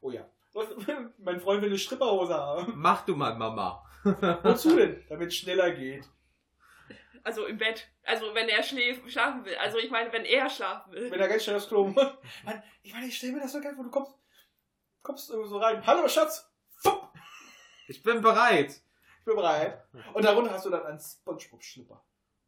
Oh 0.00 0.10
ja. 0.10 0.28
mein 1.18 1.40
Freund 1.40 1.62
will 1.62 1.68
eine 1.68 1.78
Stripperhose 1.78 2.34
haben. 2.34 2.72
Mach 2.76 3.04
du 3.04 3.14
mal, 3.16 3.34
Mama. 3.36 3.84
Wozu 4.42 4.76
denn? 4.76 5.04
Damit 5.08 5.28
es 5.28 5.36
schneller 5.36 5.70
geht. 5.72 6.08
Also 7.24 7.46
im 7.46 7.58
Bett. 7.58 7.88
Also 8.04 8.34
wenn 8.34 8.48
er 8.48 8.62
schläft, 8.62 9.10
schlafen 9.10 9.44
will. 9.44 9.56
Also 9.56 9.78
ich 9.78 9.90
meine, 9.90 10.12
wenn 10.12 10.24
er 10.24 10.48
schlafen 10.48 10.92
will. 10.92 11.10
Wenn 11.10 11.20
er 11.20 11.28
ganz 11.28 11.44
schnell 11.44 11.56
aufs 11.56 11.68
Klo 11.68 11.88
muss. 11.88 12.02
Mann, 12.44 12.62
ich 12.82 12.92
meine, 12.92 13.06
ich 13.06 13.16
stelle 13.16 13.34
mir 13.34 13.40
das 13.40 13.52
so 13.52 13.60
geil 13.60 13.74
vor, 13.74 13.84
du 13.84 13.90
kommst, 13.90 14.12
kommst 15.02 15.30
irgendwo 15.30 15.48
so 15.48 15.58
rein. 15.58 15.84
Hallo 15.86 16.08
Schatz! 16.08 16.50
Ich 17.88 18.02
bin 18.02 18.20
bereit. 18.22 18.80
Bin 19.28 19.36
bereit. 19.36 19.84
Und 20.14 20.24
darunter 20.24 20.52
hast 20.52 20.66
du 20.66 20.70
dann 20.70 20.84
einen 20.84 20.98
Spongebob-Schlipper. 21.00 22.02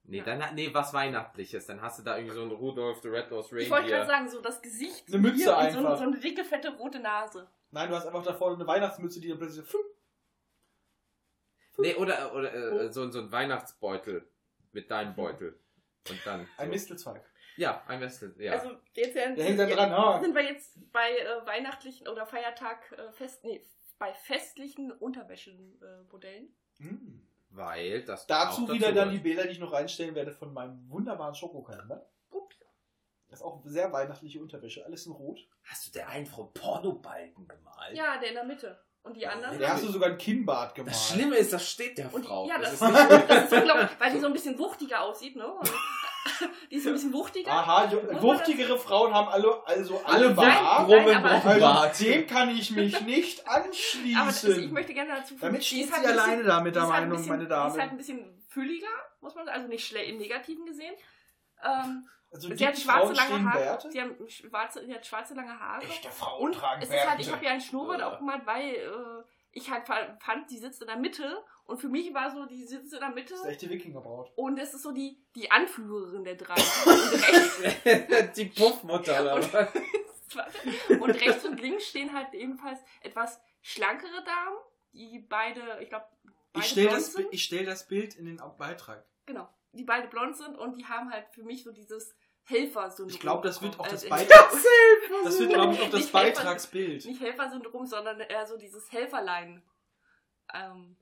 Nee, 0.05 0.19
Ja. 0.19 0.25
dann 0.25 0.55
nee, 0.55 0.73
was 0.73 0.93
Weihnachtliches. 0.93 1.67
Dann 1.67 1.81
hast 1.81 2.01
du 2.01 2.03
da 2.03 2.17
irgendwie 2.17 2.35
so 2.35 2.43
einen 2.43 2.51
Rudolph 2.53 3.01
the 3.03 3.09
Red-Nosed 3.09 3.53
Ich 3.53 3.71
wollte 3.71 3.89
gerade 3.89 4.03
Reindeer. 4.03 4.07
sagen, 4.07 4.29
so 4.29 4.41
das 4.41 4.61
Gesicht. 4.61 5.09
Eine 5.09 5.19
Mütze 5.19 5.37
hier 5.37 5.57
und 5.57 5.73
so, 5.73 5.79
einfach. 5.79 5.99
so 5.99 6.05
eine 6.05 6.19
dicke, 6.19 6.45
fette 6.45 6.77
rote 6.77 6.99
Nase. 6.99 7.49
Nein, 7.71 7.89
du 7.89 7.95
hast 7.95 8.07
einfach 8.07 8.25
da 8.25 8.35
vorne 8.35 8.57
eine 8.57 8.67
Weihnachtsmütze, 8.67 9.21
die 9.21 9.29
dann 9.29 9.39
plötzlich 9.39 9.65
so, 9.69 9.79
Nee, 11.79 11.95
oder, 11.95 12.35
oder 12.35 12.53
äh, 12.53 12.93
so, 12.93 13.11
so 13.11 13.21
ein 13.21 13.33
Weihnachtsbeutel 13.33 14.29
mit 14.73 14.91
deinem 14.91 15.15
Beutel. 15.15 15.59
Und 16.09 16.21
dann. 16.27 16.47
So. 16.57 16.63
ein 16.63 16.71
Mistelzweig. 16.71 17.25
Ja, 17.57 17.83
ein 17.87 18.01
Westel. 18.01 18.35
Ja. 18.39 18.53
Also 18.53 18.71
jetzt 18.95 19.15
ja, 19.15 19.35
Der 19.35 19.45
hängt 19.45 19.59
da 19.59 19.67
dran, 19.67 19.93
ah. 19.93 20.21
sind 20.21 20.35
wir 20.35 20.43
jetzt 20.43 20.79
bei 20.93 21.11
äh, 21.11 21.47
weihnachtlichen 21.47 22.09
oder 22.09 22.25
Feiertag 22.27 22.93
äh, 22.93 23.13
fest, 23.13 23.45
nee, 23.45 23.63
bei 23.99 24.15
festlichen 24.15 24.93
Unterwäschenmodellen. 24.93 26.55
Mm. 26.81 27.21
Weil 27.51 28.05
das. 28.05 28.27
Dazu 28.27 28.65
auch 28.65 28.73
wieder 28.73 28.89
dazu 28.89 28.95
dann 28.95 29.11
die. 29.11 29.19
Bilder, 29.19 29.45
die 29.45 29.51
ich 29.51 29.59
noch 29.59 29.73
reinstellen 29.73 30.15
werde 30.15 30.33
von 30.33 30.53
meinem 30.53 30.89
wunderbaren 30.89 31.35
Schokokalender. 31.35 32.07
Das 33.31 33.39
ist 33.39 33.47
auch 33.47 33.61
sehr 33.65 33.93
weihnachtliche 33.93 34.41
Unterwäsche, 34.41 34.85
alles 34.85 35.07
in 35.07 35.13
Rot. 35.13 35.47
Hast 35.63 35.87
du 35.87 35.93
der 35.93 36.09
einen 36.09 36.27
Frau 36.27 36.51
Pornobalken 36.53 37.47
gemalt? 37.47 37.97
Ja, 37.97 38.19
der 38.19 38.31
in 38.31 38.35
der 38.35 38.45
Mitte. 38.45 38.77
Und 39.03 39.17
die 39.17 39.27
anderen. 39.27 39.59
Da 39.59 39.69
hast 39.71 39.85
du 39.85 39.89
sogar 39.89 40.11
ein 40.11 40.19
Kinnbart 40.19 40.75
gemalt. 40.75 40.95
Das 40.95 41.11
Schlimme 41.11 41.37
ist, 41.37 41.53
das 41.53 41.71
steht 41.71 41.97
der 41.97 42.13
und 42.13 42.23
die, 42.23 42.27
Frau. 42.27 42.49
ja, 42.49 42.59
das, 42.59 42.75
ist 42.75 42.83
ist, 42.83 42.89
nicht 43.11 43.31
das 43.31 43.45
ist 43.45 43.53
unglaublich, 43.53 43.89
weil 43.99 44.13
die 44.13 44.19
so 44.19 44.27
ein 44.27 44.33
bisschen 44.33 44.59
wuchtiger 44.59 45.03
aussieht, 45.03 45.37
ne? 45.37 45.45
Die 46.71 46.77
ist 46.77 46.87
ein 46.87 46.93
bisschen 46.93 47.13
wuchtiger. 47.13 47.51
Aha, 47.53 47.91
wuchtigere 48.21 48.79
Frauen 48.79 49.13
haben 49.15 49.29
alle, 49.29 49.67
also 49.67 50.01
alle 50.05 50.27
alle 50.27 50.35
Bart. 50.35 50.89
Nein, 50.89 51.63
Also 51.63 52.05
dem 52.05 52.27
kann 52.27 52.51
ich 52.51 52.71
mich 52.71 53.01
nicht 53.03 53.47
Aber 53.49 53.67
das 53.67 53.77
ist, 53.77 54.05
ich 54.05 54.17
anschließen. 54.17 54.73
möchte 54.73 54.95
gerne 54.95 55.11
dazu 55.17 55.35
Damit 55.41 55.61
ist 55.61 55.69
sie 55.71 55.83
halt 55.85 55.95
ein 55.95 56.03
bisschen- 56.03 56.19
alleine 56.21 56.43
da 56.45 56.61
mit 56.61 56.75
der 56.75 56.83
halt 56.83 56.93
ein 56.93 57.01
Meinung, 57.09 57.17
bisschen, 57.17 57.29
meine 57.31 57.43
Die 57.47 57.51
ist 57.51 57.57
halt 57.57 57.77
Damen. 57.77 57.91
ein 57.91 57.97
bisschen 57.97 58.45
fülliger, 58.49 58.87
muss 59.21 59.35
man 59.35 59.47
sagen, 59.47 59.57
also 59.59 59.69
nicht 59.69 59.85
schle- 59.93 60.03
im 60.03 60.19
Negativen 60.19 60.65
gesehen. 60.67 60.95
Ähm, 61.65 62.09
Also 62.33 62.55
sie 62.55 62.67
hat 62.67 62.79
schwarze 62.79 63.15
Frauen 63.15 63.45
lange 63.45 63.53
Haare. 63.53 63.79
Sie, 63.91 64.01
haben 64.01 64.17
schwarze, 64.29 64.85
sie 64.87 64.95
hat 64.95 65.05
schwarze 65.07 65.35
lange 65.35 65.59
Haare. 65.59 65.83
Echte 65.83 66.11
Frauen 66.11 66.47
Und 66.47 66.55
tragen 66.55 66.83
es 66.83 66.89
ist 66.89 67.09
halt, 67.09 67.21
ich 67.21 67.31
habe 67.33 67.45
ja 67.45 67.51
einen 67.53 67.61
Schnurrbart 67.61 68.01
Äh. 68.01 68.05
auch 68.05 68.19
gemalt, 68.19 68.47
weil 68.47 68.75
äh, 68.75 69.23
ich 69.53 69.71
halt 69.71 69.87
fa- 69.87 70.17
fand, 70.21 70.51
die 70.51 70.59
sitzt 70.59 70.81
in 70.81 70.87
der 70.87 70.97
Mitte. 70.97 71.43
Und 71.71 71.79
für 71.81 71.89
mich 71.89 72.13
war 72.13 72.31
so, 72.31 72.45
die 72.47 72.65
sitzt 72.65 72.93
in 72.93 73.01
der 73.01 73.11
Mitte. 73.11 73.31
Das 73.33 73.41
ist 73.41 73.47
echte 73.47 73.71
Wikingerbraut. 73.71 74.33
Und 74.37 74.59
es 74.59 74.75
ist 74.75 74.83
so 74.83 74.93
die, 74.93 75.23
die 75.37 75.51
Anführerin 75.51 76.25
der 76.25 76.35
drei. 76.35 76.55
Und 76.87 77.13
rechts, 77.13 78.33
die 78.37 78.45
Puffmutter 78.47 79.35
Und- 79.37 79.51
und 81.01 81.11
rechts 81.11 81.45
und 81.45 81.61
links 81.61 81.89
stehen 81.89 82.13
halt 82.15 82.33
ebenfalls 82.35 82.79
etwas 83.03 83.41
schlankere 83.63 84.23
Damen, 84.25 84.57
die 84.93 85.19
beide, 85.29 85.61
ich 85.83 85.89
glaube, 85.89 86.07
Ich 86.57 86.67
stelle 86.67 86.89
das, 86.91 87.17
ich 87.33 87.43
stell 87.43 87.65
das 87.65 87.89
Bild 87.89 88.15
in 88.15 88.27
den 88.27 88.41
Beitrag. 88.57 89.05
Genau. 89.27 89.49
Die 89.73 89.83
beide 89.83 90.07
blond 90.07 90.37
sind 90.37 90.57
und 90.57 90.77
die 90.77 90.85
haben 90.87 91.11
halt 91.13 91.27
für 91.33 91.43
mich 91.43 91.65
so 91.65 91.73
dieses 91.73 92.15
Helfer-Syndrom. 92.45 93.09
Ich 93.15 93.19
glaube, 93.21 93.47
das 93.47 93.61
wird 93.61 93.79
auch 93.81 93.89
das 93.89 94.05
Äh, 94.05 94.09
Beitrag. 94.09 94.51
Das 95.25 95.39
wird, 95.41 95.53
glaube 95.53 95.75
ich, 95.75 95.81
auch 95.81 95.91
das 95.91 96.01
Nicht 96.01 96.15
Helfer- 96.15 96.35
Beitragsbild. 96.37 97.05
Nicht 97.07 97.21
Helfer-Syndrom, 97.21 97.87
sondern 97.87 98.21
eher 98.21 98.47
so 98.47 98.57
dieses 98.57 98.91
Helferlein. 98.93 99.63
Ähm, 100.55 100.97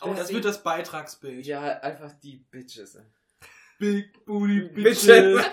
Das 0.00 0.32
wird 0.32 0.44
das 0.44 0.62
Beitragsbild. 0.62 1.44
Ja, 1.46 1.60
einfach 1.80 2.12
die 2.22 2.36
Bitches. 2.50 2.98
Big 3.78 4.24
Booty 4.24 4.60
Bitches. 4.74 5.06
Bitches. 5.06 5.46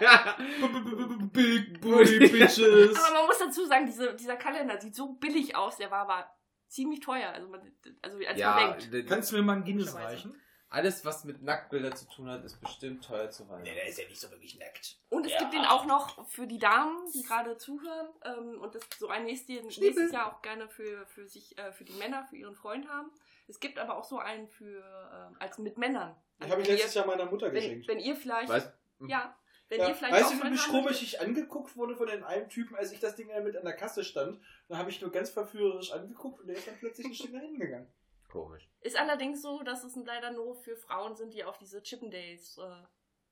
Big 1.31 1.81
Booty 1.81 2.19
Bitches. 2.19 2.95
aber 2.97 3.13
man 3.17 3.25
muss 3.27 3.37
dazu 3.39 3.65
sagen, 3.65 3.85
diese, 3.85 4.15
dieser 4.15 4.35
Kalender 4.35 4.79
sieht 4.79 4.95
so 4.95 5.13
billig 5.13 5.55
aus, 5.55 5.77
der 5.77 5.91
war 5.91 5.99
aber 6.01 6.29
ziemlich 6.67 6.99
teuer. 7.01 7.29
Also, 7.29 7.47
man, 7.47 7.61
also 8.01 8.17
als 8.17 8.25
man 8.27 8.37
ja, 8.37 8.73
denkt. 8.73 8.93
d- 8.93 9.03
Kannst 9.03 9.31
du 9.31 9.35
mir 9.37 9.43
mal 9.43 9.57
ein 9.57 9.63
Guinness 9.63 9.93
reichen? 9.95 10.39
alles, 10.67 11.05
was 11.05 11.23
mit 11.23 11.41
Nacktbildern 11.41 11.95
zu 11.95 12.05
tun 12.09 12.27
hat, 12.29 12.43
ist 12.43 12.59
bestimmt 12.59 13.05
teuer 13.05 13.29
zu 13.29 13.43
Nee, 13.43 13.49
Weihnachten. 13.51 13.75
der 13.75 13.87
ist 13.87 13.97
ja 13.99 14.07
nicht 14.09 14.19
so 14.19 14.29
wirklich 14.31 14.57
nackt. 14.59 14.97
Und 15.09 15.25
es 15.25 15.31
Ja. 15.31 15.39
gibt 15.39 15.53
den 15.53 15.63
auch 15.63 15.85
noch 15.85 16.27
für 16.27 16.47
die 16.47 16.57
Damen, 16.59 16.97
die 17.13 17.21
gerade 17.23 17.55
zuhören 17.57 18.09
ähm, 18.25 18.59
und 18.59 18.75
das 18.75 18.81
so 18.97 19.07
ein 19.07 19.23
nächstes, 19.23 19.77
nächstes 19.77 20.11
Jahr 20.11 20.33
auch 20.35 20.41
gerne 20.41 20.67
für, 20.67 21.05
für 21.05 21.27
sich, 21.27 21.57
äh, 21.57 21.71
für 21.71 21.85
die 21.85 21.93
Männer, 21.93 22.25
für 22.29 22.35
ihren 22.35 22.55
Freund 22.55 22.89
haben. 22.89 23.09
Es 23.47 23.59
gibt 23.59 23.77
aber 23.77 23.97
auch 23.97 24.03
so 24.03 24.17
einen 24.17 24.47
für 24.47 24.79
ähm, 25.13 25.35
als 25.39 25.57
mit 25.57 25.77
Männern. 25.77 26.15
Den 26.41 26.49
habe 26.49 26.61
ich 26.61 26.67
wenn 26.67 26.75
letztes 26.75 26.95
ihr, 26.95 27.01
Jahr 27.01 27.07
meiner 27.07 27.25
Mutter 27.29 27.47
wenn, 27.47 27.53
geschenkt. 27.55 27.87
wenn 27.87 27.99
ihr 27.99 28.15
vielleicht, 28.15 28.49
Weißt 28.49 28.73
ja, 29.07 29.37
wenn 29.69 29.79
Ja. 29.79 29.87
ihr 29.89 29.95
vielleicht 29.95 30.13
Weißt 30.13 30.25
auch 30.25 30.29
du, 30.31 30.37
wie 30.51 30.57
haben 30.57 30.71
komisch 30.71 31.01
ich 31.03 31.21
angeguckt 31.21 31.75
wurde 31.75 31.95
von 31.95 32.07
den 32.07 32.23
einen 32.23 32.49
Typen, 32.49 32.75
als 32.75 32.91
ich 32.91 32.99
das 32.99 33.15
Ding 33.15 33.27
mit 33.43 33.55
an 33.55 33.63
der 33.63 33.75
Kasse 33.75 34.03
stand? 34.03 34.39
Dann 34.67 34.77
habe 34.77 34.89
ich 34.89 35.01
nur 35.01 35.11
ganz 35.11 35.29
verführerisch 35.29 35.91
angeguckt 35.91 36.41
und 36.41 36.47
der 36.47 36.55
ist 36.57 36.67
dann 36.67 36.77
plötzlich 36.79 37.07
ein 37.07 37.13
Stück 37.13 37.33
nach 37.33 37.41
hinten 37.41 37.59
gegangen. 37.59 37.91
Komisch. 38.29 38.67
Ist 38.81 38.97
allerdings 38.99 39.41
so, 39.41 39.63
dass 39.63 39.83
es 39.83 39.95
leider 39.95 40.31
nur 40.31 40.55
für 40.55 40.75
Frauen 40.75 41.15
sind, 41.15 41.33
die 41.33 41.43
auf 41.43 41.57
diese 41.57 41.81
Chippendales 41.81 42.57
äh, 42.57 42.83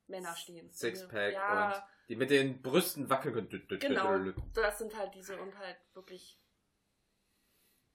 Männer 0.07 0.35
stehen. 0.35 0.71
Sixpack 0.71 1.33
ja, 1.33 1.67
und 1.75 1.83
die 2.09 2.15
mit 2.15 2.29
den 2.29 2.61
Brüsten 2.61 3.09
wackeln 3.09 3.49
Genau. 3.79 4.31
das 4.53 4.77
sind 4.77 4.97
halt 4.97 5.13
diese 5.15 5.39
und 5.41 5.57
halt 5.57 5.77
wirklich. 5.93 6.39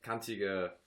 Kantige. 0.03 0.79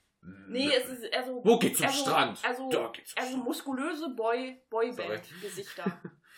Nee, 0.47 0.69
es 0.75 0.87
ist 0.89 1.03
eher 1.03 1.23
so. 1.25 1.41
Wo 1.43 1.57
geht's 1.57 1.77
zum 1.77 1.85
eher 1.87 1.91
so- 1.93 2.01
Strand? 2.03 2.39
Also, 2.43 2.69
Da 2.69 2.87
geht's 2.89 3.15
also 3.17 3.37
muskulöse 3.37 4.09
Boy, 4.09 4.61
Boyband-Gesichter. 4.69 5.83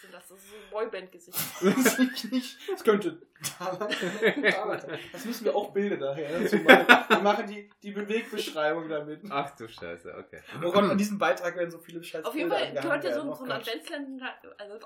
sind 0.02 0.14
das, 0.14 0.28
das 0.30 0.40
ist 0.40 0.50
so 0.50 0.56
Boyband-Gesichter. 0.72 1.42
Weiß 1.66 2.00
ich 2.00 2.32
nicht. 2.32 2.58
Das 2.70 2.84
könnte. 2.84 3.22
Das 5.12 5.26
müssen 5.26 5.46
wir 5.46 5.56
auch 5.56 5.74
Bilder 5.74 5.98
daher 5.98 6.40
dazu 6.40 6.56
machen. 6.58 6.88
Wir 7.10 7.20
machen 7.20 7.48
die, 7.48 7.70
die 7.82 7.92
Bewegbeschreibung 7.92 8.88
damit. 8.88 9.22
Ach 9.30 9.54
du 9.56 9.68
Scheiße, 9.68 10.16
okay. 10.18 10.42
Oh 10.64 10.72
Gott, 10.72 10.84
an 10.90 10.98
diesem 10.98 11.18
Beitrag 11.18 11.56
werden 11.58 11.70
so 11.72 11.80
viele 11.80 12.02
scheiß 12.04 12.24
Auf 12.26 12.36
jeden 12.36 12.50
Fall 12.50 12.72
gehört 12.74 13.04
ja 13.04 13.14
so, 13.14 13.22
ein- 13.22 13.30
Oh 13.30 13.34
so 13.36 13.44
ein 13.44 13.50
Gott. 13.50 13.58
Adventskalender, 13.60 14.34
also 14.58 14.80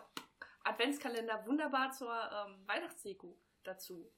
Adventskalender 0.64 1.44
wunderbar 1.46 1.92
zur 1.92 2.10
ähm, 2.12 2.56
Weihnachtsdeko 2.66 3.38
dazu. 3.64 4.12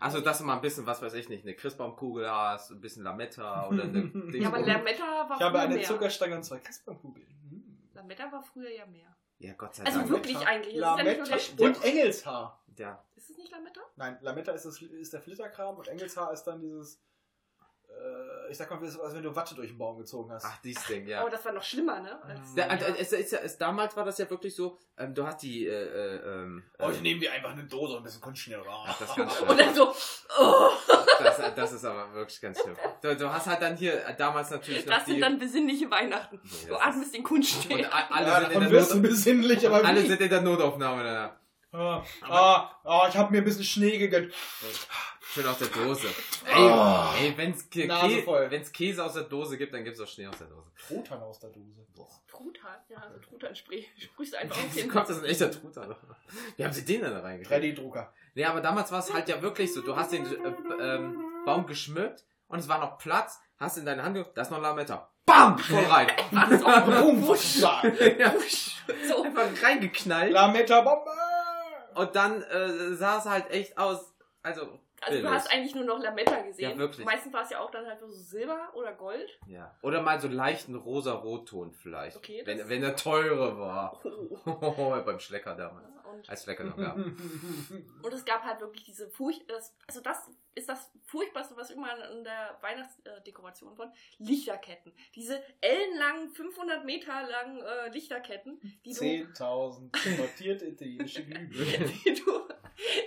Also, 0.00 0.20
dass 0.20 0.38
du 0.38 0.44
mal 0.44 0.56
ein 0.56 0.60
bisschen, 0.60 0.86
was 0.86 1.00
weiß 1.02 1.14
ich 1.14 1.28
nicht, 1.28 1.44
eine 1.44 1.54
Christbaumkugel 1.54 2.30
hast, 2.30 2.70
ein 2.70 2.80
bisschen 2.80 3.04
Lametta 3.04 3.68
oder 3.68 3.84
eine 3.84 4.10
Ja, 4.34 4.48
aber 4.48 4.60
Lametta 4.60 5.02
war 5.28 5.36
Ich 5.36 5.42
habe 5.42 5.50
früher 5.58 5.60
eine 5.62 5.74
mehr. 5.76 5.84
Zuckerstange 5.84 6.36
und 6.36 6.42
zwei 6.42 6.58
Christbaumkugeln. 6.58 7.26
Hm. 7.50 7.78
Lametta 7.94 8.32
war 8.32 8.42
früher 8.42 8.70
ja 8.70 8.86
mehr. 8.86 9.14
Ja, 9.38 9.52
Gott 9.54 9.74
sei 9.76 9.84
Also 9.84 10.00
Dank. 10.00 10.10
wirklich 10.10 10.36
eigentlich. 10.46 10.74
Es 10.76 10.80
ist 10.80 10.82
ja 10.82 10.96
nicht 10.96 11.04
nur 11.04 11.14
Lametta 11.14 11.32
der 11.32 11.38
Spruch. 11.38 11.66
und 11.66 11.84
Engelshaar. 11.84 12.64
Ja. 12.76 13.04
Ist 13.16 13.30
es 13.30 13.36
nicht 13.38 13.50
Lametta? 13.52 13.80
Nein, 13.96 14.18
Lametta 14.20 14.52
ist, 14.52 14.64
das, 14.66 14.82
ist 14.82 15.12
der 15.12 15.20
Flitterkram 15.20 15.76
und 15.76 15.88
Engelshaar 15.88 16.32
ist 16.32 16.44
dann 16.44 16.60
dieses. 16.60 17.00
Äh, 17.98 18.50
ich 18.50 18.56
sag 18.56 18.70
mal, 18.70 18.80
als 18.82 19.14
wenn 19.14 19.22
du 19.22 19.34
Watte 19.34 19.54
durch 19.54 19.68
den 19.68 19.78
Baum 19.78 19.98
gezogen 19.98 20.32
hast. 20.32 20.44
Ach, 20.46 20.58
dieses 20.62 20.84
Ding, 20.86 21.06
ja. 21.06 21.24
Oh, 21.24 21.28
das 21.28 21.44
war 21.44 21.52
noch 21.52 21.62
schlimmer, 21.62 22.00
ne? 22.00 22.22
Als, 22.22 22.40
Ja, 22.56 22.66
ja. 22.66 22.94
es, 22.98 23.12
es, 23.12 23.32
es, 23.32 23.58
damals 23.58 23.96
war 23.96 24.04
das 24.04 24.16
ja 24.18 24.30
wirklich 24.30 24.54
so, 24.54 24.78
ähm, 24.96 25.14
du 25.14 25.26
hast 25.26 25.42
die, 25.42 25.66
äh, 25.66 25.70
äh, 25.72 26.16
ähm, 26.42 26.62
Heute 26.78 26.98
äh, 26.98 27.00
nehmen 27.02 27.20
wir 27.20 27.32
einfach 27.32 27.50
eine 27.50 27.64
Dose 27.64 27.94
und 27.94 27.98
ein 28.00 28.04
bisschen 28.04 28.20
Kunstschnee 28.20 28.56
Ach, 28.66 28.98
das 28.98 29.10
ist 29.10 29.16
ganz 29.16 29.36
schlimm. 29.36 29.48
Und 29.50 29.60
dann 29.60 29.74
so, 29.74 29.92
oh, 30.40 30.70
das, 31.18 31.54
das 31.54 31.72
ist 31.72 31.84
aber 31.84 32.12
wirklich 32.14 32.40
ganz 32.40 32.60
schlimm. 32.60 32.76
Du, 33.02 33.16
du 33.16 33.30
hast 33.32 33.46
halt 33.46 33.60
dann 33.60 33.76
hier 33.76 34.06
äh, 34.06 34.16
damals 34.16 34.50
natürlich 34.50 34.86
noch 34.86 34.94
das 34.94 35.04
sind 35.06 35.16
die, 35.16 35.20
dann 35.20 35.38
besinnliche 35.38 35.90
Weihnachten. 35.90 36.40
Nee, 36.42 36.68
Du 36.68 36.76
atmest 36.76 37.14
den 37.14 37.22
und 37.24 37.92
a- 37.92 38.08
alle, 38.10 38.26
ja, 38.26 38.40
sind 38.40 38.52
in 38.52 38.60
der 38.60 38.70
Not, 38.70 39.02
besinnlich, 39.02 39.66
aber 39.66 39.84
alle 39.84 40.00
sind 40.02 40.20
in 40.20 40.28
der 40.30 40.40
Notaufnahme. 40.40 41.02
Da. 41.02 41.40
Ah, 41.72 42.02
ah, 42.22 42.70
ah, 42.84 43.06
ich 43.08 43.16
habe 43.16 43.30
mir 43.30 43.38
ein 43.38 43.44
bisschen 43.44 43.64
Schnee 43.64 43.98
gegönnt. 43.98 44.32
Schön 45.20 45.46
aus 45.46 45.58
der 45.58 45.68
Dose. 45.68 46.08
Ey, 46.46 46.54
Oh. 46.56 47.04
ey 47.20 47.36
wenn's, 47.36 47.68
Kä 47.68 47.86
wenn's 48.50 48.72
Käse 48.72 49.04
aus 49.04 49.12
der 49.12 49.24
Dose 49.24 49.58
gibt, 49.58 49.74
dann 49.74 49.84
gibt's 49.84 50.00
auch 50.00 50.08
Schnee 50.08 50.26
aus 50.26 50.38
der 50.38 50.46
Dose. 50.46 50.70
Truthahn 50.86 51.20
aus 51.22 51.38
der 51.40 51.50
Dose. 51.50 51.86
Truthahn, 52.26 52.78
ja, 52.88 52.96
also 52.98 53.18
Truthahn 53.18 53.54
sprühst 53.54 54.32
du 54.32 54.38
einfach 54.38 54.56
auf 54.64 54.74
den 54.74 54.88
kommt 54.88 55.08
das 55.10 55.18
ein 55.18 55.26
echter 55.26 55.50
Truthahn? 55.50 55.94
Wie 56.56 56.64
haben 56.64 56.72
sie 56.72 56.84
den 56.86 57.02
denn 57.02 57.12
da 57.12 57.20
reingekriegt? 57.20 57.78
3D-Drucker. 57.78 58.12
Nee, 58.34 58.44
aber 58.46 58.62
damals 58.62 58.90
war 58.90 59.00
es 59.00 59.12
halt 59.12 59.28
ja 59.28 59.42
wirklich 59.42 59.72
so. 59.74 59.82
Du 59.82 59.94
hast 59.94 60.12
den 60.12 60.24
äh, 60.24 60.52
ähm, 60.80 61.22
Baum 61.44 61.66
geschmückt 61.66 62.24
und 62.46 62.60
es 62.60 62.68
war 62.68 62.78
noch 62.78 62.96
Platz, 62.96 63.38
hast 63.58 63.76
in 63.76 63.84
deine 63.84 64.02
Hand 64.02 64.14
ge- 64.14 64.24
da 64.34 64.40
ist 64.42 64.50
noch 64.50 64.62
Lametta. 64.62 65.10
BAM! 65.26 65.58
Voll 65.58 65.84
rein. 65.84 66.06
Boom, 66.30 67.22
ja, 67.60 68.34
So, 69.06 69.22
einfach 69.24 69.62
reingeknallt. 69.62 70.32
Lametta 70.32 70.80
Bombe! 70.80 71.10
Und 71.98 72.14
dann 72.14 72.42
äh, 72.42 72.94
sah 72.94 73.18
es 73.18 73.24
halt 73.24 73.50
echt 73.50 73.76
aus. 73.76 74.14
Also, 74.42 74.78
also 75.00 75.20
du 75.20 75.28
hast 75.28 75.52
eigentlich 75.52 75.74
nur 75.74 75.84
noch 75.84 76.00
Lametta 76.00 76.42
gesehen. 76.42 76.70
Ja, 76.70 76.78
wirklich. 76.78 77.04
Meistens 77.04 77.32
war 77.32 77.42
es 77.42 77.50
ja 77.50 77.58
auch 77.58 77.72
dann 77.72 77.86
halt 77.86 77.98
so 77.98 78.08
Silber 78.08 78.70
oder 78.74 78.92
Gold. 78.92 79.28
Ja. 79.48 79.74
Oder 79.82 80.00
mal 80.00 80.20
so 80.20 80.28
leichten 80.28 80.76
rosa-rotton 80.76 81.72
vielleicht. 81.72 82.16
Okay, 82.16 82.42
wenn, 82.44 82.68
wenn 82.68 82.82
der 82.82 82.94
teure 82.94 83.58
war. 83.58 84.00
Oh. 84.04 85.02
Beim 85.04 85.18
Schlecker 85.18 85.56
damals. 85.56 85.88
Und, 86.18 86.28
Als 86.28 86.42
Schlecker 86.42 86.64
noch 86.64 86.76
gab. 86.76 86.96
und 88.02 88.12
es 88.12 88.24
gab 88.24 88.42
halt 88.44 88.60
wirklich 88.60 88.84
diese 88.84 89.08
Furcht, 89.08 89.48
das, 89.48 89.74
also 89.86 90.00
das 90.00 90.28
ist 90.54 90.68
das 90.68 90.90
Furchtbarste, 91.04 91.56
was 91.56 91.70
immer 91.70 92.10
in 92.10 92.24
der 92.24 92.58
Weihnachtsdekoration 92.60 93.76
von 93.76 93.92
Lichterketten. 94.18 94.92
Diese 95.14 95.42
ellenlangen, 95.60 96.30
500 96.30 96.84
Meter 96.84 97.28
langen 97.28 97.62
äh, 97.62 97.88
Lichterketten, 97.90 98.60
die 98.84 98.92
du 98.92 99.00
10.000 99.00 100.06
importierte 100.06 100.66
italienische 100.66 101.24
Glühbirnen. 101.26 101.92
die 102.04 102.14
du, 102.14 102.48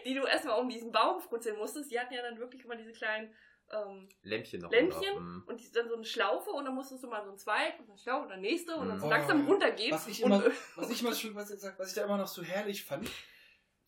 die 0.06 0.14
du 0.16 0.26
erstmal 0.26 0.60
um 0.60 0.70
diesen 0.70 0.92
Baum 0.92 1.20
frutzeln 1.22 1.58
musstest. 1.58 1.92
Die 1.92 2.00
hatten 2.00 2.14
ja 2.14 2.22
dann 2.22 2.40
wirklich 2.40 2.64
immer 2.64 2.76
diese 2.76 2.94
kleinen 2.94 3.34
ähm, 3.74 4.10
Lämpchen 4.24 4.62
noch. 4.62 4.72
Lämpchen. 4.72 5.16
Mhm. 5.18 5.44
und 5.48 5.60
die, 5.60 5.72
dann 5.72 5.88
so 5.90 5.96
eine 5.96 6.06
Schlaufe 6.06 6.50
und 6.52 6.66
dann 6.66 6.76
musstest 6.76 7.04
du 7.04 7.08
mal 7.08 7.24
so 7.24 7.30
einen 7.30 7.38
Zweig 7.38 7.80
und 7.80 7.90
einen 7.90 7.98
Schlaufe 7.98 8.24
und 8.24 8.30
dann 8.30 8.42
nächste 8.42 8.76
und 8.76 8.90
dann 8.90 9.00
so 9.00 9.10
langsam 9.10 9.46
Oh, 9.46 9.52
runtergehen. 9.52 9.92
Was 9.94 10.08
ich 10.08 10.22
immer, 10.22 10.44
was 10.76 10.90
ich 10.90 11.02
immer 11.02 11.14
schon, 11.16 11.36
was 11.36 11.52
ich, 11.52 11.62
was 11.78 11.88
ich 11.90 11.94
da 11.96 12.04
immer 12.04 12.18
noch 12.18 12.28
so 12.28 12.42
herrlich 12.44 12.84
fand, 12.84 13.10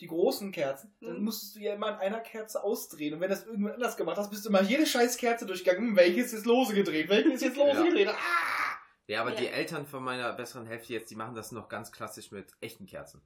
die 0.01 0.07
großen 0.07 0.51
Kerzen, 0.51 0.95
dann 1.01 1.17
Mhm. 1.19 1.23
musstest 1.25 1.55
du 1.55 1.59
ja 1.59 1.73
immer 1.75 1.88
an 1.88 1.95
einer 1.99 2.19
Kerze 2.19 2.63
ausdrehen. 2.63 3.13
Und 3.13 3.21
wenn 3.21 3.29
das 3.29 3.45
irgendwann 3.45 3.73
anders 3.73 3.95
gemacht 3.95 4.17
hast, 4.17 4.29
bist 4.31 4.45
du 4.45 4.49
mal 4.51 4.63
jede 4.65 4.86
scheiß 4.86 5.17
Kerze 5.17 5.45
durchgegangen. 5.45 5.89
Hm, 5.89 5.95
welche 5.95 6.21
ist 6.21 6.34
jetzt 6.34 6.45
lose 6.45 6.73
gedreht? 6.73 7.07
Welche 7.09 7.29
ist 7.31 7.41
jetzt 7.41 7.55
lose 7.57 7.71
Ja. 7.77 7.84
gedreht? 7.84 8.07
Ah! 8.09 8.77
Ja, 9.07 9.21
aber 9.21 9.31
Ja. 9.31 9.36
die 9.41 9.47
Eltern 9.47 9.86
von 9.86 10.03
meiner 10.03 10.34
besseren 10.34 10.65
Hälfte 10.65 10.93
jetzt, 10.93 11.11
die 11.11 11.15
machen 11.15 11.36
das 11.36 11.51
noch 11.51 11.67
ganz 11.69 11.91
klassisch 11.91 12.31
mit 12.31 12.51
echten 12.61 12.86
Kerzen. 12.86 13.21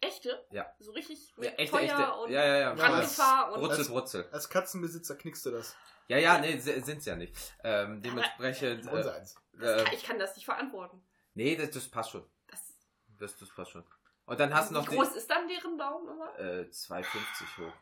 echte? 0.00 0.44
Ja. 0.50 0.66
So 0.80 0.90
richtig 0.92 1.32
Ja, 1.36 1.50
mit 1.50 1.58
echte, 1.60 1.76
Feuer 1.76 1.84
echte. 1.84 2.12
und 2.14 2.30
Ja, 2.32 2.44
ja, 2.44 2.58
ja. 2.58 2.74
Brandgefahr 2.74 3.52
und 3.52 3.60
Brutzel, 3.60 3.84
Brutzel. 3.86 4.28
Als 4.32 4.48
Katzenbesitzer 4.48 5.14
knickst 5.16 5.46
du 5.46 5.50
das. 5.52 5.76
Ja, 6.08 6.18
ja, 6.18 6.38
nee, 6.38 6.58
se- 6.58 6.80
sind's 6.82 7.04
ja 7.06 7.16
nicht. 7.16 7.34
Ähm, 7.64 8.02
dementsprechend. 8.02 8.86
Äh, 8.86 8.90
Unseins. 8.90 9.34
äh, 9.60 9.94
ich 9.94 10.02
kann 10.04 10.18
das 10.18 10.34
nicht 10.36 10.44
verantworten. 10.44 11.02
nee, 11.34 11.56
das, 11.56 11.70
das 11.70 11.88
passt 11.88 12.10
schon. 12.10 12.24
Das, 12.48 12.60
Das, 13.18 13.36
das 13.38 13.48
passt 13.54 13.70
schon. 13.70 13.84
Und 14.26 14.38
dann 14.40 14.54
hast 14.54 14.70
du 14.70 14.74
wie 14.74 14.78
noch 14.78 14.86
groß 14.88 15.16
ist 15.16 15.28
dann 15.30 15.48
deren 15.48 15.76
Baum 15.76 16.08
immer? 16.08 16.38
äh, 16.38 16.62
2,50 16.70 17.04
hoch. 17.66 17.72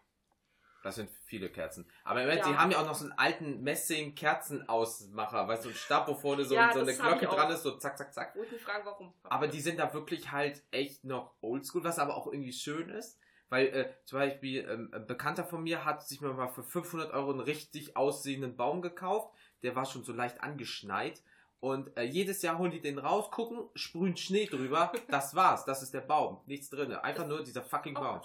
Das 0.82 0.94
sind 0.94 1.10
viele 1.26 1.50
Kerzen. 1.50 1.90
Aber 2.04 2.22
im 2.22 2.26
Moment, 2.28 2.46
Ja. 2.46 2.52
die 2.52 2.58
haben 2.58 2.70
ja 2.70 2.78
auch 2.80 2.86
noch 2.86 2.94
so 2.94 3.04
einen 3.04 3.12
alten 3.18 3.62
Messing-Kerzenausmacher, 3.62 5.46
weißt 5.46 5.64
du, 5.64 5.68
so 5.68 5.74
ein 5.74 5.78
Stab, 5.78 6.08
wo 6.08 6.14
vorne 6.14 6.44
so, 6.44 6.54
Ja, 6.54 6.72
so 6.72 6.80
eine 6.80 6.94
Glocke 6.94 7.26
dran 7.26 7.50
ist, 7.50 7.62
so 7.62 7.76
zack, 7.76 7.98
zack, 7.98 8.14
zack. 8.14 8.34
Wo 8.34 8.42
ich 8.42 8.50
mich 8.52 8.62
frage, 8.62 8.84
warum. 8.86 9.12
Aber 9.24 9.48
die 9.48 9.60
sind 9.60 9.78
da 9.78 9.92
wirklich 9.92 10.30
halt 10.32 10.62
echt 10.70 11.04
noch 11.04 11.34
oldschool, 11.42 11.84
was 11.84 11.98
aber 11.98 12.16
auch 12.16 12.26
irgendwie 12.28 12.52
schön 12.52 12.88
ist. 12.88 13.18
Weil 13.50 13.66
äh, 13.66 13.92
zum 14.06 14.18
Beispiel 14.20 14.66
ähm, 14.68 14.90
ein 14.94 15.06
Bekannter 15.06 15.44
von 15.44 15.62
mir 15.62 15.84
hat 15.84 16.06
sich 16.06 16.20
mal 16.20 16.48
für 16.48 16.62
500 16.62 17.12
Euro 17.12 17.30
einen 17.32 17.40
richtig 17.40 17.96
aussehenden 17.96 18.56
Baum 18.56 18.80
gekauft. 18.80 19.34
Der 19.62 19.76
war 19.76 19.84
schon 19.84 20.04
so 20.04 20.12
leicht 20.12 20.40
angeschneit. 20.40 21.22
Und 21.58 21.94
äh, 21.98 22.04
jedes 22.04 22.40
Jahr 22.40 22.56
holen 22.56 22.70
die 22.70 22.80
den 22.80 22.98
raus, 22.98 23.30
gucken, 23.30 23.68
sprühen 23.74 24.16
Schnee 24.16 24.46
drüber. 24.46 24.92
Das 25.08 25.34
war's. 25.34 25.64
Das 25.66 25.82
ist 25.82 25.92
der 25.92 26.00
Baum. 26.00 26.40
Nichts 26.46 26.70
drin. 26.70 26.92
Einfach 26.94 27.26
nur 27.26 27.42
dieser 27.44 27.62
fucking 27.62 27.96
Auch 27.96 28.02
Baum. 28.02 28.20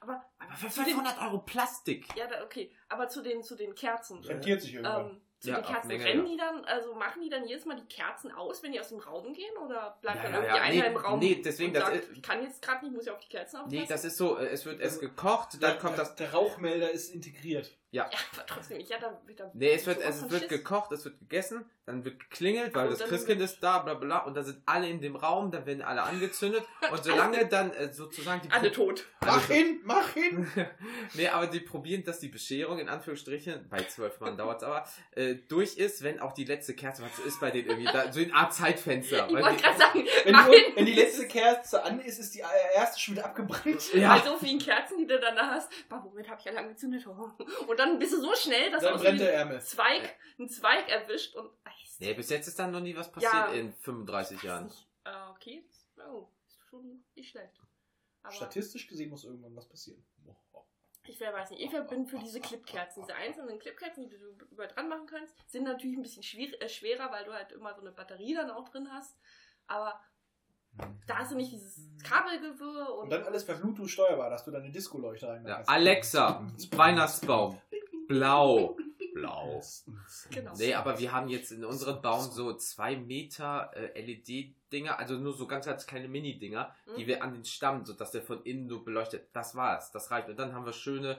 Aber, 0.00 0.24
Aber 0.38 0.54
für 0.54 0.68
zu 0.68 0.84
den- 0.84 0.94
500 0.94 1.20
Euro 1.22 1.38
Plastik. 1.38 2.06
ja, 2.16 2.26
da, 2.28 2.44
okay. 2.44 2.70
Aber 2.88 3.08
zu 3.08 3.22
den, 3.22 3.42
zu 3.42 3.56
den 3.56 3.74
Kerzen. 3.74 4.22
Rentiert 4.22 4.60
sich 4.60 4.74
irgendwann. 4.74 5.10
Ähm, 5.10 5.20
zu 5.38 5.50
Ja, 5.50 5.56
den 5.60 5.64
Kerzen 5.66 5.88
Menge, 5.88 6.04
rennen 6.04 6.24
ja. 6.26 6.30
die 6.32 6.36
dann, 6.38 6.64
also 6.64 6.94
machen 6.94 7.22
die 7.22 7.28
dann 7.28 7.46
jedes 7.46 7.64
Mal 7.66 7.76
die 7.76 7.86
Kerzen 7.94 8.32
aus, 8.32 8.62
wenn 8.62 8.72
die 8.72 8.80
aus 8.80 8.88
dem 8.88 8.98
Raum 9.00 9.32
gehen? 9.34 9.54
Oder 9.64 9.98
bleibt 10.00 10.16
Ja, 10.16 10.22
dann 10.30 10.32
ja, 10.32 10.38
irgendwie 10.40 10.56
ja. 10.56 10.62
einer 10.62 10.82
Nee, 10.90 10.94
im 10.94 10.96
Raum 10.96 11.18
nee, 11.18 11.42
deswegen, 11.44 11.68
und 11.70 11.74
das 11.74 11.84
sagt, 11.84 11.96
ist- 11.96 12.12
ich 12.12 12.22
kann 12.22 12.42
jetzt 12.42 12.62
gerade 12.62 12.84
nicht, 12.84 12.94
muss 12.94 13.04
ja 13.06 13.12
auf 13.12 13.20
die 13.20 13.28
Kerzen 13.28 13.56
aufpassen? 13.56 13.78
Nee, 13.78 13.86
das 13.88 14.04
ist 14.04 14.16
so, 14.16 14.38
es 14.38 14.64
wird 14.64 14.80
erst 14.80 15.00
gekocht, 15.00 15.62
dann 15.62 15.78
kommt 15.78 15.98
das. 15.98 16.14
Der 16.16 16.32
Rauchmelder 16.32 16.90
ist 16.90 17.14
integriert. 17.14 17.70
Ja. 17.92 18.08
Ja, 18.12 18.18
aber 18.34 18.46
trotzdem, 18.46 18.80
ich 18.80 18.88
ja, 18.88 18.98
da 18.98 19.18
wird 19.26 19.40
da 19.40 19.50
Nee, 19.54 19.72
es 19.72 19.86
wird, 19.86 20.00
es 20.02 20.22
wird 20.28 20.42
Schiss. 20.42 20.48
gekocht, 20.50 20.92
es 20.92 21.04
wird 21.04 21.18
gegessen, 21.20 21.64
dann 21.86 22.04
wird 22.04 22.18
geklingelt, 22.18 22.74
weil 22.74 22.88
Und 22.88 23.00
das 23.00 23.08
Christkind 23.08 23.40
ist 23.40 23.60
da, 23.62 23.78
bla 23.78 23.94
bla, 23.94 24.18
und 24.24 24.34
dann 24.34 24.44
sind 24.44 24.60
alle 24.66 24.88
in 24.88 25.00
dem 25.00 25.14
Raum, 25.16 25.50
dann 25.52 25.64
werden 25.66 25.82
alle 25.82 26.02
angezündet 26.02 26.64
und 26.90 27.04
solange 27.04 27.46
dann 27.46 27.72
äh, 27.72 27.92
sozusagen 27.92 28.42
die 28.42 28.50
Alle 28.50 28.72
tot. 28.72 29.06
Mach 29.24 29.46
hin, 29.46 29.80
mach 29.84 30.08
hin! 30.10 30.46
nee, 31.14 31.28
aber 31.28 31.46
die 31.46 31.60
probieren, 31.60 32.02
dass 32.04 32.18
die 32.18 32.28
Bescherung 32.28 32.80
in 32.80 32.88
Anführungsstrichen, 32.88 33.68
bei 33.70 33.82
zwölf 33.84 34.18
Mann 34.20 34.36
dauert 34.38 34.58
es 34.62 34.64
aber, 34.64 34.86
äh, 35.12 35.36
durch 35.48 35.76
ist, 35.76 36.02
wenn 36.02 36.20
auch 36.20 36.32
die 36.32 36.44
letzte 36.44 36.74
Kerze, 36.74 37.02
was 37.02 37.18
ist 37.24 37.40
bei 37.40 37.50
denen 37.52 37.68
irgendwie, 37.68 37.90
da, 37.92 38.12
so 38.12 38.20
eine 38.20 38.34
Art 38.34 38.52
Zeitfenster. 38.52 39.26
Ich 39.28 39.32
wollte 39.32 39.56
die- 39.56 39.62
gerade 39.62 39.78
sagen, 39.78 40.04
Wenn, 40.24 40.32
mach 40.32 40.46
du, 40.46 40.52
hin. 40.52 40.72
wenn 40.74 40.86
die 40.86 40.94
letzte 40.94 41.26
Kerze 41.28 41.82
an 41.84 42.00
ist, 42.00 42.18
ist 42.18 42.34
die 42.34 42.42
erste 42.74 43.00
schon 43.00 43.14
wieder 43.14 43.26
abgebrannt. 43.26 43.94
Ja. 43.94 44.16
Bei 44.18 44.28
so 44.28 44.36
vielen 44.36 44.58
Kerzen, 44.58 44.98
die 44.98 45.06
du 45.06 45.18
dann 45.20 45.36
da 45.36 45.46
hast, 45.52 45.70
boah, 45.88 46.00
Moment, 46.00 46.28
habe 46.28 46.40
ich 46.40 46.48
alle 46.48 46.58
angezündet. 46.58 47.06
Und 47.06 47.75
dann 47.76 47.98
bist 47.98 48.12
du 48.12 48.20
so 48.20 48.34
schnell, 48.34 48.70
dass 48.70 48.80
du 48.80 48.86
Dann 48.86 48.94
aus 48.96 49.02
brennt 49.02 49.20
dem 49.20 49.26
der 49.26 49.34
Ärmel. 49.34 49.60
Zweig, 49.60 50.16
einen 50.38 50.48
Zweig 50.48 50.88
erwischt 50.88 51.34
und 51.36 51.50
Eis. 51.64 51.96
Nee, 51.98 52.14
bis 52.14 52.28
jetzt 52.30 52.48
ist 52.48 52.58
dann 52.58 52.70
noch 52.72 52.80
nie 52.80 52.96
was 52.96 53.10
passiert 53.10 53.32
Ja. 53.32 53.52
in 53.52 53.72
35 53.74 54.42
Jahren. 54.42 54.64
Nicht. 54.64 54.86
Äh, 55.04 55.10
okay, 55.30 55.64
oh, 56.10 56.28
ist 56.46 56.58
schon 56.68 57.04
nicht 57.14 57.30
schlecht. 57.30 57.54
Aber 58.22 58.32
Statistisch 58.34 58.86
gesehen 58.88 59.10
muss 59.10 59.24
irgendwann 59.24 59.54
was 59.54 59.68
passieren. 59.68 60.04
ich 61.04 61.20
weiß 61.20 61.50
nicht, 61.50 61.62
ich 61.62 61.88
bin 61.88 62.06
für 62.06 62.18
diese 62.18 62.40
Clipkerzen. 62.40 63.02
Diese 63.02 63.14
einzelnen 63.14 63.58
Clipkerzen, 63.60 64.08
die 64.08 64.18
du 64.18 64.44
überall 64.50 64.68
dran 64.68 64.88
machen 64.88 65.06
kannst, 65.06 65.34
sind 65.48 65.62
natürlich 65.64 65.96
ein 65.96 66.02
bisschen 66.02 66.22
äh, 66.60 66.68
schwerer, 66.68 67.10
weil 67.12 67.24
du 67.24 67.32
halt 67.32 67.52
immer 67.52 67.72
so 67.74 67.80
eine 67.80 67.92
Batterie 67.92 68.34
dann 68.34 68.50
auch 68.50 68.68
drin 68.68 68.88
hast. 68.92 69.16
Aber 69.68 70.00
da 71.06 71.18
hast 71.18 71.32
du 71.32 71.36
nicht 71.36 71.52
dieses 71.52 71.88
Kabelgewirr 72.02 72.92
und, 72.94 73.04
Und 73.04 73.10
dann 73.10 73.22
alles 73.24 73.46
per 73.46 73.54
Bluetooth 73.54 73.88
steuerbar, 73.88 74.28
dass 74.28 74.44
du 74.44 74.50
deine 74.50 74.70
Disco-Leuchte 74.70 75.28
rein 75.28 75.46
Ja, 75.46 75.62
Alexa, 75.66 76.44
Weihnachtsbaum, 76.72 77.60
blau, 78.08 78.76
blau. 79.14 79.60
Genau. 80.30 80.52
Nee, 80.56 80.74
aber 80.74 80.98
wir 80.98 81.12
haben 81.12 81.28
jetzt 81.28 81.52
in 81.52 81.64
unserem 81.64 82.02
Baum 82.02 82.30
so 82.30 82.54
zwei 82.54 82.96
Meter 82.96 83.70
äh, 83.74 84.00
LED-Dinger, 84.00 84.98
also 84.98 85.14
nur 85.14 85.32
so 85.34 85.46
ganz, 85.46 85.66
ganz 85.66 85.86
kleine 85.86 86.08
Mini-Dinger, 86.08 86.74
die 86.96 87.02
Mhm. 87.04 87.06
wir 87.06 87.22
an 87.22 87.32
den 87.32 87.44
Stamm, 87.44 87.84
so 87.84 87.92
dass 87.94 88.10
der 88.10 88.22
von 88.22 88.42
innen 88.42 88.68
so 88.68 88.82
beleuchtet. 88.82 89.28
Das 89.32 89.54
war's, 89.54 89.90
das 89.90 90.10
reicht. 90.10 90.28
Und 90.28 90.38
dann 90.38 90.52
haben 90.54 90.66
wir 90.66 90.72
schöne 90.72 91.18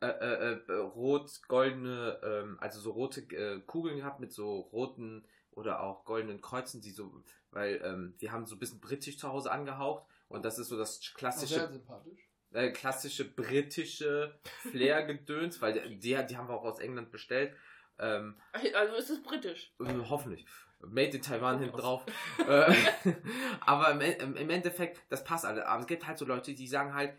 äh, 0.00 0.06
äh, 0.06 0.60
äh, 0.68 0.72
rot-goldene, 0.74 2.20
ähm, 2.22 2.58
also 2.60 2.80
so 2.80 2.90
rote 2.92 3.20
äh, 3.34 3.60
Kugeln 3.60 3.98
gehabt 3.98 4.20
mit 4.20 4.32
so 4.32 4.60
roten 4.72 5.24
oder 5.52 5.82
auch 5.82 6.04
goldenen 6.04 6.40
Kreuzen, 6.40 6.80
die 6.80 6.90
so, 6.90 7.22
weil 7.50 7.80
ähm, 7.84 8.14
wir 8.18 8.32
haben 8.32 8.46
so 8.46 8.56
ein 8.56 8.58
bisschen 8.58 8.80
britisch 8.80 9.18
zu 9.18 9.28
Hause 9.28 9.50
angehaucht 9.50 10.04
und 10.28 10.44
das 10.44 10.58
ist 10.58 10.68
so 10.68 10.76
das 10.76 11.00
klassische 11.14 11.54
Sehr 11.54 11.68
sympathisch. 11.68 12.28
Äh, 12.52 12.70
klassische 12.70 13.24
britische 13.24 14.38
Flair-Gedöns, 14.70 15.60
weil 15.60 15.96
die, 15.98 15.98
die 16.26 16.36
haben 16.36 16.48
wir 16.48 16.54
auch 16.54 16.64
aus 16.64 16.78
England 16.78 17.10
bestellt. 17.10 17.54
Ähm, 17.98 18.40
Also 18.74 18.94
ist 18.96 19.10
es 19.10 19.22
britisch. 19.22 19.72
äh, 19.80 19.92
hoffentlich. 20.08 20.46
Made 20.80 21.16
in 21.16 21.22
Taiwan 21.22 21.58
hinten 21.58 21.76
drauf. 21.78 22.04
Äh, 22.46 22.74
aber 23.60 23.90
im, 23.92 24.50
Endeffekt, 24.50 25.00
das 25.08 25.24
passt 25.24 25.44
alle. 25.46 25.66
Aber 25.66 25.80
es 25.80 25.86
gibt 25.86 26.06
halt 26.06 26.18
so 26.18 26.24
Leute, 26.26 26.54
die 26.54 26.66
sagen 26.68 26.94
halt, 26.94 27.14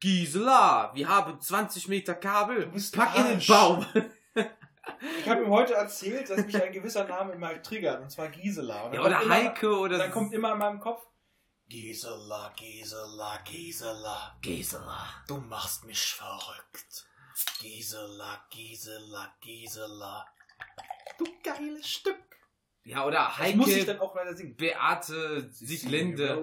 Gisela, 0.00 0.92
wir 0.94 1.08
haben 1.08 1.40
20 1.40 1.88
Meter 1.88 2.14
Kabel, 2.14 2.66
Du 2.66 2.72
bist 2.72 2.94
pack 2.94 3.16
in 3.16 3.24
den 3.24 3.34
Arsch." 3.36 3.46
Baum. 3.48 3.86
Ich 5.18 5.26
habe 5.28 5.42
ihm 5.44 5.48
heute 5.50 5.72
erzählt, 5.74 6.28
dass 6.28 6.44
mich 6.44 6.62
ein 6.62 6.70
gewisser 6.70 7.04
Name 7.08 7.32
immer 7.32 7.60
triggert, 7.62 8.02
und 8.02 8.10
zwar 8.10 8.28
Gisela. 8.28 8.82
Und 8.84 8.92
Ja, 8.92 9.00
oder 9.00 9.22
immer- 9.22 9.34
Heike 9.34 9.78
oder 9.78 9.96
dann 9.96 10.10
kommt 10.10 10.34
immer 10.34 10.52
in 10.52 10.58
meinem 10.58 10.78
Kopf, 10.78 11.02
Gisela, 11.78 12.52
Gisela, 12.56 13.38
Gisela, 13.44 14.36
Gisela. 14.40 15.08
du 15.26 15.38
machst 15.38 15.84
mich 15.84 16.12
verrückt. 16.12 17.04
Gisela, 17.60 18.46
Gisela, 18.48 19.34
Gisela. 19.40 20.24
Du 21.18 21.24
geiles 21.42 21.88
Stück. 21.88 22.16
Ja, 22.84 23.04
oder 23.04 23.32
Das 23.36 23.54
muss 23.56 23.68
ich 23.70 23.74
Heike, 23.78 23.86
dann 23.86 23.98
auch 23.98 24.14
leider 24.14 24.36
singen. 24.36 24.54
Beate, 24.56 25.50
Sieglinde. 25.50 26.36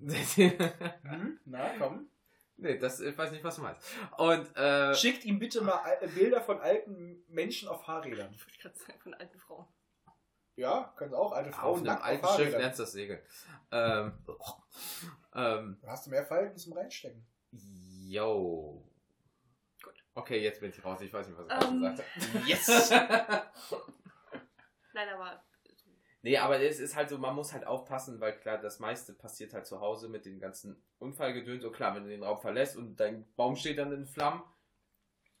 Hm? 0.02 1.38
Na, 1.44 1.68
komm. 1.78 2.08
nee, 2.56 2.76
das, 2.78 2.98
ich 3.00 3.16
weiß 3.16 3.30
nicht, 3.30 3.44
was 3.44 3.56
du 3.56 3.62
meinst. 3.62 3.86
Und, 4.16 4.56
äh, 4.56 4.94
Schickt 4.96 5.24
ihm 5.26 5.38
bitte 5.38 5.60
mal 5.60 5.76
al- 5.82 6.08
Bilder 6.08 6.40
von 6.40 6.58
alten 6.60 7.22
Menschen 7.28 7.68
auf 7.68 7.84
Fahrrädern. 7.84 8.32
Ich 8.34 8.44
würde 8.46 8.58
gerade 8.58 8.78
sagen, 8.78 8.98
von 9.00 9.12
alten 9.14 9.38
Frauen. 9.38 9.66
Ja, 10.56 10.92
können 10.96 11.14
auch 11.14 11.32
alte 11.32 11.48
auf 11.50 11.56
Frauen 11.56 11.76
einem 11.78 11.86
nackt 11.86 12.02
auf 12.02 12.08
alten 12.08 12.26
Schiff 12.42 12.52
lernst 12.58 12.78
du 12.78 12.82
das 12.82 12.92
Segeln. 12.92 13.20
Ähm, 13.70 14.12
ähm, 15.34 15.78
hast 15.86 16.06
du 16.06 16.10
mehr 16.10 16.24
Falten 16.24 16.56
zum 16.58 16.72
Reinstecken. 16.74 17.24
yo. 18.06 18.84
Gut. 19.82 19.94
Okay, 20.14 20.42
jetzt 20.42 20.60
bin 20.60 20.70
ich 20.70 20.84
raus. 20.84 21.00
Ich 21.00 21.12
weiß 21.12 21.28
nicht, 21.28 21.38
was 21.38 21.46
ich 21.46 21.52
Ähm. 21.68 21.80
gerade 21.80 21.96
gesagt 21.96 22.34
habe. 22.34 22.44
Yes! 22.46 22.90
Nein, 24.94 25.08
aber 25.14 25.42
Nee, 26.24 26.38
aber 26.38 26.60
es 26.60 26.78
ist 26.78 26.94
halt 26.94 27.08
so, 27.08 27.18
man 27.18 27.34
muss 27.34 27.52
halt 27.52 27.66
aufpassen, 27.66 28.20
weil 28.20 28.38
klar, 28.38 28.56
das 28.58 28.78
meiste 28.78 29.12
passiert 29.12 29.52
halt 29.54 29.66
zu 29.66 29.80
Hause 29.80 30.08
mit 30.08 30.24
den 30.24 30.38
ganzen 30.38 30.80
Unfallgedöns. 31.00 31.64
Und 31.64 31.72
klar, 31.72 31.96
wenn 31.96 32.04
du 32.04 32.10
den 32.10 32.22
Raum 32.22 32.40
verlässt 32.40 32.76
und 32.76 32.94
dein 33.00 33.26
Baum 33.34 33.56
steht 33.56 33.78
dann 33.78 33.90
in 33.92 34.06
Flammen, 34.06 34.40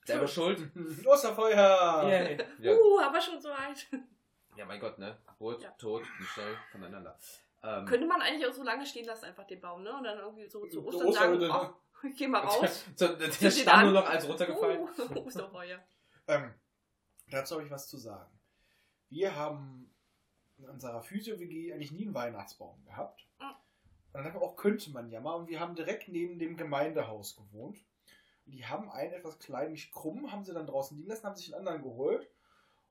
selber 0.04 0.26
schuld. 0.26 0.68
Osterfeuer! 1.06 2.02
Yay. 2.08 2.36
Ja. 2.58 2.72
uh, 2.72 2.98
aber 3.00 3.20
schon 3.20 3.40
so 3.40 3.50
weit. 3.50 3.86
Ja, 4.56 4.64
mein 4.66 4.80
Gott, 4.80 4.98
ne? 4.98 5.18
Geburt, 5.26 5.62
Ja. 5.62 5.70
Tod, 5.72 6.02
und 6.18 6.26
schnell 6.26 6.56
voneinander. 6.70 7.18
Ähm, 7.62 7.86
Könnte 7.86 8.06
man 8.06 8.20
eigentlich 8.20 8.46
auch 8.46 8.52
so 8.52 8.62
lange 8.64 8.84
stehen 8.86 9.06
lassen, 9.06 9.26
einfach 9.26 9.46
den 9.46 9.60
Baum, 9.60 9.82
ne? 9.82 9.96
Und 9.96 10.04
dann 10.04 10.18
irgendwie 10.18 10.46
so 10.48 10.66
zu 10.66 10.80
Die 10.80 10.86
Ostern 10.86 11.08
Osterhütte, 11.08 11.46
sagen, 11.46 11.74
ach, 11.74 12.04
ich 12.04 12.16
geh 12.16 12.26
mal 12.26 12.40
raus. 12.44 12.84
so, 12.96 13.16
der 13.16 13.30
Zieht 13.30 13.52
Stamm 13.52 13.84
nur 13.84 13.92
noch 13.92 14.08
als 14.08 14.28
runtergefallen. 14.28 14.88
Uh, 14.98 15.26
Osterfeuer. 15.26 15.78
Ähm, 16.26 16.54
dazu 17.30 17.54
habe 17.54 17.64
ich 17.64 17.70
was 17.70 17.88
zu 17.88 17.96
sagen. 17.96 18.30
Wir 19.08 19.36
haben 19.36 19.94
in 20.58 20.68
unserer 20.68 21.02
Physio-WG 21.02 21.72
eigentlich 21.72 21.92
nie 21.92 22.04
einen 22.04 22.14
Weihnachtsbaum 22.14 22.84
gehabt. 22.84 23.26
Ah. 23.38 23.50
Und 24.12 24.14
dann 24.14 24.24
haben 24.24 24.34
wir 24.34 24.42
auch, 24.42 24.56
könnte 24.56 24.90
man 24.90 25.08
ja 25.08 25.20
mal. 25.20 25.34
Und 25.34 25.48
wir 25.48 25.60
haben 25.60 25.74
direkt 25.74 26.08
neben 26.08 26.38
dem 26.38 26.56
Gemeindehaus 26.56 27.36
gewohnt. 27.36 27.78
Und 28.46 28.52
die 28.52 28.66
haben 28.66 28.90
einen 28.90 29.12
etwas 29.12 29.38
kleinen 29.38 29.76
krumm, 29.92 30.32
haben 30.32 30.44
sie 30.44 30.52
dann 30.52 30.66
draußen 30.66 30.96
liegen 30.96 31.08
lassen, 31.08 31.26
haben 31.26 31.36
sich 31.36 31.54
einen 31.54 31.66
anderen 31.66 31.82
geholt. 31.82 32.28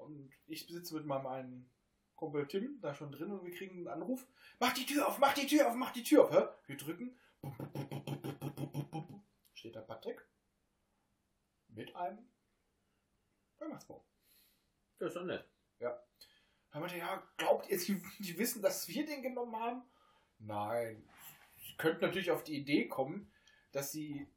Und 0.02 0.32
ich 0.47 0.68
sitze 0.68 0.95
mit 0.95 1.06
meinem 1.06 1.28
einen 1.28 1.70
Kumpel 2.16 2.47
Tim 2.47 2.80
da 2.82 2.93
schon 2.93 3.12
drin 3.12 3.32
und 3.32 3.43
wir 3.45 3.54
kriegen 3.54 3.78
einen 3.78 3.88
Anruf. 3.88 4.28
Mach 4.60 4.74
die 4.74 4.86
Tür 4.86 5.08
auf, 5.08 5.18
mach 5.20 5.34
die 5.34 5.47
Tür 5.47 5.68
auf, 5.68 5.76
mach 5.76 5.91
die 5.91 6.04
Tür 6.04 6.26
auf. 6.26 6.32
Hä? 6.32 6.47
Wir 6.68 6.78
drücken. 6.78 7.20
Steht 9.54 9.76
da 9.76 9.82
Patrick. 9.82 10.26
Mit 11.70 11.95
einem 11.95 12.30
Weihnachtsbaum. 13.58 14.04
Ja, 14.99 15.08
ist 15.08 15.16
doch 15.16 15.24
nett. 15.24 15.52
Da 16.72 16.80
meinte 16.80 16.97
ja, 16.97 17.22
glaubt 17.38 17.70
ihr, 17.70 17.78
die, 17.78 18.02
die 18.20 18.38
wissen, 18.38 18.62
dass 18.62 18.88
wir 18.88 19.06
den 19.06 19.22
genommen 19.22 19.56
haben? 19.58 19.84
Nein. 20.39 21.04
Sie 21.58 21.76
könnten 21.78 22.06
natürlich 22.06 22.32
auf 22.32 22.43
die 22.43 22.58
Idee 22.58 22.88
kommen, 22.88 23.32
dass 23.72 23.91
sie 23.91 24.28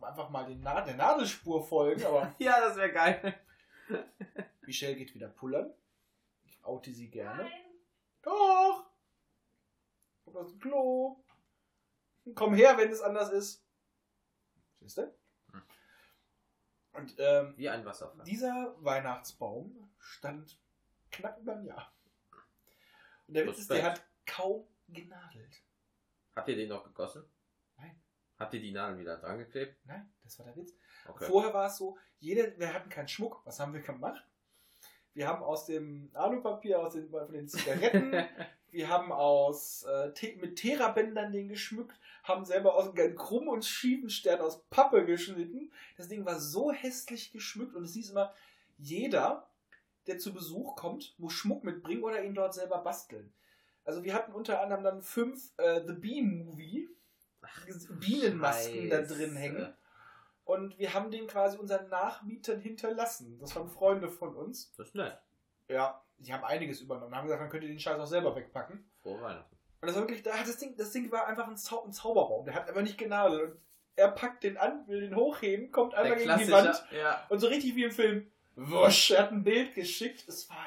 einfach 0.00 0.30
mal 0.30 0.46
den 0.46 0.60
Na 0.60 0.80
der 0.80 0.96
Nadelspur 0.96 1.62
folgen, 1.62 2.04
aber 2.04 2.34
Ja, 2.38 2.60
das 2.60 2.76
wäre 2.76 2.92
geil. 2.92 3.40
Michelle 4.62 4.96
geht 4.96 5.14
wieder 5.14 5.28
pullern. 5.28 5.72
Ich 6.44 6.64
oute 6.64 6.92
sie 6.92 7.08
gerne. 7.10 7.44
Nein. 7.44 7.64
Doch! 8.22 8.90
Kommt 10.24 10.36
aus 10.36 10.50
dem 10.50 10.60
Klo. 10.60 11.22
Komm 12.34 12.54
her, 12.54 12.78
wenn 12.78 12.90
es 12.90 13.00
anders 13.00 13.30
ist. 13.30 13.64
Siehst 14.80 14.98
du? 14.98 15.14
Hm. 15.50 15.62
Und 16.92 17.14
ähm, 17.18 17.54
Wie 17.56 17.68
ein 17.68 17.84
Wasserfall. 17.84 18.24
dieser 18.24 18.74
Weihnachtsbaum 18.78 19.90
stand 19.98 20.58
knapp 21.10 21.38
über 21.40 21.56
ein 21.56 21.64
Jahr. 21.64 21.92
Und 23.26 23.34
der 23.34 23.46
Witz 23.46 23.58
ist, 23.58 23.70
der 23.70 23.82
hat 23.84 24.04
kaum 24.26 24.66
genadelt. 24.88 25.62
Habt 26.34 26.48
ihr 26.48 26.56
den 26.56 26.68
noch 26.68 26.84
gegossen? 26.84 27.24
Nein. 27.76 28.00
Habt 28.38 28.54
ihr 28.54 28.60
die 28.60 28.72
Nadeln 28.72 28.98
wieder 28.98 29.16
dran 29.18 29.38
geklebt? 29.38 29.84
Nein, 29.84 30.12
das 30.22 30.38
war 30.38 30.46
der 30.46 30.56
Witz. 30.56 30.74
Okay. 31.06 31.26
Vorher 31.26 31.52
war 31.52 31.66
es 31.66 31.76
so, 31.76 31.98
jede, 32.18 32.58
wir 32.58 32.72
hatten 32.72 32.88
keinen 32.88 33.08
Schmuck. 33.08 33.44
Was 33.44 33.58
haben 33.58 33.72
wir 33.72 33.80
gemacht? 33.80 34.24
Wir 35.14 35.28
haben 35.28 35.42
aus 35.42 35.66
dem 35.66 36.10
Alupapier, 36.14 36.80
aus 36.80 36.94
den, 36.94 37.08
von 37.10 37.30
den 37.32 37.46
Zigaretten, 37.48 38.12
wir 38.70 38.88
haben 38.88 39.12
aus 39.12 39.82
äh, 39.84 40.12
Te- 40.12 40.36
mit 40.40 40.56
Terabändern 40.56 41.32
den 41.32 41.48
geschmückt, 41.48 41.94
haben 42.22 42.44
selber 42.44 42.74
aus 42.74 42.94
einem 42.96 43.14
krumm 43.16 43.48
und 43.48 43.64
schiefen 43.64 44.08
Stern 44.08 44.40
aus 44.40 44.62
Pappe 44.70 45.04
geschnitten. 45.04 45.70
Das 45.96 46.08
Ding 46.08 46.24
war 46.24 46.38
so 46.40 46.72
hässlich 46.72 47.30
geschmückt 47.32 47.74
und 47.74 47.84
es 47.84 47.92
hieß 47.92 48.10
immer, 48.10 48.32
jeder, 48.78 49.46
der 50.06 50.18
zu 50.18 50.32
Besuch 50.32 50.76
kommt, 50.76 51.14
muss 51.18 51.32
Schmuck 51.34 51.62
mitbringen 51.64 52.02
oder 52.02 52.24
ihn 52.24 52.34
dort 52.34 52.54
selber 52.54 52.78
basteln. 52.78 53.32
Also 53.84 54.04
wir 54.04 54.14
hatten 54.14 54.32
unter 54.32 54.60
anderem 54.60 54.84
dann 54.84 55.02
fünf 55.02 55.50
äh, 55.58 55.82
The 55.86 55.92
Bee 55.94 56.22
Movie 56.22 56.88
Bienenmasken 58.00 58.88
da 58.90 58.98
Scheiße. 58.98 59.14
drin 59.16 59.36
hängen. 59.36 59.74
Und 60.44 60.78
wir 60.78 60.92
haben 60.92 61.10
den 61.10 61.26
quasi 61.26 61.56
unseren 61.58 61.88
Nachmietern 61.88 62.60
hinterlassen. 62.60 63.38
Das 63.40 63.54
waren 63.54 63.68
Freunde 63.68 64.08
von 64.08 64.34
uns. 64.34 64.72
Das 64.76 64.88
ist 64.88 64.94
nett. 64.94 65.18
Ja, 65.68 66.02
die 66.18 66.32
haben 66.32 66.44
einiges 66.44 66.80
übernommen. 66.80 67.14
Haben 67.14 67.26
gesagt, 67.26 67.42
man 67.42 67.50
könnte 67.50 67.68
den 67.68 67.78
Scheiß 67.78 67.98
auch 67.98 68.06
selber 68.06 68.34
wegpacken. 68.34 68.84
Frohe 69.02 69.20
Weihnachten. 69.22 69.56
Und 69.80 69.88
das 69.88 69.96
war 69.96 70.02
wirklich, 70.02 70.22
das 70.22 70.56
Ding, 70.58 70.76
das 70.76 70.90
Ding 70.92 71.10
war 71.10 71.26
einfach 71.26 71.48
ein, 71.48 71.56
Zau 71.56 71.84
ein 71.84 71.92
Zauberbaum. 71.92 72.44
Der 72.44 72.54
hat 72.54 72.68
aber 72.68 72.82
nicht 72.82 72.98
genadelt. 72.98 73.52
Und 73.52 73.60
er 73.96 74.10
packt 74.10 74.44
den 74.44 74.56
an, 74.56 74.86
will 74.88 75.00
den 75.00 75.16
hochheben, 75.16 75.70
kommt 75.70 75.94
einmal 75.94 76.16
gegen 76.16 76.38
die 76.38 76.50
Wand. 76.50 76.84
ja. 76.92 77.24
Und 77.28 77.40
so 77.40 77.48
richtig 77.48 77.74
wie 77.76 77.84
im 77.84 77.90
Film, 77.90 78.30
wusch, 78.56 79.10
er 79.10 79.24
hat 79.24 79.32
ein 79.32 79.42
Bild 79.42 79.74
geschickt. 79.74 80.26
Es 80.28 80.48
war 80.48 80.66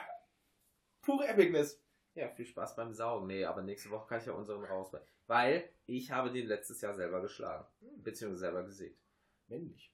pure 1.02 1.28
Epicness. 1.28 1.82
Ja, 2.14 2.30
viel 2.30 2.46
Spaß 2.46 2.76
beim 2.76 2.94
Saugen. 2.94 3.28
Nee, 3.28 3.46
aber 3.46 3.62
nächste 3.62 3.90
Woche 3.90 4.08
kann 4.08 4.20
ich 4.20 4.26
ja 4.26 4.34
unseren 4.34 4.64
rausbringen. 4.64 5.08
Weil 5.28 5.70
ich 5.86 6.12
habe 6.12 6.32
den 6.32 6.48
letztes 6.48 6.82
Jahr 6.82 6.94
selber 6.94 7.22
geschlagen. 7.22 7.66
Beziehungsweise 7.98 8.40
selber 8.40 8.64
gesägt. 8.64 9.00
Männlich. 9.48 9.94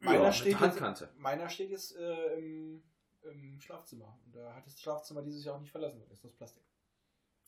Ja, 0.00 0.10
Meiner, 0.10 0.24
mit 0.26 0.34
steht 0.34 0.52
jetzt, 0.52 0.60
Handkante. 0.60 1.12
meiner 1.16 1.48
steht 1.48 1.70
jetzt 1.70 1.96
äh, 1.96 2.38
im, 2.38 2.82
im 3.22 3.60
Schlafzimmer. 3.60 4.18
Und 4.24 4.32
da 4.34 4.54
hat 4.54 4.66
das 4.66 4.80
Schlafzimmer 4.80 5.22
dieses 5.22 5.44
Jahr 5.44 5.56
auch 5.56 5.60
nicht 5.60 5.72
verlassen. 5.72 6.00
Das 6.00 6.12
ist 6.18 6.24
das 6.24 6.34
Plastik. 6.34 6.64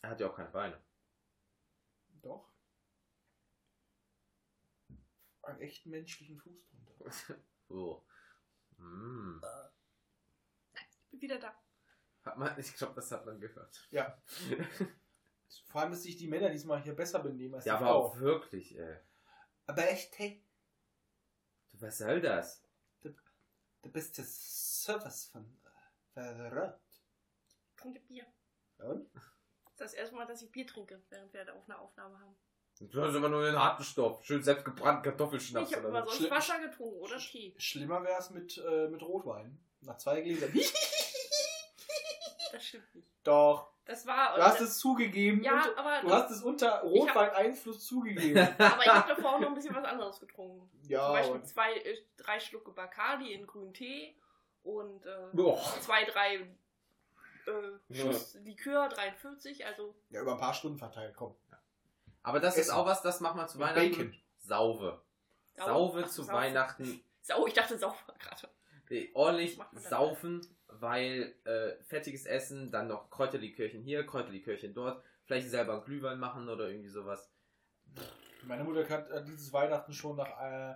Er 0.02 0.10
hat 0.10 0.20
ja 0.20 0.28
auch 0.30 0.34
keine 0.36 0.50
Beine. 0.50 0.82
Doch. 2.22 2.50
Einen 5.42 5.60
echten 5.60 5.90
menschlichen 5.90 6.36
Fuß 6.38 6.66
drunter. 6.68 7.38
so. 7.68 8.04
Mm. 8.76 9.40
Ich 10.74 11.10
bin 11.10 11.20
wieder 11.22 11.38
da. 11.38 11.54
Hat 12.22 12.36
man, 12.38 12.58
ich 12.58 12.74
glaube, 12.74 12.94
das 12.94 13.10
hat 13.10 13.24
man 13.24 13.40
gehört. 13.40 13.88
Ja. 13.90 14.22
Vor 15.66 15.80
allem, 15.80 15.90
dass 15.92 16.02
sich 16.02 16.16
die 16.16 16.28
Männer 16.28 16.50
diesmal 16.50 16.82
hier 16.82 16.94
besser 16.94 17.20
benehmen 17.20 17.54
als 17.54 17.64
Ja, 17.64 17.78
die 17.78 17.84
aber 17.84 17.92
Frau. 17.92 18.06
auch 18.06 18.18
wirklich, 18.18 18.76
ey. 18.78 18.98
Aber 19.66 19.88
echt, 19.88 20.18
hey, 20.18 20.44
was 21.80 21.98
soll 21.98 22.20
das? 22.20 22.62
du 23.82 23.90
bist 23.90 24.18
der 24.18 24.24
Service 24.26 25.26
von 25.32 25.44
äh, 26.14 26.34
Verrat. 26.34 26.80
Ich 27.48 27.76
trinke 27.76 28.00
Bier. 28.00 28.26
Und? 28.78 29.08
Das 29.14 29.22
ist 29.22 29.80
das 29.80 29.94
erste 29.94 30.16
Mal, 30.16 30.26
dass 30.26 30.42
ich 30.42 30.52
Bier 30.52 30.66
trinke, 30.66 31.02
während 31.08 31.32
wir 31.32 31.44
da 31.44 31.54
auf 31.54 31.64
eine 31.68 31.78
Aufnahme 31.78 32.18
haben. 32.18 32.36
Du 32.80 33.02
hast 33.02 33.14
aber 33.14 33.28
nur 33.28 33.44
den 33.44 33.58
harten 33.58 33.84
Stoff. 33.84 34.24
Schön 34.24 34.42
selbstgebrannten 34.42 35.02
Kartoffelschnaps. 35.02 35.70
ich 35.70 35.76
habe 35.76 35.88
immer 35.88 36.04
so. 36.04 36.12
sonst 36.12 36.30
Wasser 36.30 36.60
getrunken 36.60 37.00
oder 37.00 37.18
Tee. 37.18 37.54
Schlimmer 37.58 38.02
wäre 38.02 38.18
es 38.18 38.30
mit, 38.30 38.56
äh, 38.58 38.88
mit 38.88 39.02
Rotwein. 39.02 39.58
Nach 39.82 39.96
zwei 39.98 40.20
Gläsern. 40.20 40.52
Das 42.52 42.64
stimmt 42.66 42.92
nicht. 42.96 43.08
Doch. 43.22 43.72
Das 43.90 44.06
war. 44.06 44.36
Du 44.36 44.42
hast 44.42 44.60
es 44.60 44.78
zugegeben. 44.78 45.42
Ja, 45.42 45.64
und 45.64 45.76
aber, 45.76 46.00
du 46.00 46.14
hast 46.14 46.30
es 46.30 46.42
unter 46.44 46.80
Rotwein-Einfluss 46.82 47.84
zugegeben. 47.84 48.38
aber 48.58 48.82
ich 48.82 48.88
habe 48.88 49.08
davor 49.16 49.34
auch 49.34 49.40
noch 49.40 49.48
ein 49.48 49.54
bisschen 49.54 49.74
was 49.74 49.84
anderes 49.84 50.20
getrunken. 50.20 50.70
ja, 50.86 51.06
Zum 51.06 51.12
Beispiel 51.14 51.42
zwei, 51.42 51.72
äh, 51.74 51.96
drei 52.16 52.38
Schlucke 52.38 52.70
Bacardi 52.70 53.32
in 53.32 53.48
grünen 53.48 53.74
Tee 53.74 54.14
und 54.62 55.04
äh, 55.04 55.56
zwei, 55.80 56.04
drei 56.04 56.36
äh, 57.46 57.94
Schuss 57.94 58.34
Likör, 58.44 58.88
43. 58.90 59.66
Also 59.66 59.92
ja, 60.10 60.22
über 60.22 60.34
ein 60.34 60.38
paar 60.38 60.54
Stunden 60.54 60.78
verteilt, 60.78 61.16
komm. 61.16 61.34
Aber 62.22 62.38
das 62.38 62.54
ist 62.54 62.68
Essen. 62.68 62.74
auch 62.76 62.86
was, 62.86 63.02
das 63.02 63.18
macht 63.18 63.34
man 63.34 63.48
zu 63.48 63.58
Weihnachten. 63.58 63.90
Bacon. 63.90 64.16
Sauve. 64.38 65.02
Sau- 65.56 65.66
Sauve 65.66 66.02
Ach, 66.04 66.08
zu 66.08 66.22
Saufen. 66.22 66.34
Weihnachten. 66.36 67.04
Sau, 67.22 67.44
ich 67.44 67.54
dachte 67.54 67.76
sauber 67.76 67.96
gerade. 68.20 68.48
Nee, 68.88 69.10
ordentlich 69.14 69.58
saufen, 69.74 70.46
weil 70.80 71.34
äh, 71.44 71.82
fettiges 71.84 72.26
Essen, 72.26 72.70
dann 72.70 72.88
noch 72.88 73.10
Kräuterlikörchen 73.10 73.82
hier, 73.82 74.04
Kräuterlikörchen 74.06 74.74
dort, 74.74 75.02
vielleicht 75.24 75.48
selber 75.50 75.74
einen 75.74 75.84
Glühwein 75.84 76.18
machen 76.18 76.48
oder 76.48 76.68
irgendwie 76.68 76.88
sowas. 76.88 77.30
Meine 78.44 78.64
Mutter 78.64 78.88
hat 78.88 79.10
äh, 79.10 79.22
dieses 79.24 79.52
Weihnachten 79.52 79.92
schon 79.92 80.16
nach, 80.16 80.40
äh, 80.40 80.74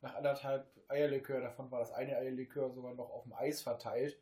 nach 0.00 0.14
anderthalb 0.14 0.66
Eierlikör, 0.88 1.40
davon 1.40 1.70
war 1.70 1.80
das 1.80 1.92
eine 1.92 2.16
Eierlikör 2.16 2.70
sogar 2.70 2.94
noch 2.94 3.10
auf 3.10 3.24
dem 3.24 3.32
Eis 3.32 3.62
verteilt, 3.62 4.18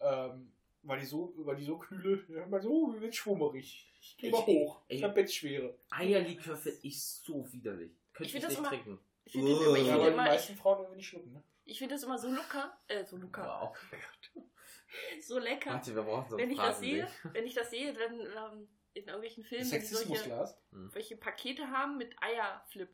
ähm, 0.00 0.52
weil 0.82 1.00
die 1.00 1.06
so, 1.06 1.32
weil 1.38 1.56
die 1.56 1.64
so 1.64 1.78
kühle, 1.78 2.22
ja, 2.28 2.44
immer 2.44 2.60
so, 2.60 2.86
mir 2.86 3.00
wird 3.00 3.14
schwummerig. 3.14 3.86
Ich 4.00 4.16
geh 4.16 4.30
mal 4.30 4.46
hoch. 4.46 4.80
ich- 4.88 4.98
Ich 4.98 5.04
hab 5.04 5.14
Bettschwere. 5.14 5.76
Eierlikör 5.90 6.56
finde 6.56 6.78
ich 6.82 7.02
so 7.02 7.52
widerlich. 7.52 7.92
Könnte 8.14 8.30
Ich 8.30 8.36
ich, 8.42 8.48
nicht 8.48 8.58
immer- 8.58 8.68
trinken. 8.68 8.98
Ich 9.26 9.32
finde 9.32 9.52
das, 9.52 9.60
immer- 9.62 9.76
ich 9.76 9.86
Ja, 9.86 10.10
die 10.10 10.16
meisten 10.16 10.52
ich, 10.54 10.58
Frauen 10.58 10.78
irgendwie 10.78 10.96
nicht 10.96 11.08
schlucken, 11.08 11.32
ne? 11.32 11.42
ich 11.64 11.78
find 11.78 11.92
das 11.92 12.02
immer 12.02 12.18
so 12.18 12.28
locker, 12.30 12.76
äh, 12.88 13.04
so 13.04 13.16
locker, 13.16 13.44
Wow. 13.44 13.76
so 15.22 15.38
lecker. 15.38 15.70
Warte, 15.72 15.94
wir 15.94 16.02
brauchen 16.02 16.30
so 16.30 16.36
wenn 16.38 16.50
ich 16.50 16.58
das 16.58 16.80
sehe, 16.80 17.06
wenn 17.32 17.46
ich 17.46 17.54
das 17.54 17.70
sehe, 17.70 17.92
dann 17.92 18.20
ähm, 18.20 18.68
in 18.94 19.04
irgendwelchen 19.04 19.44
Filmen, 19.44 19.70
wenn 19.70 19.80
die 19.80 19.86
solche, 19.86 20.08
Sexismusglas. 20.08 20.58
welche 20.70 21.16
Pakete 21.16 21.68
haben 21.70 21.96
mit 21.98 22.14
Eierflip. 22.22 22.88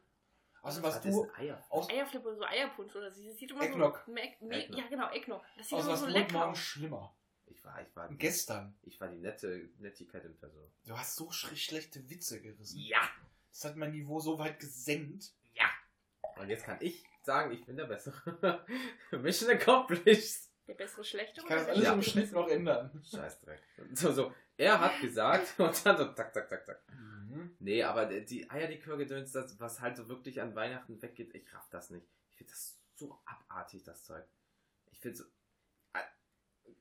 Also 0.63 0.83
Was 0.83 0.97
was 0.97 1.07
ist 1.07 1.15
du 1.15 1.31
Eier? 1.37 1.65
aus, 1.71 1.89
Eierflip 1.89 2.25
oder 2.25 2.37
so 2.37 2.45
Eierpunsch 2.45 2.95
oder 2.97 3.11
so. 3.11 3.23
Das 3.25 3.37
sieht 3.37 3.51
immer 3.53 3.63
Eggnog. 3.63 4.03
so. 4.05 4.13
Me 4.13 4.23
Eggnog. 4.23 4.79
Ja, 4.79 4.87
genau, 4.89 5.11
Eggnog. 5.13 5.43
Das 5.57 5.69
sieht 5.69 5.79
aus 5.79 5.85
immer 5.85 5.93
was 5.93 6.01
so 6.01 6.07
lecker 6.07 6.39
morgen 6.39 6.51
aus. 6.53 6.59
schlimmer. 6.59 7.17
Ich 7.47 7.65
war, 7.65 7.81
ich 7.81 7.95
war, 7.95 8.09
Gestern. 8.09 8.77
ich 8.83 9.01
war 9.01 9.09
die 9.09 9.19
nette 9.19 9.71
Nettigkeit 9.79 10.25
in 10.25 10.37
Person. 10.37 10.69
Du 10.85 10.99
hast 10.99 11.15
so 11.15 11.31
sch 11.31 11.57
schlechte 11.57 12.09
Witze 12.11 12.41
gerissen. 12.43 12.81
Ja. 12.81 13.09
Das 13.51 13.65
hat 13.65 13.77
mein 13.77 13.93
Niveau 13.93 14.19
so 14.19 14.39
weit 14.39 14.59
gesenkt. 14.59 15.33
Und 16.39 16.51
jetzt 16.51 16.65
kann 16.65 16.77
ich 16.81 17.03
sagen, 17.23 17.51
ich 17.53 17.65
bin 17.65 17.77
der 17.77 17.87
Bessere. 17.87 18.65
Mission 19.11 19.51
accomplished. 19.51 20.51
Der 20.67 20.75
bessere 20.75 21.05
Schlechte 21.05 21.41
Ich 21.41 21.47
kann 21.47 21.59
das 21.59 21.65
oder 21.67 21.73
alles 21.75 21.85
Ja. 21.85 21.93
im 21.93 22.03
Schnitt 22.03 22.33
noch 22.33 22.49
ändern. 22.49 23.03
Scheißdreck. 23.09 23.63
So, 23.93 24.13
so. 24.13 24.35
Er 24.57 24.81
hat 24.81 25.01
gesagt 25.01 25.55
und 25.59 25.87
dann 25.87 25.97
so 25.97 26.05
tak, 26.07 26.33
tak, 26.33 26.49
tak, 26.49 26.65
tak. 26.65 26.83
Mhm. 26.89 27.57
Nee, 27.61 27.83
aber 27.83 28.07
die 28.07 28.51
Eierlikörgedöns, 28.51 29.33
das, 29.33 29.59
was 29.61 29.81
halt 29.81 29.97
so 29.97 30.09
wirklich 30.09 30.41
an 30.41 30.55
Weihnachten 30.55 31.01
weggeht, 31.01 31.35
ich 31.35 31.53
raff 31.55 31.69
das 31.71 31.91
nicht. 31.91 32.07
Ich 32.31 32.37
finde 32.37 32.53
das 32.53 32.79
so 32.95 33.21
abartig, 33.25 33.85
das 33.85 34.05
Zeug. 34.05 34.25
Ich 34.91 34.99
finde 35.01 35.19
so. 35.19 35.25
Ah, 35.93 36.03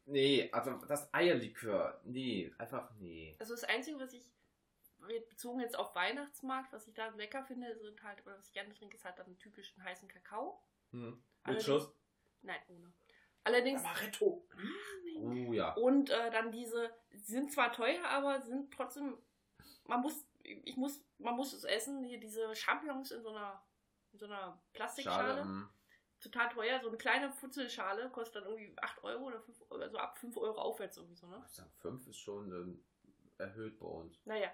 Nee, 0.05 0.49
also 0.51 0.73
das 0.87 1.13
Eierlikör, 1.13 1.99
nee, 2.05 2.53
einfach 2.57 2.91
nee. 2.95 3.35
Also 3.39 3.53
das 3.53 3.63
Einzige, 3.65 3.99
was 3.99 4.13
ich 4.13 4.23
bezogen 5.29 5.59
jetzt 5.59 5.77
auf 5.77 5.93
Weihnachtsmarkt, 5.95 6.73
was 6.73 6.87
ich 6.87 6.93
da 6.93 7.09
lecker 7.09 7.43
finde, 7.43 7.77
sind 7.77 8.01
halt, 8.03 8.25
oder 8.25 8.37
was 8.37 8.47
ich 8.47 8.53
gerne 8.53 8.73
trinke, 8.73 8.95
ist 8.95 9.05
halt 9.05 9.19
dann 9.19 9.27
einen 9.27 9.37
typischen 9.37 9.83
heißen 9.83 10.07
Kakao. 10.07 10.59
Hm. 10.91 11.21
Mit 11.45 11.61
Schuss? 11.61 11.91
Nein, 12.41 12.59
ohne. 12.69 12.93
Allerdings. 13.45 13.83
Amaretto. 13.83 14.45
Oh 15.17 15.53
ja. 15.53 15.73
Und 15.75 16.09
äh, 16.09 16.29
dann 16.31 16.51
diese, 16.51 16.91
die 17.13 17.17
sind 17.19 17.51
zwar 17.53 17.71
teuer, 17.71 18.03
aber 18.05 18.41
sind 18.41 18.73
trotzdem, 18.73 19.17
man 19.85 20.01
muss, 20.01 20.25
ich 20.43 20.75
muss, 20.75 21.01
man 21.19 21.35
muss 21.35 21.53
es 21.53 21.63
essen, 21.63 22.03
hier 22.03 22.19
diese 22.19 22.53
Champignons 22.55 23.11
in 23.11 23.21
so 23.21 23.29
einer, 23.29 23.63
in 24.11 24.19
so 24.19 24.25
einer 24.25 24.61
Plastikschale. 24.73 25.29
Schade. 25.29 25.41
hm. 25.43 25.69
Total 26.21 26.49
teuer, 26.49 26.79
so 26.81 26.87
eine 26.87 26.97
kleine 26.97 27.31
Futzelschale 27.31 28.09
kostet 28.09 28.37
dann 28.37 28.49
irgendwie 28.49 28.73
8 28.81 29.03
Euro 29.03 29.25
oder 29.25 29.39
5 29.41 29.61
Euro, 29.69 29.81
also 29.81 29.97
ab 29.99 30.17
5 30.17 30.35
Euro 30.37 30.59
aufwärts 30.59 30.97
irgendwie 30.97 31.15
so, 31.15 31.27
ne? 31.27 31.43
Ich 31.47 31.55
sag, 31.55 31.71
fünf 31.75 32.07
ist 32.07 32.17
schon 32.17 32.51
ähm, 32.51 32.83
erhöht 33.37 33.77
bei 33.77 33.85
uns. 33.85 34.19
Naja. 34.25 34.51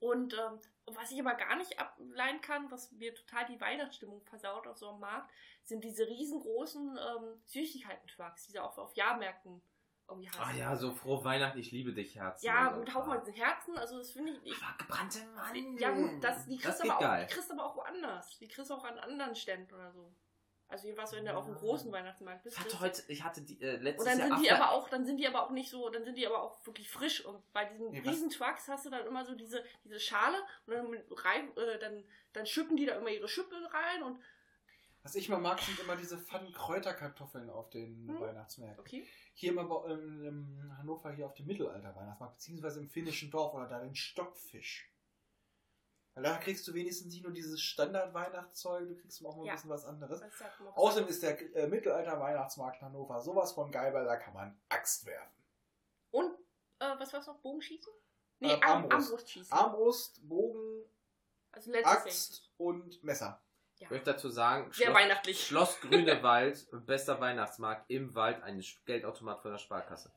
Und 0.00 0.32
ähm, 0.34 0.58
was 0.86 1.12
ich 1.12 1.20
aber 1.20 1.34
gar 1.34 1.56
nicht 1.56 1.78
ableiten 1.78 2.40
kann, 2.40 2.70
was 2.70 2.90
mir 2.92 3.14
total 3.14 3.46
die 3.46 3.60
Weihnachtsstimmung 3.60 4.22
versaut 4.24 4.66
auf 4.66 4.78
so 4.78 4.88
einem 4.88 5.00
Markt, 5.00 5.30
sind 5.62 5.84
diese 5.84 6.06
riesengroßen 6.06 6.98
ähm, 6.98 7.42
Süßigkeiten-Trucks, 7.44 8.46
die 8.46 8.52
sie 8.52 8.58
auch 8.58 8.76
auf 8.78 8.96
Jahrmärkten 8.96 9.62
irgendwie 10.08 10.30
haben. 10.30 10.40
Ah 10.40 10.52
ja, 10.56 10.74
so 10.74 10.92
frohe 10.92 11.22
Weihnachten, 11.22 11.58
ich 11.58 11.70
liebe 11.70 11.92
dich, 11.92 12.16
Herz. 12.16 12.42
Ja, 12.42 12.70
mit 12.70 12.92
haufenweise 12.92 13.30
Herzen, 13.32 13.76
also 13.76 13.98
das 13.98 14.10
finde 14.10 14.32
ich. 14.32 14.52
ich 14.52 14.62
Aber 14.62 14.76
gebrannte 14.78 15.26
Mandeln. 15.34 15.78
ja, 15.78 15.90
gut, 15.90 16.24
das, 16.24 16.46
die, 16.46 16.56
kriegst 16.56 16.80
das 16.80 16.88
aber 16.88 16.96
auch, 16.96 17.00
geil. 17.00 17.26
die 17.28 17.34
kriegst 17.34 17.50
du 17.50 17.54
aber 17.54 17.64
auch 17.66 17.76
woanders. 17.76 18.38
Die 18.38 18.48
kriegst 18.48 18.70
du 18.70 18.74
auch 18.74 18.84
an 18.84 18.98
anderen 18.98 19.34
Ständen 19.34 19.72
oder 19.74 19.92
so. 19.92 20.12
Also 20.70 20.86
jedenfalls, 20.86 21.12
wenn 21.12 21.24
du 21.24 21.36
auf 21.36 21.46
einem 21.46 21.56
großen 21.56 21.90
Weihnachtsmarkt 21.92 22.44
bist. 22.44 22.56
Ich 22.58 22.64
hatte 22.64 22.80
heute, 22.80 23.02
ich 23.08 23.22
hatte 23.24 23.42
die 23.42 23.60
äh, 23.60 23.76
letztes 23.76 24.06
und 24.06 24.12
dann 24.12 24.18
Jahr 24.20 24.28
sind 24.38 24.44
die 24.46 24.50
After- 24.52 24.64
aber 24.64 24.72
auch, 24.72 24.88
dann 24.88 25.04
sind 25.04 25.16
die 25.18 25.26
aber 25.26 25.42
auch 25.44 25.50
nicht 25.50 25.68
so, 25.70 25.88
dann 25.90 26.04
sind 26.04 26.16
die 26.16 26.26
aber 26.26 26.42
auch 26.42 26.64
wirklich 26.64 26.88
frisch. 26.88 27.24
Und 27.24 27.52
bei 27.52 27.64
diesen 27.64 27.92
was- 27.92 28.04
riesen 28.12 28.30
Trucks 28.30 28.68
hast 28.68 28.86
du 28.86 28.90
dann 28.90 29.06
immer 29.06 29.24
so 29.24 29.34
diese, 29.34 29.64
diese 29.84 29.98
Schale 30.00 30.36
und 30.66 30.74
dann, 30.74 30.86
rein, 31.10 31.56
äh, 31.56 31.78
dann, 31.78 32.04
dann 32.32 32.46
schippen 32.46 32.76
die 32.76 32.86
da 32.86 32.94
immer 32.94 33.10
ihre 33.10 33.28
Schippe 33.28 33.54
rein 33.72 34.02
und 34.04 34.20
Was 35.02 35.14
ich 35.14 35.28
mal 35.30 35.38
mag, 35.40 35.58
sind 35.60 35.80
immer 35.80 35.96
diese 35.96 36.18
Pfannen-Kräuterkartoffeln 36.18 37.48
auf 37.50 37.70
den 37.70 38.06
Hm. 38.08 38.20
Weihnachtsmärkten. 38.20 38.80
okay. 38.80 39.06
Hier 39.34 39.52
immer 39.52 39.64
bei, 39.64 39.90
ähm, 39.90 40.58
in 40.62 40.76
Hannover, 40.78 41.10
hier 41.12 41.24
auf 41.26 41.34
dem 41.34 41.46
Mittelalter-Weihnachtsmarkt, 41.46 42.34
beziehungsweise 42.34 42.80
im 42.80 42.88
finnischen 42.90 43.30
Dorf 43.30 43.54
oder 43.54 43.66
da 43.66 43.80
den 43.80 43.94
Stockfisch. 43.94 44.89
Weil 46.14 46.24
da 46.24 46.36
kriegst 46.38 46.66
du 46.66 46.74
wenigstens 46.74 47.12
nicht 47.12 47.22
nur 47.22 47.32
dieses 47.32 47.60
Standard-Weihnachtszeug, 47.60 48.88
du 48.88 48.96
kriegst 48.96 49.24
auch 49.24 49.36
mal 49.36 49.42
ein 49.42 49.46
Ja. 49.46 49.52
bisschen 49.54 49.70
was 49.70 49.84
anderes. 49.84 50.20
Ist 50.20 50.42
Außerdem 50.74 51.08
ist 51.08 51.22
der 51.22 51.56
äh, 51.56 51.66
Mittelalter-Weihnachtsmarkt 51.68 52.80
in 52.80 52.86
Hannover 52.88 53.20
sowas 53.20 53.52
von 53.52 53.70
geil, 53.70 53.94
weil 53.94 54.04
da 54.04 54.16
kann 54.16 54.34
man 54.34 54.60
Axt 54.68 55.06
werfen. 55.06 55.32
Und, 56.10 56.32
äh, 56.80 56.98
was 56.98 57.12
war's 57.12 57.26
noch? 57.26 57.38
Bogenschießen? 57.38 57.92
Nee, 58.40 58.52
Ähm, 58.54 58.62
Arm, 58.62 58.70
Armbrust. 58.82 58.92
Armbrustschießen. 59.10 59.52
Armbrust, 59.52 60.28
Bogen, 60.28 60.84
also. 61.52 61.72
Axt 61.84 62.50
und 62.58 63.02
Messer. 63.04 63.40
Ich 63.78 63.88
möchte 63.88 64.12
dazu 64.12 64.28
sagen, 64.28 64.70
Sehr 64.72 64.86
Schloss, 64.86 64.96
weihnachtlich. 64.98 65.46
Schloss 65.46 65.80
Grünewald, 65.80 66.66
bester 66.86 67.18
Weihnachtsmarkt 67.20 67.88
im 67.90 68.14
Wald, 68.14 68.42
ein 68.42 68.62
Geldautomat 68.84 69.40
von 69.40 69.52
der 69.52 69.58
Sparkasse. 69.58 70.12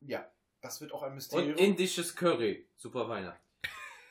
Ja, 0.00 0.28
das 0.60 0.80
wird 0.80 0.92
auch 0.92 1.02
ein 1.02 1.10
Und 1.10 1.14
Mysterium. 1.16 1.56
indisches 1.56 2.16
Curry, 2.16 2.68
super 2.76 3.08
Weihnachten. 3.08 3.40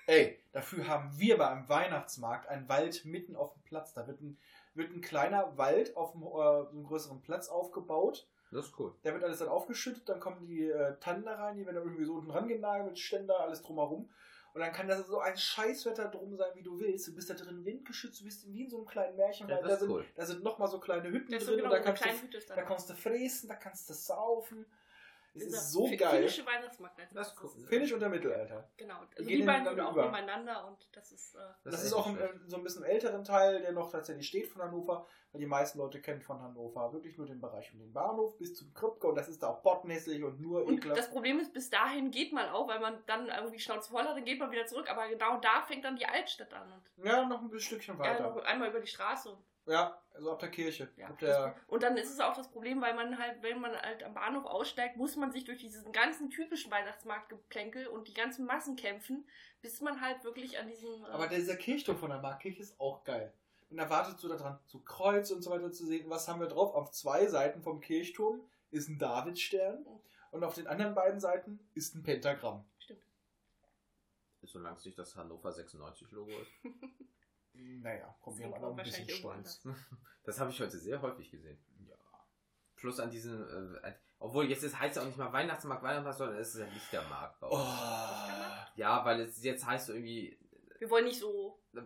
Ey, 0.08 0.40
dafür 0.54 0.88
haben 0.88 1.12
wir 1.20 1.38
bei 1.38 1.50
einem 1.50 1.68
Weihnachtsmarkt 1.68 2.48
einen 2.48 2.68
Wald 2.70 3.04
mitten 3.04 3.36
auf 3.36 3.52
dem 3.54 3.62
Platz. 3.64 3.94
Da 3.94 4.08
wird 4.08 4.22
ein, 4.22 4.38
wird 4.74 4.90
ein 4.92 5.02
kleiner 5.02 5.58
Wald 5.58 5.96
auf 5.98 6.16
einem, 6.16 6.24
äh, 6.24 6.28
so 6.28 6.70
einem 6.70 6.86
größeren 6.86 7.22
Platz 7.22 7.50
aufgebaut. 7.50 8.26
Das 8.52 8.68
ist 8.68 8.80
cool. 8.80 8.96
Der 9.04 9.14
wird 9.14 9.26
alles 9.26 9.40
dann 9.40 9.50
aufgeschüttet, 9.50 10.08
dann 10.08 10.22
kommen 10.22 10.40
die 10.40 10.70
äh, 10.70 10.96
Tannen 11.02 11.26
da 11.26 11.36
rein, 11.36 11.58
die 11.58 11.66
werden 11.66 11.76
dann 11.76 11.84
irgendwie 11.84 12.06
so 12.06 12.14
unten 12.14 12.32
rangenagelt 12.32 12.88
mit 12.88 12.98
Ständer, 12.98 13.42
alles 13.42 13.62
drumherum. 13.62 14.10
Und 14.54 14.62
dann 14.62 14.72
kann 14.72 14.88
das 14.88 15.06
so 15.06 15.20
ein 15.20 15.36
Scheißwetter 15.36 16.08
drum 16.08 16.38
sein, 16.38 16.52
wie 16.56 16.64
du 16.64 16.80
willst. 16.80 17.06
Du 17.10 17.14
bist 17.14 17.30
da 17.30 17.34
drin 17.34 17.66
windgeschützt, 17.66 18.22
du 18.22 18.24
bist 18.24 18.48
wie 18.48 18.64
in 18.64 18.70
so 18.70 18.78
einem 18.78 18.88
kleinen 18.88 19.18
Märchen, 19.18 19.50
Ja, 19.50 19.62
da 19.62 19.76
sind, 19.76 19.90
cool. 19.90 20.06
da 20.16 20.26
sind 20.26 20.42
nochmal 20.42 20.70
so 20.70 20.80
kleine 20.80 21.10
Hütten 21.12 21.34
Das 21.34 21.42
ist 21.44 21.50
so 21.50 21.52
drin 21.54 21.66
genau 21.66 21.76
und 21.76 21.86
da 21.86 21.92
kannst, 21.92 22.24
du, 22.34 22.56
da 22.56 22.62
kannst 22.62 22.90
du 22.90 22.94
fräsen, 22.94 23.50
da 23.50 23.56
kannst 23.56 23.90
du 23.90 23.94
saufen. 23.94 24.66
Dieser 25.46 25.58
ist 25.58 25.72
so 25.72 25.84
geil. 25.86 25.98
Finnische 26.18 26.46
Weihnachtsmarkt. 26.46 27.00
Das 27.14 27.28
ist 27.30 27.44
cool. 27.44 27.50
Finnisch 27.68 27.94
und 27.94 28.00
der 28.00 28.10
Mittelalter. 28.10 28.70
Genau. 28.78 28.96
Die 29.14 29.18
Also 29.18 29.30
gehen 29.30 29.40
die 29.42 29.46
beiden 29.46 29.68
sind 29.68 29.80
auch 29.80 29.94
über. 29.94 30.06
nebeneinander 30.06 30.68
und 30.68 30.88
das 30.96 31.12
ist. 31.12 31.36
Äh, 31.36 31.40
Das, 31.64 31.76
ist 31.76 31.84
ist 31.88 31.94
auch 31.94 32.08
ein, 32.08 32.18
äh, 32.18 32.30
so 32.48 32.58
ein 32.58 32.64
bisschen 32.64 32.84
älteren 32.84 33.24
Teil, 33.24 33.62
der 33.62 33.72
noch 33.72 33.92
tatsächlich 33.92 34.28
steht 34.28 34.48
von 34.48 34.62
Hannover, 34.62 35.06
weil 35.32 35.40
die 35.42 35.48
meisten 35.48 35.78
Leute 35.80 36.02
kennen 36.02 36.22
von 36.22 36.42
Hannover 36.42 36.94
wirklich 36.94 37.18
nur 37.18 37.28
den 37.28 37.40
Bereich 37.42 37.72
um 37.74 37.80
den 37.80 37.94
Bahnhof 37.94 38.38
bis 38.38 38.56
zum 38.56 38.74
Krüppke 38.74 39.08
und 39.08 39.16
das 39.16 39.28
ist 39.30 39.44
da 39.44 39.48
auch 39.50 39.62
botnässlich 39.62 40.24
und 40.24 40.40
nur 40.40 40.64
und 40.66 40.78
ekelhaft. 40.78 41.00
das 41.00 41.10
Problem 41.10 41.40
ist, 41.40 41.54
bis 41.54 41.70
dahin 41.70 42.12
geht 42.12 42.34
man 42.34 42.50
auch, 42.50 42.68
weil 42.68 42.80
man 42.80 42.98
dann 43.06 43.28
irgendwie 43.28 43.60
Schnauze 43.60 43.92
voll 43.92 44.04
hat, 44.04 44.16
dann 44.16 44.26
geht 44.26 44.40
man 44.40 44.52
wieder 44.52 44.66
zurück. 44.66 44.90
Aber 44.90 45.08
genau 45.08 45.40
da 45.40 45.62
fängt 45.64 45.84
dann 45.86 45.96
die 45.96 46.06
Altstadt 46.06 46.54
an. 46.54 46.72
Und 46.98 47.06
ja, 47.06 47.26
noch 47.26 47.42
ein 47.42 47.60
Stückchen 47.60 47.96
ja, 47.96 48.00
weiter. 48.00 48.24
noch 48.24 48.44
einmal 48.44 48.70
über 48.70 48.80
die 48.80 48.88
Straße. 48.88 49.38
Ja, 49.68 50.02
also 50.14 50.32
ab 50.32 50.40
der 50.40 50.50
Kirche. 50.50 50.90
ja. 50.96 51.08
Ab 51.08 51.20
der, 51.20 51.56
und 51.68 51.84
dann 51.84 51.98
ist 51.98 52.10
es 52.10 52.20
auch 52.20 52.36
das 52.36 52.50
Problem, 52.50 52.82
weil 52.82 52.96
man 52.96 53.20
halt, 53.20 53.44
wenn 53.44 53.60
man 53.60 53.76
halt 53.76 54.02
am 54.04 54.14
Bahnhof 54.14 54.46
aussteigt, 54.46 54.96
muss 54.96 55.16
man 55.16 55.32
sich 55.32 55.44
durch 55.44 55.60
diesen 55.60 55.92
ganzen 55.92 56.30
typischen 56.30 56.72
Weihnachtsmarktgeplänkel 56.72 57.88
und 57.88 58.08
die 58.08 58.14
ganzen 58.14 58.46
Massen 58.46 58.76
kämpfen, 58.78 59.28
bis 59.62 59.82
man 59.82 60.02
halt 60.02 60.24
wirklich 60.24 60.58
an 60.58 60.68
diesem. 60.68 61.04
Äh, 61.06 61.10
aber 61.10 61.28
dieser 61.28 61.58
Kirchturm 61.58 61.98
von 61.98 62.10
der 62.10 62.22
Markkirche 62.22 62.62
ist 62.62 62.80
auch 62.80 63.04
geil. 63.04 63.34
Und 63.70 63.78
da 63.78 63.90
wartest 63.90 64.24
du 64.24 64.30
da 64.30 64.38
dran, 64.38 64.60
so 64.66 64.80
Kreuz 64.80 65.30
und 65.32 65.42
so 65.42 65.52
weiter 65.52 65.72
zu 65.72 65.86
sehen. 65.86 66.10
Was 66.10 66.28
haben 66.30 66.40
wir 66.40 66.48
drauf? 66.48 66.74
Auf 66.74 66.92
zwei 66.92 67.28
Seiten 67.28 67.62
vom 67.62 67.82
Kirchturm 67.82 68.42
ist 68.72 68.88
ein 68.88 68.98
Davidstern 68.98 69.86
und 70.32 70.44
auf 70.46 70.56
den 70.56 70.68
anderen 70.68 70.96
beiden 70.96 71.20
Seiten 71.20 71.60
ist 71.74 71.94
ein 71.94 72.04
Pentagramm. 72.04 72.66
Stimmt. 72.80 73.04
Solange 74.44 74.78
es 74.78 74.86
nicht 74.86 74.98
das 74.98 75.18
Hannover 75.18 75.52
96 75.52 76.10
Logo 76.12 76.32
ist. 76.32 76.52
Naja, 77.82 78.16
komm, 78.22 78.38
wir 78.38 78.48
auch 78.48 78.70
ein 78.78 78.84
bisschen 78.84 79.10
Stolz. 79.10 79.66
Das 80.24 80.40
habe 80.42 80.50
ich 80.52 80.60
heute 80.60 80.78
sehr 80.78 81.02
häufig 81.02 81.32
gesehen. 81.32 81.58
Ja. 81.88 81.96
Plus 82.76 83.00
an 83.00 83.10
diesen, 83.10 83.42
äh, 83.82 83.94
obwohl 84.20 84.50
jetzt 84.50 84.62
ist, 84.64 84.78
heißt 84.78 84.98
ja 84.98 85.02
auch 85.02 85.06
nicht 85.06 85.18
mal 85.18 85.32
Weihnachtsmarkt, 85.32 85.82
Weihnachtsmarkt, 85.84 86.18
sondern 86.18 86.38
es 86.38 86.54
ist 86.54 86.60
ja 86.60 86.66
Lichtermarkt. 86.68 87.40
bei 87.40 87.48
uns. 87.48 87.56
Oh. 87.64 88.66
Ja, 88.76 89.06
weil 89.06 89.22
es 89.22 89.42
jetzt 89.42 89.66
heißt 89.66 89.88
irgendwie, 89.90 90.38
wir 90.80 90.90
wollen 90.90 91.06
nicht 91.06 91.18
so. 91.20 91.62
äh, 91.74 91.80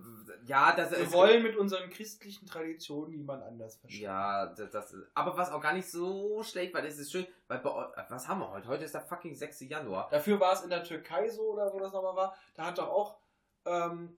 ja, 0.43 0.75
das 0.75 0.89
Wir 0.89 0.97
ist. 0.97 1.13
wollen 1.13 1.43
mit 1.43 1.55
unseren 1.55 1.87
christlichen 1.91 2.47
Traditionen 2.47 3.11
niemand 3.11 3.43
anders 3.43 3.77
verstehen. 3.77 4.01
Ja, 4.05 4.47
das, 4.47 4.71
das 4.71 4.91
ist, 4.91 5.11
aber 5.13 5.37
was 5.37 5.51
auch 5.51 5.61
gar 5.61 5.73
nicht 5.73 5.89
so 5.91 6.41
schlecht, 6.41 6.73
weil 6.73 6.85
es 6.87 6.97
ist 6.97 7.11
schön, 7.11 7.27
weil 7.47 7.59
bei, 7.59 7.69
eu- 7.69 7.91
was 8.09 8.27
haben 8.27 8.39
wir 8.39 8.49
heute? 8.49 8.67
Heute 8.67 8.85
ist 8.85 8.95
der 8.95 9.01
fucking 9.01 9.35
6. 9.35 9.61
Januar. 9.61 10.09
Dafür 10.09 10.39
war 10.39 10.53
es 10.53 10.61
in 10.63 10.71
der 10.71 10.83
Türkei 10.83 11.29
so, 11.29 11.53
oder 11.53 11.71
wo 11.71 11.79
das 11.79 11.93
nochmal 11.93 12.15
war. 12.15 12.35
Da 12.55 12.65
hat 12.65 12.79
doch 12.79 12.89
auch 12.89 13.19
ähm, 13.65 14.17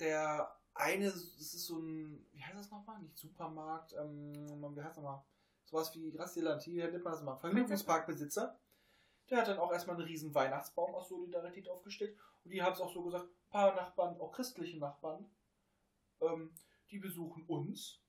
der 0.00 0.50
eine, 0.74 1.06
das 1.06 1.54
ist 1.54 1.66
so 1.66 1.78
ein, 1.78 2.26
wie 2.32 2.42
heißt 2.42 2.58
das 2.58 2.70
nochmal? 2.70 3.00
Nicht 3.00 3.16
Supermarkt, 3.16 3.94
ähm, 3.94 4.32
wie 4.76 4.80
heißt 4.80 4.96
das 4.96 5.02
nochmal? 5.02 5.24
Sowas 5.64 5.94
wie 5.94 6.10
Grastilanti, 6.12 6.72
wie 6.72 6.78
nennt 6.78 7.04
man 7.04 7.12
das 7.12 7.22
mal? 7.22 7.36
Vergnügungsparkbesitzer. 7.36 8.58
Der 9.30 9.38
hat 9.38 9.48
dann 9.48 9.58
auch 9.58 9.72
erstmal 9.72 9.96
einen 9.96 10.04
riesen 10.04 10.34
Weihnachtsbaum 10.34 10.94
aus 10.94 11.08
Solidarität 11.08 11.68
aufgestellt. 11.68 12.18
Und 12.44 12.50
die 12.50 12.62
haben 12.62 12.74
es 12.74 12.80
auch 12.80 12.92
so 12.92 13.02
gesagt, 13.02 13.24
ein 13.24 13.50
paar 13.50 13.74
Nachbarn, 13.74 14.20
auch 14.20 14.32
christliche 14.32 14.78
Nachbarn, 14.78 15.30
ähm, 16.20 16.52
die 16.90 16.98
besuchen 16.98 17.44
uns 17.46 18.00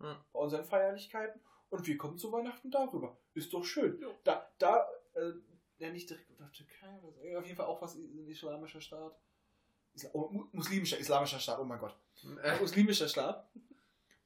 Hm. 0.00 0.16
bei 0.32 0.40
unseren 0.40 0.64
Feierlichkeiten 0.64 1.40
und 1.68 1.86
wir 1.86 1.96
kommen 1.96 2.18
zu 2.18 2.32
Weihnachten 2.32 2.70
darüber. 2.70 3.16
Ist 3.34 3.52
doch 3.52 3.64
schön. 3.64 4.00
Ja. 4.00 4.08
Da, 4.24 4.50
da, 4.58 4.88
äh, 5.14 5.32
ja 5.78 5.90
nicht 5.90 6.10
direkt 6.10 6.30
unter 6.30 6.50
Türkei 6.50 6.98
oder 7.00 7.12
so, 7.12 7.22
ja, 7.22 7.38
auf 7.38 7.44
jeden 7.44 7.56
Fall 7.56 7.66
auch 7.66 7.80
was 7.82 7.94
ein 7.94 8.26
islamischer 8.28 8.80
Staat. 8.80 9.16
Oh, 10.12 10.28
mu- 10.30 10.46
muslimischer, 10.52 10.98
islamischer 10.98 11.38
Staat, 11.38 11.58
oh 11.60 11.64
mein 11.64 11.78
Gott. 11.78 11.96
Äh, 12.42 12.58
Muslimischer 12.60 13.08
Staat. 13.08 13.48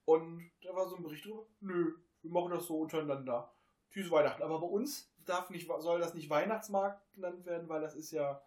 Und 0.04 0.50
da 0.62 0.74
war 0.74 0.88
so 0.88 0.96
ein 0.96 1.02
Bericht 1.02 1.24
drüber, 1.26 1.46
nö, 1.60 1.94
wir 2.22 2.30
machen 2.30 2.50
das 2.50 2.66
so 2.66 2.80
untereinander. 2.80 3.52
Tschüss 3.90 4.10
Weihnachten. 4.10 4.42
Aber 4.42 4.60
bei 4.60 4.66
uns 4.66 5.12
darf 5.26 5.50
nicht, 5.50 5.68
soll 5.80 6.00
das 6.00 6.14
nicht 6.14 6.30
Weihnachtsmarkt 6.30 7.02
genannt 7.14 7.44
werden, 7.44 7.68
weil 7.68 7.80
das 7.82 7.94
ist 7.94 8.10
ja, 8.12 8.42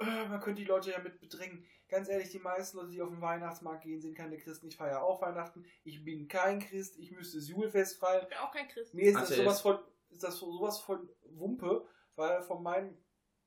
äh, 0.00 0.28
man 0.28 0.40
könnte 0.40 0.62
die 0.62 0.68
Leute 0.68 0.90
ja 0.92 0.98
mit 0.98 1.20
bedrängen. 1.20 1.64
Ganz 1.88 2.08
ehrlich, 2.08 2.30
die 2.30 2.38
meisten 2.38 2.76
Leute, 2.78 2.90
die 2.90 3.02
auf 3.02 3.10
den 3.10 3.20
Weihnachtsmarkt 3.20 3.82
gehen, 3.84 4.00
sind 4.00 4.16
keine 4.16 4.38
Christen. 4.38 4.66
Ich 4.68 4.76
feiere 4.76 5.02
auch 5.02 5.20
Weihnachten. 5.20 5.64
Ich 5.84 6.04
bin 6.04 6.28
kein 6.28 6.58
Christ. 6.60 6.96
Ich 6.98 7.10
müsste 7.12 7.38
das 7.38 7.48
Julfest 7.48 7.98
feiern. 7.98 8.22
Ich 8.22 8.28
bin 8.28 8.38
auch 8.38 8.52
kein 8.52 8.68
Christ. 8.68 8.94
Mir 8.94 9.04
ist 9.08 9.14
das 9.14 9.24
Atheist. 9.24 9.40
sowas 9.40 9.60
von, 9.60 9.78
ist 10.10 10.22
das 10.22 10.36
sowas 10.38 10.80
von 10.80 11.08
Wumpe, 11.24 11.86
weil 12.16 12.42
von 12.42 12.62
meinem 12.62 12.96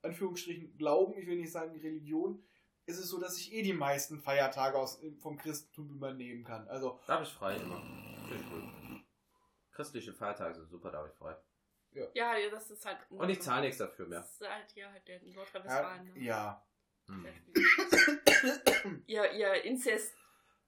Anführungsstrichen 0.03 0.77
Glauben, 0.77 1.17
ich 1.17 1.25
will 1.27 1.37
nicht 1.37 1.51
sagen 1.51 1.71
Religion, 1.79 2.43
ist 2.87 2.97
es 2.97 3.09
so, 3.09 3.19
dass 3.19 3.37
ich 3.37 3.53
eh 3.53 3.61
die 3.61 3.73
meisten 3.73 4.19
Feiertage 4.19 4.77
aus, 4.77 4.99
vom 5.19 5.37
Christentum 5.37 5.89
übernehmen 5.91 6.43
kann. 6.43 6.67
Also, 6.69 6.99
Da 7.05 7.15
habe 7.15 7.23
ich 7.23 7.31
frei 7.31 7.55
immer. 7.57 7.81
Finde 8.27 8.35
ich 8.43 8.49
gut. 8.49 8.63
Christliche 9.71 10.13
Feiertage 10.13 10.55
sind 10.55 10.69
super, 10.69 10.89
da 10.91 10.99
habe 10.99 11.09
ich 11.09 11.13
frei. 11.15 11.35
Ja, 12.13 12.33
das 12.51 12.71
ist 12.71 12.85
halt. 12.85 12.97
Und 13.09 13.29
ich 13.29 13.41
zahle 13.41 13.61
nichts 13.61 13.77
dafür 13.77 14.07
mehr. 14.07 14.19
Das 14.19 14.31
ist 14.41 14.49
halt 14.49 14.71
hier 14.71 14.91
halt 14.91 15.07
der 15.07 15.23
ja, 15.23 15.33
Nordrhein-Westfalen. 15.35 16.13
ne? 16.13 16.19
ja. 16.19 16.63
Hm. 17.07 17.25
Ihr, 19.07 19.31
ihr 19.31 19.63
inzestiösen 19.63 20.13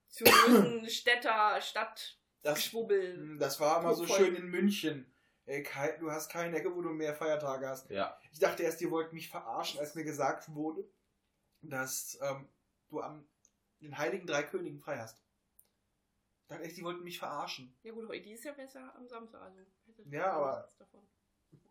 Städter, 0.89 1.55
Das, 1.55 1.67
Stadtgeschwubbel. 1.69 3.37
das 3.37 3.59
war 3.59 3.81
immer 3.81 3.93
so 3.93 4.07
schön 4.07 4.35
in 4.35 4.47
München. 4.47 5.13
Ey, 5.45 5.67
du 5.99 6.11
hast 6.11 6.29
keine 6.29 6.57
Ecke, 6.57 6.73
wo 6.75 6.81
du 6.81 6.89
mehr 6.89 7.13
Feiertage 7.13 7.67
hast. 7.67 7.89
Ja. 7.89 8.17
Ich 8.31 8.39
dachte 8.39 8.63
erst, 8.63 8.79
die 8.81 8.89
wollten 8.89 9.15
mich 9.15 9.29
verarschen, 9.29 9.79
als 9.79 9.95
mir 9.95 10.03
gesagt 10.03 10.53
wurde, 10.53 10.87
dass 11.61 12.17
ähm, 12.21 12.47
du 12.89 13.01
am 13.01 13.27
den 13.81 13.97
Heiligen 13.97 14.27
Drei 14.27 14.43
Königen 14.43 14.79
frei 14.79 14.97
hast. 14.97 15.21
Ich 16.41 16.47
dachte 16.47 16.63
echt, 16.63 16.77
die 16.77 16.83
wollten 16.83 17.03
mich 17.03 17.19
verarschen. 17.19 17.77
Ja 17.83 17.93
gut, 17.93 18.07
heute 18.09 18.29
ist 18.29 18.43
ja 18.43 18.51
besser 18.53 18.93
am 18.95 19.07
Samstag. 19.07 19.41
Also 19.41 19.59
hätte 19.85 20.01
ich 20.01 20.11
Ja, 20.11 20.33
aber-. 20.33 20.69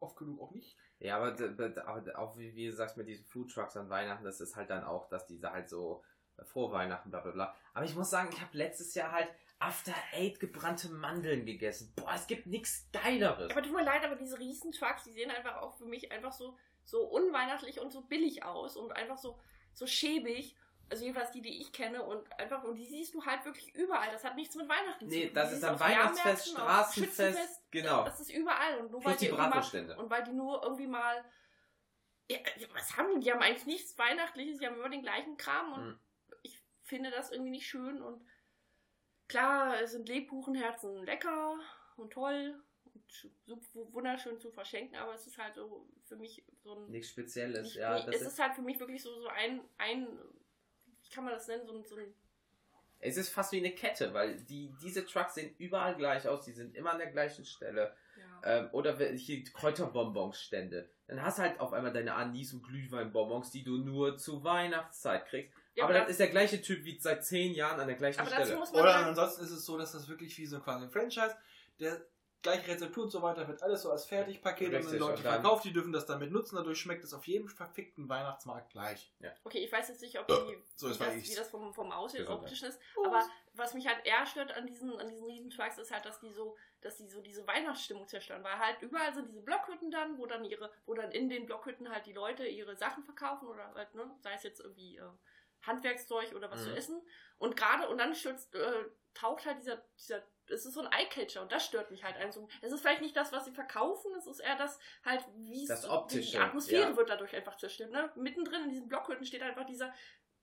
Oft 0.00 0.16
genug 0.16 0.40
auch 0.40 0.52
nicht. 0.52 0.76
Ja, 0.98 1.18
aber, 1.18 2.18
auch 2.18 2.36
wie, 2.36 2.54
wie 2.54 2.66
du 2.66 2.72
sagst 2.72 2.96
mit 2.96 3.06
diesen 3.06 3.24
Food 3.24 3.52
Trucks 3.52 3.76
an 3.76 3.88
Weihnachten, 3.88 4.24
das 4.24 4.40
ist 4.40 4.56
halt 4.56 4.70
dann 4.70 4.84
auch, 4.84 5.08
dass 5.08 5.26
diese 5.26 5.52
halt 5.52 5.68
so 5.68 6.04
äh, 6.36 6.44
frohe 6.44 6.72
Weihnachten, 6.72 7.10
bla 7.10 7.20
bla 7.20 7.32
bla. 7.32 7.54
Aber 7.74 7.84
ich 7.84 7.94
muss 7.94 8.10
sagen, 8.10 8.30
ich 8.32 8.40
habe 8.40 8.56
letztes 8.56 8.94
Jahr 8.94 9.12
halt 9.12 9.28
After 9.60 9.94
Eight 10.12 10.38
gebrannte 10.40 10.88
Mandeln 10.88 11.46
gegessen. 11.46 11.92
Boah, 11.96 12.12
es 12.14 12.26
gibt 12.26 12.46
nichts 12.46 12.88
Geileres. 12.92 13.50
Aber 13.50 13.62
tut 13.62 13.72
mir 13.72 13.84
leid, 13.84 14.04
aber 14.04 14.16
diese 14.16 14.38
riesen 14.38 14.72
Trucks, 14.72 15.04
die 15.04 15.12
sehen 15.12 15.30
einfach 15.30 15.56
auch 15.56 15.76
für 15.76 15.86
mich 15.86 16.10
einfach 16.12 16.32
so, 16.32 16.56
so 16.84 17.04
unweihnachtlich 17.04 17.80
und 17.80 17.92
so 17.92 18.02
billig 18.02 18.44
aus 18.44 18.76
und 18.76 18.92
einfach 18.92 19.18
so, 19.18 19.38
so 19.78 19.86
schäbig. 19.86 20.54
Also 20.90 21.04
jedenfalls 21.04 21.30
die, 21.32 21.42
die 21.42 21.60
ich 21.60 21.70
kenne 21.72 22.02
und 22.02 22.32
einfach, 22.40 22.64
und 22.64 22.74
die 22.76 22.86
siehst 22.86 23.12
du 23.12 23.22
halt 23.24 23.44
wirklich 23.44 23.74
überall. 23.74 24.10
Das 24.10 24.24
hat 24.24 24.36
nichts 24.36 24.54
mit 24.54 24.66
Weihnachten 24.70 25.06
zu 25.10 25.14
Nee, 25.14 25.26
tun. 25.26 25.34
das 25.34 25.50
Die 25.50 25.56
ist 25.56 25.64
am 25.64 25.78
Weihnachtsfest, 25.78 26.48
Straßenfest, 26.48 27.70
genau. 27.70 28.04
Das 28.04 28.20
ist 28.20 28.30
überall. 28.30 28.78
Und 28.78 28.90
nur 28.90 29.00
Plus 29.00 29.12
weil 29.12 29.18
die 29.18 29.26
die 29.26 29.32
Bratwurststände. 29.32 29.96
und 29.98 30.08
weil 30.08 30.24
die 30.24 30.32
nur 30.32 30.62
irgendwie 30.62 30.86
mal, 30.86 31.22
ja, 32.30 32.38
was 32.72 32.96
haben 32.96 33.14
die? 33.14 33.20
Die 33.26 33.32
haben 33.32 33.42
eigentlich 33.42 33.66
nichts 33.66 33.98
Weihnachtliches, 33.98 34.58
die 34.60 34.66
haben 34.66 34.76
immer 34.76 34.88
den 34.88 35.02
gleichen 35.02 35.36
Kram 35.36 35.74
und 35.74 35.86
Mhm. 35.88 36.00
ich 36.42 36.58
finde 36.84 37.10
das 37.10 37.32
irgendwie 37.32 37.50
nicht 37.50 37.66
schön 37.68 38.00
und 38.00 38.26
klar 39.28 39.86
sind 39.86 40.08
Lebkuchenherzen 40.08 41.04
lecker 41.04 41.58
und 41.96 42.14
toll 42.14 42.58
so 43.06 43.92
wunderschön 43.92 44.38
zu 44.38 44.50
verschenken, 44.50 44.96
aber 44.96 45.14
es 45.14 45.26
ist 45.26 45.38
halt 45.38 45.54
so 45.54 45.86
für 46.04 46.16
mich 46.16 46.44
so 46.62 46.74
ein 46.74 46.90
Nichts 46.90 47.10
Spezielles, 47.10 47.62
nicht, 47.68 47.76
ja. 47.76 47.96
Das 48.04 48.14
es 48.16 48.20
ist, 48.22 48.28
ist 48.28 48.38
halt 48.38 48.54
für 48.54 48.62
mich 48.62 48.78
wirklich 48.80 49.02
so, 49.02 49.12
so 49.20 49.28
ein, 49.28 49.60
ein, 49.78 50.06
wie 51.02 51.08
kann 51.10 51.24
man 51.24 51.32
das 51.34 51.46
nennen, 51.48 51.66
so 51.66 51.74
ein, 51.76 51.84
so 51.84 51.96
ein 51.96 52.12
Es 53.00 53.16
ist 53.16 53.30
fast 53.30 53.52
wie 53.52 53.58
eine 53.58 53.72
Kette, 53.72 54.12
weil 54.14 54.36
die, 54.42 54.74
diese 54.82 55.04
Trucks 55.06 55.34
sehen 55.34 55.54
überall 55.58 55.94
gleich 55.96 56.26
aus, 56.28 56.44
die 56.44 56.52
sind 56.52 56.74
immer 56.74 56.92
an 56.92 56.98
der 56.98 57.10
gleichen 57.10 57.44
Stelle. 57.44 57.94
Ja. 58.42 58.58
Ähm, 58.58 58.68
oder 58.72 58.98
wenn- 58.98 59.16
hier 59.16 59.42
Kräuterbonbons-Stände. 59.44 60.88
Dann 61.06 61.22
hast 61.22 61.38
du 61.38 61.42
halt 61.42 61.60
auf 61.60 61.72
einmal 61.72 61.92
deine 61.92 62.14
Anis- 62.14 62.52
und 62.52 62.62
Glühweinbonbons, 62.62 63.50
die 63.50 63.62
du 63.64 63.78
nur 63.78 64.16
zu 64.18 64.44
Weihnachtszeit 64.44 65.26
kriegst. 65.26 65.54
Ja, 65.74 65.84
aber 65.84 65.94
aber 65.94 66.00
das 66.02 66.10
ist 66.10 66.20
der 66.20 66.28
gleiche 66.28 66.60
Typ 66.60 66.84
wie 66.84 66.98
seit 66.98 67.24
zehn 67.24 67.54
Jahren 67.54 67.78
an 67.80 67.86
der 67.86 67.96
gleichen 67.96 68.20
Aber 68.20 68.30
dazu 68.30 68.42
Stelle. 68.44 68.58
muss 68.58 68.72
man 68.72 68.82
Oder 68.82 68.92
sagen, 68.92 69.06
ansonsten 69.06 69.44
ist 69.44 69.50
es 69.52 69.64
so, 69.64 69.78
dass 69.78 69.92
das 69.92 70.08
wirklich 70.08 70.36
wie 70.36 70.46
so 70.46 70.60
quasi 70.60 70.84
ein 70.84 70.90
Franchise, 70.90 71.36
der 71.78 72.04
gleiche 72.42 72.68
Rezeptur 72.68 73.04
und 73.04 73.10
so 73.10 73.20
weiter 73.22 73.46
wird 73.48 73.62
alles 73.62 73.82
so 73.82 73.90
als 73.90 74.04
Fertigpaket 74.06 74.72
Richtig, 74.72 74.92
die 74.92 74.98
Leute 74.98 75.16
und 75.18 75.24
dann- 75.24 75.42
verkauft, 75.42 75.64
die 75.64 75.72
dürfen 75.72 75.92
das 75.92 76.06
damit 76.06 76.30
nutzen, 76.30 76.56
dadurch 76.56 76.78
schmeckt 76.80 77.02
es 77.04 77.12
auf 77.12 77.26
jedem 77.26 77.48
verfickten 77.48 78.08
Weihnachtsmarkt 78.08 78.70
gleich. 78.70 79.12
okay, 79.44 79.58
ich 79.58 79.72
weiß 79.72 79.88
jetzt 79.88 80.02
nicht, 80.02 80.18
ob 80.18 80.26
die, 80.28 80.34
So, 80.76 80.86
wie, 80.88 80.96
das 80.98 81.14
wie 81.30 81.34
das 81.34 81.50
vom, 81.50 81.74
vom 81.74 81.90
Aussehen 81.92 82.20
Gesundheit. 82.20 82.44
optisch 82.44 82.62
ist. 82.62 82.80
Aber 83.04 83.22
was 83.54 83.74
mich 83.74 83.86
halt 83.88 84.04
eher 84.06 84.24
stört 84.26 84.52
an 84.52 84.66
diesen, 84.66 84.96
an 84.98 85.08
diesen 85.08 85.24
riesen 85.24 85.50
Trucks 85.50 85.78
ist 85.78 85.90
halt, 85.90 86.04
dass 86.04 86.20
die 86.20 86.30
so, 86.32 86.56
dass 86.80 86.96
die 86.96 87.08
so 87.08 87.20
diese 87.20 87.44
Weihnachtsstimmung 87.46 88.06
zerstören. 88.06 88.44
Weil 88.44 88.56
halt 88.58 88.80
überall 88.82 89.12
sind 89.12 89.28
diese 89.28 89.42
Blockhütten 89.42 89.90
dann, 89.90 90.16
wo 90.18 90.26
dann 90.26 90.44
ihre, 90.44 90.70
wo 90.86 90.94
dann 90.94 91.10
in 91.10 91.28
den 91.28 91.44
Blockhütten 91.46 91.90
halt 91.90 92.06
die 92.06 92.12
Leute 92.12 92.46
ihre 92.46 92.76
Sachen 92.76 93.02
verkaufen 93.02 93.48
oder 93.48 93.74
halt, 93.74 93.92
ne, 93.94 94.08
sei 94.20 94.32
es 94.34 94.44
jetzt 94.44 94.60
irgendwie 94.60 94.96
äh, 94.98 95.02
Handwerkszeug 95.62 96.34
oder 96.34 96.50
was 96.50 96.60
Mhm. 96.60 96.64
zu 96.66 96.76
essen. 96.76 97.02
Und 97.38 97.56
gerade, 97.56 97.88
und 97.88 97.98
dann 97.98 98.14
stürzt, 98.14 98.54
äh, 98.54 98.84
taucht 99.18 99.46
halt 99.46 99.58
dieser, 99.58 99.82
dieser, 99.98 100.22
es 100.46 100.64
ist 100.64 100.74
so 100.74 100.80
ein 100.80 100.92
Eyecatcher 100.92 101.42
und 101.42 101.52
das 101.52 101.64
stört 101.64 101.90
mich 101.90 102.04
halt. 102.04 102.16
Also, 102.16 102.48
es 102.62 102.72
ist 102.72 102.80
vielleicht 102.80 103.02
nicht 103.02 103.16
das, 103.16 103.32
was 103.32 103.44
sie 103.44 103.52
verkaufen, 103.52 104.12
es 104.16 104.26
ist 104.26 104.40
eher 104.40 104.56
das 104.56 104.78
halt, 105.04 105.24
wie 105.36 105.64
es, 105.64 105.86
die 106.08 106.38
Atmosphäre 106.38 106.90
ja. 106.90 106.96
wird 106.96 107.10
dadurch 107.10 107.34
einfach 107.34 107.56
zerstört. 107.56 107.90
Ne? 107.90 108.10
Mittendrin 108.16 108.64
in 108.64 108.70
diesen 108.70 108.88
Blockhütten 108.88 109.26
steht 109.26 109.42
einfach 109.42 109.66
dieser, 109.66 109.92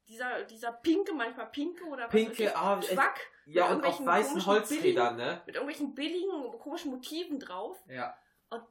dieser, 0.07 0.43
dieser 0.43 0.71
pinke, 0.71 1.13
manchmal 1.13 1.47
pinke 1.47 1.85
oder 1.85 2.05
was 2.05 2.11
Pinke, 2.11 2.43
ich, 2.43 2.55
ah, 2.55 2.81
Schwack 2.81 3.19
Ja, 3.45 3.71
und 3.71 3.83
auf 3.83 4.05
weißen 4.05 4.45
Holzfedern, 4.45 5.15
ne? 5.15 5.41
mit 5.45 5.55
irgendwelchen 5.55 5.95
billigen, 5.95 6.59
komischen 6.59 6.91
Motiven 6.91 7.39
drauf. 7.39 7.81
Ja. 7.87 8.17
Und 8.49 8.63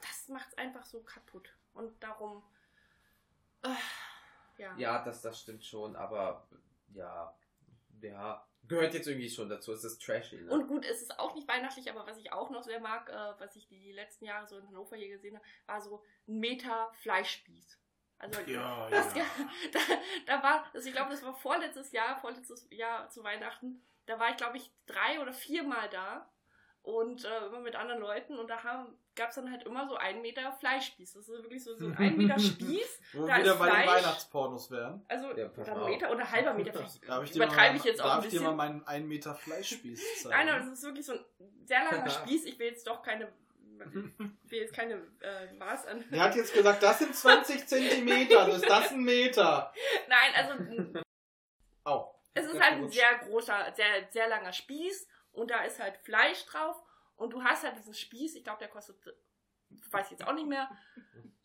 das 0.00 0.28
macht 0.28 0.48
es 0.48 0.58
einfach 0.58 0.84
so 0.84 1.00
kaputt. 1.00 1.48
Und 1.72 2.02
darum. 2.02 2.42
Äh, 3.62 3.68
ja. 4.58 4.76
Ja, 4.76 5.04
das, 5.04 5.22
das 5.22 5.40
stimmt 5.40 5.64
schon, 5.64 5.96
aber 5.96 6.48
ja, 6.94 7.34
ja, 8.00 8.47
gehört 8.66 8.94
jetzt 8.94 9.06
irgendwie 9.06 9.30
schon 9.30 9.48
dazu. 9.48 9.72
Es 9.72 9.84
ist 9.84 10.02
trashy, 10.02 10.36
ne? 10.36 10.50
Und 10.50 10.66
gut, 10.68 10.84
es 10.84 11.02
ist 11.02 11.18
auch 11.18 11.34
nicht 11.34 11.48
weihnachtlich, 11.48 11.90
aber 11.90 12.06
was 12.06 12.18
ich 12.18 12.32
auch 12.32 12.50
noch 12.50 12.62
sehr 12.62 12.80
mag, 12.80 13.08
äh, 13.08 13.40
was 13.40 13.56
ich 13.56 13.66
die 13.68 13.92
letzten 13.92 14.24
Jahre 14.24 14.46
so 14.46 14.58
in 14.58 14.66
Hannover 14.66 14.96
hier 14.96 15.08
gesehen 15.08 15.36
habe, 15.36 15.46
war 15.66 15.80
so 15.80 16.02
ein 16.26 16.38
Meter 16.38 16.90
Fleischspieß. 17.02 17.78
Also 18.18 18.40
Ja, 18.42 18.90
das, 18.90 19.14
ja. 19.14 19.24
Da, 19.72 19.78
da 20.26 20.42
war, 20.42 20.70
also 20.74 20.88
ich 20.88 20.94
glaube, 20.94 21.10
das 21.10 21.22
war 21.22 21.34
vorletztes 21.34 21.92
Jahr, 21.92 22.20
vorletztes 22.20 22.66
Jahr 22.70 23.08
zu 23.10 23.22
Weihnachten. 23.22 23.82
Da 24.06 24.18
war 24.18 24.30
ich, 24.30 24.36
glaube 24.36 24.56
ich, 24.56 24.70
drei 24.86 25.20
oder 25.20 25.32
viermal 25.32 25.88
da 25.90 26.28
und 26.82 27.24
äh, 27.24 27.46
immer 27.46 27.60
mit 27.60 27.76
anderen 27.76 28.00
Leuten 28.00 28.38
und 28.38 28.48
da 28.48 28.86
gab 29.14 29.28
es 29.30 29.34
dann 29.34 29.50
halt 29.50 29.64
immer 29.64 29.86
so 29.88 29.96
einen 29.96 30.22
Meter 30.22 30.52
Fleischspieß. 30.52 31.12
Das 31.14 31.28
ist 31.28 31.42
wirklich 31.42 31.62
so, 31.62 31.74
so 31.74 31.86
ein 31.96 32.16
Meter 32.16 32.38
Spieß. 32.38 33.00
Wo 33.12 33.26
Da 33.26 33.36
wir 33.36 33.42
wieder 33.42 33.52
ist 33.52 33.58
bei 33.58 33.66
den 33.66 33.74
Fleisch. 33.74 33.88
Weihnachtspornos 34.04 34.70
wären. 34.70 35.04
Also 35.08 35.36
Ja, 35.36 35.46
ein 35.74 35.84
Meter 35.90 36.10
oder 36.10 36.20
ein 36.20 36.30
halber 36.30 36.54
Meter. 36.54 36.72
Vielleicht 36.72 37.02
Darf 37.08 37.24
ich 37.24 37.30
dir 37.32 37.36
übertreibe 37.42 37.72
mal, 37.74 37.76
ich 37.78 37.84
jetzt 37.84 38.00
auch 38.00 38.04
darf 38.06 38.18
ein 38.18 38.24
ich 38.24 38.30
dir 38.30 38.38
bisschen. 38.40 38.56
mal 38.56 38.68
meinen 38.68 38.86
1 38.86 39.06
Meter 39.06 39.34
Fleischspieß 39.34 40.00
zeigen? 40.22 40.34
Nein, 40.36 40.48
aber 40.48 40.58
das 40.60 40.68
ist 40.78 40.82
wirklich 40.84 41.04
so 41.06 41.12
ein 41.12 41.24
sehr 41.64 41.84
langer 41.84 42.08
Spieß. 42.08 42.44
Ich 42.46 42.58
will 42.58 42.68
jetzt 42.68 42.86
doch 42.86 43.02
keine, 43.02 43.28
ich 44.44 44.50
will 44.50 44.60
jetzt 44.60 44.74
keine 44.74 44.94
äh, 45.20 45.52
Maß 45.58 45.86
an. 45.86 46.04
Der 46.10 46.22
hat 46.22 46.36
jetzt 46.36 46.54
gesagt, 46.54 46.82
das 46.82 46.98
sind 47.00 47.14
20 47.14 47.66
Zentimeter, 47.66 48.40
also 48.40 48.52
ist 48.52 48.68
das 48.68 48.92
ein 48.92 49.02
Meter. 49.02 49.72
Nein, 50.08 50.32
also 50.34 51.02
Au. 51.84 52.14
es 52.34 52.46
ist 52.46 52.60
halt 52.60 52.74
ein 52.74 52.88
sehr 52.88 53.18
großer, 53.24 53.72
sehr, 53.74 54.08
sehr 54.10 54.28
langer 54.28 54.52
Spieß 54.52 55.06
und 55.38 55.50
da 55.50 55.64
ist 55.64 55.78
halt 55.78 55.96
Fleisch 55.98 56.44
drauf 56.46 56.76
und 57.16 57.32
du 57.32 57.42
hast 57.42 57.64
halt 57.64 57.76
diesen 57.76 57.94
Spieß, 57.94 58.34
ich 58.34 58.44
glaube, 58.44 58.58
der 58.58 58.68
kostet, 58.68 58.96
weiß 59.90 60.06
ich 60.06 60.12
jetzt 60.12 60.26
auch 60.26 60.32
nicht 60.32 60.48
mehr, 60.48 60.70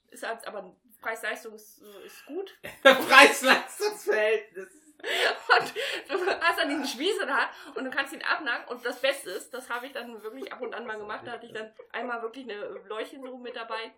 ist 0.10 0.24
halt, 0.24 0.46
aber 0.48 0.76
Preis-Leistung 1.02 1.54
ist, 1.54 1.82
äh, 1.82 2.06
ist 2.06 2.26
gut. 2.26 2.58
Preis-Leistungsverhältnis. 2.84 4.70
Und 5.04 5.74
du 6.10 6.42
hast 6.42 6.60
dann 6.60 6.70
diesen 6.70 6.88
Spieß 6.88 7.20
in 7.20 7.28
der 7.28 7.38
Hand 7.38 7.50
und 7.76 7.86
du 7.86 7.92
kannst 7.92 8.14
ihn 8.14 8.24
abnagen. 8.24 8.68
Und 8.68 8.86
das 8.86 9.00
Beste 9.02 9.32
ist, 9.32 9.54
das 9.54 9.70
habe 9.70 9.86
ich 9.86 9.92
dann 9.92 10.22
wirklich 10.24 10.52
ab 10.52 10.62
und 10.62 10.74
an 10.74 10.86
mal 10.86 10.98
gemacht. 10.98 11.22
Da 11.26 11.34
hatte 11.34 11.46
ich 11.46 11.54
dann 11.54 11.72
einmal 11.92 12.22
wirklich 12.22 12.46
eine 12.50 12.62
Leuchtchen 12.88 13.22
so 13.22 13.38
mit 13.38 13.56
dabei, 13.56 13.94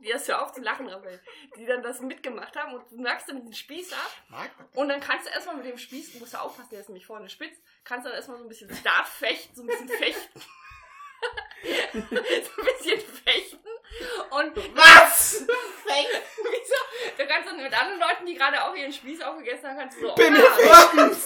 die 0.00 0.10
das 0.10 0.28
hör 0.28 0.42
auf 0.42 0.52
zu 0.52 0.60
lachen, 0.60 0.88
Raphael, 0.88 1.20
die 1.56 1.66
dann 1.66 1.82
das 1.82 2.00
mitgemacht 2.00 2.54
haben. 2.56 2.74
Und 2.74 2.90
du 2.90 3.00
nagst 3.00 3.28
dann 3.28 3.38
diesen 3.40 3.54
Spieß 3.54 3.92
ab. 3.92 4.10
Und 4.74 4.88
dann 4.88 5.00
kannst 5.00 5.26
du 5.26 5.30
erstmal 5.30 5.56
mit 5.56 5.66
dem 5.66 5.78
Spieß, 5.78 6.12
du 6.12 6.18
musst 6.18 6.34
ja 6.34 6.40
aufpassen, 6.40 6.70
der 6.70 6.80
ist 6.80 6.88
nämlich 6.88 7.06
vorne 7.06 7.28
spitz, 7.28 7.56
kannst 7.84 8.06
dann 8.06 8.12
erstmal 8.12 8.38
so 8.38 8.44
ein 8.44 8.48
bisschen 8.48 8.72
Startfechten, 8.74 9.56
so 9.56 9.62
ein 9.62 9.68
bisschen 9.68 9.88
fechten. 9.98 10.40
so 11.92 11.98
ein 12.00 12.10
bisschen 12.10 13.00
fechten. 13.24 13.58
Und 14.30 14.56
Was? 14.76 15.44
wieso? 15.46 17.16
Du 17.16 17.26
kannst 17.26 17.48
dann 17.48 17.62
mit 17.62 17.72
anderen 17.72 18.00
Leuten, 18.00 18.26
die 18.26 18.34
gerade 18.34 18.62
auch 18.62 18.74
ihren 18.74 18.92
Spieß 18.92 19.22
aufgegessen 19.22 19.68
haben, 19.68 19.78
kannst 19.78 19.98
du 20.00 20.08
so. 20.08 20.14
Pimmelfechten! 20.14 21.16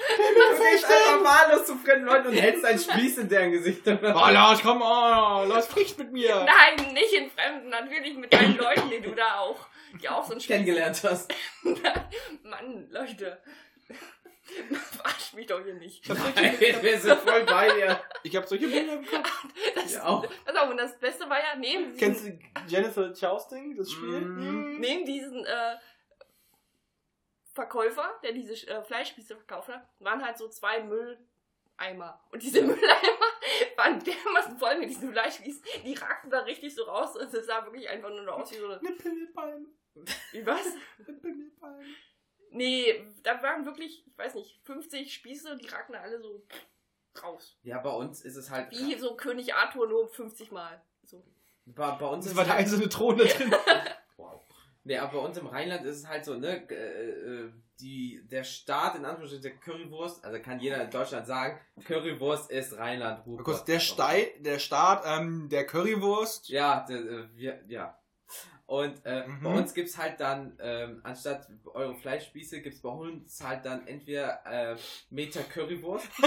Du 0.00 0.62
gehst 0.62 0.84
einfach 0.84 1.24
wahllos 1.24 1.66
zu 1.66 1.76
fremden 1.76 2.06
Leuten 2.06 2.28
und 2.28 2.34
hältst 2.34 2.64
einen 2.64 2.78
Spieß 2.78 3.18
in 3.18 3.28
deren 3.28 3.52
Gesicht. 3.52 3.82
Oh, 3.86 3.98
Lars, 4.00 4.60
komm, 4.62 4.80
oh, 4.80 5.44
Lars, 5.44 5.66
spricht 5.66 5.98
mit 5.98 6.12
mir. 6.12 6.46
Nein, 6.46 6.94
nicht 6.94 7.12
in 7.12 7.30
Fremden, 7.30 7.68
natürlich 7.68 8.16
mit 8.16 8.32
deinen 8.32 8.56
Leuten, 8.56 8.88
die 8.88 9.00
du 9.00 9.10
da 9.10 9.40
auch, 9.40 9.66
die 10.00 10.08
auch 10.08 10.24
so 10.24 10.32
ein 10.32 10.40
Spieß 10.40 10.48
Kennengelernt 10.48 11.02
hast. 11.04 11.34
Mann, 12.42 12.88
Leute. 12.90 13.42
Verarscht 14.92 15.34
mich 15.34 15.46
doch 15.46 15.62
hier 15.62 15.74
nicht. 15.74 16.08
Nein, 16.08 16.58
wir 16.58 16.98
sind 16.98 17.20
voll 17.20 17.44
bei 17.44 17.70
dir. 17.70 18.00
Ich 18.22 18.36
hab 18.36 18.46
solche 18.46 18.66
Bilder 18.68 18.94
im 18.94 19.06
Kopf. 19.06 19.46
Das, 19.74 19.94
Ja, 19.94 20.06
auch. 20.06 20.26
Pass 20.44 20.56
auf, 20.56 20.70
und 20.70 20.76
das 20.76 20.98
Beste 20.98 21.28
war 21.28 21.38
ja, 21.38 21.56
neben 21.56 21.96
Kennst 21.96 22.24
diesen, 22.24 22.38
du 22.38 22.60
Jennifer 22.66 23.12
Jousting, 23.12 23.76
das 23.76 23.90
Spiel? 23.90 24.20
Mhm. 24.20 24.80
neben 24.80 25.04
diesen 25.04 25.44
äh, 25.44 25.76
Verkäufer, 27.52 28.18
der 28.22 28.32
diese 28.32 28.54
äh, 28.68 28.82
Fleischspieße 28.82 29.36
verkauft 29.36 29.68
hat, 29.68 29.86
waren 29.98 30.24
halt 30.24 30.38
so 30.38 30.48
zwei 30.48 30.82
Mülleimer. 30.82 32.24
Und 32.30 32.42
diese 32.42 32.62
Mülleimer 32.62 33.20
waren 33.76 34.02
dermaßen 34.02 34.58
voll 34.58 34.78
mit 34.78 34.90
diesen 34.90 35.12
Fleischspießen, 35.12 35.62
die 35.84 35.94
ragten 35.94 36.30
da 36.30 36.40
richtig 36.40 36.74
so 36.74 36.84
raus. 36.84 37.16
Und 37.16 37.32
es 37.32 37.46
sah 37.46 37.64
wirklich 37.64 37.88
einfach 37.88 38.10
nur 38.10 38.22
noch 38.22 38.40
aus 38.40 38.52
wie 38.52 38.56
so 38.56 38.66
eine. 38.66 38.78
Eine 38.78 38.92
Pimmelbein. 38.92 39.66
Wie 40.32 40.46
was? 40.46 40.66
Eine 41.06 41.18
Pimmelbein. 41.18 41.96
Nee, 42.50 43.06
da 43.22 43.42
waren 43.42 43.64
wirklich, 43.64 44.04
ich 44.06 44.18
weiß 44.18 44.34
nicht, 44.34 44.60
50 44.64 45.14
Spieße 45.14 45.52
und 45.52 45.62
die 45.62 45.68
ragten 45.68 45.92
da 45.94 46.00
alle 46.00 46.20
so 46.20 46.42
raus. 47.22 47.58
Ja, 47.62 47.78
bei 47.78 47.90
uns 47.90 48.22
ist 48.22 48.36
es 48.36 48.50
halt. 48.50 48.70
Wie 48.70 48.98
so 48.98 49.14
König 49.16 49.54
Arthur 49.54 49.88
nur 49.88 50.08
50 50.08 50.50
Mal. 50.50 50.82
So. 51.04 51.24
Bei, 51.66 51.92
bei 51.92 52.06
uns 52.06 52.24
Das 52.24 52.32
ist 52.32 52.36
war 52.36 52.44
der 52.44 52.54
halt, 52.54 52.64
einzelne 52.64 52.88
Thron 52.88 53.18
da 53.18 53.24
drin. 53.24 53.54
Wow. 54.16 54.42
Nee, 54.84 54.98
aber 54.98 55.18
bei 55.18 55.26
uns 55.26 55.38
im 55.38 55.46
Rheinland 55.46 55.84
ist 55.86 55.96
es 55.98 56.08
halt 56.08 56.24
so, 56.24 56.34
ne, 56.34 56.68
äh, 56.70 57.10
äh, 57.10 57.52
die, 57.80 58.22
der 58.30 58.44
Staat, 58.44 58.96
in 58.96 59.04
Anführungsstrichen, 59.04 59.42
der 59.42 59.56
Currywurst, 59.56 60.24
also 60.24 60.42
kann 60.42 60.60
jeder 60.60 60.82
in 60.82 60.90
Deutschland 60.90 61.26
sagen, 61.26 61.58
Currywurst 61.84 62.50
ist 62.50 62.76
Rheinland, 62.76 63.24
Ruhrpott. 63.26 63.44
Kurz, 63.44 63.64
der, 63.64 63.80
Stei, 63.80 64.34
der 64.40 64.58
Staat 64.58 65.04
ähm, 65.06 65.48
der 65.48 65.66
Currywurst. 65.66 66.48
Ja, 66.50 66.84
der, 66.86 66.98
äh, 66.98 67.28
wir, 67.34 67.64
ja. 67.68 67.98
Und 68.70 69.04
äh, 69.04 69.26
Mhm. 69.26 69.42
bei 69.42 69.50
uns 69.50 69.74
gibt's 69.74 69.98
halt 69.98 70.20
dann, 70.20 70.56
ähm, 70.62 71.00
anstatt 71.02 71.48
eure 71.74 71.96
Fleischspieße, 71.96 72.60
gibt's 72.60 72.80
bei 72.80 72.88
uns 72.88 73.42
halt 73.42 73.64
dann 73.66 73.84
entweder 73.88 74.46
äh, 74.46 74.76
Meter 75.10 75.42
Currywurst. 75.42 76.06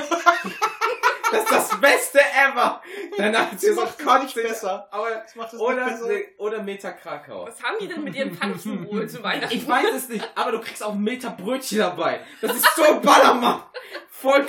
das 1.31 1.43
ist 1.43 1.51
das 1.51 1.79
Beste 1.79 2.19
ever! 2.19 2.81
Danach 3.17 3.51
Das 3.51 3.75
macht 3.77 3.97
gar 3.97 4.21
nicht 4.23 4.35
besser. 4.35 4.89
Aber, 4.91 5.09
Das 5.11 5.35
macht 5.37 5.53
es 5.53 5.59
oder, 5.61 5.85
nicht 5.85 6.01
besser. 6.01 6.19
oder 6.37 6.61
Meter 6.63 6.91
Krakau. 6.91 7.45
Was 7.47 7.63
haben 7.63 7.77
die 7.79 7.87
denn 7.87 8.03
mit 8.03 8.13
ihrem 8.13 8.35
Pfannkuchen 8.35 9.07
zu 9.07 9.23
Weihnachten? 9.23 9.55
Ich 9.55 9.65
weiß 9.65 9.93
es 9.95 10.09
nicht, 10.09 10.27
aber 10.35 10.51
du 10.51 10.59
kriegst 10.59 10.83
auch 10.83 10.95
Meter 10.95 11.29
Brötchen 11.29 11.77
dabei. 11.77 12.19
Das 12.41 12.53
ist 12.57 12.75
so 12.75 12.83
ein 12.83 13.01
Ballermann. 13.01 13.63
Voll 14.09 14.45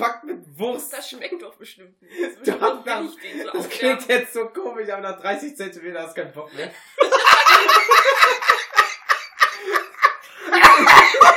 gepackt 0.00 0.24
mit 0.24 0.58
Wurst. 0.58 0.92
Das 0.92 1.08
schmeckt 1.10 1.42
doch 1.42 1.54
bestimmt 1.54 2.00
nicht. 2.02 2.12
Das, 2.42 2.48
ist 2.54 2.60
noch 2.60 2.84
dann- 2.84 3.06
billig, 3.06 3.16
den 3.22 3.42
so 3.46 3.50
Das 3.52 3.68
klingt 3.68 4.08
jetzt 4.08 4.32
so 4.32 4.46
komisch, 4.46 4.88
aber 4.90 5.02
nach 5.02 5.20
30 5.20 5.56
Zentimeter 5.56 6.02
hast 6.02 6.16
du 6.16 6.22
keinen 6.22 6.32
Bock 6.32 6.52
mehr. 6.54 6.70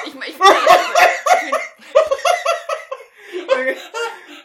Ich, 0.06 0.14
ich, 0.16 0.30
ich, 0.30 0.38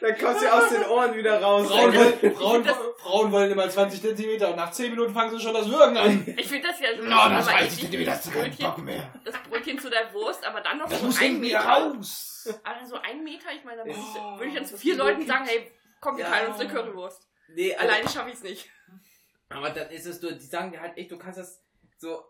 Dann 0.00 0.16
kommst 0.18 0.42
du 0.42 0.52
aus 0.52 0.68
den 0.70 0.84
Ohren 0.86 1.14
wieder 1.16 1.42
raus. 1.42 1.66
Frauen, 1.68 1.94
wollen, 1.94 2.34
Frauen, 2.36 2.64
Frauen 2.98 3.32
wollen 3.32 3.50
immer 3.50 3.68
20 3.68 4.00
Zentimeter 4.00 4.50
und 4.50 4.56
nach 4.56 4.70
10 4.70 4.90
Minuten 4.92 5.12
fangen 5.12 5.30
sie 5.36 5.40
schon 5.42 5.54
das 5.54 5.68
Würgen 5.68 5.96
an. 5.96 6.34
ich 6.36 6.46
finde 6.48 6.68
das 6.68 6.78
ja 6.80 6.88
schon 6.96 7.08
No, 7.08 7.16
das 7.28 7.48
aber 7.48 7.58
30 7.58 7.72
ich- 7.74 7.80
Zentimeter 7.80 8.12
hast 8.12 8.26
du 8.26 8.30
keinen 8.30 8.42
Brötchen, 8.50 8.64
Bock 8.66 8.78
mehr. 8.78 9.12
das 9.24 9.34
Brötchen 9.50 9.78
zu 9.80 9.90
der 9.90 10.12
Wurst, 10.12 10.44
aber 10.46 10.60
dann 10.60 10.78
noch 10.78 10.88
Das 10.88 11.00
so 11.00 11.06
muss 11.06 11.20
ein 11.20 11.40
Meter. 11.40 11.60
raus. 11.60 12.27
Aber 12.64 12.84
so 12.86 12.96
ein 12.96 13.22
Meter, 13.24 13.52
ich 13.52 13.64
meine, 13.64 13.78
da 13.78 13.84
würde 13.86 13.98
ich, 13.98 14.20
Oh, 14.20 14.36
würde 14.38 14.46
ich 14.46 14.54
dann 14.54 14.66
zu 14.66 14.76
vier 14.78 14.96
Leuten 14.96 15.26
sagen, 15.26 15.44
hey, 15.46 15.70
komm, 16.00 16.16
wir 16.16 16.24
Ja. 16.24 16.30
teilen 16.30 16.50
uns 16.52 16.60
eine 16.60 16.70
Currywurst. 16.70 17.28
Nee, 17.48 17.74
also, 17.74 17.88
Alleine 17.92 18.08
schaffe 18.08 18.28
ich 18.28 18.34
es 18.36 18.42
nicht. 18.42 18.70
aber 19.48 19.70
dann 19.70 19.90
ist 19.90 20.06
es 20.06 20.20
so, 20.20 20.30
die 20.30 20.38
sagen 20.40 20.70
dir 20.72 20.80
halt 20.80 20.96
echt, 20.96 21.10
du 21.10 21.18
kannst 21.18 21.38
das 21.38 21.62
so, 21.96 22.24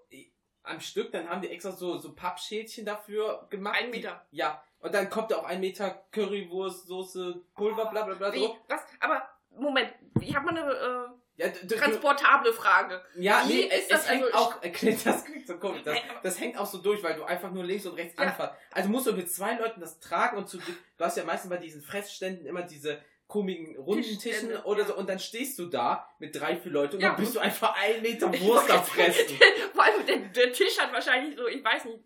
am 0.63 0.81
Stück, 0.81 1.11
dann 1.13 1.29
haben 1.29 1.41
die 1.43 1.49
extra 1.49 1.73
so, 1.73 1.99
so 1.99 2.15
Pappschälchen 2.15 2.85
dafür 2.85 3.47
gemacht. 3.51 3.77
Ein 3.81 3.91
Meter. 3.91 4.27
Die, 4.31 4.37
ja. 4.37 4.63
Und 4.81 4.95
dann 4.95 5.11
kommt 5.11 5.31
da 5.31 5.39
auch 5.39 5.45
ein 5.45 5.61
Meter 5.61 5.91
Currywurst, 6.13 6.87
Soße, 6.87 7.43
Pulver, 7.55 7.87
bla 7.87 8.03
bla 8.05 8.15
bla. 8.15 8.33
Wie, 8.33 8.39
So. 8.41 8.59
was? 8.69 8.83
Aber, 9.01 9.29
Moment, 9.51 9.93
ich 10.21 10.37
habe 10.37 10.47
mal 10.47 10.57
eine 10.57 11.15
Ja, 11.39 11.49
transportable 11.51 12.53
Frage. 12.53 13.01
Ja, 13.17 13.43
Wie 13.47 13.55
nee, 13.55 13.61
ist 13.75 13.91
das 13.91 14.03
es 14.03 14.11
hängt 14.11 14.25
also- 14.25 14.37
auch, 14.37 14.63
äh, 14.63 14.71
das 15.05 15.25
klingt 15.25 15.47
so 15.47 15.57
komisch, 15.57 15.83
das, 15.85 15.97
das 16.23 16.41
hängt 16.41 16.59
auch 16.59 16.67
so 16.67 16.79
durch, 16.79 17.03
weil 17.03 17.15
du 17.15 17.25
einfach 17.25 17.51
nur 17.53 17.65
links 17.65 17.87
und 17.87 17.95
rechts 17.95 18.15
Ja. 18.19 18.25
anfasst. 18.27 18.55
Also 18.73 18.89
musst 18.91 19.07
du 19.07 19.13
mit 19.13 19.31
zwei 19.31 19.55
Leuten 19.55 19.81
das 19.81 20.01
tragen 20.01 20.37
und 20.37 20.49
zu, 20.49 20.59
du 20.59 20.65
hast 21.05 21.17
ja 21.17 21.25
meistens 21.25 21.49
bei 21.51 21.57
diesen 21.57 21.81
Fressständen 21.81 22.45
immer 22.45 22.63
diese 22.63 23.01
komischen 23.29 23.77
runden 23.77 24.19
Tischen 24.19 24.57
oder 24.65 24.85
so 24.87 24.97
und 24.97 25.09
dann 25.09 25.19
stehst 25.19 25.59
du 25.59 25.67
da 25.67 26.09
mit 26.19 26.35
drei, 26.35 26.57
vier 26.57 26.73
Leuten 26.73 26.97
und 26.97 27.03
Ja. 27.03 27.11
dann 27.11 27.21
bist 27.21 27.37
du 27.37 27.41
einfach 27.41 27.77
ein 27.81 28.01
Meter 28.03 28.33
Wurst 28.41 28.71
am 28.71 28.83
Fressen. 28.83 29.39
Vor 29.75 29.85
allem, 29.85 30.07
der, 30.07 30.17
der 30.17 30.53
Tisch 30.53 30.79
hat 30.79 30.93
wahrscheinlich 30.93 31.37
so, 31.37 31.47
ich 31.47 31.63
weiß 31.63 31.85
nicht, 31.85 31.99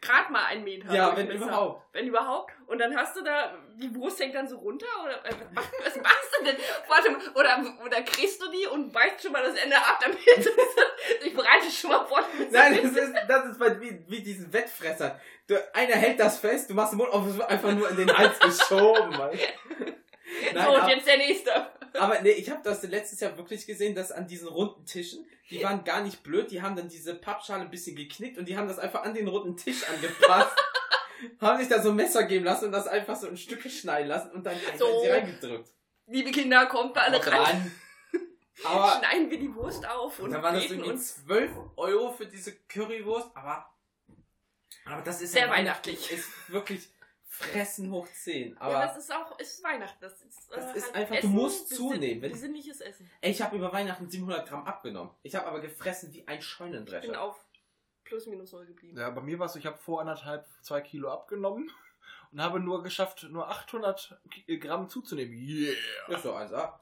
gerade 0.00 0.32
mal 0.32 0.44
einen 0.46 0.64
Meter. 0.64 0.92
Ja, 0.92 1.16
wenn 1.16 1.26
Durchmesser. 1.26 1.50
überhaupt. 1.50 1.82
Wenn 1.92 2.06
überhaupt. 2.06 2.52
Und 2.66 2.78
dann 2.78 2.96
hast 2.96 3.16
du 3.16 3.22
da, 3.22 3.54
die 3.76 3.94
Wurst 3.94 4.20
hängt 4.20 4.34
dann 4.34 4.48
so 4.48 4.58
runter? 4.58 4.86
Oder 5.04 5.24
äh, 5.24 5.34
was, 5.54 5.64
was 5.84 5.96
machst 6.02 6.36
du 6.38 6.44
denn? 6.44 6.56
Warte 6.88 7.10
mal, 7.10 7.20
oder, 7.34 7.84
oder 7.84 8.02
kriegst 8.02 8.42
du 8.42 8.50
die 8.50 8.66
und 8.66 8.92
beißt 8.92 9.22
schon 9.22 9.32
mal 9.32 9.42
das 9.42 9.56
Ende 9.56 9.76
ab, 9.76 9.98
damit 10.00 10.18
ich 11.24 11.34
bereite 11.34 11.70
schon 11.70 11.90
mal 11.90 12.04
vor. 12.04 12.20
Nein, 12.50 12.80
das 12.82 12.92
ist, 12.92 13.14
das 13.28 13.44
ist 13.46 13.58
bei, 13.58 13.80
wie, 13.80 14.04
wie 14.08 14.22
diesen 14.22 14.52
Wettfressern. 14.52 15.18
Du, 15.46 15.54
einer 15.74 15.94
hält 15.94 16.18
das 16.18 16.38
fest, 16.38 16.70
du 16.70 16.74
machst 16.74 16.92
den 16.92 16.98
Mund 16.98 17.12
auf, 17.12 17.48
einfach 17.48 17.72
nur 17.72 17.88
in 17.90 17.96
den 17.96 18.16
Hals 18.16 18.38
geschoben. 18.38 19.16
weißt 19.16 19.40
du? 19.78 19.84
Nein, 20.54 20.64
so, 20.64 20.74
und 20.74 20.88
jetzt 20.88 21.06
der 21.06 21.18
nächste. 21.18 21.50
Aber 21.98 22.20
nee, 22.22 22.30
ich 22.30 22.50
habe 22.50 22.60
das 22.62 22.82
letztes 22.82 23.20
Jahr 23.20 23.36
wirklich 23.36 23.66
gesehen, 23.66 23.94
dass 23.94 24.12
an 24.12 24.26
diesen 24.26 24.48
runden 24.48 24.84
Tischen, 24.84 25.26
die 25.50 25.62
waren 25.62 25.84
gar 25.84 26.02
nicht 26.02 26.22
blöd, 26.22 26.50
die 26.50 26.62
haben 26.62 26.76
dann 26.76 26.88
diese 26.88 27.14
Pappschale 27.14 27.62
ein 27.62 27.70
bisschen 27.70 27.96
geknickt 27.96 28.38
und 28.38 28.48
die 28.48 28.56
haben 28.56 28.68
das 28.68 28.78
einfach 28.78 29.02
an 29.02 29.14
den 29.14 29.28
runden 29.28 29.56
Tisch 29.56 29.88
angepasst. 29.88 30.56
haben 31.40 31.58
sich 31.58 31.68
da 31.68 31.80
so 31.82 31.90
ein 31.90 31.96
Messer 31.96 32.24
geben 32.24 32.44
lassen 32.44 32.66
und 32.66 32.72
das 32.72 32.86
einfach 32.86 33.16
so 33.16 33.26
in 33.26 33.36
Stücke 33.36 33.70
schneiden 33.70 34.08
lassen 34.08 34.30
und 34.32 34.44
dann 34.44 34.56
So. 34.78 35.02
reingedrückt. 35.08 35.70
Liebe 36.06 36.30
Kinder, 36.30 36.66
kommt 36.66 36.94
mal 36.94 37.02
alle 37.02 37.24
ran. 37.24 37.42
ran. 37.42 37.72
Aber 38.64 38.98
Schneiden 38.98 39.30
wir 39.30 39.38
die 39.38 39.54
Wurst 39.54 39.86
auf 39.88 40.18
und 40.20 40.30
dann 40.30 40.42
waren 40.42 40.54
das 40.54 40.64
irgendwie 40.64 40.90
uns. 40.90 41.24
12 41.24 41.50
Euro 41.76 42.12
für 42.12 42.26
diese 42.26 42.54
Currywurst, 42.54 43.28
aber, 43.34 43.68
aber 44.86 45.02
das 45.02 45.20
ist 45.20 45.32
Sehr 45.32 45.42
ja 45.46 45.50
weihnachtlich. 45.50 46.10
Ist 46.10 46.30
wirklich 46.48 46.88
Fressen 47.38 47.90
hoch 47.90 48.08
10. 48.08 48.52
ja, 48.54 48.60
Aber 48.60 48.74
das 48.74 48.96
ist 48.96 49.12
auch, 49.12 49.38
ist 49.38 49.62
Weihnachten. 49.62 49.98
Das 50.00 50.20
ist, 50.22 50.50
Das 50.50 50.74
äh, 50.74 50.78
ist 50.78 50.86
halt 50.86 50.96
einfach, 50.96 51.14
du 51.14 51.18
Essen, 51.18 51.30
musst 51.32 51.68
besinn- 51.70 51.76
zunehmen. 51.76 52.22
Wenn- 52.22 52.32
Besinnliches 52.32 52.80
Essen. 52.80 53.10
ey, 53.20 53.30
ich 53.30 53.42
habe 53.42 53.56
über 53.56 53.72
Weihnachten 53.72 54.08
700 54.08 54.48
Gramm 54.48 54.64
abgenommen. 54.64 55.10
Ich 55.22 55.34
habe 55.34 55.46
aber 55.46 55.60
gefressen 55.60 56.12
wie 56.12 56.20
ein 56.26 56.34
Ich 56.34 56.38
bin 56.38 56.42
Scheunendrescher. 56.42 57.20
auf 57.20 57.44
plus 58.04 58.26
minus 58.26 58.52
null 58.52 58.64
geblieben. 58.66 58.96
Ja, 58.98 59.10
bei 59.10 59.20
mir 59.20 59.38
war 59.38 59.46
es 59.46 59.52
so, 59.52 59.58
ich 59.58 59.66
habe 59.66 59.76
vor 59.76 60.00
anderthalb, 60.00 60.46
zwei 60.62 60.80
Kilo 60.80 61.10
abgenommen 61.10 61.70
und 62.32 62.40
habe 62.40 62.58
nur 62.60 62.82
geschafft, 62.82 63.24
nur 63.30 63.48
800 63.50 64.18
Ki- 64.30 64.58
Gramm 64.58 64.88
zuzunehmen. 64.88 65.34
Yeah! 65.36 65.74
Das 66.08 66.16
ist 66.18 66.24
doch 66.24 66.36
eins, 66.36 66.52
ah. 66.52 66.80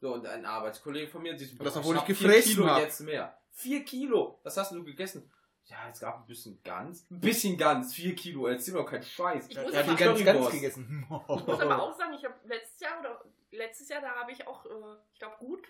So, 0.00 0.14
und 0.14 0.24
ein 0.26 0.46
Arbeitskollege 0.46 1.08
von 1.10 1.22
mir, 1.22 1.34
die 1.34 1.58
Das, 1.58 1.76
obwohl 1.76 1.96
ich 1.96 2.02
vier 2.02 2.14
gefressen 2.14 2.54
Kilo 2.54 2.66
hab. 2.68 2.80
jetzt 2.80 3.00
mehr. 3.00 3.36
Vier 3.50 3.84
Kilo! 3.84 4.38
Was 4.44 4.56
hast 4.56 4.70
du 4.72 4.84
gegessen? 4.84 5.28
Ja, 5.68 5.76
es 5.92 6.00
gab 6.00 6.16
ein 6.16 6.26
bisschen 6.26 6.58
Gans. 6.64 7.06
Ein 7.10 7.20
bisschen 7.20 7.56
Gans, 7.58 7.94
vier 7.94 8.14
Kilo, 8.14 8.46
erzähl 8.46 8.74
doch 8.74 8.86
keinen 8.86 9.02
Scheiß. 9.02 9.48
Ich 9.48 9.56
muss 9.56 9.66
hat 9.74 9.84
aber- 9.84 9.96
die 9.96 10.02
ganz, 10.04 10.24
ganz 10.24 10.50
gegessen. 10.50 11.04
Ich 11.10 11.46
muss 11.46 11.60
aber 11.60 11.82
auch 11.82 11.96
sagen, 11.96 12.14
ich 12.14 12.24
habe 12.24 12.34
letztes 12.44 12.80
Jahr 12.80 12.98
oder 13.00 13.22
letztes 13.50 13.88
Jahr, 13.88 14.00
da 14.00 14.14
habe 14.14 14.32
ich 14.32 14.46
auch, 14.46 14.64
äh, 14.64 14.96
ich 15.12 15.18
glaube, 15.18 15.36
gut 15.38 15.66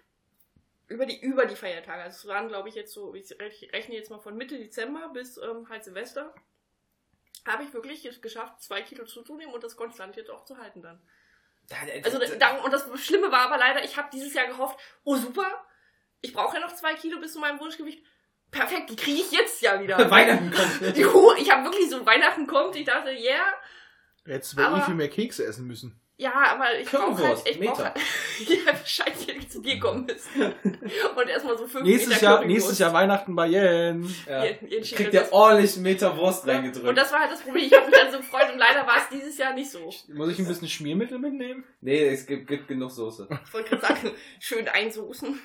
über 0.87 1.05
die, 1.05 1.20
über 1.20 1.47
die 1.47 1.57
Feiertage. 1.57 2.03
Also 2.03 2.16
es 2.16 2.27
waren, 2.29 2.49
glaube 2.49 2.69
ich, 2.69 2.75
jetzt 2.77 2.93
so, 2.93 3.12
ich 3.15 3.27
rech- 3.41 3.73
rechne 3.73 3.95
jetzt 3.97 4.11
mal 4.11 4.20
von 4.20 4.37
Mitte 4.37 4.57
Dezember 4.59 5.09
bis 5.09 5.37
ähm, 5.37 5.69
halt 5.69 5.85
Silvester, 5.85 6.33
habe 7.47 7.65
ich 7.65 7.73
wirklich 7.75 8.05
es 8.07 8.20
geschafft, 8.23 8.62
zwei 8.62 8.83
Kilo 8.83 9.05
zuzunehmen 9.05 9.53
und 9.55 9.65
das 9.65 9.77
konstant 9.77 10.16
jetzt 10.16 10.31
auch 10.31 10.45
zu 10.45 10.59
halten 10.59 10.81
dann. 10.83 11.01
Also 12.05 12.19
da, 12.39 12.59
und 12.62 12.73
das 12.73 12.89
Schlimme 13.05 13.31
war 13.33 13.41
aber 13.41 13.59
leider, 13.59 13.85
ich 13.85 13.97
habe 13.97 14.09
dieses 14.12 14.33
Jahr 14.33 14.47
gehofft, 14.47 14.79
oh 15.05 15.16
super, 15.16 15.66
ich 16.20 16.33
brauche 16.33 16.57
ja 16.57 16.61
noch 16.62 16.75
zwei 16.75 16.95
Kilo 16.95 17.20
bis 17.20 17.33
zu 17.35 17.41
meinem 17.41 17.59
Wunschgewicht. 17.61 18.05
Perfekt, 18.51 18.91
die 18.91 18.97
kriege 18.97 19.20
ich 19.20 19.31
jetzt 19.31 19.61
ja 19.62 19.81
wieder. 19.81 19.99
Weihnachten 20.11 20.51
kommt. 20.51 20.97
Juhu, 20.97 21.33
ich 21.39 21.51
habe 21.51 21.65
wirklich 21.65 21.91
so 21.91 22.05
Weihnachten 22.07 22.47
kommt, 22.47 22.77
ich 22.77 22.85
dachte, 22.85 23.11
yeah, 23.11 23.55
Jetzt 24.27 24.57
wäre 24.57 24.69
Aber- 24.69 24.79
ich 24.79 24.85
viel 24.85 24.95
mehr 24.95 25.09
Kekse 25.09 25.45
essen 25.47 25.66
müssen. 25.66 26.01
Ja, 26.20 26.33
aber 26.35 26.77
ich 26.77 26.91
brauche 26.91 27.16
halt, 27.25 27.49
ich 27.49 27.61
brauche 27.61 27.85
halt, 27.85 27.97
ja, 28.41 28.66
wahrscheinlich 28.66 29.29
hätte 29.29 29.39
ich 29.39 29.49
zu 29.51 29.62
dir 29.62 29.79
kommen 29.79 30.05
müssen. 30.05 30.43
Und 31.16 31.29
erstmal 31.29 31.57
so 31.57 31.65
fünf 31.69 31.85
Nächstes 31.85 32.15
Meter 32.15 32.23
Jahr, 32.25 32.45
nächstes 32.45 32.79
Jahr 32.81 32.93
Weihnachten 32.93 33.37
bei 33.37 33.47
Jens. 33.47 34.27
Ja. 34.27 34.45
Ihr- 34.45 34.62
ihr 34.69 34.83
Kriegt 34.83 35.12
der 35.15 35.33
ordentlich 35.33 35.75
einen 35.75 35.85
Meter 35.85 36.16
Wurst 36.16 36.45
reingedrückt. 36.49 36.89
Und 36.89 36.99
das 36.99 37.12
war 37.12 37.20
halt 37.20 37.31
das 37.31 37.41
Problem, 37.41 37.65
ich 37.66 37.73
habe 37.73 37.87
mich 37.87 37.95
dann 37.95 38.11
so 38.11 38.19
gefreut 38.19 38.51
und 38.53 38.59
leider 38.59 38.85
war 38.85 38.97
es 38.97 39.09
dieses 39.11 39.39
Jahr 39.39 39.55
nicht 39.55 39.70
so. 39.70 39.79
Muss 40.12 40.33
ich 40.33 40.39
ein 40.41 40.49
bisschen 40.49 40.66
Schmiermittel 40.69 41.20
mitnehmen? 41.20 41.65
nee, 41.81 42.09
es 42.09 42.27
gibt, 42.27 42.49
gibt 42.49 42.66
genug 42.66 42.91
Soße. 42.91 43.29
Ich 43.47 43.55
wollte 43.55 43.70
gerade 43.77 43.87
sagen, 43.87 44.11
schön 44.41 44.66
einsoßen. 44.66 45.41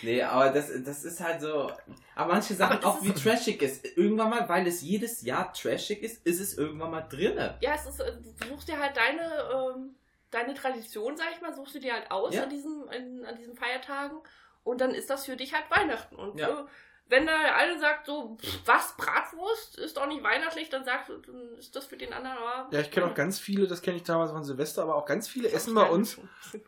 Nee, 0.00 0.22
aber 0.22 0.50
das, 0.50 0.70
das 0.84 1.04
ist 1.04 1.20
halt 1.20 1.40
so. 1.40 1.70
Aber 2.14 2.32
manche 2.32 2.54
Sachen, 2.54 2.78
Aber 2.78 2.86
auch 2.86 3.02
wie 3.02 3.12
trashig 3.12 3.60
ist. 3.62 3.84
Irgendwann 3.96 4.30
mal, 4.30 4.48
weil 4.48 4.66
es 4.66 4.80
jedes 4.82 5.22
Jahr 5.22 5.52
trashig 5.52 6.02
ist, 6.02 6.26
ist 6.26 6.40
es 6.40 6.56
irgendwann 6.56 6.90
mal 6.90 7.02
drinne. 7.02 7.58
Ja, 7.60 7.74
es 7.74 7.86
ist, 7.86 8.00
äh, 8.00 8.12
du 8.12 8.48
suchst 8.48 8.68
dir 8.68 8.78
halt 8.78 8.96
deine, 8.96 9.20
ähm, 9.54 9.94
deine 10.30 10.54
Tradition, 10.54 11.16
sag 11.16 11.26
ich 11.34 11.40
mal, 11.40 11.54
suchst 11.54 11.74
du 11.74 11.78
dir 11.78 11.92
halt 11.92 12.10
aus 12.10 12.34
Ja. 12.34 12.44
an, 12.44 12.50
diesen, 12.50 12.88
an, 12.88 13.24
an 13.24 13.36
diesen 13.36 13.54
Feiertagen 13.54 14.18
und 14.64 14.80
dann 14.80 14.92
ist 14.92 15.10
das 15.10 15.26
für 15.26 15.36
dich 15.36 15.52
halt 15.54 15.70
Weihnachten. 15.70 16.16
Und 16.16 16.38
Ja. 16.40 16.48
äh, 16.48 16.64
wenn 17.08 17.26
da 17.26 17.38
der 17.38 17.56
eine 17.56 17.78
sagt 17.78 18.06
so, 18.06 18.36
pff, 18.40 18.60
was, 18.64 18.96
Bratwurst 18.96 19.78
ist 19.78 19.98
doch 19.98 20.06
nicht 20.06 20.22
weihnachtlich, 20.22 20.70
dann 20.70 20.84
sagst 20.84 21.10
du, 21.10 21.18
dann 21.18 21.58
ist 21.58 21.76
das 21.76 21.84
für 21.84 21.96
den 21.98 22.12
anderen 22.12 22.38
aber... 22.38 22.68
Ja, 22.72 22.80
ich 22.80 22.90
kenne 22.90 23.06
auch 23.06 23.14
ganz 23.14 23.38
viele, 23.38 23.66
das 23.66 23.82
kenne 23.82 23.98
ich 23.98 24.02
damals 24.04 24.30
von 24.30 24.44
Silvester, 24.44 24.82
aber 24.82 24.94
auch 24.96 25.04
ganz 25.04 25.28
viele 25.28 25.50
essen 25.50 25.74
bei 25.74 25.88
uns. 25.88 26.18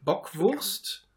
Bockwurst 0.02 1.08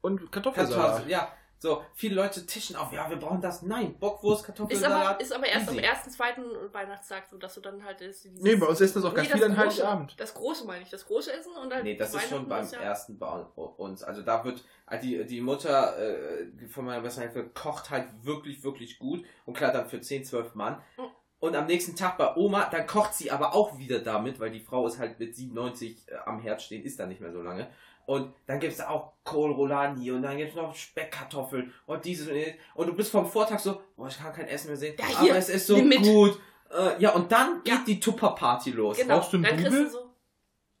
und 0.00 0.32
Kartoffelsalat. 0.32 1.06
Ja, 1.06 1.32
so, 1.62 1.82
viele 1.94 2.14
Leute 2.16 2.44
tischen 2.44 2.76
auf, 2.76 2.92
ja, 2.92 3.08
wir 3.08 3.16
brauchen 3.16 3.40
das. 3.40 3.62
Nein, 3.62 3.98
Bockwurst, 3.98 4.40
Ist 4.40 4.46
Kartoffelsalat. 4.46 5.06
aber, 5.06 5.20
ist 5.20 5.32
aber 5.32 5.46
erst 5.46 5.68
easy. 5.68 5.78
am 5.78 5.84
ersten, 5.84 6.10
zweiten 6.10 6.42
Weihnachtstag 6.72 7.26
so, 7.30 7.38
dass 7.38 7.54
du 7.54 7.60
dann 7.60 7.82
halt... 7.84 8.00
Dieses, 8.00 8.24
Nee, 8.24 8.56
bei 8.56 8.66
uns 8.66 8.80
essen 8.80 9.00
das 9.00 9.10
auch 9.10 9.14
ganz 9.14 9.28
Nee, 9.28 9.34
viele 9.34 9.46
an 9.46 9.52
große- 9.54 9.56
Heiligabend. 9.58 10.14
Das 10.20 10.34
große 10.34 10.66
meine 10.66 10.82
ich, 10.82 10.90
das 10.90 11.06
große 11.06 11.32
Essen 11.32 11.52
und 11.52 11.72
halt 11.72 11.84
Nee, 11.84 11.96
das 11.96 12.12
ist 12.14 12.28
schon 12.28 12.48
beim 12.48 12.64
ist 12.64 12.72
ja- 12.74 12.80
ersten 12.80 13.18
bei 13.18 13.26
uns. 13.28 14.02
Also 14.02 14.22
da 14.22 14.44
wird, 14.44 14.64
also 14.86 15.06
die, 15.06 15.24
die 15.24 15.40
Mutter 15.40 15.96
äh, 15.98 16.46
von 16.68 16.84
meiner 16.84 17.00
besten 17.00 17.20
Hälfte 17.22 17.44
kocht 17.50 17.90
halt 17.90 18.08
wirklich, 18.22 18.62
wirklich 18.64 18.98
gut. 18.98 19.24
Und 19.46 19.56
klar, 19.56 19.72
dann 19.72 19.88
für 19.88 20.00
10, 20.00 20.24
12 20.24 20.54
Mann. 20.56 20.82
Mhm. 20.98 21.04
Und 21.38 21.56
am 21.56 21.66
nächsten 21.66 21.96
Tag 21.96 22.18
bei 22.18 22.36
Oma, 22.36 22.68
dann 22.70 22.86
kocht 22.86 23.14
sie 23.14 23.30
aber 23.32 23.52
auch 23.52 23.76
wieder 23.76 23.98
damit, 23.98 24.38
weil 24.38 24.50
die 24.50 24.60
Frau 24.60 24.86
ist 24.86 24.98
halt 25.00 25.18
mit 25.18 25.34
97 25.34 26.08
äh, 26.08 26.14
am 26.26 26.40
Herd 26.40 26.62
stehen, 26.62 26.84
ist 26.84 27.00
da 27.00 27.06
nicht 27.06 27.20
mehr 27.20 27.32
so 27.32 27.42
lange. 27.42 27.68
Und 28.06 28.34
dann 28.46 28.58
gibt's 28.60 28.78
da 28.78 28.88
auch 28.88 29.12
Kohlrolani 29.24 30.10
und 30.10 30.22
dann 30.22 30.36
gibt's 30.36 30.56
noch 30.56 30.74
Speckkartoffeln 30.74 31.72
und 31.86 32.04
dieses 32.04 32.26
und 32.28 32.34
jenes. 32.34 32.54
Und 32.74 32.88
du 32.88 32.94
bist 32.94 33.10
vom 33.12 33.26
Vortag 33.26 33.58
so, 33.60 33.80
boah, 33.96 34.08
ich 34.08 34.18
kann 34.18 34.32
kein 34.32 34.48
Essen 34.48 34.68
mehr 34.68 34.76
sehen, 34.76 34.96
Ja, 34.98 35.06
hier, 35.06 35.30
aber 35.32 35.38
es 35.38 35.48
ist 35.48 35.66
so 35.66 35.76
gut. 35.80 36.40
Äh, 36.70 37.00
ja, 37.00 37.10
und 37.12 37.30
dann 37.30 37.62
geht 37.62 37.74
Ja. 37.74 37.82
die 37.86 38.00
Tupper-Party 38.00 38.72
los. 38.72 38.96
Genau, 38.96 39.18
Brauchst 39.18 39.32
du 39.32 39.36
einen 39.36 39.44
dann 39.44 39.56
kriegst 39.56 39.72
du 39.72 39.76
Double? 39.76 39.90
so... 39.90 40.14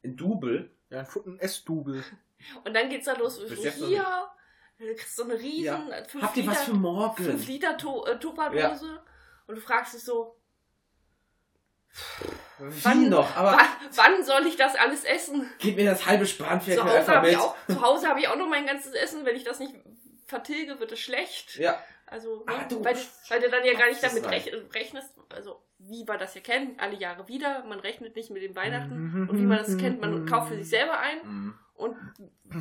Ein 0.04 0.16
Double. 0.16 0.70
Ja, 0.90 1.06
ein 1.26 1.38
Essdubel. 1.38 2.02
Und 2.64 2.74
dann 2.74 2.88
geht's 2.90 3.06
da 3.06 3.12
los, 3.12 3.36
so 3.36 3.46
Bis 3.46 3.74
hier, 3.76 4.04
du 4.78 4.86
kriegst 4.86 5.14
so 5.14 5.22
eine 5.22 5.34
riesen, 5.38 5.64
Ja. 5.64 6.04
fünf 6.08 6.24
Habt 6.24 6.36
ihr 6.36 6.42
Liter, 6.42 6.54
was 6.54 6.64
für 6.64 6.74
morgen? 6.74 7.22
5 7.24 7.46
Liter 7.46 7.76
to 7.78 8.04
äh, 8.06 8.18
Tupperdose 8.18 9.00
und 9.46 9.54
du 9.54 9.60
fragst 9.60 9.94
dich 9.94 10.02
so, 10.02 10.36
Wie 12.70 12.84
Wann- 12.84 13.08
noch? 13.08 13.36
Aber 13.36 13.58
wann, 13.94 14.24
soll 14.24 14.46
ich 14.46 14.56
das 14.56 14.74
alles 14.76 15.04
essen? 15.04 15.50
gib 15.58 15.76
mir 15.76 15.90
das 15.90 16.06
halbe 16.06 16.26
Spanferkel 16.26 16.82
Zu 16.82 16.84
Hause 16.88 16.98
einfach 16.98 17.14
habe 17.16 17.28
ich, 17.28 17.36
mit. 17.36 17.42
auch- 17.42 17.56
zu 17.66 17.80
Hause 17.82 18.08
hab 18.08 18.18
ich 18.18 18.28
auch 18.28 18.36
noch 18.36 18.48
mein 18.48 18.66
ganzes 18.66 18.92
Essen, 18.94 19.24
wenn 19.24 19.36
ich 19.36 19.44
das 19.44 19.58
nicht 19.58 19.74
vertilge, 20.26 20.78
wird 20.80 20.92
es 20.92 21.00
schlecht. 21.00 21.56
Ja, 21.56 21.78
Also, 22.06 22.44
Ah, 22.46 22.64
du 22.68 22.84
weil, 22.84 22.96
weil 23.30 23.40
du 23.40 23.48
dann 23.50 23.64
ja 23.64 23.72
gar 23.72 23.88
nicht 23.88 24.02
damit 24.02 24.26
rech 24.28 24.52
rechnest, 24.74 25.14
also 25.30 25.62
wie 25.78 26.06
wir 26.06 26.18
das 26.18 26.34
ja 26.34 26.42
kennen, 26.42 26.74
alle 26.78 26.94
Jahre 26.96 27.26
wieder, 27.26 27.64
man 27.64 27.80
rechnet 27.80 28.14
nicht 28.16 28.30
mit 28.30 28.42
den 28.42 28.54
Weihnachten 28.54 28.94
Mhm. 29.22 29.28
und 29.30 29.38
wie 29.38 29.42
man 29.46 29.58
das 29.58 29.76
kennt, 29.78 30.00
man 30.02 30.26
kauft 30.26 30.48
für 30.48 30.56
sich 30.56 30.68
selber 30.68 30.98
ein 30.98 31.18
Mhm. 31.24 31.54
und 31.74 31.96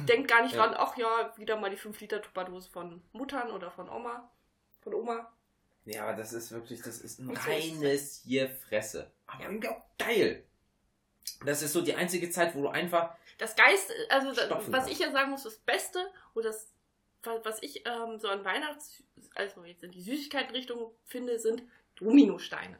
denkt 0.07 0.29
gar 0.29 0.41
nicht 0.43 0.55
Ja. 0.55 0.65
dran, 0.67 0.75
ach 0.77 0.95
ja, 0.97 1.33
wieder 1.37 1.57
mal 1.57 1.69
die 1.69 1.75
5 1.77 1.99
Liter 1.99 2.21
Tupperdose 2.21 2.69
von 2.69 3.01
Muttern 3.11 3.51
oder 3.51 3.71
von 3.71 3.89
Oma, 3.89 4.31
von 4.81 4.93
Oma. 4.93 5.29
Ja, 5.85 6.03
aber 6.03 6.13
das 6.13 6.31
ist 6.31 6.51
wirklich, 6.51 6.81
das 6.81 6.99
ist 6.99 7.19
ein 7.19 7.35
reines 7.35 8.21
hier 8.25 8.49
Fresse. 8.49 9.11
Aber 9.33 9.43
irgendwie 9.43 9.67
auch 9.69 9.81
geil. 9.97 10.43
Das 11.45 11.61
ist 11.61 11.73
so 11.73 11.81
die 11.81 11.95
einzige 11.95 12.29
Zeit, 12.29 12.53
wo 12.55 12.61
du 12.63 12.67
einfach. 12.69 13.15
Das 13.37 13.55
Geist, 13.55 13.91
also 14.09 14.33
Stopfen 14.33 14.71
was 14.73 14.83
kann. 14.83 14.91
ich 14.91 14.99
ja 14.99 15.11
sagen 15.11 15.31
muss, 15.31 15.43
das 15.43 15.57
Beste 15.57 15.99
oder 16.35 16.49
das, 16.49 16.71
wa- 17.23 17.39
was 17.43 17.61
ich 17.63 17.83
ähm, 17.87 18.19
so 18.19 18.27
an 18.27 18.43
Weihnachts, 18.45 19.03
also 19.35 19.63
jetzt 19.63 19.83
in 19.83 19.91
die 19.91 20.01
Süßigkeitenrichtung 20.01 20.91
finde, 21.05 21.39
sind 21.39 21.63
Dominosteine. 21.95 22.77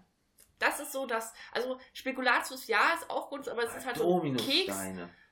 Das 0.59 0.79
ist 0.79 0.91
so 0.91 1.07
das, 1.07 1.33
also 1.51 1.79
Spekulatius 1.93 2.67
ja 2.67 2.93
ist 2.93 3.09
auch 3.09 3.29
gut, 3.29 3.47
aber 3.47 3.63
es 3.63 3.75
ist 3.75 3.85
halt 3.85 3.97
so 3.97 4.21
ein 4.21 4.35
Keks. 4.37 4.67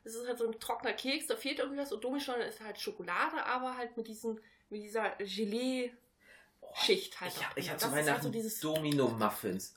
Es 0.03 0.15
ist 0.15 0.27
halt 0.27 0.39
so 0.39 0.47
ein 0.47 0.59
trockener 0.59 0.93
Keks, 0.93 1.27
da 1.27 1.35
fehlt 1.35 1.59
irgendwas 1.59 1.91
und 1.91 2.03
Dominosteine 2.03 2.45
ist 2.45 2.61
halt 2.61 2.79
Schokolade, 2.79 3.43
aber 3.45 3.77
halt 3.77 3.95
mit 3.97 4.07
diesem, 4.07 4.39
mit 4.69 4.81
dieser 4.81 5.11
Gelee, 5.17 5.91
Schicht 6.73 7.19
halt. 7.21 7.31
Ich, 7.35 7.45
hab- 7.45 7.57
ich 7.57 7.69
hatte 7.69 7.85
halt 7.91 8.05
Weihnachten 8.05 8.23
so 8.23 8.29
dieses 8.29 8.59
Domino-Muffins. 8.61 9.75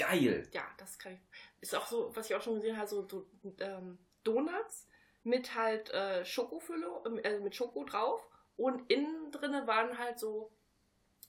Geil. 0.00 0.48
ja, 0.52 0.62
das 0.78 0.98
kann 0.98 1.12
ich. 1.12 1.20
Ist 1.60 1.74
auch 1.74 1.86
so, 1.86 2.14
was 2.14 2.28
ich 2.28 2.36
auch 2.36 2.42
schon 2.42 2.54
gesehen 2.54 2.76
habe, 2.76 2.88
so, 2.88 3.06
so 3.08 3.26
ähm, 3.58 3.98
Donuts 4.24 4.86
mit 5.22 5.54
halt 5.54 5.90
äh, 5.90 6.24
Schokofülle, 6.24 6.88
ähm, 7.06 7.20
also 7.24 7.42
mit 7.42 7.54
Schoko 7.54 7.84
drauf. 7.84 8.26
Und 8.56 8.90
innen 8.90 9.30
drinne 9.32 9.66
waren 9.66 9.98
halt 9.98 10.18
so, 10.18 10.52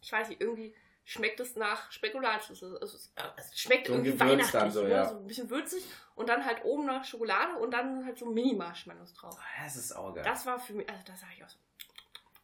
ich 0.01 0.11
weiß 0.11 0.29
nicht, 0.29 0.41
irgendwie 0.41 0.75
schmeckt 1.03 1.39
es 1.39 1.55
nach 1.55 1.91
Spekulatius. 1.91 2.63
Also, 2.63 2.79
es, 2.79 3.13
äh, 3.15 3.21
es 3.37 3.59
schmeckt 3.59 3.87
So 3.87 3.93
irgendwie 3.93 4.11
Gewürz 4.11 4.19
dann 4.19 4.29
weihnachtlich, 4.29 4.73
so, 4.73 4.83
ne? 4.83 4.89
ja. 4.89 5.09
so 5.09 5.17
ein 5.17 5.27
bisschen 5.27 5.49
würzig. 5.49 5.83
Und 6.15 6.29
dann 6.29 6.45
halt 6.45 6.63
oben 6.63 6.85
nach 6.85 7.03
Schokolade 7.03 7.57
und 7.57 7.71
dann 7.71 8.05
halt 8.05 8.17
so 8.17 8.25
Mini-Marshmallows 8.25 9.13
drauf. 9.13 9.37
Das 9.61 9.75
ist 9.75 9.93
auch 9.93 10.13
geil. 10.13 10.23
Das 10.23 10.45
war 10.45 10.59
für 10.59 10.73
mich, 10.73 10.89
also 10.89 11.01
das 11.05 11.19
sag 11.19 11.29
ich 11.35 11.43
auch 11.43 11.49
so. 11.49 11.57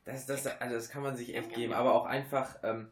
Das, 0.05 0.25
das, 0.25 0.47
also 0.47 0.75
das 0.75 0.89
kann 0.89 1.03
man 1.03 1.17
sich 1.17 1.35
echt 1.35 1.53
geben, 1.53 1.73
aber 1.73 1.93
auch 1.93 2.05
einfach, 2.05 2.57
ähm, 2.63 2.89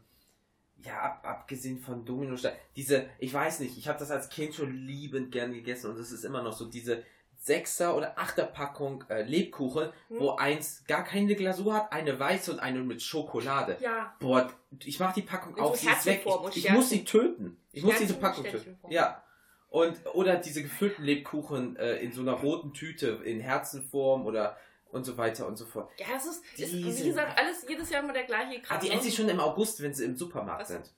ja, 0.86 1.00
ab, 1.00 1.20
abgesehen 1.24 1.78
von 1.80 2.04
Domino, 2.04 2.36
diese, 2.76 3.06
ich 3.18 3.32
weiß 3.34 3.60
nicht, 3.60 3.76
ich 3.76 3.88
habe 3.88 3.98
das 3.98 4.10
als 4.10 4.28
Kind 4.28 4.54
schon 4.54 4.72
liebend 4.72 5.32
gern 5.32 5.52
gegessen 5.52 5.90
und 5.90 5.98
es 5.98 6.12
ist 6.12 6.24
immer 6.24 6.42
noch 6.42 6.52
so, 6.52 6.66
diese 6.66 7.02
Sechser- 7.38 7.94
oder 7.96 8.18
Achter-Packung 8.18 9.04
äh, 9.08 9.22
Lebkuchen, 9.22 9.90
Hm? 10.08 10.20
wo 10.20 10.30
eins 10.36 10.84
gar 10.88 11.04
keine 11.04 11.34
Glasur 11.36 11.74
hat, 11.74 11.92
eine 11.92 12.18
weiße 12.18 12.50
und 12.52 12.58
eine 12.60 12.80
mit 12.80 13.02
Schokolade. 13.02 13.76
Ja, 13.80 14.14
Boah, 14.18 14.50
ich 14.84 14.98
mach 14.98 15.12
die 15.12 15.22
Packung 15.22 15.56
In 15.56 15.62
auf, 15.62 15.76
sie 15.76 15.88
ist 15.88 16.06
weg. 16.06 16.24
Und 16.26 16.56
Ich, 16.56 16.64
ich 16.66 16.72
muss 16.72 16.88
sie 16.90 17.04
töten. 17.04 17.56
Ich 17.72 17.84
muss 17.84 17.98
diese 17.98 18.14
Packung 18.14 18.44
töten. 18.44 18.76
Ja. 18.88 19.22
Und, 19.68 19.94
oder 20.14 20.36
diese 20.36 20.62
gefüllten 20.62 21.04
Lebkuchen 21.04 21.76
äh, 21.76 21.96
in 21.96 22.10
so 22.12 22.22
einer 22.22 22.32
roten 22.32 22.72
Tüte, 22.72 23.20
in 23.24 23.40
Herzenform 23.40 24.24
oder 24.26 24.56
und 24.96 25.04
so 25.04 25.16
weiter 25.16 25.46
und 25.46 25.56
so 25.56 25.64
fort. 25.66 25.90
ja, 25.98 26.06
es 26.16 26.26
ist, 26.26 26.44
ist 26.58 26.72
Die 26.72 26.84
wie 26.84 27.08
gesagt, 27.08 27.38
alles 27.38 27.64
jedes 27.68 27.90
Jahr 27.90 28.02
immer 28.02 28.12
der 28.12 28.24
gleiche 28.24 28.58
Ah, 28.58 28.62
Kram. 28.62 28.80
die 28.80 28.88
ne? 28.88 28.94
essen 28.94 29.04
sie 29.10 29.12
schon 29.16 29.28
im 29.28 29.38
August, 29.40 29.80
wenn 29.82 29.94
sie 29.94 30.04
im 30.04 30.16
Supermarkt 30.16 30.62
Was? 30.62 30.68
sind. 30.68 30.92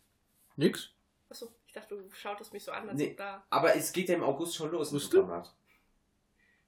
Nix. 0.57 0.91
Achso, 1.29 1.53
ich 1.67 1.73
dachte, 1.75 1.95
du 1.97 2.11
schautest 2.13 2.53
mich 2.53 2.65
so 2.65 2.73
an, 2.73 2.89
als 2.89 2.97
Nee. 2.99 3.11
ob 3.11 3.17
da 3.19 3.45
Aber 3.51 3.77
es 3.77 3.93
geht 3.93 4.09
ja 4.09 4.15
im 4.15 4.23
August 4.25 4.57
schon 4.57 4.71
los 4.71 4.89
im 4.91 4.95
Wusste? 4.97 5.17
Supermarkt. 5.19 5.53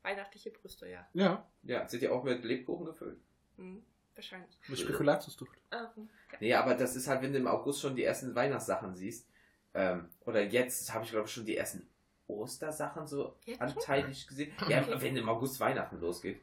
weihnachtliche 0.02 0.50
Brüste, 0.50 0.88
ja. 0.88 1.06
Ja, 1.14 1.46
Ja, 1.62 1.86
sind 1.88 2.02
die 2.02 2.08
auch 2.08 2.22
mit 2.24 2.44
Lebkuchen 2.44 2.86
gefüllt? 2.86 3.18
Hm, 3.56 3.82
wahrscheinlich. 4.14 4.50
mit 4.68 4.78
Spekulatiusduft. 4.78 5.52
Ähm, 5.72 6.08
ja. 6.32 6.38
Nee, 6.40 6.54
aber 6.54 6.74
das 6.74 6.96
ist 6.96 7.06
halt, 7.08 7.22
wenn 7.22 7.32
du 7.32 7.38
im 7.38 7.46
August 7.46 7.80
schon 7.80 7.96
die 7.96 8.04
ersten 8.04 8.34
Weihnachtssachen 8.34 8.94
siehst. 8.94 9.26
Ähm, 9.74 10.08
oder 10.26 10.42
jetzt 10.42 10.92
habe 10.92 11.04
ich, 11.04 11.10
glaube 11.10 11.26
ich, 11.26 11.32
schon 11.32 11.44
die 11.46 11.56
ersten 11.56 11.86
Ostersachen 12.26 13.06
so 13.06 13.36
Jetzt 13.44 13.58
schon? 13.58 13.68
anteilig 13.68 14.26
gesehen. 14.26 14.52
Ja, 14.68 14.80
Okay. 14.82 14.94
wenn 15.00 15.16
im 15.16 15.28
August 15.28 15.60
Weihnachten 15.60 16.00
losgeht. 16.00 16.40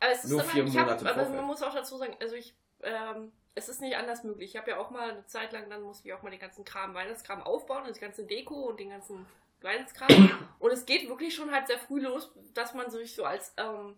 Aber 0.00 0.12
es 0.12 0.24
ist 0.24 0.30
Nur 0.30 0.42
vier 0.42 0.64
ich 0.64 0.76
hab, 0.76 0.86
Monate 0.86 1.02
im 1.02 1.06
aber 1.08 1.28
man 1.28 1.44
muss 1.44 1.62
auch 1.62 1.74
dazu 1.74 1.96
sagen, 1.96 2.16
also 2.20 2.34
ich, 2.34 2.54
ähm, 2.82 3.32
es 3.54 3.68
ist 3.68 3.80
nicht 3.80 3.96
anders 3.96 4.24
möglich. 4.24 4.50
Ich 4.50 4.56
habe 4.56 4.70
ja 4.70 4.78
auch 4.78 4.90
mal 4.90 5.10
eine 5.10 5.26
Zeit 5.26 5.52
lang, 5.52 5.70
dann 5.70 5.82
musste 5.82 6.08
ich 6.08 6.14
auch 6.14 6.22
mal 6.22 6.30
den 6.30 6.40
ganzen 6.40 6.64
Kram, 6.64 6.94
Weihnachtskram 6.94 7.42
aufbauen, 7.42 7.82
also 7.82 7.94
die 7.94 8.00
ganze 8.00 8.24
Deko 8.24 8.54
und 8.68 8.80
den 8.80 8.90
ganzen 8.90 9.26
Weihnachtskram. 9.60 10.48
und 10.58 10.70
es 10.70 10.86
geht 10.86 11.08
wirklich 11.08 11.34
schon 11.34 11.52
halt 11.52 11.66
sehr 11.66 11.78
früh 11.78 12.00
los, 12.00 12.32
dass 12.52 12.74
man 12.74 12.90
sich 12.90 13.14
so 13.14 13.24
als, 13.24 13.54
ähm, 13.56 13.96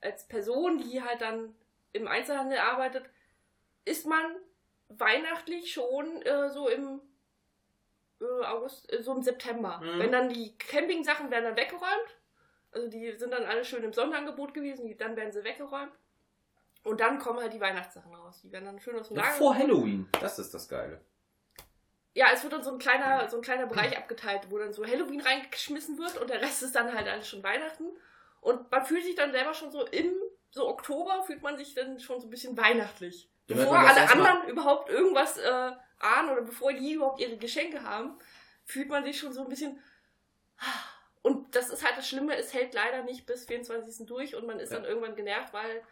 als 0.00 0.26
Person, 0.26 0.78
die 0.78 1.02
halt 1.02 1.20
dann 1.20 1.54
im 1.92 2.06
Einzelhandel 2.08 2.58
arbeitet, 2.58 3.08
ist 3.84 4.06
man 4.06 4.36
weihnachtlich 4.88 5.72
schon 5.72 6.22
äh, 6.22 6.50
so 6.50 6.68
im 6.68 7.00
äh, 8.20 8.44
August, 8.44 8.92
äh, 8.92 9.02
so 9.02 9.14
im 9.14 9.22
September. 9.22 9.80
Mhm. 9.82 9.98
Wenn 9.98 10.12
dann 10.12 10.28
die 10.28 10.56
Campingsachen 10.58 11.30
werden 11.30 11.44
dann 11.44 11.56
weggeräumt. 11.56 12.16
Also 12.78 12.90
die 12.90 13.12
sind 13.16 13.32
dann 13.32 13.44
alle 13.44 13.64
schön 13.64 13.82
im 13.82 13.92
Sonderangebot 13.92 14.54
gewesen, 14.54 14.86
die, 14.86 14.96
dann 14.96 15.16
werden 15.16 15.32
sie 15.32 15.42
weggeräumt. 15.42 15.92
Und 16.84 17.00
dann 17.00 17.18
kommen 17.18 17.40
halt 17.40 17.52
die 17.52 17.60
Weihnachtssachen 17.60 18.14
raus. 18.14 18.40
Die 18.42 18.52
werden 18.52 18.66
dann 18.66 18.80
schön 18.80 18.96
aus 18.96 19.08
dem 19.08 19.16
Ja, 19.16 19.24
Lager. 19.24 19.34
vor 19.34 19.54
Halloween. 19.54 20.08
Das 20.20 20.38
ist 20.38 20.54
das 20.54 20.68
Geile. 20.68 21.00
Ja, 22.14 22.28
es 22.32 22.42
wird 22.44 22.52
dann 22.52 22.62
so 22.62 22.70
ein 22.70 22.78
kleiner, 22.78 23.28
so 23.28 23.36
ein 23.36 23.42
kleiner 23.42 23.66
Bereich 23.66 23.96
abgeteilt, 23.98 24.42
wo 24.48 24.58
dann 24.58 24.72
so 24.72 24.86
Halloween 24.86 25.20
reingeschmissen 25.20 25.98
wird 25.98 26.16
und 26.20 26.30
der 26.30 26.40
Rest 26.40 26.62
ist 26.62 26.74
dann 26.74 26.94
halt 26.94 27.08
alles 27.08 27.28
schon 27.28 27.42
Weihnachten. 27.42 27.84
Und 28.40 28.70
man 28.70 28.86
fühlt 28.86 29.04
sich 29.04 29.16
dann 29.16 29.32
selber 29.32 29.54
schon 29.54 29.72
so 29.72 29.84
im 29.86 30.12
so 30.50 30.68
Oktober 30.68 31.22
fühlt 31.24 31.42
man 31.42 31.58
sich 31.58 31.74
dann 31.74 32.00
schon 32.00 32.20
so 32.20 32.26
ein 32.26 32.30
bisschen 32.30 32.56
weihnachtlich. 32.56 33.28
Bevor 33.48 33.78
alle 33.78 34.10
anderen 34.10 34.48
überhaupt 34.48 34.88
irgendwas 34.88 35.36
äh, 35.36 35.72
ahnen 35.98 36.30
oder 36.30 36.42
bevor 36.42 36.72
die 36.72 36.94
überhaupt 36.94 37.20
ihre 37.20 37.36
Geschenke 37.36 37.82
haben, 37.82 38.18
fühlt 38.64 38.88
man 38.88 39.04
sich 39.04 39.18
schon 39.18 39.32
so 39.32 39.42
ein 39.42 39.48
bisschen. 39.48 39.78
Und 41.22 41.54
das 41.54 41.68
ist 41.70 41.84
halt 41.84 41.96
das 41.98 42.08
Schlimme, 42.08 42.36
es 42.36 42.54
hält 42.54 42.74
leider 42.74 43.02
nicht 43.02 43.26
bis 43.26 43.44
24. 43.46 44.06
durch 44.06 44.34
und 44.34 44.46
man 44.46 44.58
ist 44.60 44.70
Ja. 44.70 44.76
dann 44.78 44.86
irgendwann 44.86 45.16
genervt, 45.16 45.52
weil 45.52 45.82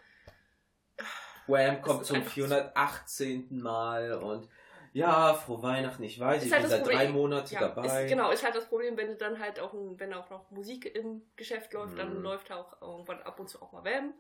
Wham 1.47 1.77
Es 1.77 1.83
kommt 1.83 2.05
zum 2.07 2.17
einfach 2.17 2.33
418. 2.33 3.61
Mal 3.63 4.15
und 4.15 4.49
ja, 4.93 5.35
frohe 5.35 5.63
Weihnachten, 5.63 6.03
ich 6.05 6.19
weiß, 6.19 6.41
Ist 6.43 6.47
ich 6.47 6.53
halt 6.53 6.63
bin 6.63 6.71
seit 6.71 6.81
Problem. 6.83 6.99
drei 6.99 7.09
Monaten 7.11 7.53
Ja, 7.55 7.61
dabei. 7.61 8.05
Ist, 8.05 8.09
genau, 8.09 8.31
ist 8.31 8.43
halt 8.45 8.55
das 8.57 8.67
Problem, 8.67 8.97
wenn 8.97 9.09
du 9.09 9.17
dann 9.17 9.39
halt 9.39 9.61
auch, 9.61 9.75
ein- 9.75 10.01
wenn 10.01 10.15
auch 10.15 10.31
noch 10.31 10.51
Musik 10.51 10.87
im 10.97 11.23
Geschäft 11.37 11.73
läuft, 11.75 11.99
dann 11.99 12.17
Mhm. 12.17 12.23
läuft 12.23 12.51
auch 12.51 12.81
irgendwann 12.81 13.21
ab 13.23 13.39
und 13.39 13.49
zu 13.49 13.61
auch 13.61 13.73
mal 13.73 13.85
Wham. 13.85 14.15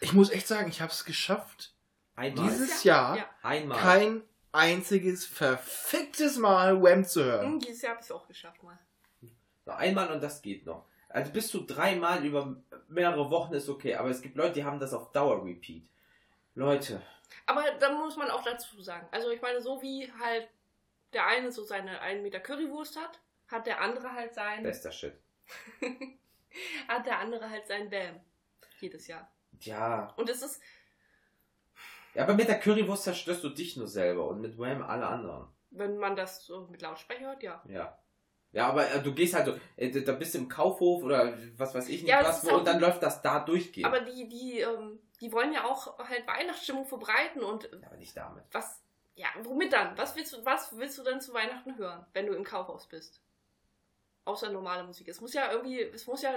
Ich 0.00 0.12
muss 0.14 0.30
echt 0.30 0.46
sagen, 0.48 0.68
ich 0.70 0.80
habe 0.80 0.90
es 0.90 1.04
geschafft, 1.04 1.74
Einmal. 2.16 2.48
dieses 2.48 2.82
Jahr 2.82 3.16
Ja. 3.18 3.24
Einmal. 3.42 3.78
kein 3.78 4.22
einziges 4.52 5.26
verficktes 5.26 6.38
Mal 6.38 6.82
Wham 6.82 7.04
zu 7.04 7.22
hören. 7.24 7.46
Hm, 7.52 7.58
dieses 7.60 7.82
Jahr 7.82 7.92
habe 7.92 8.00
ich 8.00 8.06
es 8.06 8.12
auch 8.12 8.26
geschafft 8.26 8.62
mal. 8.62 8.78
Noch 9.64 9.76
einmal 9.76 10.10
und 10.12 10.22
das 10.22 10.42
geht 10.42 10.66
noch. 10.66 10.86
Also 11.08 11.32
bis 11.32 11.48
zu 11.48 11.60
dreimal 11.64 12.24
über 12.24 12.56
mehrere 12.88 13.30
Wochen 13.30 13.52
ist 13.54 13.68
okay, 13.68 13.94
aber 13.94 14.08
es 14.08 14.22
gibt 14.22 14.36
Leute, 14.36 14.54
die 14.54 14.64
haben 14.64 14.80
das 14.80 14.94
auf 14.94 15.12
Dauer 15.12 15.44
Repeat. 15.44 15.86
Leute, 16.54 17.00
Aber 17.46 17.64
da 17.80 17.92
muss 17.92 18.16
man 18.16 18.30
auch 18.30 18.42
dazu 18.42 18.82
sagen, 18.82 19.06
also 19.10 19.30
ich 19.30 19.40
meine, 19.40 19.60
so 19.60 19.80
wie 19.82 20.10
halt 20.20 20.48
der 21.12 21.26
eine 21.26 21.50
so 21.52 21.64
seine 21.64 22.00
1 22.00 22.22
Meter 22.22 22.40
Currywurst 22.40 22.96
hat, 22.98 23.20
hat 23.48 23.66
der 23.66 23.80
andere 23.80 24.12
halt 24.12 24.34
sein, 24.34 24.62
bester 24.62 24.92
Shit. 24.92 25.14
hat 26.88 27.06
der 27.06 27.18
andere 27.18 27.48
halt 27.48 27.66
sein 27.66 27.90
Wham. 27.90 28.20
Jedes 28.80 29.06
Jahr. 29.06 29.30
Ja. 29.60 30.12
Und 30.16 30.28
es 30.28 30.42
ist, 30.42 30.60
ja, 32.14 32.24
aber 32.24 32.34
mit 32.34 32.48
der 32.48 32.58
Currywurst 32.60 33.04
zerstörst 33.04 33.44
du 33.44 33.48
dich 33.50 33.76
nur 33.76 33.86
selber 33.86 34.28
und 34.28 34.40
mit 34.40 34.58
Wham 34.58 34.82
alle 34.82 35.06
anderen. 35.06 35.48
wenn 35.70 35.96
man 35.98 36.16
das 36.16 36.44
so 36.44 36.66
mit 36.66 36.82
Lautsprecher 36.82 37.26
hört, 37.26 37.42
ja. 37.42 37.62
Ja. 37.66 37.98
Ja, 38.52 38.68
aber 38.68 38.90
äh, 38.90 39.02
du 39.02 39.14
gehst 39.14 39.34
halt 39.34 39.46
so, 39.46 39.54
äh, 39.76 39.90
da 40.02 40.12
bist 40.12 40.34
du 40.34 40.38
im 40.38 40.48
Kaufhof 40.48 41.02
oder 41.02 41.32
was 41.56 41.74
weiß 41.74 41.88
ich 41.88 42.02
nicht 42.02 42.10
Ja, 42.10 42.22
was, 42.22 42.44
wo, 42.44 42.56
und 42.56 42.66
dann 42.66 42.78
die- 42.78 42.84
läuft 42.84 43.02
das 43.02 43.22
da 43.22 43.40
durchgehend. 43.40 43.86
Aber 43.86 44.00
die, 44.00 44.28
die, 44.28 44.60
ähm, 44.60 44.98
die 45.20 45.32
wollen 45.32 45.52
ja 45.54 45.64
auch 45.64 45.98
halt 45.98 46.26
Weihnachtsstimmung 46.26 46.84
verbreiten 46.84 47.42
und 47.42 47.64
Ja, 47.80 47.86
aber 47.88 47.96
nicht 47.96 48.14
damit. 48.16 48.44
was, 48.52 48.82
ja, 49.14 49.28
womit 49.42 49.72
dann? 49.72 49.96
Was 49.96 50.14
willst 50.16 50.34
du, 50.34 50.44
was 50.44 50.76
willst 50.76 50.98
du 50.98 51.02
denn 51.02 51.20
zu 51.20 51.32
Weihnachten 51.32 51.76
hören, 51.78 52.04
wenn 52.12 52.26
du 52.26 52.34
im 52.34 52.44
Kaufhaus 52.44 52.86
bist? 52.88 53.22
Außer 54.24 54.50
normale 54.52 54.84
Musik. 54.84 55.08
Es 55.08 55.20
muss 55.20 55.32
ja 55.34 55.50
irgendwie, 55.50 55.80
es 55.80 56.06
muss 56.06 56.22
ja 56.22 56.32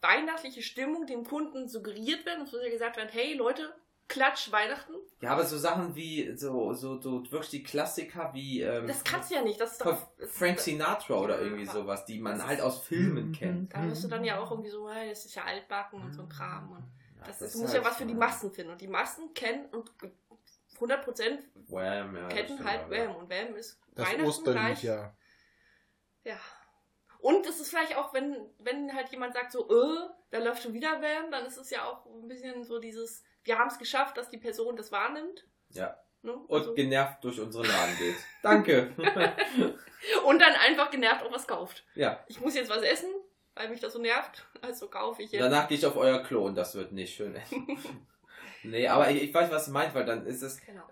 weihnachtliche 0.00 0.62
Stimmung 0.62 1.06
dem 1.06 1.24
Kunden 1.24 1.68
suggeriert 1.68 2.24
werden. 2.26 2.44
Es 2.44 2.52
muss 2.52 2.62
ja 2.62 2.70
gesagt 2.70 2.96
werden, 2.96 3.10
hey 3.12 3.34
Leute, 3.34 3.72
klatsch 4.08 4.50
Weihnachten. 4.50 4.94
Ja, 5.20 5.30
aber 5.32 5.44
so 5.44 5.58
Sachen 5.58 5.94
wie, 5.94 6.34
so, 6.36 6.72
so, 6.74 7.00
so 7.00 7.22
wirklich 7.30 7.50
die 7.50 7.62
Klassiker 7.62 8.30
wie, 8.34 8.62
ähm, 8.62 8.86
Das 8.86 9.04
kannst 9.04 9.30
du 9.30 9.34
ja 9.34 9.42
nicht. 9.42 9.60
Das 9.60 9.72
ist 9.72 9.84
doch, 9.84 9.96
Frank 10.28 10.60
Sinatra 10.60 11.14
oder 11.14 11.36
Ja, 11.38 11.42
irgendwie 11.44 11.66
sowas, 11.66 12.04
die 12.06 12.18
man 12.18 12.44
halt 12.46 12.60
aus 12.60 12.80
Filmen 12.80 13.32
kennt. 13.32 13.74
Da 13.74 13.82
wirst 13.88 14.04
du 14.04 14.08
dann 14.08 14.24
ja 14.24 14.38
auch 14.40 14.50
irgendwie 14.50 14.70
so, 14.70 14.88
hey, 14.90 15.08
das 15.10 15.24
ist 15.24 15.34
ja 15.34 15.44
altbacken 15.44 16.00
und 16.02 16.12
so 16.12 16.22
ein 16.22 16.28
Kram. 16.28 16.70
Und 16.72 16.84
Ja, 17.20 17.26
das, 17.26 17.38
das 17.38 17.54
ist, 17.54 17.60
muss 17.60 17.72
halt 17.72 17.82
ja 17.84 17.88
was 17.90 17.96
für 17.96 18.06
die 18.06 18.12
so- 18.14 18.18
Massen 18.18 18.52
finden. 18.52 18.72
Und 18.72 18.80
die 18.80 18.86
Massen 18.88 19.34
kennen 19.34 19.66
und 19.66 19.90
100% 20.78 21.38
Wham, 21.68 22.16
ja. 22.16 22.28
kennen 22.28 22.64
halt 22.64 22.88
Wham. 22.90 23.16
Und 23.16 23.28
Wham 23.28 23.56
ist 23.56 23.80
Das 23.94 24.06
Weihnachten 24.06 24.28
Osterlied, 24.28 24.54
gleich. 24.62 24.82
ja. 24.84 25.14
Ja. 26.24 26.36
Und 27.20 27.44
es 27.46 27.58
ist 27.58 27.70
vielleicht 27.70 27.96
auch, 27.96 28.14
wenn, 28.14 28.36
wenn 28.60 28.94
halt 28.94 29.08
jemand 29.08 29.34
sagt 29.34 29.50
so, 29.50 29.68
äh, 29.68 30.08
da 30.30 30.38
läuft 30.38 30.62
schon 30.62 30.72
wieder 30.72 31.02
Wham, 31.02 31.32
dann 31.32 31.46
ist 31.46 31.56
es 31.56 31.70
ja 31.70 31.84
auch 31.84 32.06
ein 32.06 32.28
bisschen 32.28 32.62
so 32.62 32.78
dieses, 32.78 33.24
wir 33.48 33.58
haben 33.58 33.68
es 33.68 33.78
geschafft, 33.78 34.16
dass 34.18 34.28
die 34.28 34.36
Person 34.38 34.76
das 34.76 34.92
wahrnimmt. 34.92 35.44
Ja. 35.70 35.96
Ne? 36.22 36.32
Und 36.34 36.58
Also, 36.60 36.74
genervt 36.74 37.24
durch 37.24 37.40
unseren 37.40 37.66
Laden 37.66 37.96
geht. 37.96 38.16
Danke. 38.42 38.92
und 40.26 40.38
dann 40.40 40.54
einfach 40.54 40.90
genervt 40.90 41.22
auch 41.24 41.32
was 41.32 41.46
kauft. 41.46 41.84
ja. 41.94 42.22
Ich 42.28 42.40
muss 42.40 42.54
jetzt 42.54 42.70
was 42.70 42.82
essen, 42.82 43.08
weil 43.54 43.70
mich 43.70 43.80
das 43.80 43.92
so 43.94 43.98
nervt, 44.00 44.46
also 44.60 44.88
kaufe 44.88 45.22
ich 45.22 45.32
jetzt. 45.32 45.40
Danach 45.42 45.66
gehe 45.68 45.78
ich 45.78 45.86
auf 45.86 45.96
euer 45.96 46.22
Klo 46.22 46.44
und 46.44 46.54
das 46.56 46.74
wird 46.74 46.92
nicht 46.92 47.14
schön. 47.14 47.36
nee, 48.62 48.86
aber 48.86 49.10
ich, 49.10 49.22
ich 49.22 49.34
weiß, 49.34 49.50
was 49.50 49.66
du 49.66 49.70
meinst, 49.72 49.94
weil 49.94 50.04
dann 50.04 50.26
ist 50.26 50.42
es, 50.42 50.60
Genau. 50.66 50.82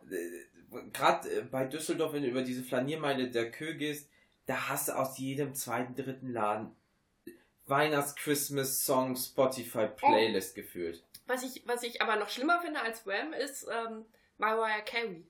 gerade 0.92 1.42
bei 1.50 1.64
Düsseldorf, 1.66 2.12
wenn 2.12 2.22
du 2.22 2.28
über 2.28 2.42
diese 2.42 2.62
Flaniermeile 2.62 3.28
der 3.30 3.50
Kö 3.50 3.74
gehst, 3.74 4.08
da 4.46 4.68
hast 4.68 4.88
du 4.88 4.92
aus 4.92 5.18
jedem 5.18 5.54
zweiten, 5.54 5.94
dritten 5.94 6.32
Laden 6.32 6.74
Weihnachts-Christmas-Song 7.68 9.16
Spotify-Playlist 9.16 10.54
gefühlt. 10.54 11.02
Was 11.26 11.42
ich, 11.42 11.62
was 11.66 11.82
ich 11.82 12.00
aber 12.02 12.16
noch 12.16 12.28
schlimmer 12.28 12.60
finde 12.60 12.80
als 12.80 13.06
Wham 13.06 13.32
ist 13.32 13.66
ähm, 13.70 14.04
Mariah 14.38 14.80
Carey. 14.82 15.26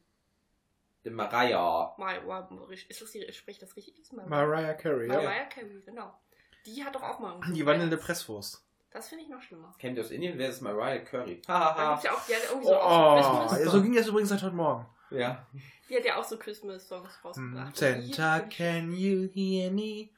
Der 1.04 1.12
Mariah. 1.12 1.94
Mariah, 1.96 2.48
ist 2.88 3.00
das 3.00 3.10
die, 3.12 3.32
spricht 3.32 3.62
das 3.62 3.76
richtig? 3.76 3.98
Ist 4.00 4.12
Mariah, 4.12 4.28
Mariah 4.28 4.74
Carey, 4.74 5.08
ja. 5.08 5.14
Mariah 5.14 5.44
Carey, 5.46 5.82
genau. 5.84 6.12
Die 6.66 6.84
hat 6.84 6.94
doch 6.94 7.02
auch 7.02 7.18
mal. 7.20 7.40
Die 7.52 7.64
wandelnde 7.64 7.96
Presswurst. 7.96 8.62
Das 8.90 9.08
finde 9.08 9.24
ich 9.24 9.30
noch 9.30 9.42
schlimmer. 9.42 9.74
Kennt 9.78 9.96
ihr 9.98 10.04
aus 10.04 10.10
Indien? 10.10 10.36
Wer 10.38 10.48
ist 10.48 10.62
Mariah 10.62 10.98
Curry? 11.04 11.34
Gibt's 11.34 11.48
ja 11.48 11.94
auch, 12.14 12.26
die 12.26 12.34
hat 12.34 12.42
irgendwie 12.50 12.66
Oh, 12.68 13.22
so 13.22 13.54
so 13.56 13.62
ja, 13.64 13.70
so 13.70 13.82
ging 13.82 13.94
das 13.94 14.06
übrigens 14.08 14.30
seit 14.30 14.42
heute 14.42 14.56
Morgen. 14.56 14.86
Ja. 15.10 15.46
Die 15.88 15.96
hat 15.96 16.04
ja 16.04 16.16
auch 16.16 16.24
so 16.24 16.36
Christmas-Songs 16.38 17.24
rausgebracht. 17.24 17.78
Hm, 17.78 18.00
die- 18.00 18.12
Santa, 18.12 18.40
can 18.40 18.92
you 18.92 19.28
hear 19.32 19.70
me? 19.70 20.08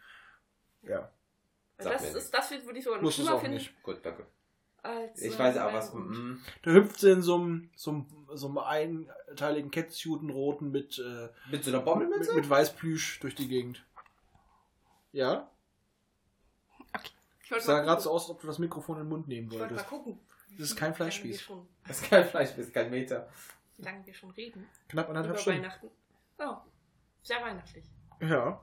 Ja, 0.82 1.10
Das 1.76 2.14
ist, 2.14 2.32
das 2.32 2.50
würde 2.50 2.78
ich 2.78 2.84
sogar 2.84 3.00
noch 3.02 3.08
es 3.08 3.14
schlimmer 3.16 3.34
auch 3.34 3.40
finden. 3.40 3.56
nicht. 3.56 3.82
Gut, 3.82 3.98
danke. 4.04 4.26
Als, 4.82 5.20
Ich 5.20 5.38
weiß 5.38 5.56
aber 5.56 5.72
was. 5.74 5.92
Mm, 5.92 6.36
Da 6.62 6.70
hüpft 6.70 7.00
sie 7.00 7.10
in 7.10 7.22
so 7.22 7.34
einem, 7.36 7.70
so 7.76 7.90
einem, 7.90 8.06
so 8.34 8.46
einem 8.48 8.58
einteiligen 8.58 9.70
Catsuit-roten 9.70 10.70
mit, 10.70 10.98
äh, 10.98 11.28
mit 11.50 11.64
so 11.64 11.70
einer 11.70 11.78
mit, 11.78 11.84
Bommelmütze? 11.86 12.34
mit 12.34 12.48
Weißplüsch 12.48 13.20
durch 13.20 13.34
die 13.34 13.48
Gegend. 13.48 13.84
Ja? 15.12 15.50
Ich 17.42 17.50
wollte 17.50 17.64
Sah 17.64 17.80
gerade 17.80 18.00
so 18.02 18.10
aus, 18.10 18.22
als 18.24 18.30
ob 18.30 18.40
du 18.42 18.46
das 18.46 18.58
Mikrofon 18.58 18.96
in 18.98 19.04
den 19.04 19.08
Mund 19.08 19.26
nehmen 19.28 19.46
Ich 19.50 19.58
wollte 19.58 19.74
mal 19.74 19.80
wolltest. 19.80 19.88
gucken. 19.90 20.20
Das 20.58 20.68
ist 20.70 20.76
kein 20.76 20.94
Fleischspieß. 20.94 21.48
Das 21.86 22.00
ist 22.02 22.10
kein 22.10 22.24
Fleisch, 22.26 22.50
das 22.50 22.58
ist 22.58 22.74
kein 22.74 22.90
Meter. 22.90 23.28
Wie 23.76 23.82
lange 23.82 24.04
wir 24.06 24.12
schon 24.14 24.30
reden. 24.30 24.66
Knapp 24.88 25.06
Über 25.08 25.16
anderthalb 25.16 25.40
Stunden. 25.40 25.60
Weihnachten. 25.62 25.88
Ja, 26.38 26.64
sehr 27.22 27.40
weihnachtlich. 27.42 27.84
Ja. 28.20 28.60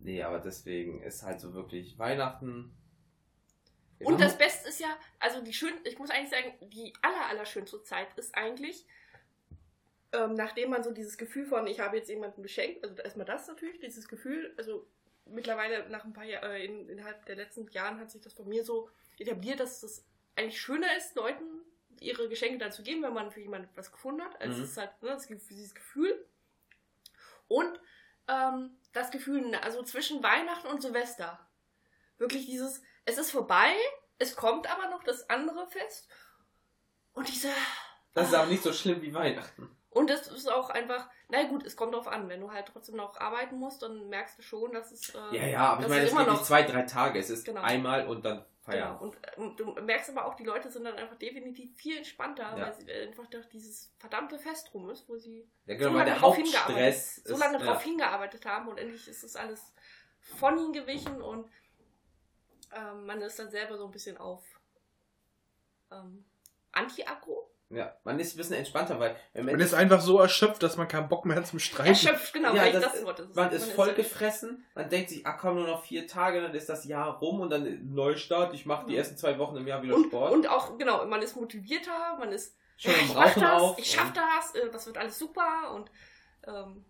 Nee, 0.00 0.22
aber 0.22 0.38
deswegen 0.38 1.00
ist 1.02 1.22
halt 1.22 1.40
so 1.40 1.54
wirklich 1.54 1.98
Weihnachten. 1.98 2.72
Und 4.06 4.14
haben- 4.14 4.20
das 4.22 4.38
Beste 4.38 4.68
ist 4.68 4.80
ja, 4.80 4.96
also 5.18 5.40
die 5.42 5.52
schön, 5.52 5.74
ich 5.84 5.98
muss 5.98 6.10
eigentlich 6.10 6.30
sagen, 6.30 6.54
die 6.60 6.92
aller, 7.02 7.26
aller 7.26 7.44
schönste 7.46 7.82
Zeit 7.82 8.08
ist 8.16 8.34
eigentlich, 8.36 8.86
ähm, 10.12 10.34
nachdem 10.34 10.70
man 10.70 10.82
so 10.82 10.92
dieses 10.92 11.18
Gefühl 11.18 11.46
von, 11.46 11.66
ich 11.66 11.80
habe 11.80 11.96
jetzt 11.96 12.08
jemanden 12.08 12.42
beschenkt, 12.42 12.82
also 12.82 12.96
erstmal 13.02 13.26
das 13.26 13.46
natürlich, 13.48 13.78
dieses 13.80 14.08
Gefühl, 14.08 14.54
also 14.56 14.86
mittlerweile 15.26 15.88
nach 15.90 16.04
ein 16.04 16.12
paar 16.12 16.24
Jahren, 16.24 16.50
äh, 16.50 16.64
in, 16.64 16.88
innerhalb 16.88 17.26
der 17.26 17.36
letzten 17.36 17.68
Jahren 17.68 17.98
hat 18.00 18.10
sich 18.10 18.22
das 18.22 18.34
bei 18.34 18.44
mir 18.44 18.64
so 18.64 18.88
etabliert, 19.18 19.60
dass 19.60 19.82
es 19.82 20.04
eigentlich 20.36 20.60
schöner 20.60 20.96
ist, 20.96 21.14
Leuten 21.16 21.44
ihre 22.00 22.28
Geschenke 22.28 22.58
dann 22.58 22.72
zu 22.72 22.82
geben, 22.82 23.02
wenn 23.02 23.12
man 23.12 23.30
für 23.32 23.40
jemanden 23.40 23.68
was 23.74 23.90
gefunden 23.92 24.22
hat, 24.22 24.40
als 24.40 24.56
Mhm. 24.56 24.62
es 24.62 24.70
ist 24.70 24.76
halt 24.78 25.02
ne, 25.02 25.08
das, 25.10 25.26
dieses 25.26 25.74
Gefühl. 25.74 26.24
Und 27.48 27.80
ähm, 28.28 28.76
das 28.92 29.10
Gefühl, 29.10 29.54
also 29.56 29.82
zwischen 29.82 30.22
Weihnachten 30.22 30.68
und 30.68 30.80
Silvester. 30.82 31.44
Wirklich 32.18 32.46
dieses, 32.46 32.82
es 33.08 33.18
ist 33.18 33.30
vorbei, 33.30 33.72
es 34.18 34.36
kommt 34.36 34.70
aber 34.70 34.88
noch 34.90 35.02
das 35.02 35.28
andere 35.30 35.66
Fest. 35.68 36.08
Und 37.14 37.28
diese. 37.28 37.48
Das 38.14 38.28
ist 38.28 38.34
aber 38.34 38.46
nicht 38.46 38.62
so 38.62 38.72
schlimm 38.72 39.00
wie 39.02 39.14
Weihnachten. 39.14 39.74
Und 39.90 40.10
es 40.10 40.28
ist 40.28 40.50
auch 40.50 40.70
einfach, 40.70 41.08
na 41.28 41.42
gut, 41.44 41.64
es 41.64 41.74
kommt 41.76 41.94
drauf 41.94 42.06
an, 42.06 42.28
wenn 42.28 42.40
du 42.40 42.52
halt 42.52 42.66
trotzdem 42.66 42.96
noch 42.96 43.16
arbeiten 43.18 43.56
musst, 43.58 43.82
dann 43.82 44.08
merkst 44.08 44.38
du 44.38 44.42
schon, 44.42 44.72
dass 44.72 44.92
es. 44.92 45.14
Äh, 45.14 45.36
Ja, 45.36 45.46
ja, 45.46 45.60
aber 45.72 45.80
ich 45.80 45.86
das 45.86 45.90
meine, 45.90 46.04
es 46.06 46.16
geht 46.16 46.28
nicht 46.28 46.44
zwei, 46.44 46.62
drei 46.62 46.82
Tage. 46.82 47.18
Es 47.18 47.30
ist 47.30 47.44
Genau. 47.44 47.62
einmal 47.62 48.06
und 48.06 48.24
dann 48.24 48.38
Genau. 48.38 48.46
Feierabend. 48.98 49.00
Und 49.02 49.16
ähm, 49.38 49.56
du 49.56 49.72
merkst 49.80 50.10
aber 50.10 50.26
auch, 50.26 50.34
die 50.34 50.44
Leute 50.44 50.70
sind 50.70 50.84
dann 50.84 50.94
einfach 50.96 51.16
definitiv 51.16 51.74
viel 51.76 51.96
entspannter, 51.96 52.54
Ja. 52.54 52.66
weil 52.66 52.72
sie 52.74 52.92
einfach 52.92 53.26
durch 53.26 53.48
dieses 53.48 53.94
verdammte 53.98 54.38
Fest 54.38 54.74
rum 54.74 54.90
ist, 54.90 55.08
wo 55.08 55.16
sie 55.16 55.48
Ja, 55.64 55.74
genau, 55.76 55.90
so 55.92 55.96
lange 55.96 56.10
der 56.10 56.18
drauf 56.18 56.36
hingearbeitet, 56.36 56.94
ist. 56.94 57.26
so 57.26 57.36
lange 57.38 57.58
ja. 57.58 57.64
drauf 57.64 57.82
hingearbeitet 57.82 58.44
haben 58.44 58.68
und 58.68 58.76
endlich 58.78 59.08
ist 59.08 59.24
das 59.24 59.36
alles 59.36 59.72
von 60.20 60.58
ihnen 60.58 60.72
gewichen 60.74 61.22
und 61.22 61.48
ähm, 62.74 63.06
man 63.06 63.20
ist 63.22 63.38
dann 63.38 63.50
selber 63.50 63.76
so 63.78 63.84
ein 63.86 63.90
bisschen 63.90 64.16
auf 64.18 64.42
ähm, 65.90 66.24
Anti-Aggro. 66.72 67.50
Ja, 67.70 67.94
man 68.02 68.18
ist 68.18 68.32
ein 68.34 68.38
bisschen 68.38 68.56
entspannter, 68.56 68.98
weil 68.98 69.14
Man 69.34 69.60
ist 69.60 69.74
einfach 69.74 70.00
so 70.00 70.18
erschöpft, 70.18 70.62
dass 70.62 70.78
man 70.78 70.88
keinen 70.88 71.06
Bock 71.10 71.26
mehr 71.26 71.36
hat 71.36 71.46
zum 71.46 71.58
Streiten. 71.58 71.88
Erschöpft, 71.90 72.32
genau, 72.32 72.54
Ja, 72.54 72.62
weil 72.62 72.68
ich 72.68 72.72
das 72.74 72.84
das 72.84 72.94
ist- 72.94 73.04
Wort 73.04 73.20
ist. 73.20 73.36
man 73.36 73.52
ist 73.52 73.72
voll 73.72 73.86
halt- 73.88 73.96
gefressen, 73.96 74.64
man 74.74 74.88
denkt 74.88 75.10
sich, 75.10 75.26
ach 75.26 75.36
komm, 75.38 75.56
nur 75.56 75.66
noch 75.66 75.82
vier 75.84 76.06
Tage, 76.06 76.40
dann 76.40 76.54
ist 76.54 76.66
das 76.70 76.86
Jahr 76.86 77.18
rum 77.18 77.40
und 77.40 77.50
dann 77.50 77.92
Neustart, 77.94 78.54
ich 78.54 78.64
mache 78.64 78.86
die 78.86 78.92
Ja. 78.94 79.00
ersten 79.00 79.18
zwei 79.18 79.38
Wochen 79.38 79.56
im 79.58 79.66
Jahr 79.66 79.82
wieder 79.82 79.96
und, 79.96 80.06
Sport. 80.06 80.32
und 80.32 80.48
auch, 80.48 80.78
genau, 80.78 81.04
man 81.04 81.20
ist 81.20 81.36
motivierter, 81.36 82.16
man 82.18 82.32
ist 82.32 82.56
schon 82.78 82.92
ja, 82.92 82.98
im 83.00 83.04
ich 83.04 83.14
mach 83.14 83.26
Rauchen 83.26 83.42
das, 83.42 83.62
auf. 83.62 83.78
ich 83.78 83.90
schaff 83.90 84.12
das, 84.14 84.54
äh, 84.54 84.70
das 84.70 84.86
wird 84.86 84.96
alles 84.96 85.18
super 85.18 85.72
und 85.74 85.90
ähm, 86.46 86.86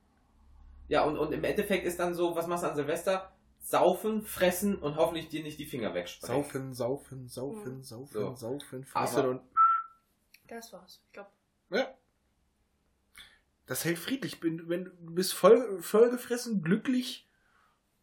Ja, 0.87 1.03
und, 1.03 1.19
und 1.19 1.33
im 1.33 1.43
Endeffekt 1.43 1.87
ist 1.87 1.99
dann 1.99 2.15
so, 2.15 2.37
was 2.37 2.47
machst 2.47 2.63
du 2.63 2.69
an 2.69 2.77
Silvester? 2.77 3.33
Saufen, 3.69 4.23
fressen 4.25 4.77
und 4.79 4.97
hoffentlich 4.97 5.29
dir 5.29 5.43
nicht 5.43 5.59
die 5.59 5.67
Finger 5.67 5.93
wegsprengen. 5.93 6.43
Saufen, 6.43 6.73
saufen, 6.75 7.29
saufen, 7.29 7.83
saufen, 7.83 8.13
So. 8.13 8.35
saufen, 8.35 8.87
Aber- 8.95 9.07
fressen 9.07 9.29
und. 9.29 9.43
das 10.47 10.73
war's. 10.73 11.03
Ich 11.07 11.13
glaube, 11.13 11.31
Ja. 11.71 11.93
Das 13.67 13.85
hält 13.85 13.99
friedlich. 13.99 14.41
Bin- 14.41 14.67
Wenn 14.71 14.85
du 14.87 14.91
bist 15.15 15.35
voll, 15.35 15.83
voll 15.83 16.09
gefressen, 16.11 16.63
glücklich. 16.63 17.29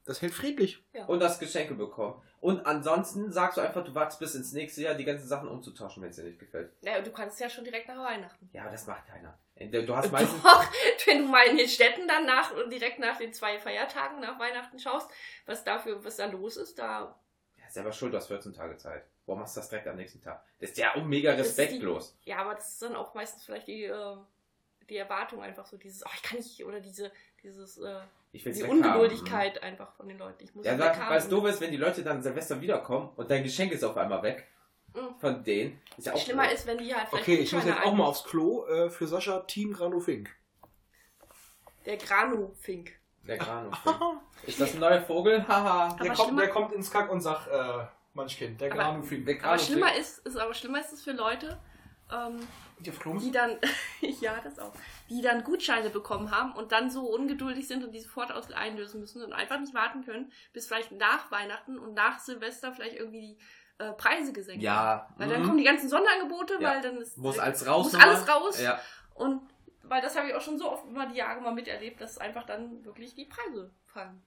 Das 0.04 0.22
hält 0.22 0.34
friedlich. 0.36 0.84
ja. 0.94 1.06
Und 1.06 1.20
das 1.20 1.40
Geschenke 1.40 1.74
bekommen. 1.74 2.22
Und 2.40 2.64
ansonsten 2.68 3.32
sagst 3.32 3.58
du 3.58 3.62
einfach, 3.62 3.84
du 3.84 3.96
wartest 3.96 4.20
bis 4.20 4.36
ins 4.36 4.52
nächste 4.54 4.84
Jahr, 4.84 4.94
die 4.94 5.04
ganzen 5.06 5.28
Sachen 5.28 5.48
umzutauschen, 5.50 6.04
wenn 6.04 6.12
es 6.12 6.18
dir 6.18 6.24
nicht 6.26 6.38
gefällt. 6.38 6.72
naja, 6.84 7.02
du 7.02 7.12
kannst 7.12 7.40
ja 7.40 7.50
schon 7.50 7.64
direkt 7.64 7.88
nach 7.88 7.98
Weihnachten. 7.98 8.48
Ja, 8.54 8.62
aber 8.62 8.72
das 8.72 8.86
macht 8.86 9.08
keiner. 9.08 9.36
Du 9.58 9.96
hast 9.96 10.12
meistens. 10.12 10.42
Doch, 10.44 10.66
wenn 11.06 11.20
du 11.20 11.28
mal 11.30 11.46
in 11.48 11.56
den 11.58 11.70
Städten 11.70 12.08
dann 12.08 12.26
nach, 12.26 12.52
direkt 12.70 13.00
nach 13.00 13.18
den 13.18 13.34
zwei 13.34 13.58
Feiertagen 13.58 14.20
nach 14.20 14.38
Weihnachten 14.38 14.78
schaust, 14.80 15.10
was 15.46 15.64
dafür, 15.64 16.04
was 16.04 16.18
da 16.18 16.26
los 16.26 16.58
ist, 16.58 16.78
da 16.78 17.18
Ja, 17.58 17.70
selber 17.70 17.94
schuld, 17.94 18.12
du 18.14 18.18
hast 18.18 18.28
14 18.28 18.54
Tage 18.54 18.76
Zeit. 18.76 19.06
Warum 19.26 19.40
machst 19.40 19.56
du 19.56 19.62
das 19.62 19.70
direkt 19.70 19.88
am 19.88 19.96
nächsten 19.96 20.22
Tag? 20.22 20.44
Das 20.60 20.72
ist 20.72 20.78
ja 20.78 20.94
auch 20.96 21.04
mega 21.04 21.32
ist 21.32 21.58
die- 21.58 21.62
respektlos. 21.62 22.18
Ja, 22.26 22.38
aber 22.40 22.56
das 22.56 22.70
ist 22.74 22.82
dann 22.82 22.96
auch 22.96 23.14
meistens 23.14 23.46
vielleicht 23.46 23.68
die, 23.68 23.86
äh, 23.86 24.18
die 24.90 24.98
Erwartung 24.98 25.42
einfach 25.42 25.66
so, 25.66 25.78
dieses, 25.78 26.06
oh, 26.06 26.10
ich 26.16 26.22
kann 26.22 26.38
nicht, 26.38 26.64
oder 26.66 26.80
diese, 26.82 27.12
dieses, 27.42 27.78
äh, 27.78 28.02
die 28.34 28.46
weg 28.46 28.56
haben. 28.62 28.70
Ungeduldigkeit 28.70 29.64
einfach 29.64 29.94
von 29.94 30.08
den 30.10 30.18
Leuten. 30.18 30.44
Ich 30.44 30.54
muss 30.54 30.66
Ja, 30.66 30.78
weil 30.78 31.18
es 31.18 31.30
doof 31.30 31.46
ist, 31.48 31.62
wenn 31.62 31.72
die 31.72 31.78
Leute 31.78 32.04
dann 32.04 32.22
Silvester 32.22 32.60
wiederkommen 32.60 33.10
und 33.16 33.32
dein 33.32 33.44
Geschenk 33.44 33.72
ist 33.72 33.84
auf 33.84 33.96
einmal 33.96 34.22
weg. 34.22 34.48
Mhm. 34.96 35.16
Von 35.20 35.44
denen. 35.44 35.82
Ist 35.98 36.08
ja 36.08 36.14
auch 36.14 36.18
Schlimmer 36.18 36.44
blöd. 36.44 36.54
ist, 36.56 36.66
wenn 36.68 36.78
die 36.78 36.94
halt 36.96 37.08
vielleicht 37.10 37.24
Okay, 37.24 37.36
ich 37.38 37.52
muss 37.54 37.66
jetzt 37.66 37.82
auch 37.84 37.94
mal 37.94 38.06
aufs 38.06 38.24
Klo. 38.24 38.66
Äh, 38.68 38.90
für 38.90 39.08
Sascha 39.08 39.40
Team 39.42 39.74
Grano 39.74 40.00
Fink. 40.00 40.30
Der 41.86 41.98
Granu-Fink. 41.98 42.92
Der 43.28 43.38
Grano. 43.38 43.72
ist 44.48 44.60
das 44.60 44.74
ein 44.74 44.80
neuer 44.80 45.02
Vogel? 45.02 45.48
Haha. 45.48 45.96
Aber 46.00 46.16
schlimmer- 46.16 46.48
kommt 46.48 46.72
ins 46.74 46.90
Kack 46.92 47.12
und 47.12 47.22
sagt, 47.22 47.48
äh, 47.48 47.86
Manchkind, 48.14 48.60
der 48.62 48.72
Aber- 48.72 48.82
Grano 48.82 49.04
Fink. 49.04 49.26
Der 49.26 49.36
Aber 49.36 49.44
Grano 49.44 49.60
schlimmer 49.62 49.96
ist, 49.96 50.20
ist, 50.20 50.38
aber 50.38 50.54
schlimmer 50.54 50.80
ist 50.80 50.94
es 50.94 51.04
für 51.04 51.12
Leute, 51.12 51.60
ähm, 52.12 52.40
Die 52.80 52.90
auf 52.90 53.00
Klo 53.00 53.14
müssen? 53.14 53.26
die 53.28 53.32
dann, 53.32 53.60
ja, 54.22 54.40
das 54.44 54.58
auch, 54.60 54.74
die 55.10 55.22
dann 55.22 55.44
Gutscheine 55.44 55.90
bekommen 55.90 56.32
haben 56.32 56.54
und 56.54 56.72
dann 56.72 56.90
so 56.90 57.06
ungeduldig 57.14 57.68
sind 57.68 57.84
und 57.84 57.92
die 57.92 58.00
sofort 58.00 58.32
aus 58.32 58.52
einlösen 58.52 59.00
müssen 59.00 59.24
und 59.24 59.34
einfach 59.34 59.60
nicht 59.60 59.74
warten 59.74 60.04
können, 60.06 60.32
bis 60.54 60.68
vielleicht 60.68 60.92
nach 60.92 61.30
Weihnachten 61.32 61.78
und 61.78 61.94
nach 61.94 62.20
Silvester 62.20 62.74
vielleicht 62.74 62.96
irgendwie 62.96 63.22
die 63.22 63.38
äh, 63.78 63.92
Preise 63.94 64.32
gesenkt. 64.34 64.64
Ja. 64.64 65.08
Weil 65.18 65.30
dann 65.30 65.42
mhm. 65.42 65.46
kommen 65.46 65.58
die 65.58 65.64
ganzen 65.64 65.90
Sonderangebote, 65.90 66.56
Ja. 66.60 66.70
weil 66.72 66.82
dann 66.82 66.98
ist 66.98 67.18
Muss 67.18 67.40
alles 67.40 67.66
raus. 67.68 67.92
muss 67.92 68.02
alles 68.02 68.28
raus. 68.28 68.62
Ja. 68.62 68.80
und 69.16 69.42
weil 69.88 70.02
das 70.02 70.16
habe 70.18 70.28
ich 70.30 70.34
auch 70.34 70.42
schon 70.42 70.58
so 70.58 70.72
oft 70.72 70.86
über 70.88 71.06
die 71.06 71.16
Jahre 71.16 71.42
mal 71.42 71.54
miterlebt, 71.54 72.02
dass 72.02 72.18
einfach 72.18 72.44
dann 72.46 72.84
wirklich 72.84 73.14
die 73.14 73.26
Preise 73.26 73.70
fallen. 73.86 74.22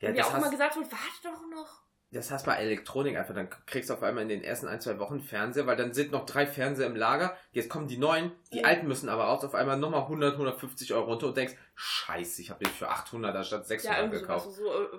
Ja, 0.00 0.08
und 0.08 0.14
mir 0.16 0.26
auch 0.26 0.36
immer 0.36 0.50
gesagt 0.50 0.74
wird, 0.76 0.90
warte 0.90 1.04
doch 1.22 1.46
noch. 1.48 1.82
das 2.10 2.30
hast 2.32 2.46
bei 2.46 2.56
Elektronik 2.56 3.16
einfach. 3.16 3.32
Dann 3.34 3.48
kriegst 3.66 3.90
du 3.90 3.94
auf 3.94 4.02
einmal 4.02 4.22
in 4.24 4.28
den 4.28 4.42
ersten 4.42 4.66
ein, 4.66 4.80
zwei 4.80 4.98
Wochen 4.98 5.20
Fernseher, 5.20 5.66
weil 5.68 5.76
dann 5.76 5.92
sind 5.94 6.10
noch 6.10 6.26
drei 6.26 6.46
Fernseher 6.48 6.86
im 6.86 6.96
Lager. 6.96 7.36
Jetzt 7.52 7.70
kommen 7.70 7.86
die 7.86 7.96
neuen. 7.96 8.32
Die 8.52 8.58
Ja. 8.58 8.64
alten 8.66 8.88
müssen 8.88 9.08
aber 9.08 9.24
raus. 9.24 9.44
Auf 9.44 9.54
einmal 9.54 9.76
nochmal 9.78 10.02
100, 10.02 10.32
150 10.34 10.92
Euro 10.94 11.04
runter 11.06 11.28
und 11.28 11.36
denkst, 11.36 11.54
scheiße, 11.76 12.40
ich 12.42 12.50
habe 12.50 12.64
den 12.64 12.72
für 12.72 12.88
800 12.88 13.36
anstatt 13.36 13.60
Ja, 13.62 13.66
600 13.66 13.98
irgendwie 14.00 14.18
sowas, 14.18 14.28
gekauft. 14.44 14.56
so, 14.56 14.64
so 14.64 14.82
äh, 14.96 14.98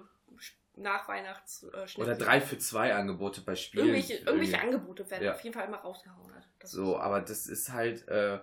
nach 0.77 1.07
Weihnachts 1.07 1.64
äh, 1.64 1.99
Oder 2.02 2.15
drei 2.15 2.41
für 2.41 2.57
zwei 2.57 2.93
Angebote 2.93 3.41
bei 3.41 3.56
Spielen. 3.56 3.88
Irgendwelche, 3.88 4.14
irgendwelche 4.23 4.53
Irgendwie. 4.53 4.76
Angebote 4.76 5.10
werden 5.10 5.23
Ja. 5.23 5.34
auf 5.34 5.41
jeden 5.41 5.53
Fall 5.53 5.65
immer 5.68 5.77
rausgehauen. 5.77 6.31
Das 6.60 6.72
So, 6.72 6.97
aber 6.99 7.22
das 7.22 7.47
ist 7.47 7.72
halt, 7.72 8.07
äh, 8.07 8.39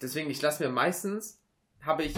deswegen, 0.00 0.30
ich 0.30 0.40
lasse 0.42 0.62
mir 0.64 0.70
meistens, 0.70 1.40
habe 1.82 2.04
ich, 2.04 2.14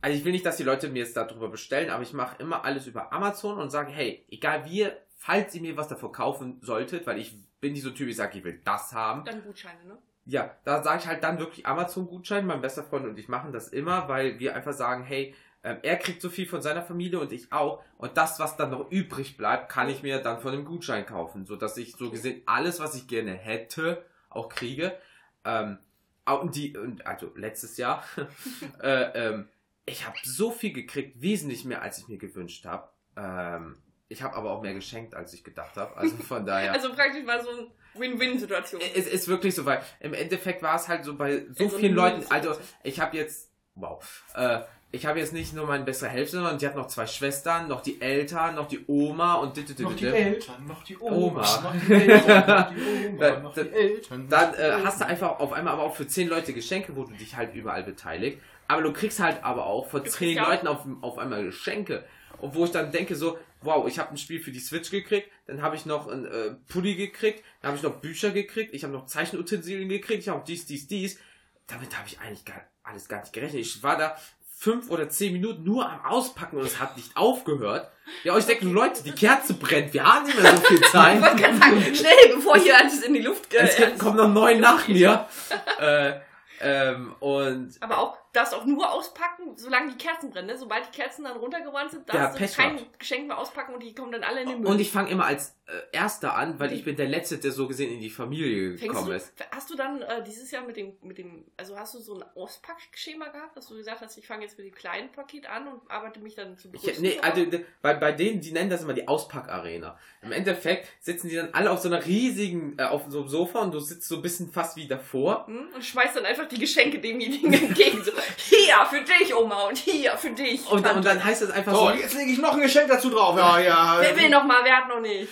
also 0.00 0.16
ich 0.16 0.24
will 0.24 0.32
nicht, 0.32 0.46
dass 0.46 0.56
die 0.56 0.62
Leute 0.64 0.88
mir 0.88 1.00
jetzt 1.00 1.16
darüber 1.16 1.48
bestellen, 1.48 1.90
aber 1.90 2.02
ich 2.02 2.12
mache 2.12 2.36
immer 2.40 2.64
alles 2.64 2.86
über 2.86 3.12
Amazon 3.12 3.58
und 3.58 3.70
sage, 3.70 3.90
hey, 3.92 4.24
egal 4.30 4.64
wie, 4.64 4.88
falls 5.16 5.54
ihr 5.54 5.60
mir 5.62 5.76
was 5.76 5.88
davor 5.88 6.12
kaufen 6.12 6.58
solltet, 6.62 7.06
weil 7.06 7.18
ich 7.18 7.36
bin 7.60 7.72
nicht 7.72 7.82
so 7.82 7.90
Typ, 7.90 8.08
ich 8.08 8.16
sage, 8.16 8.38
ich 8.38 8.44
will 8.44 8.60
das 8.64 8.92
haben. 8.92 9.24
Dann 9.24 9.42
Gutscheine, 9.44 9.84
ne? 9.84 9.98
Ja, 10.24 10.56
da 10.64 10.82
sage 10.84 11.00
ich 11.00 11.06
halt 11.08 11.24
dann 11.24 11.38
wirklich 11.40 11.66
Amazon-Gutschein. 11.66 12.46
Mein 12.46 12.60
bester 12.60 12.84
Freund 12.84 13.06
und 13.06 13.18
ich 13.18 13.28
machen 13.28 13.52
das 13.52 13.68
immer, 13.68 14.08
weil 14.08 14.38
wir 14.38 14.54
einfach 14.54 14.72
sagen, 14.72 15.02
hey, 15.02 15.34
ähm, 15.64 15.78
er 15.82 15.96
kriegt 15.96 16.20
so 16.20 16.28
viel 16.28 16.46
von 16.46 16.60
seiner 16.60 16.82
Familie 16.82 17.20
und 17.20 17.32
ich 17.32 17.52
auch. 17.52 17.82
Und 17.96 18.16
das, 18.16 18.40
was 18.40 18.56
dann 18.56 18.70
noch 18.70 18.90
übrig 18.90 19.36
bleibt, 19.36 19.70
kann 19.70 19.88
ich 19.88 20.02
mir 20.02 20.18
dann 20.18 20.40
von 20.40 20.52
dem 20.52 20.64
Gutschein 20.64 21.06
kaufen, 21.06 21.46
so 21.46 21.56
dass 21.56 21.76
ich 21.76 21.92
so 21.92 22.10
gesehen 22.10 22.42
alles, 22.46 22.80
was 22.80 22.94
ich 22.94 23.06
gerne 23.06 23.32
hätte, 23.32 24.04
auch 24.28 24.48
kriege. 24.48 24.96
Ähm, 25.44 25.78
und 26.24 26.56
die, 26.56 26.76
also 27.04 27.32
letztes 27.36 27.76
Jahr, 27.76 28.04
äh, 28.82 29.28
ähm, 29.28 29.48
ich 29.84 30.06
habe 30.06 30.16
so 30.22 30.50
viel 30.50 30.72
gekriegt, 30.72 31.20
wesentlich 31.20 31.64
mehr, 31.64 31.82
als 31.82 31.98
ich 31.98 32.08
mir 32.08 32.18
gewünscht 32.18 32.64
habe. 32.64 32.88
Ähm, 33.16 33.76
ich 34.08 34.22
habe 34.22 34.36
aber 34.36 34.50
auch 34.50 34.62
mehr 34.62 34.74
geschenkt, 34.74 35.14
als 35.14 35.32
ich 35.32 35.42
gedacht 35.42 35.76
habe. 35.76 35.96
Also 35.96 36.16
von 36.28 36.44
daher. 36.44 36.72
Also 36.72 36.92
praktisch 36.92 37.26
war 37.26 37.42
so 37.42 37.50
eine 37.50 37.70
Win-Win-Situation. 37.94 38.80
Es 38.94 39.06
ist 39.06 39.28
wirklich 39.28 39.54
so, 39.54 39.64
weil 39.64 39.82
im 40.00 40.14
Endeffekt 40.14 40.62
war 40.62 40.76
es 40.76 40.88
halt 40.88 41.04
so 41.04 41.16
bei 41.16 41.46
so 41.52 41.64
Also 41.64 41.78
vielen 41.78 41.94
Leuten, 41.94 42.24
also 42.30 42.56
ich 42.82 43.00
habe 43.00 43.16
jetzt, 43.16 43.50
wow, 43.74 44.04
äh, 44.34 44.60
ich 44.94 45.06
habe 45.06 45.18
jetzt 45.18 45.32
nicht 45.32 45.54
nur 45.54 45.66
meine 45.66 45.84
bessere 45.84 46.10
Hälfte, 46.10 46.36
sondern 46.36 46.58
die 46.58 46.66
hat 46.66 46.76
noch 46.76 46.86
zwei 46.86 47.06
Schwestern, 47.06 47.66
noch 47.66 47.80
die 47.80 47.98
Eltern, 48.00 48.54
noch 48.56 48.68
die 48.68 48.84
Oma 48.86 49.36
und 49.36 49.56
dit, 49.56 49.66
dit, 49.66 49.78
dit, 49.78 49.86
Noch 49.86 49.96
die. 49.96 50.06
Eltern, 50.06 50.66
noch 50.66 50.84
die 50.84 50.98
Oma, 50.98 51.16
Oma. 51.16 51.60
noch 51.62 51.74
die 51.74 51.92
Eltern, 51.94 52.76
die 52.76 53.60
Eltern. 53.74 54.28
Dann 54.28 54.54
äh, 54.54 54.72
hast 54.84 55.00
du 55.00 55.06
einfach 55.06 55.40
auf 55.40 55.54
einmal 55.54 55.72
aber 55.72 55.84
auch 55.84 55.96
für 55.96 56.06
zehn 56.06 56.28
Leute 56.28 56.52
Geschenke, 56.52 56.94
wo 56.94 57.04
du 57.04 57.14
dich 57.14 57.34
halt 57.34 57.54
überall 57.54 57.82
beteiligt. 57.84 58.38
Aber 58.68 58.82
du 58.82 58.92
kriegst 58.92 59.18
halt 59.18 59.42
aber 59.42 59.64
auch 59.64 59.88
von 59.88 60.04
zehn 60.04 60.36
Leuten 60.36 60.66
auf, 60.66 60.86
auf 61.00 61.18
einmal 61.18 61.42
Geschenke. 61.44 62.04
Und 62.38 62.54
wo 62.54 62.66
ich 62.66 62.70
dann 62.70 62.92
denke 62.92 63.16
so, 63.16 63.38
wow, 63.62 63.88
ich 63.88 63.98
habe 63.98 64.10
ein 64.10 64.18
Spiel 64.18 64.40
für 64.40 64.52
die 64.52 64.60
Switch 64.60 64.90
gekriegt, 64.90 65.30
dann 65.46 65.62
habe 65.62 65.74
ich 65.74 65.86
noch 65.86 66.06
ein 66.06 66.26
äh, 66.26 66.50
Pulli 66.68 66.96
gekriegt, 66.96 67.42
dann 67.62 67.68
habe 67.68 67.78
ich 67.78 67.82
noch 67.82 68.00
Bücher 68.00 68.30
gekriegt, 68.30 68.74
ich 68.74 68.84
habe 68.84 68.92
noch 68.92 69.06
Zeichenutensilien 69.06 69.88
gekriegt, 69.88 70.20
ich 70.20 70.28
habe 70.28 70.42
dies, 70.46 70.66
dies, 70.66 70.86
dies. 70.86 71.18
Damit 71.66 71.96
habe 71.96 72.08
ich 72.08 72.20
eigentlich 72.20 72.44
gar, 72.44 72.60
alles 72.82 73.08
gar 73.08 73.20
nicht 73.20 73.32
gerechnet. 73.32 73.62
Ich 73.62 73.82
war 73.82 73.96
da 73.96 74.16
fünf 74.62 74.90
oder 74.90 75.08
zehn 75.08 75.32
Minuten 75.32 75.64
nur 75.64 75.90
am 75.90 76.04
Auspacken 76.04 76.56
und 76.56 76.64
es 76.64 76.78
hat 76.78 76.96
nicht 76.96 77.16
aufgehört. 77.16 77.90
Ja, 78.22 78.38
ich 78.38 78.44
denke, 78.44 78.66
Leute, 78.66 79.02
die 79.02 79.10
Kerze 79.10 79.54
brennt, 79.54 79.92
wir 79.92 80.04
haben 80.04 80.24
nicht 80.24 80.40
mehr 80.40 80.54
so 80.56 80.62
viel 80.62 80.80
Zeit. 80.92 81.16
Ich 81.16 81.22
wollte 81.22 81.36
gerade 81.36 81.56
sagen, 81.58 81.94
schnell, 81.96 82.34
bevor 82.36 82.56
hier 82.58 82.78
alles 82.78 83.02
in 83.02 83.12
die 83.14 83.22
Luft 83.22 83.52
Es 83.52 83.76
geht. 83.76 83.86
gibt, 83.86 83.98
kommen 83.98 84.18
noch 84.18 84.28
neun 84.28 84.60
nach 84.60 84.86
mir. 84.86 85.26
äh, 85.80 86.12
ähm, 86.60 87.12
und 87.18 87.72
Aber 87.80 87.98
auch, 87.98 88.18
darfst 88.32 88.54
auch 88.54 88.64
nur 88.64 88.90
auspacken, 88.90 89.56
solange 89.56 89.92
die 89.92 89.98
Kerzen 89.98 90.30
brennen. 90.30 90.46
Ne? 90.48 90.56
Sobald 90.56 90.86
die 90.86 90.96
Kerzen 90.96 91.24
dann 91.24 91.36
runtergebrannt 91.36 91.90
sind, 91.90 92.08
Ja, 92.08 92.14
darfst 92.14 92.38
Pech 92.38 92.50
du 92.52 92.56
kein. 92.62 92.80
Geschenk 92.98 93.26
mehr 93.28 93.38
auspacken 93.38 93.74
und 93.74 93.82
die 93.82 93.94
kommen 93.94 94.12
dann 94.12 94.24
alle 94.24 94.42
in 94.42 94.48
den 94.48 94.60
Müll. 94.60 94.70
und 94.70 94.80
ich 94.80 94.90
fange 94.90 95.10
immer 95.10 95.26
als 95.26 95.54
äh, 95.66 95.72
Erster 95.96 96.34
an, 96.34 96.58
weil 96.58 96.72
ich 96.72 96.84
bin 96.84 96.96
der 96.96 97.08
Letzte, 97.08 97.38
der 97.38 97.52
so 97.52 97.68
gesehen 97.68 97.92
in 97.92 98.00
die 98.00 98.10
Familie 98.10 98.70
Fängst 98.78 98.82
gekommen 98.88 99.08
du, 99.10 99.16
ist. 99.16 99.32
hast 99.50 99.68
du 99.70 99.76
dann 99.76 100.00
äh, 100.02 100.22
dieses 100.24 100.50
Jahr 100.50 100.64
mit 100.64 100.76
dem, 100.76 100.94
mit 101.02 101.18
dem, 101.18 101.44
also 101.56 101.78
hast 101.78 101.94
du 101.94 101.98
so 101.98 102.14
ein 102.14 102.24
Auspackschema 102.34 103.28
gehabt, 103.28 103.56
dass 103.56 103.68
du 103.68 103.76
gesagt 103.76 104.00
hast, 104.00 104.16
ich 104.16 104.26
fange 104.26 104.44
jetzt 104.44 104.56
mit 104.56 104.66
dem 104.66 104.74
kleinen 104.74 105.12
Paket 105.12 105.46
an 105.48 105.68
und 105.68 105.90
arbeite 105.90 106.20
mich 106.20 106.34
dann 106.34 106.56
zum 106.56 106.72
Ich, 106.74 106.98
nee, 107.00 107.18
also 107.20 107.44
bei, 107.82 107.94
bei 107.94 108.12
denen, 108.12 108.40
die 108.40 108.52
nennen 108.52 108.70
das 108.70 108.82
immer 108.82 108.94
die 108.94 109.06
Auspackarena. 109.06 109.98
Im 110.22 110.32
Endeffekt 110.32 110.88
sitzen 111.00 111.28
die 111.28 111.36
dann 111.36 111.50
alle 111.52 111.70
auf 111.70 111.80
so 111.80 111.88
einer 111.88 112.04
riesigen, 112.04 112.78
äh, 112.78 112.84
auf 112.84 113.04
so 113.08 113.20
einem 113.20 113.28
Sofa 113.28 113.60
und 113.60 113.72
du 113.72 113.80
sitzt 113.80 114.08
so 114.08 114.16
ein 114.16 114.22
bisschen 114.22 114.50
fast 114.52 114.76
wie 114.76 114.86
davor. 114.88 115.46
Hm? 115.46 115.68
Und 115.74 115.84
schmeißt 115.84 116.16
dann 116.16 116.24
einfach 116.24 116.48
die 116.48 116.58
Geschenke 116.58 116.98
demjenigen 116.98 117.52
entgegen. 117.52 118.02
So, 118.02 118.10
hier 118.36 118.74
für 118.88 119.00
dich, 119.00 119.34
Oma, 119.34 119.68
und 119.68 119.78
hier 119.78 120.16
für 120.16 120.30
dich. 120.30 120.66
Und, 120.70 120.86
und 120.86 121.04
dann 121.04 121.22
heißt 121.22 121.42
es 121.42 121.50
einfach 121.50 121.72
So, 121.72 121.88
so, 121.88 121.90
jetzt 121.90 122.14
lege 122.14 122.32
ich 122.32 122.38
noch 122.38 122.54
ein 122.54 122.60
Geschenk 122.60 122.88
dazu 122.88 123.10
drauf. 123.10 123.36
Ja, 123.36 123.58
ja. 123.58 123.96
Wer 124.00 124.16
will 124.16 124.28
noch 124.28 124.44
mal, 124.44 124.64
wer 124.64 124.76
hat 124.76 124.88
noch 124.88 125.00
nicht? 125.00 125.28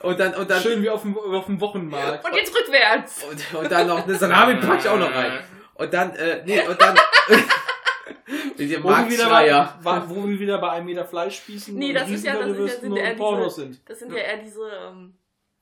und 0.00 0.20
dann, 0.20 0.34
und 0.34 0.50
dann, 0.50 0.62
Schön 0.62 0.82
wie 0.82 0.90
auf 0.90 1.02
dem, 1.02 1.16
auf 1.18 1.46
dem 1.46 1.60
Wochenmarkt. 1.60 2.24
Und 2.24 2.34
jetzt 2.34 2.54
rückwärts. 2.54 3.24
und, 3.24 3.54
und 3.54 3.70
dann 3.70 3.86
noch 3.86 4.04
eine 4.04 4.14
Salami 4.14 4.56
pack 4.56 4.80
ich 4.80 4.88
auch 4.88 4.98
noch 4.98 5.14
rein. 5.14 5.40
Und 5.74 5.92
dann, 5.92 6.14
äh, 6.16 6.42
nee, 6.44 6.60
und 6.66 6.80
dann, 6.80 6.96
Wo 8.56 8.62
wir, 8.62 9.10
wieder 9.10 9.28
bei, 9.28 10.08
wo 10.08 10.26
wir 10.26 10.38
wieder 10.38 10.58
bei 10.58 10.70
einem 10.70 10.86
Meter 10.86 11.04
Fleischspießen 11.04 11.76
Nee, 11.76 11.90
und 11.90 11.94
das 11.94 12.10
ist 12.10 12.24
ja, 12.24 12.32
das 12.34 12.44
sind, 12.80 12.96
ja, 12.96 13.04
Riesenbürgerwürsten 13.04 13.64
sind 13.64 13.74
ja 13.74 13.80
das 13.86 13.98
sind 13.98 14.12
ja 14.12 14.18
eher 14.18 14.36
diese 14.38 14.70
ähm, 14.88 15.14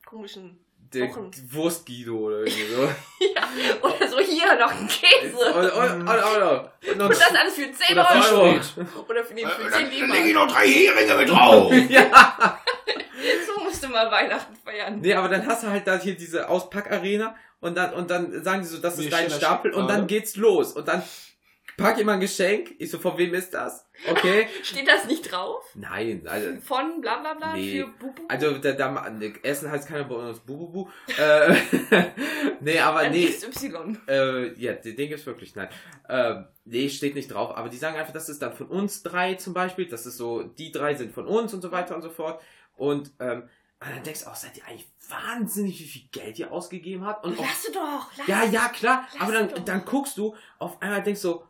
komischen 0.06 0.64
Der. 0.94 1.10
Wurstguido 1.50 2.16
oder 2.16 2.38
irgendwie 2.38 2.66
so. 2.74 2.82
Oder 3.82 4.08
so 4.08 4.18
hier 4.20 4.54
noch 4.58 4.70
ein 4.70 4.88
Käse. 4.88 5.36
Und, 5.36 5.54
und, 5.54 5.72
und, 5.72 6.00
und, 6.00 6.08
und, 6.08 6.92
und, 6.92 7.00
Und 7.02 7.10
das 7.10 7.34
alles 7.34 7.54
für 7.54 7.70
10 7.72 7.92
Oder 7.98 8.08
Euro. 8.32 8.60
Oder 9.08 9.24
für, 9.24 9.34
den, 9.34 9.48
für 9.48 9.70
10 9.70 9.70
Dann 10.00 10.10
lege 10.10 10.28
ich 10.28 10.34
noch 10.34 10.46
drei 10.50 10.66
Heringe 10.68 11.14
mit 11.16 11.28
drauf. 11.30 11.72
ja. 11.88 12.58
So 13.46 13.64
musst 13.64 13.82
du 13.82 13.88
mal 13.88 14.10
Weihnachten 14.10 14.54
feiern. 14.64 15.00
Nee, 15.00 15.14
aber 15.14 15.28
dann 15.28 15.46
hast 15.46 15.62
du 15.62 15.68
halt 15.70 15.86
da 15.86 15.96
hier 15.98 16.14
diese 16.16 16.48
Auspackarena 16.48 17.34
und 17.60 17.76
dann, 17.76 17.94
und 17.94 18.10
dann 18.10 18.42
sagen 18.44 18.60
die 18.62 18.68
so, 18.68 18.78
das 18.78 18.96
Nee, 18.96 19.04
ist 19.04 19.12
dein 19.12 19.30
Stapel 19.30 19.70
Stapel. 19.70 19.72
und 19.74 19.88
dann 19.88 20.06
geht's 20.06 20.36
los. 20.36 20.72
Und 20.72 20.86
dann 20.88 21.02
pack 21.76 21.98
ich 21.98 22.05
mal 22.05 22.14
ein 22.14 22.20
Geschenk. 22.20 22.74
Ich 22.78 22.90
so, 22.90 22.98
von 22.98 23.16
wem 23.18 23.34
ist 23.34 23.52
das? 23.55 23.86
Okay. 24.10 24.48
Steht 24.62 24.86
das 24.88 25.06
nicht 25.06 25.30
drauf? 25.30 25.62
Nein, 25.74 26.26
also, 26.26 26.60
Von 26.60 27.01
bla 27.01 27.18
bla 27.18 27.34
bla 27.34 27.55
Nee. 27.55 27.80
für 27.80 27.86
Bubu? 27.86 28.22
also 28.28 28.59
da, 28.59 28.72
da, 28.72 29.10
nee, 29.10 29.32
Essen 29.42 29.70
heißt 29.70 29.88
keiner 29.88 30.05
bei 30.05 30.14
uns 30.14 30.40
Bububu. 30.40 30.88
Äh, 31.18 31.55
nee, 32.60 32.78
aber 32.78 33.02
Dann 33.05 33.12
nee. 33.12 33.26
XY. 33.26 33.98
Äh, 34.09 34.60
ja, 34.60 34.72
den, 34.72 34.96
den 34.96 35.09
gibt's 35.09 35.26
wirklich, 35.26 35.55
nein. 35.55 35.68
Ähm, 36.09 36.46
nee, 36.64 36.88
steht 36.88 37.14
nicht 37.14 37.32
drauf. 37.32 37.56
Aber 37.56 37.68
die 37.68 37.76
sagen 37.76 37.96
einfach, 37.96 38.12
das 38.12 38.28
ist 38.28 38.42
dann 38.42 38.52
von 38.55 38.66
uns 38.68 39.02
drei 39.02 39.34
zum 39.34 39.55
Beispiel. 39.55 39.86
Das 39.86 40.06
ist 40.06 40.16
so, 40.16 40.42
die 40.42 40.72
drei 40.72 40.94
sind 40.94 41.12
von 41.12 41.26
uns 41.26 41.55
und 41.55 41.62
so 41.62 41.70
weiter 41.72 41.94
und 41.94 42.02
so 42.02 42.10
fort. 42.10 42.42
Und, 42.76 43.12
ähm, 43.20 43.42
und 43.80 43.90
dann 43.90 44.02
denkst 44.02 44.24
du 44.24 44.30
auch, 44.30 44.34
seid 44.34 44.56
ihr 44.56 44.66
eigentlich 44.66 44.88
wahnsinnig, 45.09 45.78
wie 45.80 45.84
viel 45.84 46.09
Geld 46.10 46.38
ihr 46.38 46.51
ausgegeben 46.52 47.05
habt? 47.06 47.24
Und 47.24 47.38
auch, 47.38 47.44
Lass 47.44 47.62
du 47.64 47.72
doch. 47.72 48.10
Lass 48.16 48.26
ja, 48.26 48.44
ja, 48.44 48.68
klar. 48.68 49.06
Aber 49.18 49.32
dann, 49.32 49.64
dann 49.64 49.84
guckst 49.84 50.16
du, 50.16 50.34
auf 50.59 50.80
einmal 50.80 51.02
denkst 51.02 51.22
du, 51.22 51.42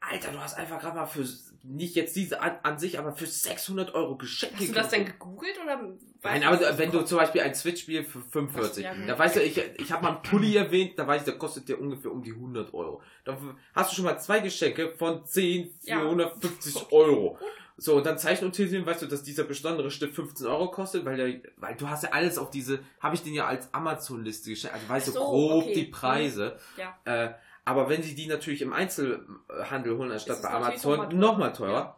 Alter, 0.00 0.32
du 0.32 0.40
hast 0.40 0.56
einfach 0.56 0.80
gerade 0.80 0.96
mal 0.96 1.06
für, 1.06 1.24
nicht 1.62 1.94
jetzt 1.94 2.16
diese 2.16 2.40
an, 2.40 2.58
an 2.62 2.78
sich, 2.78 2.98
aber 2.98 3.12
für 3.12 3.26
600 3.26 3.94
Euro 3.94 4.16
Geschenke 4.16 4.56
Hast 4.58 4.68
du 4.68 4.72
das 4.72 4.88
denn 4.88 5.04
gegoogelt 5.04 5.58
oder? 5.62 5.78
Nein, 6.22 6.42
aber 6.42 6.78
wenn 6.78 6.90
du 6.90 7.02
zum 7.02 7.18
Beispiel 7.18 7.42
ein 7.42 7.54
Switch-Spiel 7.54 8.04
für 8.04 8.20
45, 8.20 8.82
Ja, 8.82 8.94
da 9.06 9.18
weißt 9.18 9.36
du, 9.36 9.42
ich, 9.42 9.58
ich 9.78 9.92
habe 9.92 10.02
mal 10.02 10.14
einen 10.14 10.22
Pulli 10.22 10.56
erwähnt, 10.56 10.98
da 10.98 11.06
weiß 11.06 11.20
ich, 11.20 11.24
der 11.26 11.38
kostet 11.38 11.68
dir 11.68 11.78
ungefähr 11.78 12.10
um 12.10 12.22
die 12.22 12.32
100 12.32 12.72
Euro. 12.72 13.02
Da 13.24 13.36
hast 13.74 13.92
du 13.92 13.96
schon 13.96 14.06
mal 14.06 14.18
zwei 14.18 14.40
Geschenke 14.40 14.90
von 14.96 15.24
10 15.26 15.70
für 15.80 15.88
Ja. 15.90 16.00
150 16.00 16.76
Okay. 16.76 16.94
Euro. 16.94 17.38
So, 17.76 17.96
und 17.96 18.04
dann 18.04 18.18
Zeichenutensilien, 18.18 18.84
weißt 18.84 19.02
du, 19.02 19.06
dass 19.06 19.22
dieser 19.22 19.44
besondere 19.44 19.90
Stift 19.90 20.14
15 20.14 20.46
Euro 20.46 20.70
kostet, 20.70 21.04
weil 21.06 21.16
der, 21.16 21.40
weil 21.56 21.76
du 21.76 21.88
hast 21.88 22.02
ja 22.02 22.10
alles 22.10 22.36
auf 22.36 22.50
diese, 22.50 22.80
habe 23.00 23.14
ich 23.14 23.22
den 23.22 23.32
ja 23.32 23.46
als 23.46 23.72
Amazon-Liste 23.72 24.50
geschenkt, 24.50 24.74
also 24.76 24.88
weißt 24.88 25.08
du 25.08 25.12
so, 25.12 25.20
grob 25.20 25.64
okay. 25.64 25.74
die 25.74 25.84
Preise. 25.84 26.58
Ja. 26.76 26.98
Äh, 27.04 27.34
aber 27.64 27.88
wenn 27.88 28.02
sie 28.02 28.14
die 28.14 28.26
natürlich 28.26 28.62
im 28.62 28.72
Einzelhandel 28.72 29.96
holen, 29.96 30.12
anstatt 30.12 30.42
bei 30.42 30.50
Amazon, 30.50 30.98
noch 30.98 31.08
mal 31.08 31.14
nochmal 31.14 31.52
teurer. 31.52 31.96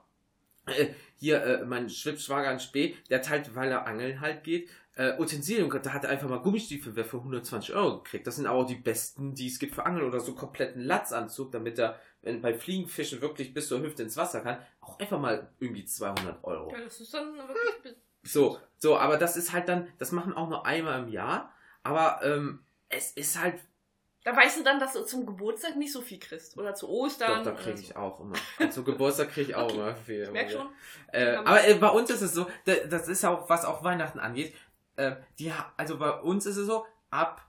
teurer. 0.64 0.78
Äh, 0.78 0.94
hier, 1.16 1.42
äh, 1.42 1.64
mein 1.64 1.88
Schwibschwager 1.88 2.52
in 2.52 2.60
Spee, 2.60 2.96
der 3.10 3.18
hat 3.18 3.28
halt, 3.28 3.54
weil 3.54 3.70
er 3.70 3.86
angeln 3.86 4.20
halt 4.20 4.44
geht, 4.44 4.68
äh, 4.94 5.18
Utensilien, 5.18 5.70
da 5.70 5.92
hat 5.92 6.04
er 6.04 6.10
einfach 6.10 6.28
mal 6.28 6.40
Gummistiefel 6.40 6.94
wer 6.94 7.04
für 7.04 7.18
120 7.18 7.74
Euro 7.74 8.02
gekriegt. 8.02 8.26
Das 8.26 8.36
sind 8.36 8.46
aber 8.46 8.58
auch 8.58 8.66
die 8.66 8.74
besten, 8.74 9.34
die 9.34 9.46
es 9.46 9.58
gibt 9.58 9.74
für 9.74 9.86
Angeln 9.86 10.06
oder 10.06 10.20
so 10.20 10.34
kompletten 10.34 10.82
Latzanzug, 10.82 11.50
damit 11.50 11.78
er, 11.78 11.98
wenn 12.20 12.42
bei 12.42 12.54
Fliegenfischen 12.54 13.22
wirklich 13.22 13.54
bis 13.54 13.68
zur 13.68 13.80
Hüfte 13.80 14.02
ins 14.02 14.16
Wasser 14.16 14.40
kann, 14.40 14.58
auch 14.80 14.98
einfach 14.98 15.18
mal 15.18 15.48
irgendwie 15.60 15.84
200 15.84 16.44
Euro. 16.44 16.70
Ja, 16.72 16.80
das 16.84 17.00
ist 17.00 17.14
dann 17.14 17.34
wirklich. 17.36 17.96
So, 18.22 18.58
so, 18.78 18.98
aber 18.98 19.16
das 19.16 19.36
ist 19.36 19.52
halt 19.52 19.68
dann, 19.68 19.88
das 19.98 20.12
machen 20.12 20.34
auch 20.34 20.48
nur 20.48 20.66
einmal 20.66 21.02
im 21.02 21.08
Jahr, 21.08 21.52
aber 21.82 22.20
ähm, 22.22 22.60
es 22.88 23.12
ist 23.12 23.40
halt 23.40 23.60
Da 24.24 24.36
weißt 24.36 24.58
du 24.58 24.62
dann, 24.62 24.78
dass 24.78 24.92
du 24.92 25.04
zum 25.04 25.26
Geburtstag 25.26 25.76
nicht 25.76 25.92
so 25.92 26.00
viel 26.00 26.18
kriegst. 26.20 26.56
Oder 26.56 26.74
zu 26.74 26.88
Ostern. 26.88 27.44
Doch, 27.44 27.52
da 27.52 27.60
kriege 27.60 27.76
so. 27.76 27.82
ich 27.82 27.96
auch 27.96 28.20
immer. 28.20 28.34
Also 28.58 28.84
Geburtstag 28.84 29.30
kriege 29.30 29.50
ich 29.50 29.54
auch 29.56 29.64
Okay. 29.64 29.74
immer 29.74 29.94
viel. 29.96 30.22
Ich 30.22 30.30
merk 30.30 30.50
schon. 30.50 30.68
Äh, 31.12 31.34
aber 31.36 31.66
äh, 31.66 31.74
bei 31.74 31.88
uns 31.88 32.08
ist 32.10 32.22
es 32.22 32.32
so, 32.32 32.46
da, 32.64 32.74
das 32.88 33.08
ist 33.08 33.24
auch, 33.24 33.48
was 33.48 33.64
auch 33.64 33.82
Weihnachten 33.82 34.20
angeht, 34.20 34.54
äh, 34.96 35.16
die, 35.38 35.52
also 35.76 35.98
bei 35.98 36.10
uns 36.20 36.46
ist 36.46 36.56
es 36.56 36.66
so, 36.66 36.86
ab 37.10 37.44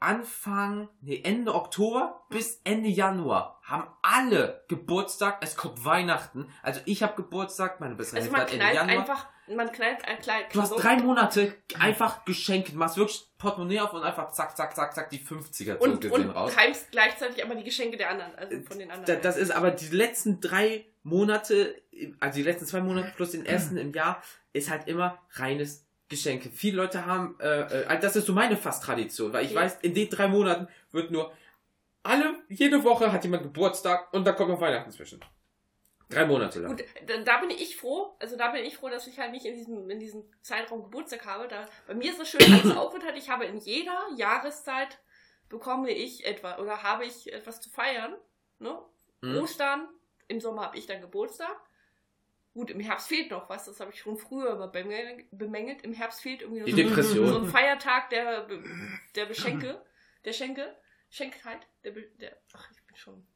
Anfang, 0.00 0.88
nee, 1.00 1.20
Ende 1.24 1.54
Oktober 1.54 2.24
bis 2.28 2.60
Ende 2.64 2.88
Januar 2.88 3.60
haben 3.62 3.86
alle 4.02 4.62
Geburtstag, 4.68 5.38
es 5.40 5.56
kommt 5.56 5.84
Weihnachten. 5.84 6.48
Also 6.62 6.80
ich 6.84 7.02
habe 7.02 7.14
Geburtstag, 7.16 7.80
meine 7.80 7.94
bessere 7.94 8.18
Also 8.18 8.34
Hälfte 8.34 8.42
hat 8.42 8.52
Ende 8.52 8.74
Januar. 8.74 9.00
einfach, 9.00 9.26
man 9.48 9.70
knallt 9.72 10.04
ein 10.06 10.18
kleines. 10.20 10.52
Du 10.52 10.60
hast 10.62 10.70
drei 10.76 10.96
Monate 10.96 11.54
einfach 11.78 12.24
Geschenke, 12.24 12.72
du 12.72 12.78
machst 12.78 12.96
wirklich 12.96 13.22
Portemonnaie 13.38 13.80
auf 13.80 13.92
und 13.92 14.02
einfach 14.02 14.32
zack, 14.32 14.56
zack, 14.56 14.74
zack, 14.74 14.94
zack, 14.94 15.10
die 15.10 15.18
50er 15.18 15.78
so 15.78 15.84
und, 15.84 16.00
gesehen 16.00 16.28
und 16.28 16.30
raus. 16.30 16.56
reimst 16.56 16.90
gleichzeitig 16.90 17.44
aber 17.44 17.54
die 17.54 17.64
Geschenke 17.64 17.96
der 17.96 18.10
anderen, 18.10 18.34
also 18.36 18.60
von 18.62 18.78
den 18.78 18.90
anderen. 18.90 19.06
Da, 19.06 19.20
das 19.20 19.36
ist 19.36 19.50
aber 19.50 19.70
die 19.70 19.88
letzten 19.94 20.40
drei 20.40 20.86
Monate, 21.02 21.74
also 22.20 22.36
die 22.36 22.42
letzten 22.42 22.66
zwei 22.66 22.80
Monate 22.80 23.12
plus 23.16 23.32
den 23.32 23.44
ersten 23.44 23.76
im 23.76 23.92
Jahr, 23.92 24.22
ist 24.52 24.70
halt 24.70 24.88
immer 24.88 25.18
reines 25.32 25.86
Geschenke. 26.08 26.50
Viele 26.50 26.76
Leute 26.78 27.04
haben, 27.06 27.38
äh, 27.40 27.82
äh, 27.82 27.98
das 28.00 28.16
ist 28.16 28.26
so 28.26 28.32
meine 28.32 28.56
Fast-Tradition, 28.56 29.32
weil 29.32 29.44
ich 29.44 29.52
Ja. 29.52 29.60
weiß, 29.62 29.78
in 29.82 29.94
den 29.94 30.08
drei 30.08 30.28
Monaten 30.28 30.68
wird 30.92 31.10
nur 31.10 31.32
alle, 32.02 32.34
jede 32.48 32.84
Woche 32.84 33.10
hat 33.12 33.24
jemand 33.24 33.42
Geburtstag 33.42 34.12
und 34.12 34.26
da 34.26 34.32
kommt 34.32 34.50
noch 34.50 34.60
Weihnachten 34.60 34.90
zwischen. 34.90 35.20
Drei 36.14 36.26
Monate 36.26 36.60
lang. 36.60 36.76
Gut, 36.76 36.84
da, 37.24 37.38
bin 37.38 37.50
ich 37.50 37.76
froh, 37.76 38.16
also 38.20 38.36
da 38.36 38.50
bin 38.52 38.64
ich 38.64 38.76
froh, 38.76 38.88
dass 38.88 39.06
ich 39.06 39.18
halt 39.18 39.32
nicht 39.32 39.44
in 39.44 39.54
diesem, 39.54 39.90
in 39.90 39.98
diesem 40.00 40.24
Zeitraum 40.42 40.82
Geburtstag 40.84 41.26
habe. 41.26 41.48
Da, 41.48 41.68
bei 41.86 41.94
mir 41.94 42.10
ist 42.12 42.20
es 42.20 42.28
schön, 42.30 42.40
dass 42.40 42.64
es 42.64 42.76
aufgeteilt. 42.76 43.16
Ich 43.16 43.28
habe 43.30 43.44
in 43.44 43.58
jeder 43.58 44.08
Jahreszeit 44.16 44.98
bekomme 45.48 45.90
ich 45.90 46.24
etwa 46.24 46.58
oder 46.58 46.82
habe 46.82 47.04
ich 47.04 47.32
etwas 47.32 47.60
zu 47.60 47.70
feiern. 47.70 48.16
Ne? 48.58 48.78
Mhm. 49.20 49.38
Ostern, 49.38 49.88
im 50.28 50.40
Sommer 50.40 50.62
habe 50.66 50.78
ich 50.78 50.86
dann 50.86 51.00
Geburtstag. 51.00 51.56
Gut, 52.54 52.70
im 52.70 52.78
Herbst 52.78 53.08
fehlt 53.08 53.32
noch 53.32 53.48
was, 53.48 53.64
das 53.64 53.80
habe 53.80 53.90
ich 53.90 53.98
schon 53.98 54.16
früher 54.16 54.52
immer 54.52 54.70
bemä- 54.70 55.24
bemängelt. 55.32 55.82
Im 55.82 55.92
Herbst 55.92 56.22
fehlt 56.22 56.40
irgendwie 56.40 56.60
noch 56.60 56.66
Die 56.96 57.02
so, 57.02 57.26
so 57.26 57.38
ein 57.38 57.46
Feiertag 57.46 58.10
der, 58.10 58.46
der 59.16 59.26
Beschenke, 59.26 59.84
der 60.24 60.32
Schenke, 60.32 60.76
Schenkheit, 61.10 61.66
der, 61.82 61.92
der, 61.92 62.36
ach, 62.52 62.70
ich 62.70 62.86
bin 62.86 62.94
schon 62.96 63.26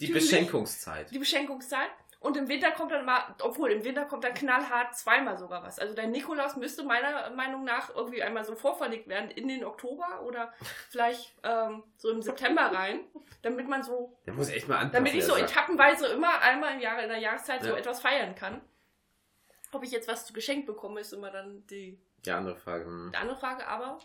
Die 0.00 0.06
Beschenkungszeit. 0.12 1.10
die 1.10 1.18
Beschenkungszeit. 1.18 1.90
Und 2.20 2.36
im 2.36 2.48
Winter 2.48 2.72
kommt 2.72 2.90
dann 2.90 3.04
mal, 3.04 3.22
obwohl 3.42 3.70
im 3.70 3.84
Winter 3.84 4.04
kommt 4.04 4.24
dann 4.24 4.34
knallhart 4.34 4.96
zweimal 4.96 5.38
sogar 5.38 5.62
was. 5.62 5.78
Also 5.78 5.94
der 5.94 6.08
Nikolaus 6.08 6.56
müsste 6.56 6.82
meiner 6.82 7.30
Meinung 7.30 7.62
nach 7.62 7.94
irgendwie 7.94 8.24
einmal 8.24 8.44
so 8.44 8.56
vorverlegt 8.56 9.06
werden 9.06 9.30
in 9.30 9.46
den 9.46 9.64
Oktober 9.64 10.22
oder 10.24 10.52
vielleicht 10.90 11.32
ähm, 11.44 11.84
so 11.96 12.10
im 12.10 12.20
September 12.20 12.62
rein, 12.72 13.00
damit 13.42 13.68
man 13.68 13.84
so, 13.84 14.18
Der 14.26 14.34
muss 14.34 14.48
echt 14.48 14.66
mal 14.66 14.78
anpassen. 14.78 15.04
damit 15.04 15.14
ich 15.14 15.24
so 15.24 15.34
Sack. 15.34 15.44
etappenweise 15.44 16.08
immer 16.08 16.40
einmal 16.40 16.74
im 16.74 16.80
Jahr 16.80 17.00
in 17.00 17.08
der 17.08 17.18
Jahreszeit 17.18 17.62
so 17.62 17.68
Ja. 17.68 17.76
etwas 17.76 18.00
feiern 18.00 18.34
kann. 18.34 18.60
Ob 19.70 19.84
ich 19.84 19.92
jetzt 19.92 20.08
was 20.08 20.26
zu 20.26 20.32
geschenkt 20.32 20.66
bekomme, 20.66 20.98
ist 21.00 21.12
immer 21.12 21.30
dann 21.30 21.64
die, 21.68 22.00
Die 22.24 22.32
andere 22.32 22.56
Frage. 22.56 22.84
hm. 22.86 23.10
die 23.12 23.16
andere 23.18 23.38
Frage, 23.38 23.64
aber 23.68 23.98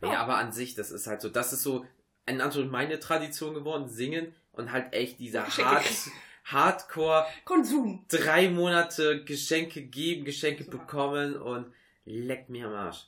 Nee, 0.00 0.12
Ja. 0.12 0.20
aber 0.20 0.36
an 0.38 0.52
sich, 0.52 0.74
das 0.74 0.90
ist 0.90 1.06
halt 1.06 1.20
so, 1.20 1.28
das 1.28 1.52
ist 1.52 1.62
so 1.62 1.84
in 2.26 2.40
Anführungszeichen 2.40 2.70
meine 2.72 3.00
Tradition 3.00 3.54
geworden, 3.54 3.88
singen 3.88 4.34
und 4.52 4.72
halt 4.72 4.92
echt 4.92 5.18
dieser 5.18 5.46
Hard, 5.58 5.84
Hardcore 6.44 7.26
Konsum. 7.44 8.04
drei 8.08 8.48
Monate 8.48 9.24
Geschenke 9.24 9.82
geben, 9.82 10.24
Geschenke 10.24 10.64
bekommen 10.64 11.36
und 11.36 11.72
leck 12.04 12.48
mir 12.48 12.66
am 12.66 12.74
Arsch. 12.74 13.06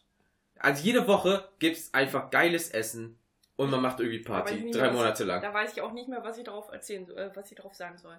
Also 0.59 0.83
jede 0.85 1.07
Woche 1.07 1.49
gibt's 1.61 1.95
einfach 1.95 2.31
geiles 2.31 2.71
Essen 2.71 3.17
und 3.57 3.71
man 3.71 3.81
macht 3.81 4.01
irgendwie 4.01 4.19
Party, 4.21 4.71
drei 4.71 4.91
Monate 4.91 5.25
lang. 5.25 5.41
Da 5.41 5.55
weiß 5.55 5.73
ich 5.73 5.81
auch 5.83 5.93
nicht 5.93 6.09
mehr, 6.09 6.23
was 6.25 6.39
ich 6.39 6.45
darauf 6.45 6.71
erzählen 6.73 7.07
soll, 7.07 7.17
äh, 7.17 7.31
was 7.35 7.51
ich 7.51 7.57
darauf 7.57 7.75
sagen 7.75 7.97
soll. 7.97 8.19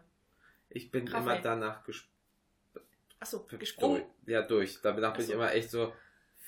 Ich 0.69 0.91
bin 0.91 1.05
Kaffee. 1.05 1.23
immer 1.23 1.37
danach 1.41 1.83
gesp 1.83 2.07
Achso, 3.19 3.39
durch. 3.49 3.59
gesprungen. 3.59 4.03
Ja, 4.25 4.41
durch. 4.41 4.79
Danach 4.81 5.13
bin 5.13 5.13
Ach 5.13 5.15
so. 5.17 5.21
ich 5.23 5.29
immer 5.31 5.51
echt 5.51 5.69
so 5.71 5.93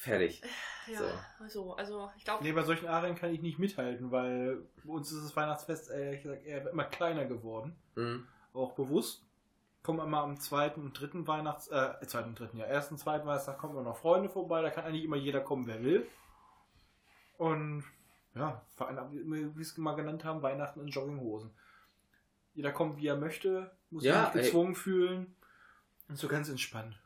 fertig. 0.01 0.41
Ja, 0.87 0.99
So. 0.99 1.05
also, 1.43 1.73
also 1.75 2.11
ich 2.17 2.25
glaube, 2.25 2.43
Nee, 2.43 2.51
bei 2.51 2.63
solchen 2.63 2.87
Arien 2.87 3.15
kann 3.15 3.33
ich 3.33 3.41
nicht 3.41 3.59
mithalten, 3.59 4.11
weil 4.11 4.67
bei 4.83 4.91
uns 4.91 5.11
ist 5.11 5.23
das 5.23 5.35
Weihnachtsfest 5.35 5.91
ehrlich 5.91 6.23
gesagt 6.23 6.43
eher 6.43 6.69
immer 6.69 6.85
kleiner 6.85 7.25
geworden. 7.25 7.75
Mhm. 7.95 8.27
Auch 8.53 8.73
bewusst. 8.73 9.25
Kommen 9.83 9.99
immer 9.99 10.21
am 10.21 10.39
zweiten 10.39 10.81
und 10.81 10.99
dritten 10.99 11.27
Weihnachts... 11.27 11.67
Äh, 11.67 12.05
zweiten 12.05 12.29
und 12.29 12.39
dritten, 12.39 12.57
ja. 12.57 12.65
Ersten, 12.65 12.97
zweiten 12.97 13.25
Weihnachtstag 13.25 13.57
kommen 13.57 13.73
immer 13.73 13.83
noch 13.83 13.97
Freunde 13.97 14.29
vorbei. 14.29 14.61
Da 14.61 14.69
kann 14.69 14.85
eigentlich 14.85 15.03
immer 15.03 15.17
jeder 15.17 15.41
kommen, 15.41 15.67
wer 15.67 15.83
will. 15.83 16.07
Und 17.37 17.83
ja, 18.35 18.65
vor 18.75 18.87
allem, 18.87 19.11
wie 19.11 19.55
wir 19.55 19.61
es 19.61 19.77
mal 19.77 19.95
genannt 19.95 20.23
haben, 20.23 20.41
Weihnachten 20.41 20.81
in 20.81 20.87
Jogginghosen. 20.87 21.51
Jeder 22.53 22.71
kommt, 22.71 22.97
wie 22.97 23.07
er 23.07 23.17
möchte, 23.17 23.71
muss 23.89 24.03
Ja, 24.03 24.25
sich 24.25 24.35
nicht 24.35 24.43
gezwungen 24.45 24.75
fühlen. 24.75 25.35
Und 26.09 26.17
so 26.17 26.27
ganz 26.27 26.49
entspannt. 26.49 26.99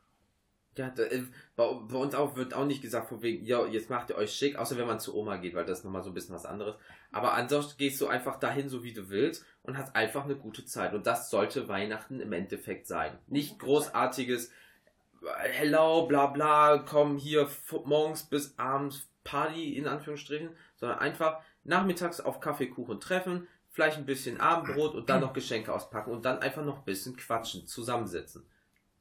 Ja, 0.76 0.90
da, 0.90 1.04
äh, 1.04 1.22
bei, 1.56 1.64
bei 1.88 1.96
uns 1.96 2.14
auch 2.14 2.36
wird 2.36 2.54
auch 2.54 2.66
nicht 2.66 2.82
gesagt, 2.82 3.08
von 3.08 3.22
wegen, 3.22 3.44
ja, 3.44 3.64
jetzt 3.66 3.88
macht 3.88 4.10
ihr 4.10 4.16
euch 4.16 4.32
schick, 4.32 4.56
außer 4.56 4.76
wenn 4.76 4.86
man 4.86 5.00
zu 5.00 5.16
Oma 5.16 5.36
geht, 5.36 5.54
weil 5.54 5.64
das 5.64 5.78
ist 5.78 5.84
nochmal 5.84 6.02
so 6.02 6.10
ein 6.10 6.14
bisschen 6.14 6.34
was 6.34 6.44
anderes. 6.44 6.76
Aber 7.12 7.32
ansonsten 7.34 7.78
gehst 7.78 8.00
du 8.00 8.08
einfach 8.08 8.38
dahin, 8.38 8.68
so 8.68 8.82
wie 8.84 8.92
du 8.92 9.08
willst 9.08 9.44
und 9.62 9.78
hast 9.78 9.96
einfach 9.96 10.24
eine 10.24 10.36
gute 10.36 10.66
Zeit. 10.66 10.92
Und 10.92 11.06
das 11.06 11.30
sollte 11.30 11.68
Weihnachten 11.68 12.20
im 12.20 12.32
Endeffekt 12.32 12.86
sein. 12.86 13.18
Nicht 13.26 13.58
großartiges, 13.58 14.48
äh, 14.48 15.48
hello, 15.50 16.06
bla 16.06 16.26
bla, 16.26 16.78
komm 16.78 17.16
hier 17.16 17.48
morgens 17.84 18.24
bis 18.24 18.58
abends 18.58 19.08
Party 19.24 19.76
in 19.76 19.86
Anführungsstrichen, 19.88 20.50
sondern 20.76 20.98
einfach 20.98 21.40
nachmittags 21.64 22.20
auf 22.20 22.40
Kaffeekuchen 22.40 23.00
treffen, 23.00 23.48
vielleicht 23.70 23.98
ein 23.98 24.06
bisschen 24.06 24.40
Abendbrot 24.40 24.94
und 24.94 25.10
dann 25.10 25.20
noch 25.20 25.32
Geschenke 25.32 25.72
auspacken 25.72 26.12
und 26.12 26.24
dann 26.24 26.38
einfach 26.38 26.64
noch 26.64 26.78
ein 26.78 26.84
bisschen 26.84 27.16
quatschen, 27.16 27.66
zusammensitzen. 27.66 28.46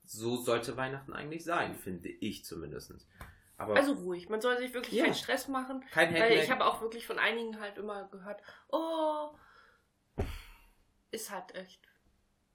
So 0.06 0.38
sollte 0.38 0.78
Weihnachten 0.78 1.14
eigentlich 1.14 1.44
sein, 1.44 1.76
finde 1.76 2.10
ich 2.10 2.46
zumindest. 2.46 2.94
Aber 3.58 3.76
also 3.76 3.94
ruhig. 3.94 4.28
Man 4.30 4.42
soll 4.42 4.58
sich 4.58 4.74
wirklich 4.74 4.94
Ja. 4.94 5.06
keinen 5.06 5.14
Stress 5.14 5.48
machen. 5.48 5.84
kein 5.92 6.14
Weil 6.14 6.34
ich 6.34 6.52
habe 6.52 6.66
auch 6.66 6.82
wirklich 6.82 7.08
von 7.08 7.20
einigen 7.20 7.60
halt 7.60 7.78
immer 7.78 8.08
gehört, 8.10 8.42
oh, 8.70 9.30
ist 11.12 11.32
halt 11.32 11.56
echt 11.56 11.82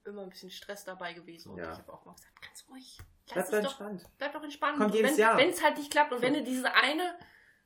immer 0.05 0.23
ein 0.23 0.31
bisschen 0.31 0.51
Stress 0.51 0.85
dabei 0.85 1.13
gewesen. 1.13 1.53
Und 1.53 1.59
Ja. 1.59 1.73
ich 1.73 1.79
habe 1.79 1.93
auch 1.93 2.05
mal 2.05 2.15
gesagt, 2.15 2.41
ganz 2.43 2.65
ruhig. 2.69 2.99
Bleib 3.27 3.37
Lass 3.37 3.51
doch 3.51 3.59
es 3.59 3.65
doch, 3.65 3.81
entspannt. 3.81 4.11
bleib 4.19 4.33
doch 4.33 4.43
entspannt. 4.43 4.79
Kommt 4.79 4.91
Und 4.91 4.97
jedes 4.97 5.13
wenn, 5.13 5.19
Jahr. 5.19 5.37
Wenn 5.39 5.49
es 5.51 5.63
halt 5.63 5.79
nicht 5.79 5.91
klappt 5.91 6.13
und 6.13 6.23
wenn 6.23 6.35
du 6.35 6.43
diese 6.43 6.73
eine 6.75 7.19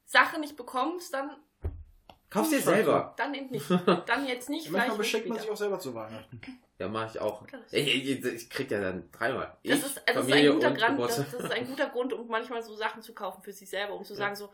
Sache 0.05 0.39
nicht 0.39 0.57
bekommst, 0.57 1.15
dann, 1.15 1.31
Kauf's 2.35 2.51
dir 2.51 2.61
selber. 2.61 3.15
dann 3.17 3.33
eben 3.33 3.51
nicht. 3.51 3.65
Dann 4.07 4.27
jetzt 4.27 4.51
nicht. 4.51 4.69
Manchmal 4.69 4.99
beschenkt 4.99 5.29
man 5.29 5.39
sich 5.39 5.49
auch 5.49 5.57
selber 5.57 5.79
zu 5.79 5.95
Weihnachten. 5.95 6.41
Ja, 6.79 6.89
mache 6.89 7.07
ich 7.13 7.21
auch. 7.21 7.47
Das- 7.47 7.73
Ich, 7.73 8.09
ich, 8.11 8.25
ich 8.25 8.51
krieg 8.51 8.69
ja 8.73 8.81
dann 8.81 9.09
dreimal. 9.13 9.57
Das 9.63 9.79
ich, 9.79 9.87
ist, 9.87 10.09
also 10.09 10.21
das, 10.21 10.29
ist 10.29 10.35
ein 10.35 10.53
guter 10.53 10.69
und 10.69 10.79
Grund, 10.79 11.01
das, 11.01 11.17
das 11.17 11.35
ist 11.35 11.53
ein 11.53 11.67
guter 11.69 11.87
Grund, 11.91 12.13
um 12.13 12.27
manchmal 12.27 12.61
so 12.63 12.75
Sachen 12.75 13.03
zu 13.03 13.15
kaufen 13.15 13.41
für 13.43 13.53
sich 13.53 13.71
selber, 13.71 13.95
um 13.95 14.05
zu 14.05 14.15
sagen 14.17 14.35
so, 14.35 14.51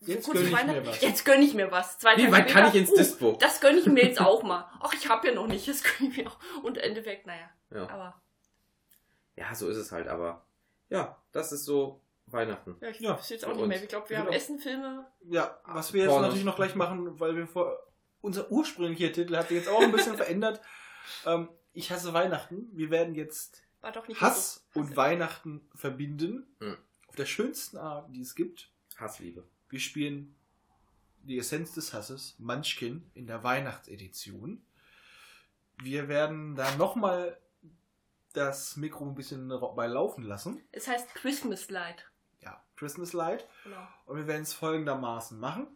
so 0.00 0.12
Jetzt 0.12 0.24
kurz 0.24 0.38
gönn 0.38 0.84
ich. 0.84 1.02
Jetzt 1.02 1.24
gönn 1.26 1.42
ich 1.42 1.52
mir 1.52 1.70
was. 1.70 1.98
Zwei 1.98 2.16
Wie 2.16 2.22
Tage 2.22 2.32
weit 2.32 2.48
kann 2.48 2.68
ich 2.68 2.74
ins 2.76 2.90
uh, 2.90 2.96
Dispo? 2.96 3.36
Das 3.38 3.60
gönn 3.60 3.76
ich 3.76 3.84
mir 3.84 4.04
jetzt 4.06 4.20
auch 4.22 4.42
mal. 4.42 4.70
Ach, 4.80 4.94
ich 4.94 5.08
hab 5.10 5.22
ja 5.26 5.32
noch 5.34 5.46
nicht, 5.46 5.68
das 5.68 5.82
gönn 5.82 6.10
ich 6.10 6.16
mir 6.16 6.30
auch. 6.30 6.38
Und 6.62 6.78
im 6.78 6.84
Endeffekt, 6.84 7.26
naja. 7.26 7.50
Ja. 7.70 7.82
Aber 7.90 8.22
ja, 9.36 9.54
so 9.54 9.68
ist 9.68 9.76
es 9.76 9.92
halt, 9.92 10.08
aber 10.08 10.46
ja, 10.88 11.20
das 11.32 11.52
ist 11.52 11.66
so 11.66 12.00
Weihnachten. 12.32 12.76
ja, 12.80 12.88
ich 12.88 13.00
Ja, 13.00 13.16
weiß 13.18 13.28
jetzt 13.30 13.44
auch 13.44 13.54
nicht 13.54 13.66
mehr. 13.66 13.82
Ich 13.82 13.88
glaube, 13.88 14.08
wir 14.08 14.16
Wir 14.16 14.24
haben 14.24 14.32
Essen, 14.32 14.58
Filme. 14.58 15.06
Ja, 15.28 15.58
was 15.64 15.92
wir 15.92 16.02
jetzt 16.02 16.08
Pornos. 16.10 16.26
natürlich 16.28 16.44
noch 16.44 16.56
gleich 16.56 16.74
machen, 16.74 17.18
weil 17.20 17.36
wir 17.36 17.46
vor 17.46 17.78
unser 18.20 18.50
ursprünglicher 18.50 19.12
Titel 19.12 19.36
hat 19.36 19.48
sich 19.48 19.58
jetzt 19.58 19.68
auch 19.68 19.80
ein 19.80 19.92
bisschen 19.92 20.16
verändert. 20.16 20.60
Ähm, 21.26 21.48
ich 21.72 21.90
hasse 21.92 22.12
Weihnachten. 22.12 22.68
Wir 22.72 22.90
werden 22.90 23.14
jetzt 23.14 23.62
War 23.80 23.92
doch 23.92 24.08
nicht 24.08 24.20
Hass 24.20 24.66
so. 24.74 24.80
und 24.80 24.96
Weihnachten 24.96 25.68
verbinden. 25.74 26.46
Mhm. 26.60 26.76
Auf 27.06 27.16
der 27.16 27.26
schönsten 27.26 27.76
Art, 27.78 28.08
die 28.14 28.20
es 28.22 28.34
gibt. 28.34 28.70
Hassliebe. 28.96 29.44
Wir 29.68 29.80
spielen 29.80 30.34
die 31.22 31.38
Essenz 31.38 31.72
des 31.74 31.92
Hasses, 31.94 32.34
Munchkin, 32.38 33.10
in 33.14 33.26
der 33.26 33.42
Weihnachtsedition. 33.44 34.64
Wir 35.80 36.08
werden 36.08 36.56
da 36.56 36.74
nochmal 36.76 37.38
das 38.32 38.76
Mikro 38.76 39.04
ein 39.04 39.14
bisschen 39.14 39.48
bei 39.76 39.86
laufen 39.86 40.22
lassen. 40.24 40.62
Es 40.72 40.86
heißt 40.88 41.14
Christmas 41.14 41.70
Light. 41.70 42.07
Ja, 42.40 42.62
Christmas 42.76 43.12
Light. 43.12 43.48
Genau. 43.64 43.86
Und 44.06 44.16
wir 44.16 44.26
werden 44.26 44.42
es 44.42 44.52
folgendermaßen 44.52 45.38
machen. 45.38 45.66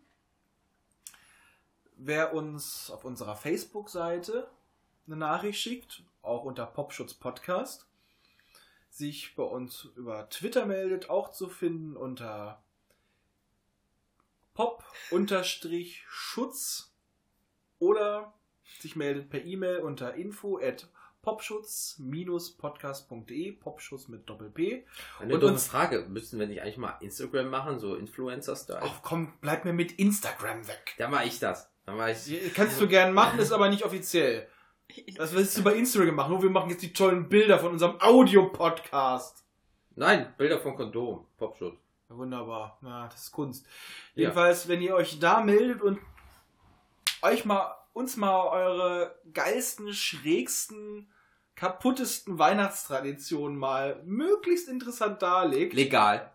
Wer 1.96 2.34
uns 2.34 2.90
auf 2.90 3.04
unserer 3.04 3.36
Facebook-Seite 3.36 4.50
eine 5.06 5.16
Nachricht 5.16 5.60
schickt, 5.60 6.02
auch 6.22 6.44
unter 6.44 6.66
Popschutz 6.66 7.14
Podcast, 7.14 7.86
sich 8.88 9.34
bei 9.36 9.42
uns 9.42 9.84
über 9.96 10.28
Twitter 10.28 10.66
meldet, 10.66 11.08
auch 11.10 11.32
zu 11.32 11.48
finden 11.48 11.96
unter 11.96 12.62
pop-schutz 14.54 15.32
oder 17.78 18.34
sich 18.80 18.96
meldet 18.96 19.30
per 19.30 19.44
E-Mail 19.44 19.78
unter 19.78 20.14
info 20.14 20.58
at 20.58 20.88
popschutz-podcast.de, 21.22 23.52
Popschutz 23.52 24.08
mit 24.08 24.28
Doppel-P. 24.28 24.84
Eine 25.20 25.34
Und 25.34 25.40
dumme 25.40 25.52
uns- 25.54 25.66
Frage, 25.68 26.06
müssten 26.08 26.38
wir 26.38 26.46
nicht 26.46 26.62
eigentlich 26.62 26.76
mal 26.78 26.96
Instagram 27.00 27.48
machen, 27.48 27.78
so 27.78 27.94
Influencer-Style? 27.94 28.80
Ach 28.82 29.00
komm, 29.02 29.32
bleib 29.40 29.64
mir 29.64 29.72
mit 29.72 29.92
Instagram 29.92 30.66
weg. 30.68 30.94
Dann 30.98 31.10
mache 31.10 31.24
ich 31.26 31.38
das. 31.38 31.70
Dann 31.86 31.96
mache 31.96 32.10
ich. 32.12 32.54
Kannst 32.54 32.80
du 32.80 32.88
gern 32.88 33.12
machen, 33.14 33.38
ist 33.38 33.52
aber 33.52 33.68
nicht 33.68 33.84
offiziell. 33.84 34.48
Das 35.16 35.34
willst 35.34 35.56
du 35.56 35.62
bei 35.62 35.74
Instagram 35.74 36.14
machen. 36.14 36.32
Nur 36.32 36.42
wir 36.42 36.50
machen 36.50 36.70
jetzt 36.70 36.82
die 36.82 36.92
tollen 36.92 37.28
Bilder 37.28 37.58
von 37.58 37.72
unserem 37.72 38.00
Audio-Podcast. 38.00 39.44
Nein, 39.94 40.34
Bilder 40.36 40.58
von 40.60 40.76
Kondom. 40.76 41.26
Popschutz. 41.38 41.76
Ja, 42.10 42.16
wunderbar. 42.16 42.78
Na, 42.82 43.06
das 43.08 43.22
ist 43.24 43.32
Kunst. 43.32 43.64
Ja. 44.14 44.22
Jedenfalls, 44.22 44.68
wenn 44.68 44.82
ihr 44.82 44.94
euch 44.94 45.18
da 45.18 45.40
meldet 45.40 45.80
und 45.82 45.98
euch 47.22 47.44
mal, 47.44 47.74
uns 47.92 48.16
mal 48.16 48.48
eure 48.48 49.18
geilsten, 49.32 49.92
schrägsten, 49.92 51.12
kaputtesten 51.54 52.38
Weihnachtstraditionen 52.38 53.56
mal 53.56 54.02
möglichst 54.04 54.68
interessant 54.68 55.22
darlegt. 55.22 55.74
Legal. 55.74 56.32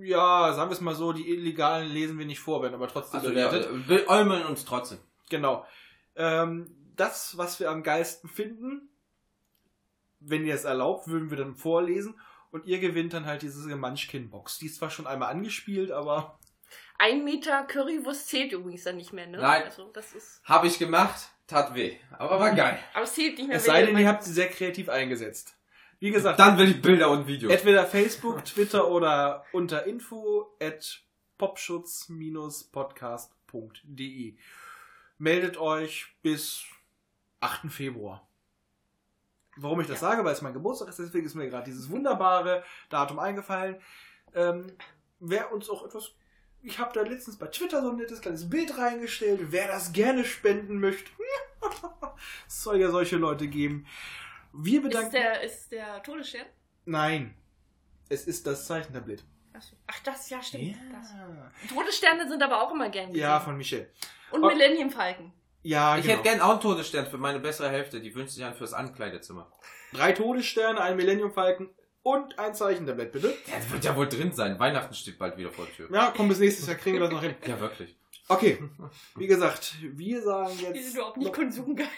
ja, 0.00 0.52
sagen 0.54 0.70
wir 0.70 0.74
es 0.74 0.80
mal 0.80 0.94
so, 0.94 1.12
die 1.12 1.28
illegalen 1.28 1.90
lesen 1.90 2.18
wir 2.18 2.26
nicht 2.26 2.40
vor, 2.40 2.62
werden 2.62 2.74
aber 2.74 2.88
trotzdem 2.88 3.20
Also 3.20 3.34
wir, 3.34 3.48
bewertet. 3.48 3.88
wir 3.88 4.08
äumeln 4.08 4.46
uns 4.46 4.64
trotzdem. 4.64 4.98
Genau. 5.28 5.66
Ähm, 6.14 6.74
das, 6.96 7.36
was 7.36 7.60
wir 7.60 7.70
am 7.70 7.82
geilsten 7.82 8.30
finden, 8.30 8.88
wenn 10.20 10.44
ihr 10.46 10.54
es 10.54 10.64
erlaubt, 10.64 11.08
würden 11.08 11.30
wir 11.30 11.36
dann 11.36 11.54
vorlesen. 11.54 12.18
Und 12.50 12.64
ihr 12.66 12.78
gewinnt 12.78 13.12
dann 13.12 13.26
halt 13.26 13.42
diese 13.42 13.76
Munchkin-Box. 13.76 14.58
Die 14.58 14.66
ist 14.66 14.76
zwar 14.76 14.90
schon 14.90 15.06
einmal 15.06 15.30
angespielt, 15.30 15.90
aber 15.90 16.37
Ein 16.98 17.24
Meter 17.24 17.62
Currywurst 17.64 18.28
zählt 18.28 18.52
übrigens 18.52 18.84
dann 18.84 18.96
nicht 18.96 19.12
mehr, 19.12 19.26
ne? 19.28 19.38
Nein. 19.38 19.62
Also, 19.64 19.88
das 19.92 20.12
ist, 20.14 20.40
Habe 20.44 20.66
ich 20.66 20.78
gemacht, 20.78 21.30
tat 21.46 21.74
weh. 21.74 21.96
Aber 22.18 22.40
war 22.40 22.54
geil. 22.54 22.78
aber 22.92 23.04
es 23.04 23.14
zählt 23.14 23.38
nicht 23.38 23.48
mehr. 23.48 23.56
es 23.56 23.64
sei 23.64 23.80
ihr 23.80 23.86
denn, 23.86 23.98
ihr 23.98 24.08
habt 24.08 24.24
sie 24.24 24.32
sehr 24.32 24.48
kreativ 24.48 24.88
eingesetzt. 24.88 25.54
Wie 26.00 26.10
gesagt, 26.10 26.38
Dann 26.38 26.58
will 26.58 26.70
ich 26.70 26.82
Bilder 26.82 27.10
und 27.10 27.26
Videos. 27.26 27.52
entweder 27.52 27.86
Facebook, 27.86 28.44
Twitter 28.44 28.88
oder 28.88 29.44
unter 29.52 29.84
info 29.86 30.54
at 30.60 31.02
popschutz-podcast.de. 31.38 34.36
Meldet 35.18 35.56
euch 35.56 36.06
bis 36.22 36.62
8. 37.40 37.70
Februar. 37.72 38.28
Warum 39.56 39.80
ich 39.80 39.88
das 39.88 40.00
Ja. 40.00 40.10
sage, 40.10 40.24
weil 40.24 40.32
es 40.32 40.42
mein 40.42 40.52
Geburtstag 40.52 40.88
ist, 40.88 41.00
deswegen 41.00 41.26
ist 41.26 41.34
mir 41.34 41.48
gerade 41.48 41.64
dieses 41.64 41.90
wunderbare 41.90 42.62
Datum 42.90 43.18
eingefallen. 43.18 43.80
Ähm, 44.34 44.72
wer 45.18 45.52
uns 45.52 45.68
auch 45.68 45.84
etwas 45.84 46.12
Ich 46.68 46.78
habe 46.78 46.92
da 46.92 47.00
letztens 47.02 47.36
bei 47.38 47.46
Twitter 47.46 47.82
so 47.82 47.90
ein 47.90 47.96
nettes 47.96 48.20
kleines 48.20 48.48
Bild 48.50 48.76
reingestellt. 48.76 49.40
Wer 49.50 49.68
das 49.68 49.92
gerne 49.92 50.24
spenden 50.24 50.80
möchte. 50.80 51.10
es 52.46 52.62
soll 52.62 52.78
ja 52.80 52.90
solche 52.90 53.16
Leute 53.16 53.48
geben. 53.48 53.86
Wir 54.52 54.80
Ist 54.80 54.82
bedanken. 54.84 55.12
der, 55.12 55.42
ist 55.42 55.72
der 55.72 56.02
Todesstern? 56.02 56.46
Nein. 56.84 57.34
Es 58.10 58.26
ist 58.26 58.46
das 58.46 58.66
Zeichentablett. 58.66 59.24
Ach, 59.86 59.98
das, 60.04 60.30
ja, 60.30 60.42
stimmt. 60.42 60.64
Ja. 60.68 60.76
Das. 60.92 61.70
Todessterne 61.74 62.28
sind 62.28 62.42
aber 62.42 62.62
auch 62.62 62.72
immer 62.72 62.90
gern 62.90 63.06
gesehen. 63.08 63.20
ja, 63.22 63.40
von 63.40 63.56
Michelle. 63.56 63.90
Und 64.30 64.44
Oh. 64.44 64.48
Millennium 64.48 64.90
Falcon. 64.90 65.32
Ja, 65.62 65.96
Ich 65.96 66.02
genau. 66.04 66.14
hätte 66.18 66.28
gern 66.28 66.40
auch 66.40 66.50
einen 66.52 66.60
Todesstern 66.60 67.06
für 67.06 67.18
meine 67.18 67.40
bessere 67.40 67.68
Hälfte. 67.70 68.00
Die 68.00 68.14
wünscht 68.14 68.34
sich 68.34 68.44
einen 68.44 68.54
fürs 68.54 68.72
Ankleidezimmer. 68.74 69.50
Drei 69.92 70.12
Todessterne, 70.12 70.80
ein 70.80 70.96
Millennium 70.96 71.32
Falcon 71.32 71.70
und 72.08 72.38
ein 72.38 72.54
Zeichentablett, 72.54 73.12
bitte. 73.12 73.34
Der 73.46 73.70
wird 73.70 73.84
ja 73.84 73.94
wohl 73.96 74.08
drin 74.08 74.32
sein. 74.32 74.58
Weihnachten 74.58 74.94
steht 74.94 75.18
bald 75.18 75.36
wieder 75.36 75.50
vor 75.50 75.66
der 75.66 75.74
Tür. 75.74 75.88
Ja, 75.92 76.12
komm, 76.16 76.28
bis 76.28 76.38
nächstes 76.38 76.66
Jahr 76.66 76.76
kriegen 76.76 76.96
wir 76.96 77.00
das 77.00 77.10
noch 77.10 77.22
hin. 77.22 77.34
Ja, 77.46 77.60
wirklich. 77.60 77.96
Okay, 78.28 78.58
wie 79.16 79.26
gesagt, 79.26 79.76
wir 79.80 80.22
sagen 80.22 80.52
jetzt. 80.60 80.84
sind 80.84 80.94
überhaupt 80.96 81.16
nicht 81.16 81.32
konsumgeil. 81.32 81.88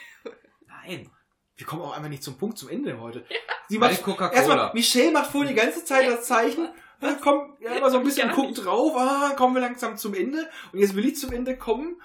Nein. 0.67 1.11
wir 1.57 1.67
kommen 1.67 1.83
auch 1.83 1.93
einmal 1.95 2.11
nicht 2.11 2.23
zum 2.23 2.39
Punkt, 2.39 2.57
zum 2.59 2.69
Ende 2.69 3.01
heute. 3.01 3.25
Sie 3.69 3.81
Weil 3.81 3.93
macht, 3.93 4.03
Coca-Cola. 4.03 4.33
erstmal, 4.33 4.75
Michelle 4.75 5.13
macht 5.13 5.31
vorher 5.31 5.53
die 5.53 5.57
ganze 5.57 5.85
Zeit 5.85 6.09
das 6.09 6.25
Zeichen. 6.25 6.69
Dann 7.01 7.21
kommt 7.21 7.61
ja 7.61 7.73
immer 7.73 7.91
so 7.91 7.99
ein 7.99 8.05
bisschen 8.05 8.31
guckt 8.31 8.65
drauf, 8.65 8.93
ah, 8.97 9.33
kommen 9.37 9.55
wir 9.55 9.61
langsam 9.61 9.97
zum 9.97 10.15
Ende. 10.15 10.49
Und 10.73 10.79
jetzt 10.79 10.95
will 10.95 11.07
ich 11.07 11.17
zum 11.17 11.33
Ende 11.33 11.57
kommen. 11.57 12.01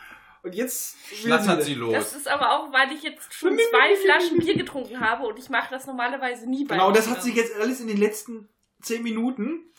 Und 0.46 0.54
jetzt 0.54 0.96
Schnattert 1.12 1.64
sie 1.64 1.74
los. 1.74 1.92
Das 1.92 2.16
ist 2.16 2.28
aber 2.28 2.52
auch, 2.52 2.72
weil 2.72 2.92
ich 2.92 3.02
jetzt 3.02 3.34
schon 3.34 3.58
zwei 3.58 3.96
Flaschen 3.96 4.38
Bier 4.38 4.56
getrunken 4.56 5.00
habe 5.00 5.26
und 5.26 5.40
ich 5.40 5.50
mache 5.50 5.72
das 5.72 5.88
normalerweise 5.88 6.48
nie 6.48 6.66
bei 6.66 6.76
Genau, 6.76 6.90
und 6.90 6.96
das 6.96 7.10
hat 7.10 7.24
sich 7.24 7.34
jetzt 7.34 7.56
alles 7.56 7.80
in 7.80 7.88
den 7.88 7.98
letzten 7.98 8.48
zehn 8.80 9.02
Minuten 9.02 9.72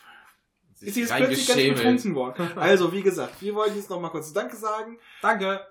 Sie 0.74 0.88
ist 0.88 0.94
sie 0.94 1.00
jetzt 1.02 1.14
plötzlich 1.14 1.46
ganz 1.46 1.78
betrunken 1.78 2.14
worden. 2.16 2.50
Also, 2.56 2.92
wie 2.92 3.02
gesagt, 3.02 3.40
wir 3.40 3.54
wollen 3.54 3.76
jetzt 3.76 3.88
noch 3.90 4.00
mal 4.00 4.10
kurz 4.10 4.32
Danke 4.32 4.56
sagen. 4.56 4.98
Danke. 5.22 5.64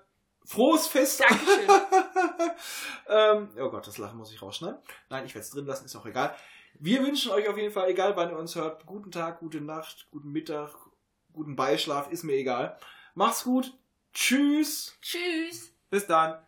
Frohes 0.46 0.86
Fest. 0.86 1.20
Dankeschön. 1.20 1.68
ähm, 3.08 3.48
oh 3.60 3.68
Gott, 3.68 3.86
das 3.86 3.98
Lachen 3.98 4.16
muss 4.16 4.32
ich 4.32 4.40
rausschneiden. 4.40 4.78
Nein, 5.10 5.26
ich 5.26 5.34
werde 5.34 5.44
es 5.44 5.50
drin 5.50 5.66
lassen, 5.66 5.84
ist 5.84 5.94
auch 5.94 6.06
egal. 6.06 6.34
Wir 6.78 7.02
wünschen 7.02 7.32
euch 7.32 7.46
auf 7.48 7.58
jeden 7.58 7.72
Fall, 7.72 7.90
egal 7.90 8.16
wann 8.16 8.30
ihr 8.30 8.38
uns 8.38 8.54
hört, 8.54 8.86
guten 8.86 9.10
Tag, 9.10 9.40
gute 9.40 9.60
Nacht, 9.60 10.08
guten 10.10 10.32
Mittag, 10.32 10.70
guten 11.34 11.54
Beischlaf, 11.54 12.10
ist 12.10 12.24
mir 12.24 12.34
egal. 12.34 12.78
Macht's 13.14 13.44
gut. 13.44 13.74
Tschüss. 14.16 14.96
Tschüss. 15.02 15.74
Bis 15.90 16.06
dann. 16.06 16.38